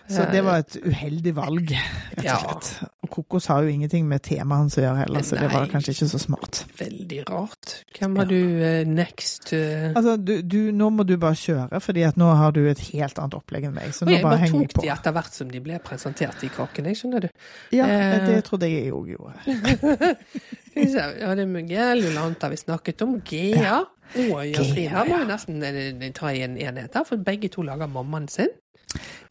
Så 0.09 0.23
det 0.31 0.41
var 0.45 0.63
et 0.63 0.79
uheldig 0.81 1.35
valg, 1.37 1.69
rett 2.17 2.25
Ja. 2.25 2.39
og 2.41 2.63
slett. 2.63 2.89
Kokos 3.11 3.49
har 3.51 3.65
jo 3.65 3.73
ingenting 3.73 4.07
med 4.09 4.23
temaet 4.25 4.63
hans 4.63 4.77
å 4.79 4.83
gjøre 4.83 5.03
heller, 5.03 5.25
så 5.25 5.39
det 5.39 5.49
var 5.51 5.67
kanskje 5.71 5.95
ikke 5.95 6.07
så 6.11 6.21
smart. 6.21 6.61
Veldig 6.79 7.19
rart. 7.29 7.75
Hvem 7.97 8.17
har 8.21 8.29
du 8.29 8.37
uh, 8.39 8.87
next? 8.87 9.51
Uh... 9.53 9.89
Altså, 9.91 10.15
du, 10.17 10.35
du, 10.41 10.59
nå 10.75 10.89
må 10.95 11.05
du 11.07 11.15
bare 11.21 11.37
kjøre, 11.39 11.81
fordi 11.83 12.05
at 12.07 12.19
nå 12.19 12.29
har 12.39 12.55
du 12.55 12.61
et 12.69 12.81
helt 12.91 13.21
annet 13.21 13.37
opplegg 13.39 13.69
enn 13.69 13.75
meg, 13.75 13.93
så 13.95 14.07
nå 14.07 14.15
jeg 14.15 14.25
bare 14.25 14.37
bare 14.37 14.45
henger 14.45 14.65
jeg 14.65 14.73
tok 14.75 14.85
de 14.85 14.93
etter 14.95 15.17
hvert 15.19 15.39
som 15.41 15.53
de 15.53 15.63
ble 15.65 15.79
presentert 15.85 16.45
i 16.45 16.51
kaken, 16.53 16.89
jeg 16.91 17.01
skjønner 17.01 17.27
du. 17.27 17.29
Ja, 17.75 17.89
uh... 17.89 18.17
det 18.29 18.41
trodde 18.47 18.71
jeg 18.71 18.89
jeg 18.89 18.95
òg 18.95 19.13
gjorde. 19.15 20.15
Ja, 20.79 21.33
det 21.35 21.43
er 21.43 21.49
Miguel, 21.49 22.03
Jolanta 22.05 22.47
vi 22.47 22.57
snakket 22.59 23.01
om. 23.03 23.17
Gea 23.25 23.81
og 23.81 24.37
Jasmin. 24.47 24.91
Her 24.93 25.09
må 25.09 25.17
vi 25.21 25.29
nesten 25.29 26.13
ta 26.15 26.31
i 26.31 26.43
en 26.45 26.55
enhet 26.55 26.95
her, 26.95 27.05
for 27.07 27.19
begge 27.25 27.49
to 27.51 27.65
lager 27.65 27.89
mammaen 27.91 28.29
sin. 28.31 28.53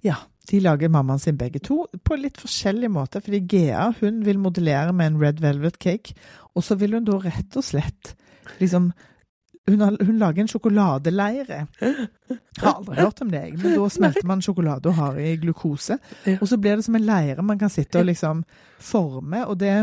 Ja, 0.04 0.18
de 0.50 0.60
lager 0.64 0.88
mammaen 0.92 1.20
sin 1.20 1.38
begge 1.38 1.60
to, 1.64 1.82
på 2.04 2.16
litt 2.16 2.40
forskjellig 2.40 2.90
måte. 2.92 3.20
Fordi 3.24 3.42
Gea 3.50 3.90
hun 4.00 4.22
vil 4.26 4.40
modellere 4.40 4.94
med 4.96 5.12
en 5.12 5.20
red 5.20 5.42
velvet 5.44 5.76
cake, 5.82 6.16
og 6.54 6.64
så 6.64 6.78
vil 6.80 6.96
hun 6.96 7.06
da 7.06 7.18
rett 7.22 7.58
og 7.58 7.66
slett 7.66 8.14
liksom 8.58 8.92
hun, 9.68 9.82
har, 9.84 9.96
hun 10.00 10.16
lager 10.18 10.42
en 10.42 10.48
sjokoladeleire. 10.48 11.66
Har 12.62 12.70
aldri 12.70 12.94
hørt 12.96 13.20
om 13.20 13.30
det, 13.30 13.42
egentlig. 13.42 13.66
men 13.66 13.82
da 13.82 13.88
smelter 13.92 14.26
man 14.26 14.42
sjokolade 14.44 14.88
og 14.88 14.96
har 14.96 15.18
i 15.20 15.34
glukose. 15.36 15.98
Og 16.38 16.46
så 16.48 16.56
blir 16.56 16.78
det 16.78 16.86
som 16.86 16.96
en 16.96 17.04
leire 17.04 17.44
man 17.44 17.60
kan 17.60 17.72
sitte 17.72 18.00
og 18.00 18.08
liksom 18.08 18.40
forme, 18.80 19.44
og 19.44 19.58
det 19.60 19.74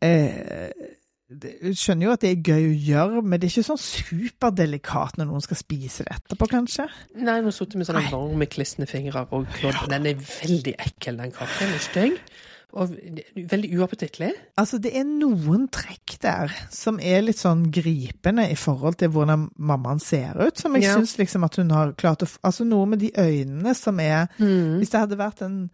eh, 0.00 0.72
Jeg 1.40 1.76
skjønner 1.80 2.06
jo 2.08 2.12
at 2.12 2.20
det 2.24 2.30
er 2.30 2.42
gøy 2.52 2.68
å 2.68 2.78
gjøre, 2.86 3.22
men 3.24 3.40
det 3.40 3.48
er 3.48 3.52
ikke 3.54 3.66
sånn 3.70 3.80
superdelikat 3.82 5.18
når 5.18 5.28
noen 5.30 5.44
skal 5.44 5.58
spise 5.60 6.04
det 6.06 6.16
etterpå, 6.18 6.48
kanskje. 6.52 6.86
Nei, 7.18 7.38
nå 7.44 7.50
satt 7.52 7.68
sittet 7.72 7.80
med 7.80 7.88
sånne 7.88 8.06
varme, 8.12 8.48
klisne 8.50 8.88
fingre 8.90 9.26
og. 9.30 9.46
Den 9.90 10.08
er 10.12 10.18
veldig 10.22 10.74
ekkel, 10.78 11.20
den 11.22 11.34
kaken. 11.36 11.76
Stygg. 11.82 12.18
Og 12.72 12.88
veldig 13.36 13.68
uappetittlig. 13.76 14.30
Altså, 14.56 14.78
det 14.80 14.94
er 14.96 15.04
noen 15.04 15.66
trekk 15.68 16.14
der 16.24 16.54
som 16.72 16.96
er 17.04 17.20
litt 17.20 17.36
sånn 17.36 17.66
gripende 17.74 18.46
i 18.48 18.56
forhold 18.56 18.96
til 19.02 19.10
hvordan 19.12 19.50
mammaen 19.60 20.00
ser 20.00 20.38
ut, 20.40 20.56
som 20.56 20.72
jeg 20.78 20.86
Ja. 20.86 20.94
syns 20.96 21.18
liksom 21.20 21.44
at 21.44 21.56
hun 21.60 21.70
har 21.70 21.92
klart 21.92 22.22
å 22.24 22.28
Altså, 22.42 22.64
noe 22.64 22.86
med 22.86 23.00
de 23.00 23.10
øynene 23.12 23.74
som 23.76 24.00
er 24.00 24.28
Mm. 24.38 24.78
Hvis 24.80 24.88
det 24.90 25.00
hadde 25.00 25.18
vært 25.18 25.42
en 25.42 25.70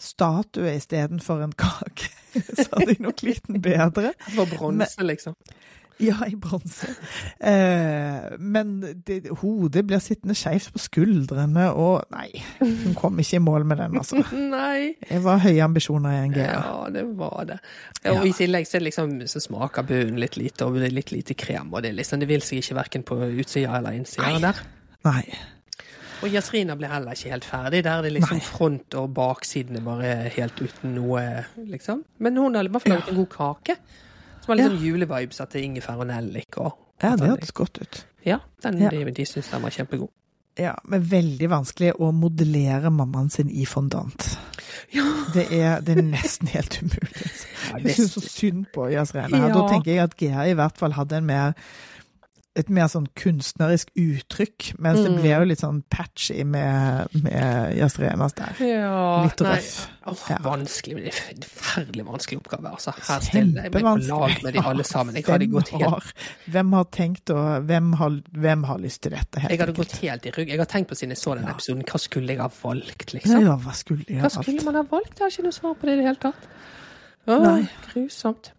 statue 0.00 0.72
istedenfor 0.76 1.42
en 1.44 1.52
kake, 1.52 2.10
så 2.58 2.68
hadde 2.74 2.94
jeg 2.96 3.02
nok 3.04 3.22
likt 3.26 3.46
den 3.50 3.60
bedre. 3.64 4.14
For 4.34 4.48
bronse, 4.56 5.04
liksom. 5.06 5.36
Ja, 6.00 6.14
i 6.24 6.32
bronse. 6.40 6.88
Eh, 7.44 8.38
men 8.40 8.70
det, 9.04 9.18
hodet 9.42 9.82
blir 9.84 10.00
sittende 10.00 10.32
skeivt 10.38 10.70
på 10.72 10.80
skuldrene, 10.80 11.66
og 11.76 12.06
nei, 12.14 12.30
hun 12.62 12.94
kom 12.96 13.20
ikke 13.20 13.36
i 13.36 13.42
mål 13.44 13.66
med 13.68 13.82
den, 13.82 13.98
altså. 14.00 14.22
Nei. 14.54 14.94
Det 15.04 15.20
var 15.26 15.42
høye 15.44 15.60
ambisjoner 15.66 16.16
i 16.16 16.22
en 16.24 16.32
GA. 16.38 16.46
Ja, 16.54 16.78
det 16.94 17.04
var 17.20 17.44
det. 17.52 17.58
Og 18.06 18.14
Ja. 18.14 18.24
i 18.24 18.32
tillegg 18.32 18.64
så, 18.70 18.80
liksom, 18.80 19.18
så 19.28 19.42
smaker 19.44 19.84
bunnen 19.92 20.16
litt 20.24 20.40
lite, 20.40 20.64
og 20.70 20.80
det 20.80 20.88
er 20.88 20.96
litt 21.02 21.12
lite 21.12 21.36
krem. 21.36 21.68
Og 21.76 21.84
det, 21.84 21.92
liksom, 22.00 22.24
det 22.24 22.30
vil 22.32 22.40
seg 22.48 22.62
ikke 22.64 22.80
verken 22.80 23.04
på 23.04 23.20
utsida 23.28 23.76
eller 23.82 24.00
innsida 24.00 24.38
der. 24.48 24.64
Nei. 25.04 25.26
Og 26.20 26.28
Jasrina 26.28 26.74
ble 26.76 26.88
heller 26.90 27.16
ikke 27.16 27.30
helt 27.32 27.46
ferdig. 27.48 27.82
Der 27.86 27.98
er 27.98 28.02
det 28.04 28.12
liksom 28.18 28.36
Nei. 28.36 28.44
front 28.44 28.94
og 29.00 29.14
baksiden 29.16 29.78
er 29.80 29.84
bare 29.86 30.10
helt 30.34 30.60
uten 30.60 30.94
noe, 30.98 31.22
liksom. 31.70 32.02
Men 32.20 32.36
hun 32.36 32.54
har 32.58 32.68
i 32.68 32.72
hvert 32.74 32.84
fall 32.84 32.96
laget 32.98 33.08
en 33.14 33.20
god 33.22 33.30
kake. 33.32 33.76
Som 34.44 34.52
har 34.52 34.60
liksom 34.60 34.78
julevibes 34.84 35.40
til 35.52 35.64
ingefær 35.64 36.00
og 36.04 36.06
nellik. 36.12 36.56
Og, 36.60 36.76
Ja, 37.02 37.14
det 37.16 37.30
hørtes 37.30 37.52
godt 37.56 37.78
ut. 37.80 38.02
Ja, 38.26 38.38
den, 38.62 38.78
Ja. 38.82 38.90
de, 38.92 39.10
de 39.16 39.24
syns 39.24 39.48
den 39.48 39.62
var 39.62 39.70
kjempegod. 39.72 40.10
Ja, 40.58 40.74
men 40.84 41.00
veldig 41.08 41.46
vanskelig 41.48 41.94
å 41.96 42.10
modellere 42.12 42.90
mammaen 42.92 43.30
sin 43.32 43.48
i 43.48 43.64
fondant. 43.64 44.26
Det, 45.32 45.46
er, 45.54 45.80
det 45.80 45.94
er 45.96 46.02
nesten 46.02 46.48
helt 46.52 46.76
umulig. 46.82 47.30
Ja, 47.70 47.78
Jeg 47.86 47.94
syns 47.96 48.12
så 48.16 48.20
synd 48.24 48.64
på 48.74 48.88
Jasrene. 48.90 49.30
her. 49.38 49.52
Da 49.54 49.68
tenker 49.70 49.92
jeg 49.94 50.02
at 50.02 50.16
Gea 50.18 50.44
i 50.50 50.54
hvert 50.58 50.76
fall 50.80 50.92
hadde 50.96 51.16
en 51.20 51.26
mer 51.28 51.52
et 52.58 52.68
mer 52.68 52.88
sånn 52.90 53.04
kunstnerisk 53.14 53.92
uttrykk, 53.94 54.72
mens 54.82 54.98
det 55.04 55.10
Mm. 55.12 55.20
ble 55.22 55.30
jo 55.30 55.44
litt 55.46 55.60
sånn 55.60 55.84
patchy 55.88 56.42
med, 56.44 57.06
med 57.22 57.76
Jasrenas 57.78 58.34
der. 58.34 58.56
Ja, 58.58 59.22
Litt 59.22 59.38
røff. 59.40 59.86
Oh, 60.10 60.16
Ja. 60.28 60.38
Vanskelig, 60.42 60.96
det 61.04 61.14
en 61.30 61.42
forferdelig 61.46 62.04
vanskelig 62.08 62.40
oppgave. 62.40 62.72
Altså. 62.72 62.90
Her 63.06 63.20
stiller 63.20 63.62
jeg 63.62 63.72
meg 63.72 63.82
på 63.84 64.08
lag 64.08 64.42
med 64.42 64.52
de 64.54 64.58
alle 64.64 64.82
sammen. 64.84 65.14
Jeg 65.14 65.24
hadde 65.24 65.46
gått 65.52 65.68
helt 65.68 65.84
har, 65.84 66.12
hvem 66.50 66.72
har 66.74 66.84
tenkt 66.90 67.30
å 67.30 67.64
hvem 67.64 67.92
har, 67.94 68.10
hvem 68.34 68.64
har 68.64 68.78
lyst 68.78 69.02
til 69.02 69.12
dette? 69.12 69.38
helt 69.40 69.50
Jeg 69.52 69.60
hadde 69.60 69.76
gått 69.78 69.96
helt 70.02 70.26
i 70.26 70.30
rygg. 70.30 70.48
Jeg 70.48 70.58
har 70.58 70.66
tenkt 70.66 70.88
på 70.90 70.96
siden 70.98 71.10
jeg 71.14 71.18
så 71.22 71.34
den 71.36 71.46
Ja. 71.46 71.52
episoden, 71.54 71.84
hva 71.84 72.00
skulle 72.00 72.26
jeg 72.34 72.38
ha 72.40 72.48
valgt, 72.48 73.12
liksom? 73.14 73.42
ja, 73.46 73.56
hva 73.56 73.72
skulle 73.74 74.04
Hva 74.04 74.30
skulle 74.42 74.64
man 74.64 74.74
ha 74.74 74.82
valgt? 74.82 75.14
Jeg 75.18 75.22
har 75.22 75.30
ikke 75.30 75.44
noe 75.44 75.52
svar 75.52 75.74
på 75.74 75.86
det 75.86 75.92
i 75.92 75.96
det 76.02 76.06
hele 76.10 76.16
tatt. 76.16 76.48
Å, 77.28 77.68
grusomt. 77.94 78.50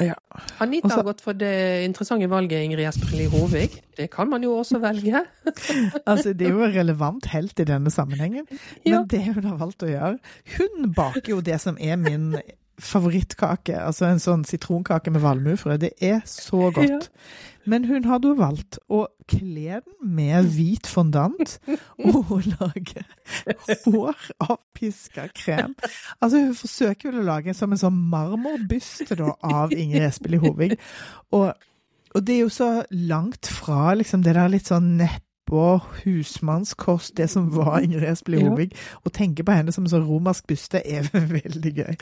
Ja. 0.00 0.14
Anita 0.60 0.86
også, 0.90 0.96
har 0.98 1.06
gått 1.08 1.22
for 1.24 1.32
det 1.32 1.84
interessante 1.86 2.28
valget 2.28 2.64
Ingrid 2.66 2.84
Espelid 2.88 3.30
Hovig. 3.32 3.70
Det 3.96 4.10
kan 4.12 4.28
man 4.28 4.42
jo 4.44 4.52
også 4.58 4.80
velge. 4.82 5.22
Altså, 6.10 6.32
det 6.36 6.48
er 6.48 6.52
jo 6.52 6.66
relevant 6.74 7.26
helt 7.32 7.58
i 7.60 7.64
denne 7.64 7.90
sammenhengen. 7.90 8.44
Men 8.50 8.92
Ja. 8.92 9.02
det 9.08 9.22
hun 9.34 9.44
har 9.44 9.56
valgt 9.56 9.82
å 9.82 9.88
gjøre 9.90 10.18
Hun 10.58 10.92
baker 10.92 11.30
jo 11.36 11.40
det 11.40 11.60
som 11.62 11.78
er 11.80 11.96
min 11.96 12.34
favorittkake. 12.82 13.76
Altså 13.80 14.08
en 14.08 14.22
sånn 14.22 14.44
sitronkake 14.48 15.12
med 15.14 15.24
valmuefrø. 15.24 15.76
Det 15.80 15.92
er 16.04 16.22
så 16.28 16.70
godt. 16.74 17.10
Men 17.66 17.86
hun 17.88 18.06
hadde 18.06 18.30
jo 18.30 18.38
valgt 18.38 18.78
å 18.92 19.02
kle 19.26 19.80
den 19.80 20.14
med 20.16 20.52
hvit 20.54 20.86
fondant 20.86 21.56
og 22.12 22.46
lage 22.52 23.02
hår 23.86 24.26
av 24.46 24.58
piska 24.76 25.26
krem. 25.34 25.74
Altså, 26.20 26.44
hun 26.44 26.54
forsøker 26.58 27.10
vel 27.10 27.24
å 27.24 27.30
lage 27.32 27.56
som 27.58 27.74
en 27.74 27.80
sånn 27.80 27.98
marmorbyste 28.12 29.18
da, 29.18 29.32
av 29.42 29.74
Ingrid 29.74 30.06
Espelid 30.06 30.44
Hovig. 30.46 30.76
Og, 31.34 31.50
og 32.14 32.22
det 32.22 32.36
er 32.36 32.44
jo 32.44 32.54
så 32.54 32.70
langt 32.92 33.50
fra 33.50 33.96
liksom 33.98 34.22
det 34.22 34.36
der 34.38 34.52
litt 34.52 34.70
sånn 34.70 34.94
neppe 35.00 35.25
og 35.54 35.84
husmannskost, 36.04 37.16
det 37.16 37.28
som 37.30 37.48
var 37.54 37.78
Ingrid 37.84 38.08
Espelid 38.10 38.42
Ja. 38.42 38.48
Hovig. 38.50 38.72
Å 39.04 39.12
tenke 39.14 39.44
på 39.46 39.54
henne 39.54 39.72
som 39.72 39.84
en 39.84 39.90
sånn 39.92 40.06
romersk 40.08 40.46
byste 40.50 40.82
er 40.82 41.06
veldig 41.38 41.72
gøy. 41.76 41.94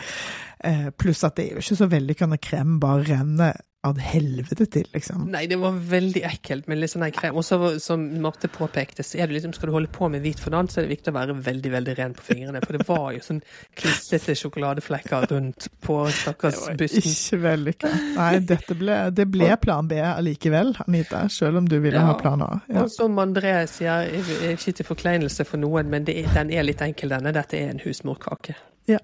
Eh, 0.64 0.88
pluss 0.98 1.24
at 1.24 1.36
det 1.36 1.44
er 1.46 1.56
jo 1.58 1.64
ikke 1.64 1.76
så 1.82 1.90
vellykka 1.92 2.26
når 2.30 2.42
krem 2.42 2.78
bare 2.80 3.04
renner 3.10 3.60
ad 3.84 3.98
helvete 4.00 4.64
til, 4.72 4.86
liksom. 4.94 5.26
Nei, 5.32 5.44
det 5.50 5.58
var 5.60 5.74
veldig 5.76 6.22
ekkelt 6.24 6.66
med 6.70 6.78
litt 6.80 6.90
sånn 6.92 7.04
krem. 7.12 7.36
Og 7.36 7.44
så, 7.44 7.58
som 7.82 8.00
Marte 8.24 8.48
påpekte, 8.48 9.04
så 9.04 9.18
er 9.20 9.28
det 9.28 9.36
liksom, 9.36 9.52
skal 9.56 9.68
du 9.68 9.74
holde 9.76 9.90
på 9.92 10.08
med 10.12 10.22
hvit 10.24 10.40
fondant, 10.40 10.72
så 10.72 10.80
er 10.80 10.86
det 10.88 10.94
viktig 10.96 11.12
å 11.12 11.16
være 11.18 11.36
veldig, 11.44 11.72
veldig 11.74 11.94
ren 11.98 12.14
på 12.16 12.24
fingrene. 12.30 12.62
For 12.64 12.78
det 12.78 12.86
var 12.88 13.10
jo 13.16 13.22
sånn 13.26 13.42
klissete 13.76 14.34
sjokoladeflekker 14.40 15.26
rundt 15.34 15.68
på 15.84 15.98
stakkars 16.16 16.62
bussen. 16.80 17.04
Ikke 17.12 17.40
vellykka. 17.44 17.92
Nei, 18.16 18.30
dette 18.48 18.76
ble, 18.80 18.98
det 19.14 19.28
ble 19.34 19.50
plan 19.62 19.88
B 19.90 20.00
allikevel, 20.04 20.74
Anita. 20.86 21.24
Selv 21.28 21.60
om 21.62 21.68
du 21.68 21.78
ville 21.80 22.00
Ja. 22.00 22.06
ha 22.10 22.14
plan 22.20 22.42
A. 22.42 22.50
Ja. 22.68 22.82
Og 22.84 22.90
som 22.90 23.16
André 23.22 23.54
sier, 23.70 24.08
ikke 24.54 24.72
til 24.80 24.86
forkleinelse 24.88 25.44
for 25.48 25.60
noen, 25.62 25.90
men 25.92 26.04
det 26.08 26.16
er, 26.24 26.32
den 26.34 26.50
er 26.56 26.64
litt 26.66 26.80
enkel, 26.84 27.12
denne. 27.12 27.32
Dette 27.36 27.58
er 27.60 27.70
en 27.74 27.80
husmorkake. 27.84 28.56
ja. 28.88 28.98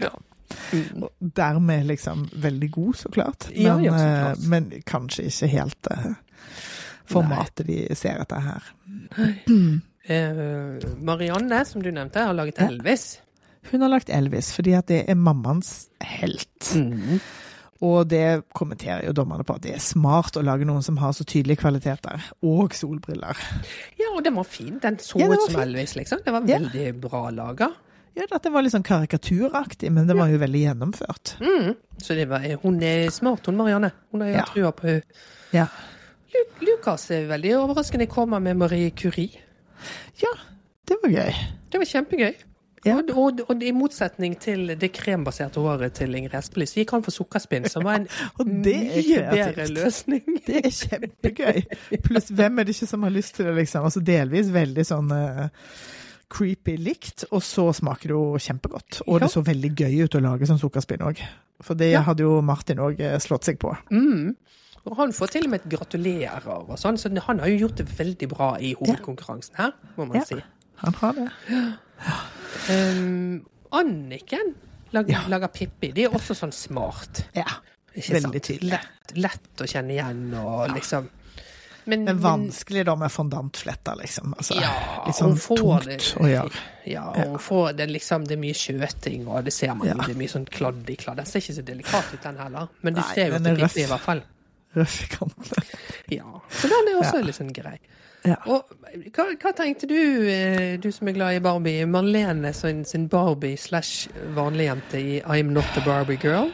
Ja. 0.00 0.10
Mm. 0.72 1.02
Og 1.02 1.10
dermed 1.36 1.86
liksom 1.86 2.28
veldig 2.42 2.70
god, 2.74 2.94
så 2.96 3.08
klart. 3.14 3.48
Men, 3.50 3.62
Ja, 3.62 3.78
ja, 3.80 3.92
så 3.98 4.06
klart. 4.06 4.38
eh, 4.44 4.48
men 4.48 4.70
kanskje 4.86 5.24
ikke 5.30 5.48
helt 5.52 5.90
uh, 5.90 6.14
formatet 7.10 7.66
de 7.66 7.78
ser 7.98 8.20
etter 8.22 8.40
her. 8.40 8.70
Uh, 10.10 10.78
Marianne, 11.04 11.64
som 11.68 11.82
du 11.84 11.90
nevnte, 11.92 12.22
har 12.24 12.34
laget 12.34 12.58
Elvis. 12.64 13.20
Hun 13.70 13.82
har 13.84 13.92
lagt 13.92 14.08
Elvis 14.10 14.52
fordi 14.56 14.72
at 14.78 14.88
det 14.88 15.04
er 15.12 15.18
mammaens 15.20 15.88
helt. 16.02 16.70
Mm. 16.74 17.20
Og 17.84 18.08
det 18.10 18.42
kommenterer 18.56 19.06
jo 19.06 19.12
dommerne 19.16 19.44
på 19.48 19.54
at 19.56 19.62
det 19.64 19.74
er 19.76 19.80
smart 19.84 20.36
å 20.36 20.42
lage 20.44 20.66
noen 20.68 20.82
som 20.84 20.98
har 21.00 21.14
så 21.16 21.24
tydelige 21.24 21.62
kvaliteter. 21.62 22.20
Og 22.44 22.74
solbriller. 22.76 23.38
Ja, 24.00 24.10
og 24.16 24.24
den 24.26 24.36
var 24.36 24.44
fin. 24.48 24.74
Den 24.82 24.98
så 25.00 25.20
Ja, 25.22 25.30
ut 25.32 25.46
som. 25.46 25.60
Elvis, 25.62 25.94
liksom. 25.96 26.20
Det 26.24 26.32
var 26.34 26.44
Ja. 26.48 26.58
veldig 26.58 27.00
bra 27.00 27.22
laga. 27.30 27.70
Ja, 28.18 28.24
dette 28.30 28.50
var 28.50 28.62
litt 28.66 28.72
sånn 28.74 28.84
karikaturaktig, 28.86 29.90
men 29.94 30.06
det 30.08 30.16
var 30.18 30.28
jo 30.32 30.38
veldig 30.42 30.60
gjennomført. 30.64 31.36
Mm. 31.40 31.74
Så 32.02 32.16
det 32.18 32.26
var, 32.30 32.42
hun 32.64 32.80
er 32.82 33.08
smart, 33.14 33.46
hun 33.46 33.56
Marianne. 33.60 33.92
Hun 34.12 34.24
har 34.26 34.28
Ja. 34.34 34.44
trua 34.50 34.72
på 34.72 34.86
henne. 34.88 35.02
Ja. 35.54 35.66
Lukas 36.62 37.08
er 37.10 37.26
veldig 37.30 37.54
overraskende 37.58 38.06
kommer 38.10 38.40
med 38.40 38.56
Marie 38.56 38.90
Curie. 38.90 39.40
ja, 40.22 40.32
det 40.86 40.96
var 41.02 41.10
gøy. 41.10 41.34
Det 41.70 41.78
var 41.80 41.86
kjempegøy. 41.86 42.34
Ja. 42.84 42.94
Og, 42.96 43.10
og, 43.12 43.40
og 43.50 43.62
i 43.62 43.72
motsetning 43.76 44.38
til 44.40 44.70
det 44.80 44.88
krembaserte 44.96 45.60
håret 45.60 45.92
til 45.98 46.14
Ingrid 46.16 46.34
Espelid, 46.38 46.68
så 46.70 46.78
gikk 46.80 46.94
han 46.96 47.02
for 47.04 47.12
sukkerspinn, 47.12 47.66
som 47.68 47.84
var 47.84 47.98
en 48.00 48.06
mye 48.64 49.20
bedre 49.30 49.66
løsning. 49.68 50.22
Det 50.46 50.62
er 50.64 50.70
kjempegøy. 50.72 51.60
Pluss 52.06 52.30
hvem 52.32 52.58
er 52.58 52.64
det 52.64 52.74
ikke 52.78 52.88
som 52.88 53.02
har 53.04 53.12
lyst 53.12 53.34
til 53.36 53.50
det, 53.50 53.54
liksom? 53.60 53.84
Altså 53.84 54.00
delvis 54.00 54.48
veldig 54.54 54.86
sånn 54.88 55.12
eh, 55.12 55.48
creepy 56.30 56.76
likt, 56.78 57.24
og 57.32 57.42
så 57.42 57.68
smaker 57.74 58.08
det 58.12 58.16
jo 58.16 58.38
kjempegodt. 58.38 59.00
Og 59.08 59.20
det 59.20 59.30
så 59.32 59.42
veldig 59.44 59.70
gøy 59.74 60.04
ut 60.04 60.14
å 60.14 60.22
lage 60.22 60.46
sånn 60.46 60.60
sukkerspinn 60.62 61.02
òg. 61.02 61.18
For 61.60 61.74
det 61.74 61.90
Ja. 61.92 62.02
hadde 62.06 62.20
jo 62.24 62.40
Martin 62.40 62.78
òg 62.78 62.96
slått 63.20 63.44
seg 63.44 63.58
på. 63.58 63.76
Mm. 63.90 64.36
Og 64.86 64.96
han 64.96 65.12
får 65.12 65.28
til 65.34 65.44
og 65.44 65.50
med 65.50 65.60
et 65.60 65.68
gratulerer 65.78 66.46
og 66.48 66.70
sånn, 66.78 66.96
så 66.96 67.10
han 67.26 67.38
har 67.38 67.48
jo 67.48 67.66
gjort 67.66 67.76
det 67.76 67.86
veldig 67.98 68.28
bra 68.30 68.54
i 68.58 68.74
hovedkonkurransen 68.74 69.56
her, 69.56 69.72
må 69.98 70.06
man 70.06 70.16
Ja. 70.16 70.24
si. 70.24 70.40
Han 70.76 70.94
har 70.94 71.12
det. 71.12 71.28
Um, 72.70 73.44
Anniken 73.72 74.54
lager, 74.92 75.10
Ja. 75.12 75.28
lager 75.28 75.48
Pippi. 75.48 75.92
De 75.92 76.04
er 76.04 76.08
også 76.10 76.34
sånn 76.34 76.52
smart. 76.52 77.24
Ja. 77.34 77.44
Veldig 77.94 78.40
tydelig. 78.42 78.70
Lett, 78.70 79.16
lett 79.16 79.56
å 79.62 79.66
kjenne 79.66 79.90
igjen 79.94 80.34
og 80.38 80.70
liksom 80.70 81.08
Men, 81.84 82.04
Men 82.04 82.18
vanskelig 82.20 82.84
da 82.86 82.94
med 82.96 83.12
fondantfletter, 83.12 83.96
liksom. 83.96 84.34
Altså, 84.36 84.54
Ja, 84.60 84.72
litt 85.06 85.16
sånn 85.16 85.38
tungt 85.40 85.84
det. 85.88 85.98
å 86.20 86.26
gjøre. 86.28 86.64
Ja, 86.90 87.04
og 87.10 87.36
ja. 87.36 87.38
får 87.38 87.72
det 87.76 87.86
liksom 87.90 88.24
Det 88.28 88.36
er 88.36 88.40
mye 88.42 88.56
skjøting, 88.56 89.26
og 89.28 89.44
det 89.44 89.52
ser 89.52 89.74
man 89.74 89.88
jo. 89.88 89.94
Ja. 89.94 90.04
Det 90.06 90.14
er 90.14 90.18
mye 90.20 90.28
sånn 90.32 90.46
kladd 90.50 90.90
i 90.90 90.96
kladd. 91.00 91.16
Den 91.22 91.26
ser 91.26 91.40
ikke 91.40 91.56
så 91.56 91.64
delikat 91.64 92.12
ut, 92.14 92.20
den 92.22 92.36
heller. 92.36 92.68
Men 92.82 92.94
du 92.94 93.00
Nei, 93.00 93.14
ser 93.14 93.28
jo 93.30 93.34
at 93.38 93.42
det 93.46 93.54
er 93.56 93.64
er 93.64 93.80
i 93.84 93.88
hvert 93.94 94.00
fall. 94.04 94.22
Røff 94.76 94.98
i 95.02 95.08
kantene. 95.16 95.64
Ja. 96.20 96.40
Så 96.50 96.68
den 96.68 96.88
er 96.92 97.00
også 97.00 97.16
Ja. 97.20 97.24
litt 97.26 97.36
sånn 97.40 97.52
grei. 97.54 97.78
Ja. 98.24 98.36
Og 98.46 98.68
hva, 99.16 99.24
hva 99.40 99.52
tenkte 99.56 99.88
du, 99.88 99.96
eh, 100.28 100.76
du 100.76 100.90
som 100.92 101.08
er 101.08 101.12
glad 101.16 101.34
i 101.38 101.40
Barbie, 101.40 101.86
Marlene 101.88 102.52
sin, 102.54 102.84
sin 102.84 103.06
Barbie 103.08 103.56
slash 103.56 104.08
vanligjente 104.36 105.00
i 105.00 105.20
I'm 105.22 105.52
Not 105.56 105.64
a 105.76 105.80
Barbie 105.86 106.18
Girl? 106.20 106.50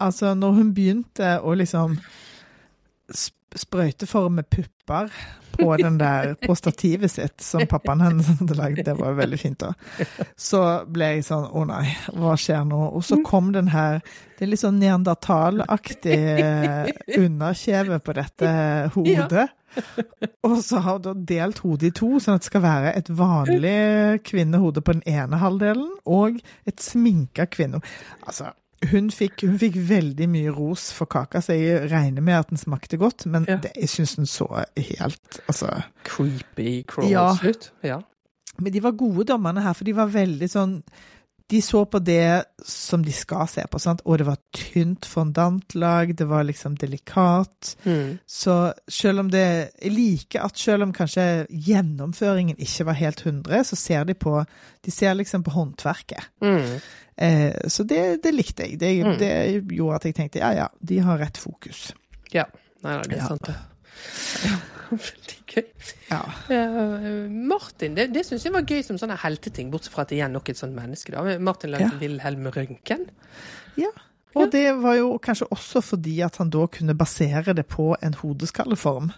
Altså, 0.00 0.34
når 0.38 0.52
hun 0.60 0.70
begynte 0.74 1.40
å 1.42 1.54
liksom 1.58 1.98
sp- 3.54 3.64
sprøyteforme 3.64 4.42
pupper 4.42 5.10
på 5.54 5.76
den 5.78 5.98
der, 6.00 6.34
på 6.42 6.54
stativet 6.58 7.10
sitt 7.12 7.40
som 7.40 7.62
pappaen 7.70 8.00
hennes 8.02 8.26
hadde 8.26 8.56
lagd, 8.58 8.80
det 8.84 8.96
var 8.98 9.14
veldig 9.14 9.38
fint 9.38 9.60
da, 9.62 9.68
så 10.34 10.60
ble 10.90 11.12
jeg 11.12 11.26
sånn, 11.28 11.46
å 11.54 11.62
nei, 11.68 11.84
hva 12.18 12.34
skjer 12.34 12.64
nå? 12.66 12.80
Og 12.90 13.04
så 13.06 13.20
kom 13.22 13.52
den 13.54 13.70
her, 13.70 14.00
det 14.34 14.46
er 14.46 14.50
litt 14.50 14.64
sånn 14.64 14.80
neandertalaktig 14.82 16.18
underkjeve 17.18 18.00
på 18.02 18.16
dette 18.18 18.50
hodet. 18.96 19.46
Og 20.46 20.58
så 20.62 20.78
har 20.84 21.00
hun 21.02 21.24
delt 21.26 21.62
hodet 21.64 21.88
i 21.88 21.94
to, 21.98 22.12
sånn 22.22 22.36
at 22.38 22.44
det 22.44 22.50
skal 22.50 22.62
være 22.66 22.92
et 22.98 23.08
vanlig 23.10 23.78
kvinnehode 24.26 24.82
på 24.86 24.94
den 24.98 25.06
ene 25.10 25.40
halvdelen, 25.42 25.88
og 26.06 26.38
et 26.66 26.82
sminka 26.82 27.46
kvinnehode. 27.50 27.86
Altså, 28.26 28.52
hun 28.90 29.10
fikk, 29.10 29.40
hun 29.46 29.58
fikk 29.58 29.76
veldig 29.88 30.26
mye 30.28 30.50
ros 30.54 30.92
for 30.92 31.06
kaka, 31.06 31.40
så 31.40 31.54
jeg 31.56 31.90
regner 31.92 32.20
med 32.22 32.34
at 32.34 32.48
den 32.50 32.58
smakte 32.60 32.96
godt, 33.00 33.26
men 33.26 33.44
Ja. 33.48 33.56
det, 33.56 33.72
jeg 33.76 33.88
syns 33.88 34.16
den 34.16 34.26
så 34.26 34.64
helt 34.76 35.40
Altså 35.48 35.82
Creepy 36.04 36.84
crawls 36.86 37.10
Ja. 37.10 37.32
ut. 37.42 37.70
Ja. 37.82 38.00
Men 38.58 38.72
de 38.72 38.80
var 38.82 38.92
gode 38.92 39.24
dommerne 39.24 39.62
her, 39.62 39.72
for 39.72 39.84
de 39.84 39.92
var 39.96 40.06
veldig 40.06 40.48
sånn 40.50 40.82
De 41.50 41.58
så 41.62 41.84
på 41.84 41.98
det 42.00 42.44
som 42.64 43.02
de 43.04 43.12
skal 43.12 43.44
se 43.52 43.62
på, 43.70 43.78
sant? 43.78 44.00
og 44.08 44.16
det 44.18 44.24
var 44.26 44.38
tynt 44.56 45.04
fondantlag, 45.04 46.14
det 46.16 46.24
var 46.30 46.42
liksom 46.48 46.74
delikat. 46.80 47.74
Mm. 47.84 48.18
Så 48.26 48.72
selv 48.88 49.20
om 49.20 49.28
det 49.30 49.70
Jeg 49.82 49.92
liker 49.92 50.40
at 50.46 50.56
selv 50.58 50.82
om 50.82 50.92
kanskje 50.92 51.46
gjennomføringen 51.50 52.56
ikke 52.58 52.86
var 52.88 52.92
helt 52.96 53.20
100, 53.26 53.64
så 53.64 53.76
ser 53.76 54.04
de 54.04 54.14
på 54.14 54.44
De 54.84 54.90
ser 54.90 55.14
liksom 55.14 55.44
på 55.44 55.50
håndverket. 55.50 56.24
Mm. 56.40 56.80
Eh, 57.16 57.68
så 57.68 57.84
det, 57.84 58.22
det 58.24 58.32
likte 58.34 58.62
jeg. 58.66 58.80
Det, 58.80 59.04
Mm. 59.04 59.18
det 59.18 59.76
gjorde 59.76 59.94
at 59.96 60.04
jeg 60.04 60.14
tenkte 60.14 60.38
ja 60.40 60.52
ja, 60.52 60.68
de 60.80 60.98
har 60.98 61.18
rett 61.18 61.36
fokus. 61.38 61.92
Ja. 62.32 62.44
Nei, 62.82 62.96
nei, 62.96 63.02
det 63.02 63.12
er 63.18 63.22
Ja. 63.22 63.28
sant, 63.28 63.46
det. 63.46 63.54
Veldig 64.90 65.38
gøy. 65.54 65.64
Ja. 66.10 66.20
Uh, 66.50 67.30
Martin, 67.30 67.94
det, 67.96 68.08
det 68.14 68.24
syns 68.26 68.44
jeg 68.44 68.52
var 68.54 68.66
gøy 68.68 68.82
som 68.86 68.98
sånne 69.00 69.16
helteting, 69.22 69.70
bortsett 69.72 69.94
fra 69.94 70.02
at 70.06 70.12
igjen 70.16 70.32
nok 70.34 70.48
et 70.52 70.58
sånt 70.60 70.74
menneske. 70.76 71.12
da. 71.14 71.38
Martin 71.38 71.70
lagde 71.74 71.92
Ja. 71.92 71.98
Wilhelm 72.00 72.46
Røntgen. 72.54 73.06
ja. 73.80 73.92
Og 74.34 74.48
det 74.50 74.64
var 74.82 74.96
jo 74.98 75.12
kanskje 75.22 75.46
også 75.54 75.78
fordi 75.80 76.16
at 76.26 76.36
han 76.40 76.48
da 76.50 76.64
kunne 76.66 76.96
basere 76.98 77.52
det 77.54 77.68
på 77.70 77.92
en 78.02 78.14
hodeskalleform. 78.18 79.12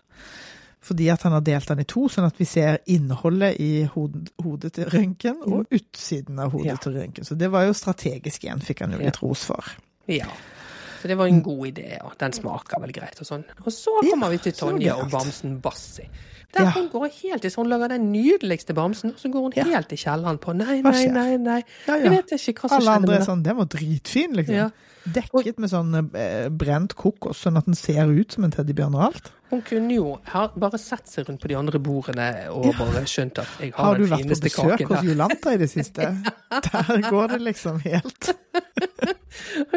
Fordi 0.85 1.07
at 1.09 1.23
han 1.25 1.33
har 1.33 1.41
delt 1.41 1.69
den 1.71 1.81
i 1.81 1.87
to, 1.89 2.03
sånn 2.13 2.27
at 2.29 2.37
vi 2.39 2.45
ser 2.45 2.77
innholdet 2.93 3.57
i 3.59 3.71
hodet, 3.95 4.29
hodet 4.45 4.75
til 4.77 4.91
Røntgen 4.93 5.41
og 5.49 5.73
utsiden 5.73 6.37
av 6.39 6.53
hodet 6.53 6.67
Ja. 6.69 6.77
til 6.77 6.99
Røntgen. 6.99 7.25
Så 7.25 7.35
det 7.35 7.49
var 7.51 7.65
jo 7.65 7.73
strategisk 7.73 8.45
igjen, 8.45 8.61
fikk 8.61 8.85
han 8.85 8.93
jo 8.93 8.99
litt 8.99 9.23
ros 9.23 9.47
for. 9.49 9.65
Ja. 10.07 10.29
Så 11.07 11.11
det 11.13 11.19
var 11.19 11.27
en 11.31 11.43
god 11.47 11.67
idé, 11.69 11.99
og 12.03 12.17
den 12.19 12.33
smaker 12.35 12.81
vel 12.83 12.91
greit 12.93 13.21
og 13.23 13.27
sånn. 13.29 13.45
Og 13.63 13.71
så 13.71 13.93
kommer 14.11 14.33
vi 14.35 14.39
til 14.43 14.53
Tonje 14.59 14.91
og 14.97 15.11
bamsen 15.13 15.61
Bassi. 15.63 16.09
Der 16.57 16.65
Ja. 16.65 16.71
hun 16.75 16.89
går 16.91 17.07
helt 17.23 17.45
i, 17.45 17.49
så 17.51 17.63
hun 17.63 17.69
lager 17.71 17.89
den 17.95 18.11
nydeligste 18.13 18.75
bamsen, 18.75 19.13
og 19.15 19.19
så 19.23 19.31
går 19.31 19.41
hun 19.43 19.53
Ja. 19.57 19.65
helt 19.65 19.93
i 19.93 19.97
kjelleren 19.97 20.39
på 20.41 20.55
nei, 20.57 20.81
nei, 20.83 21.07
nei, 21.07 21.37
nei. 21.37 21.63
Ja, 21.87 21.95
Jeg 21.97 22.11
vet 22.11 22.33
ikke 22.33 22.61
hva 22.63 22.69
som 22.69 22.79
Alle 22.81 22.91
andre 22.97 23.15
er 23.21 23.25
sånn, 23.25 23.43
den 23.45 23.57
var 23.57 23.67
dritfin, 23.67 24.33
liksom. 24.35 24.73
Dekket 25.15 25.61
med 25.63 25.71
sånn 25.71 25.95
eh, 26.19 26.49
brent 26.51 26.97
kokos, 26.99 27.45
sånn 27.45 27.59
at 27.61 27.67
den 27.69 27.77
ser 27.79 28.11
ut 28.11 28.35
som 28.35 28.47
en 28.47 28.55
teddybjørn 28.55 28.97
og 28.99 29.05
alt. 29.11 29.33
Hun 29.53 29.61
kunne 29.63 29.95
jo 29.95 30.17
ha 30.33 30.47
bare 30.59 30.79
sett 30.83 31.07
seg 31.07 31.29
rundt 31.29 31.39
på 31.45 31.51
de 31.53 31.55
andre 31.59 31.79
bordene 31.79 32.27
og 32.51 32.67
bare 32.81 33.05
skjønt 33.07 33.39
at 33.39 33.61
jeg 33.63 33.71
har, 33.77 33.93
Har 33.93 34.01
du 34.01 34.09
vært 34.11 34.27
på 34.33 34.39
besøk 34.43 34.83
hos. 34.91 35.05
Jolanta 35.07 35.53
i 35.55 35.61
det 35.61 35.69
siste? 35.71 36.09
Der 36.67 37.07
går 37.07 37.37
det 37.37 37.39
liksom 37.45 37.79
helt 37.85 38.33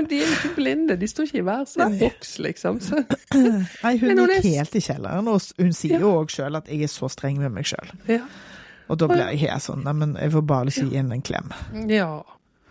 De 0.09 0.17
er 0.23 0.31
ikke 0.33 0.53
blinde, 0.55 0.97
de 0.97 1.07
står 1.11 1.29
ikke 1.29 1.41
i 1.41 1.45
hver 1.45 1.65
sin 1.69 1.99
boks, 1.99 2.31
liksom. 2.41 2.79
Så, 2.81 3.03
Nei, 3.83 3.93
hun 4.01 4.23
er 4.23 4.33
gikk 4.39 4.49
helt 4.55 4.79
i 4.79 4.83
kjelleren, 4.87 5.29
og 5.29 5.45
hun 5.61 5.75
sier 5.77 6.01
jo 6.01 6.15
òg 6.23 6.33
sjøl 6.33 6.57
at 6.57 6.71
jeg 6.71 6.87
er 6.87 6.91
så 6.91 7.11
streng 7.11 7.37
med 7.43 7.53
meg 7.53 7.69
sjøl. 7.69 7.93
ja. 8.09 8.23
Og 8.89 8.97
da 8.97 9.05
blir 9.05 9.21
jeg 9.21 9.43
helt 9.43 9.61
sånn, 9.61 9.83
nei, 9.85 9.91
men 9.93 10.15
jeg 10.17 10.31
får 10.33 10.43
bare 10.49 10.71
ikke 10.71 10.87
gi 10.89 10.97
henne 10.97 11.13
en 11.19 11.21
klem. 11.21 11.51
ja. 11.93 12.09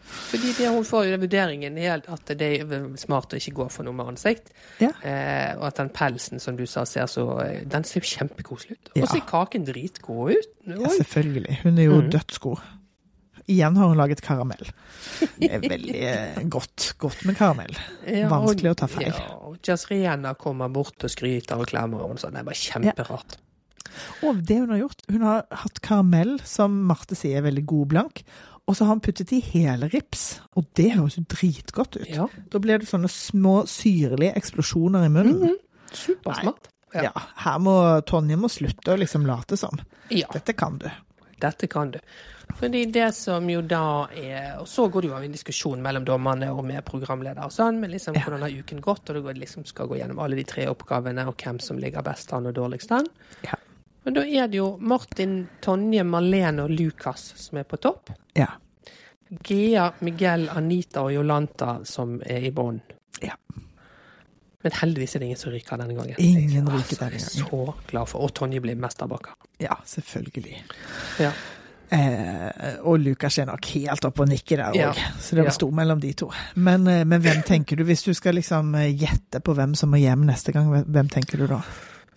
Fordi 0.09 0.53
det 0.57 0.71
hun 0.73 0.87
får 0.87 1.07
jo 1.07 1.13
den 1.15 1.23
vurderingen 1.23 1.79
er 1.81 2.01
at 2.01 2.33
det 2.41 2.49
er 2.61 2.73
smart 3.01 3.35
å 3.35 3.41
ikke 3.41 3.55
gå 3.61 3.69
for 3.73 3.87
noe 3.87 3.97
med 3.97 4.15
ansikt. 4.15 4.51
Ja. 4.83 4.91
Eh, 5.03 5.53
og 5.59 5.69
at 5.71 5.81
den 5.81 5.93
pelsen 5.95 6.43
som 6.43 6.59
du 6.59 6.65
sa, 6.69 6.85
ser 6.89 7.09
så 7.11 7.27
eh, 7.45 7.63
Den 7.69 7.87
ser 7.89 8.03
jo 8.03 8.11
kjempekoselig 8.11 8.77
ut. 8.77 8.91
Ja. 8.95 9.05
Og 9.05 9.13
så 9.13 9.21
er 9.21 9.29
kaken 9.29 9.69
dritgod 9.69 10.35
ut. 10.35 10.51
Ja, 10.69 10.93
selvfølgelig. 10.99 11.61
Hun 11.65 11.79
er 11.79 11.89
jo 11.89 12.03
mm. 12.03 12.11
dødsgod. 12.17 12.67
Igjen 13.49 13.79
har 13.81 13.89
hun 13.89 13.97
laget 13.97 14.21
karamell. 14.21 14.67
Det 15.41 15.49
er 15.49 15.63
veldig 15.65 16.01
eh, 16.05 16.41
godt, 16.53 16.91
godt 17.01 17.23
med 17.25 17.39
karamell. 17.39 17.73
Ja, 18.05 18.29
Vanskelig 18.29 18.75
å 18.75 18.79
ta 18.83 18.89
feil. 18.93 19.09
Ja, 19.09 19.39
og 19.49 19.57
Jazriena 19.65 20.35
kommer 20.37 20.69
bort 20.73 21.07
og 21.07 21.13
skryter 21.13 21.57
og 21.57 21.71
klemmer 21.71 22.05
og 22.05 22.21
sånn. 22.21 22.37
Det 22.37 22.43
er 22.43 22.51
bare 22.51 22.61
kjemperart. 22.61 23.39
Og 24.29 24.43
det 24.45 24.59
hun 24.61 24.75
har 24.75 24.83
gjort, 24.83 25.03
hun 25.09 25.25
har 25.25 25.47
hatt 25.63 25.81
karamell, 25.85 26.37
som 26.45 26.77
Marte 26.91 27.17
sier 27.17 27.41
er 27.41 27.47
veldig 27.49 27.65
god 27.73 27.91
blank, 27.95 28.23
Og 28.69 28.77
så 28.77 28.85
har 28.85 28.93
han 28.93 29.01
puttet 29.01 29.31
i 29.33 29.41
hele 29.41 29.89
rips, 29.89 30.41
og 30.61 30.66
det 30.77 30.91
høres 30.93 31.16
jo 31.16 31.25
dritgodt 31.33 31.97
ut. 31.97 32.09
Ja. 32.12 32.27
Da 32.53 32.61
blir 32.61 32.83
det 32.83 32.89
sånne 32.91 33.09
små 33.09 33.62
syrlige 33.71 34.35
eksplosjoner 34.37 35.07
i 35.09 35.12
munnen. 35.14 35.39
Mhm. 35.49 35.57
Supersmart. 35.97 36.69
Ja. 36.93 37.03
Ja, 37.09 37.12
her 37.45 37.59
må 37.61 37.75
Tonje 38.09 38.37
må 38.41 38.49
slutte 38.53 38.93
å 38.95 38.99
liksom 39.01 39.25
late 39.29 39.57
som. 39.61 39.81
Ja, 40.12 40.29
Dette 40.33 40.53
kan 40.57 40.79
du. 40.81 40.89
dette 41.41 41.66
kan 41.69 41.91
du. 41.93 41.99
Fordi 42.59 42.87
det 42.91 43.14
som 43.14 43.45
jo 43.49 43.61
da 43.62 44.09
er 44.16 44.57
Og 44.59 44.66
så 44.66 44.89
går 44.91 45.03
det 45.03 45.09
jo 45.11 45.14
av 45.14 45.23
en 45.25 45.33
diskusjon 45.33 45.83
mellom 45.85 46.05
dommerne 46.05 46.49
og 46.51 46.64
med 46.64 46.83
programleder 46.85 47.45
og 47.45 47.53
sånn, 47.53 47.79
men 47.81 47.91
liksom 47.93 48.16
hvordan 48.16 48.41
har 48.43 48.51
uken 48.51 48.81
gått, 48.81 49.11
og 49.11 49.14
du 49.21 49.33
liksom 49.41 49.64
skal 49.69 49.87
gå 49.87 49.99
gjennom 50.01 50.19
alle 50.19 50.37
de 50.37 50.45
tre 50.45 50.66
oppgavene, 50.66 51.27
og 51.29 51.37
hvem 51.37 51.61
som 51.61 51.79
ligger 51.79 52.03
best 52.03 52.33
an 52.33 52.47
og 52.47 52.55
dårligst 52.57 52.91
an. 52.93 53.07
Ja. 53.45 53.55
Men 54.05 54.15
da 54.15 54.23
er 54.25 54.49
det 54.49 54.57
jo 54.61 54.77
Martin, 54.81 55.49
Tonje, 55.61 56.05
Marlene 56.05 56.63
og 56.65 56.71
Lukas 56.71 57.33
som 57.37 57.59
er 57.59 57.65
på 57.69 57.77
topp. 57.83 58.11
Ja. 58.39 58.47
Gea, 59.45 59.91
Miguel, 60.01 60.47
Anita 60.49 61.03
og 61.05 61.13
Jolanta 61.13 61.81
som 61.85 62.21
er 62.25 62.47
i 62.49 62.53
bånn. 62.57 62.79
Ja. 63.21 63.35
Men 64.63 64.73
heldigvis 64.81 65.15
er 65.15 65.21
det 65.23 65.27
ingen 65.29 65.39
som 65.43 65.53
ryker 65.53 65.77
denne 65.79 65.95
gangen. 65.99 66.17
Ingen 66.19 66.67
Altså, 66.69 66.79
ryker 66.79 67.03
denne 67.05 67.19
Jeg 67.21 67.45
er 67.45 67.45
så 67.45 67.75
glad 67.91 68.09
for 68.11 68.25
Og 68.25 68.33
Tonje 68.35 68.61
blir 68.65 68.75
mesterbaker. 68.81 69.37
Ja, 69.61 69.77
selvfølgelig. 69.87 70.63
Ja. 71.21 71.31
Eh, 71.91 72.75
og 72.85 72.99
Lukas 73.01 73.39
er 73.39 73.47
nok 73.49 73.65
helt 73.75 74.05
oppe 74.05 74.21
og 74.25 74.29
nikker 74.29 74.57
der 74.61 74.73
òg, 74.73 74.77
Ja. 74.77 74.93
så 75.21 75.37
det 75.37 75.45
var 75.45 75.51
Ja. 75.53 75.57
stor 75.57 75.71
mellom 75.71 76.01
de 76.01 76.13
to. 76.13 76.31
Men, 76.57 76.87
eh, 76.87 77.05
men 77.05 77.21
hvem 77.23 77.43
tenker 77.43 77.77
du, 77.77 77.85
hvis 77.85 78.03
du 78.05 78.13
skal 78.15 78.35
liksom 78.35 78.75
eh, 78.75 78.93
gjette 78.95 79.41
på 79.41 79.55
hvem 79.55 79.75
som 79.75 79.91
må 79.91 79.97
hjem 80.01 80.27
neste 80.27 80.53
gang, 80.53 80.69
hvem 80.85 81.09
tenker 81.09 81.39
du 81.39 81.47
da? 81.47 81.63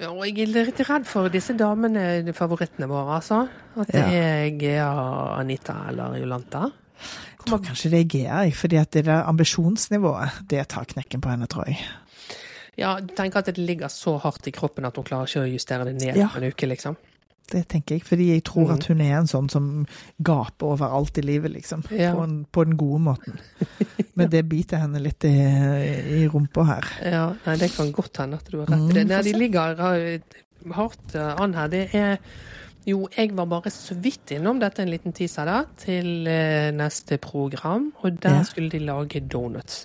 Ja, 0.02 0.10
og 0.10 0.24
jeg 0.26 0.40
er 0.48 0.50
litt 0.66 0.80
redd 0.88 1.06
for 1.06 1.30
disse 1.30 1.54
damene, 1.58 2.34
favorittene 2.34 2.88
våre, 2.90 3.20
altså. 3.20 3.44
At 3.78 3.92
det 3.94 4.02
er 4.18 4.48
Gea, 4.58 4.88
Anita 5.38 5.76
eller 5.92 6.16
Jolanta. 6.18 6.64
Jeg 7.42 7.46
tror 7.50 7.62
kanskje 7.66 7.92
det 7.94 8.00
er 8.04 8.10
Gea, 8.16 8.40
fordi 8.58 8.80
at 8.82 8.92
det 8.98 9.06
der 9.06 9.28
ambisjonsnivået, 9.30 10.42
det 10.50 10.64
tar 10.74 10.90
knekken 10.90 11.22
på 11.22 11.30
henne, 11.34 11.48
tror 11.50 11.70
jeg. 11.70 11.78
Ja, 12.80 12.96
du 13.04 13.14
tenker 13.18 13.42
at 13.42 13.50
det 13.52 13.58
ligger 13.62 13.92
så 13.94 14.16
hardt 14.24 14.48
i 14.50 14.54
kroppen 14.56 14.86
at 14.88 14.98
hun 14.98 15.06
klarer 15.06 15.30
ikke 15.30 15.44
å 15.46 15.50
justere 15.52 15.86
det 15.90 15.96
ned 16.00 16.18
Ja. 16.18 16.30
en 16.38 16.48
uke, 16.50 16.70
liksom. 16.70 16.98
Det 17.52 17.66
tenker 17.68 17.98
jeg, 17.98 18.04
fordi 18.08 18.30
jeg 18.32 18.44
tror 18.48 18.72
at 18.78 18.86
hun 18.88 19.02
er 19.04 19.18
en 19.20 19.28
sånn 19.28 19.50
som 19.52 19.66
gaper 20.24 20.72
overalt 20.74 21.18
i 21.20 21.24
livet, 21.26 21.52
liksom. 21.52 21.84
Ja. 21.92 22.14
På, 22.16 22.24
en, 22.24 22.38
på 22.52 22.64
den 22.70 22.78
gode 22.80 23.02
måten. 23.10 23.40
Men 24.16 24.30
det 24.32 24.46
biter 24.50 24.80
henne 24.86 25.02
litt 25.04 25.24
i, 25.28 25.34
i 26.22 26.22
rumpa 26.32 26.64
her. 26.70 26.88
Ja, 27.04 27.26
nei, 27.46 27.58
det 27.60 27.72
kan 27.76 27.92
godt 27.96 28.18
hende 28.24 28.40
at 28.40 28.48
du 28.52 28.60
har 28.62 28.72
rett 28.72 28.80
i 28.80 28.88
Mm, 28.88 28.94
det. 28.96 29.04
vi 29.04 29.12
Nei, 29.12 29.22
de 29.28 29.34
ligger 29.40 29.76
hardt 30.78 31.16
eh, 31.20 31.36
an 31.44 31.54
her. 31.58 31.68
Det 31.74 31.84
er 31.98 32.18
jo, 32.88 33.04
jeg 33.14 33.36
var 33.38 33.46
bare 33.52 33.70
så 33.74 33.94
vidt 34.02 34.32
innom 34.34 34.60
dette 34.62 34.82
en 34.82 34.90
liten 34.90 35.14
teaser 35.14 35.46
da, 35.46 35.60
til 35.78 36.26
eh, 36.32 36.72
neste 36.74 37.20
program, 37.22 37.92
og 38.02 38.22
der 38.24 38.40
Ja. 38.40 38.44
skulle 38.48 38.72
de 38.74 38.80
lage 38.88 39.20
donuts. 39.30 39.84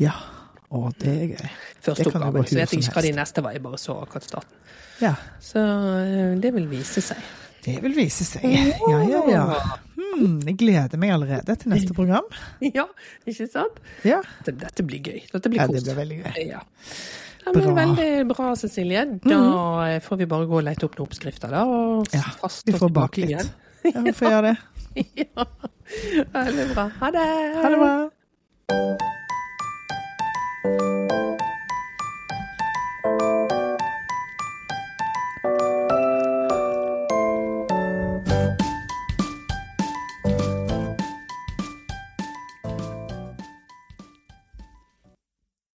Ja. 0.00 0.14
Å, 0.70 0.80
det 1.02 1.10
er 1.10 1.30
gøy. 1.34 1.52
Første 1.82 2.04
Det 2.04 2.12
oppgaven. 2.12 2.46
Så 2.46 2.58
vet 2.60 2.72
jeg 2.74 2.84
ikke 2.84 2.94
hva 2.94 3.02
de 3.02 3.12
neste 3.16 3.42
var, 3.42 3.54
jeg 3.56 3.62
bare 3.64 3.78
så 3.82 3.96
akkurat 4.04 4.26
starten. 4.26 4.58
Ja. 5.00 5.14
Så 5.42 5.58
eh, 5.58 6.34
det 6.38 6.52
vil 6.54 6.68
vise 6.70 7.02
seg. 7.02 7.22
Det 7.64 7.76
vil 7.84 7.96
vise 7.96 8.24
seg. 8.24 8.44
Ja, 8.46 9.00
ja, 9.10 9.22
ja. 9.28 9.46
Hmm, 9.96 10.38
jeg 10.46 10.56
gleder 10.60 11.00
meg 11.00 11.12
allerede 11.14 11.56
til 11.60 11.72
neste 11.74 11.96
program. 11.96 12.28
Ja, 12.78 12.86
ikke 13.28 13.48
sant? 13.50 13.80
Ja, 14.06 14.20
Dette, 14.46 14.84
blir 14.86 15.02
gøy. 15.02 15.24
Dette 15.32 15.50
blir 15.52 15.60
ja 15.62 15.66
det 15.70 15.82
blir 15.84 15.98
veldig 15.98 16.20
gøy. 16.22 16.44
Ja. 16.52 16.62
Ja, 17.40 17.52
men 17.54 17.62
Bra. 17.62 17.70
Mhm. 17.70 17.78
veldig 17.80 18.08
bra, 18.28 18.50
Cecilie. 18.60 19.04
Da 19.24 19.40
eh, 19.88 19.98
får 20.04 20.20
vi 20.22 20.28
bare 20.30 20.46
gå 20.46 20.58
og 20.60 20.66
lete 20.66 20.86
opp 20.86 20.98
noen 20.98 21.08
oppskrifter, 21.08 21.50
da. 21.56 21.64
Og 21.64 22.14
Ja, 22.14 22.24
Vi 22.68 22.76
får 22.76 22.92
bake 23.00 23.24
litt. 23.24 23.50
Ja, 23.88 24.04
vi 24.04 24.12
får 24.12 24.28
gjøre 24.28 24.52
det. 24.52 24.56
ja. 25.24 25.48
Veldig 26.36 26.68
bra. 26.74 26.90
Ha 27.00 27.10
det! 27.16 27.26
Ha 27.56 27.72
det 27.74 27.80
bra. 27.80 29.26
Música 30.62 31.10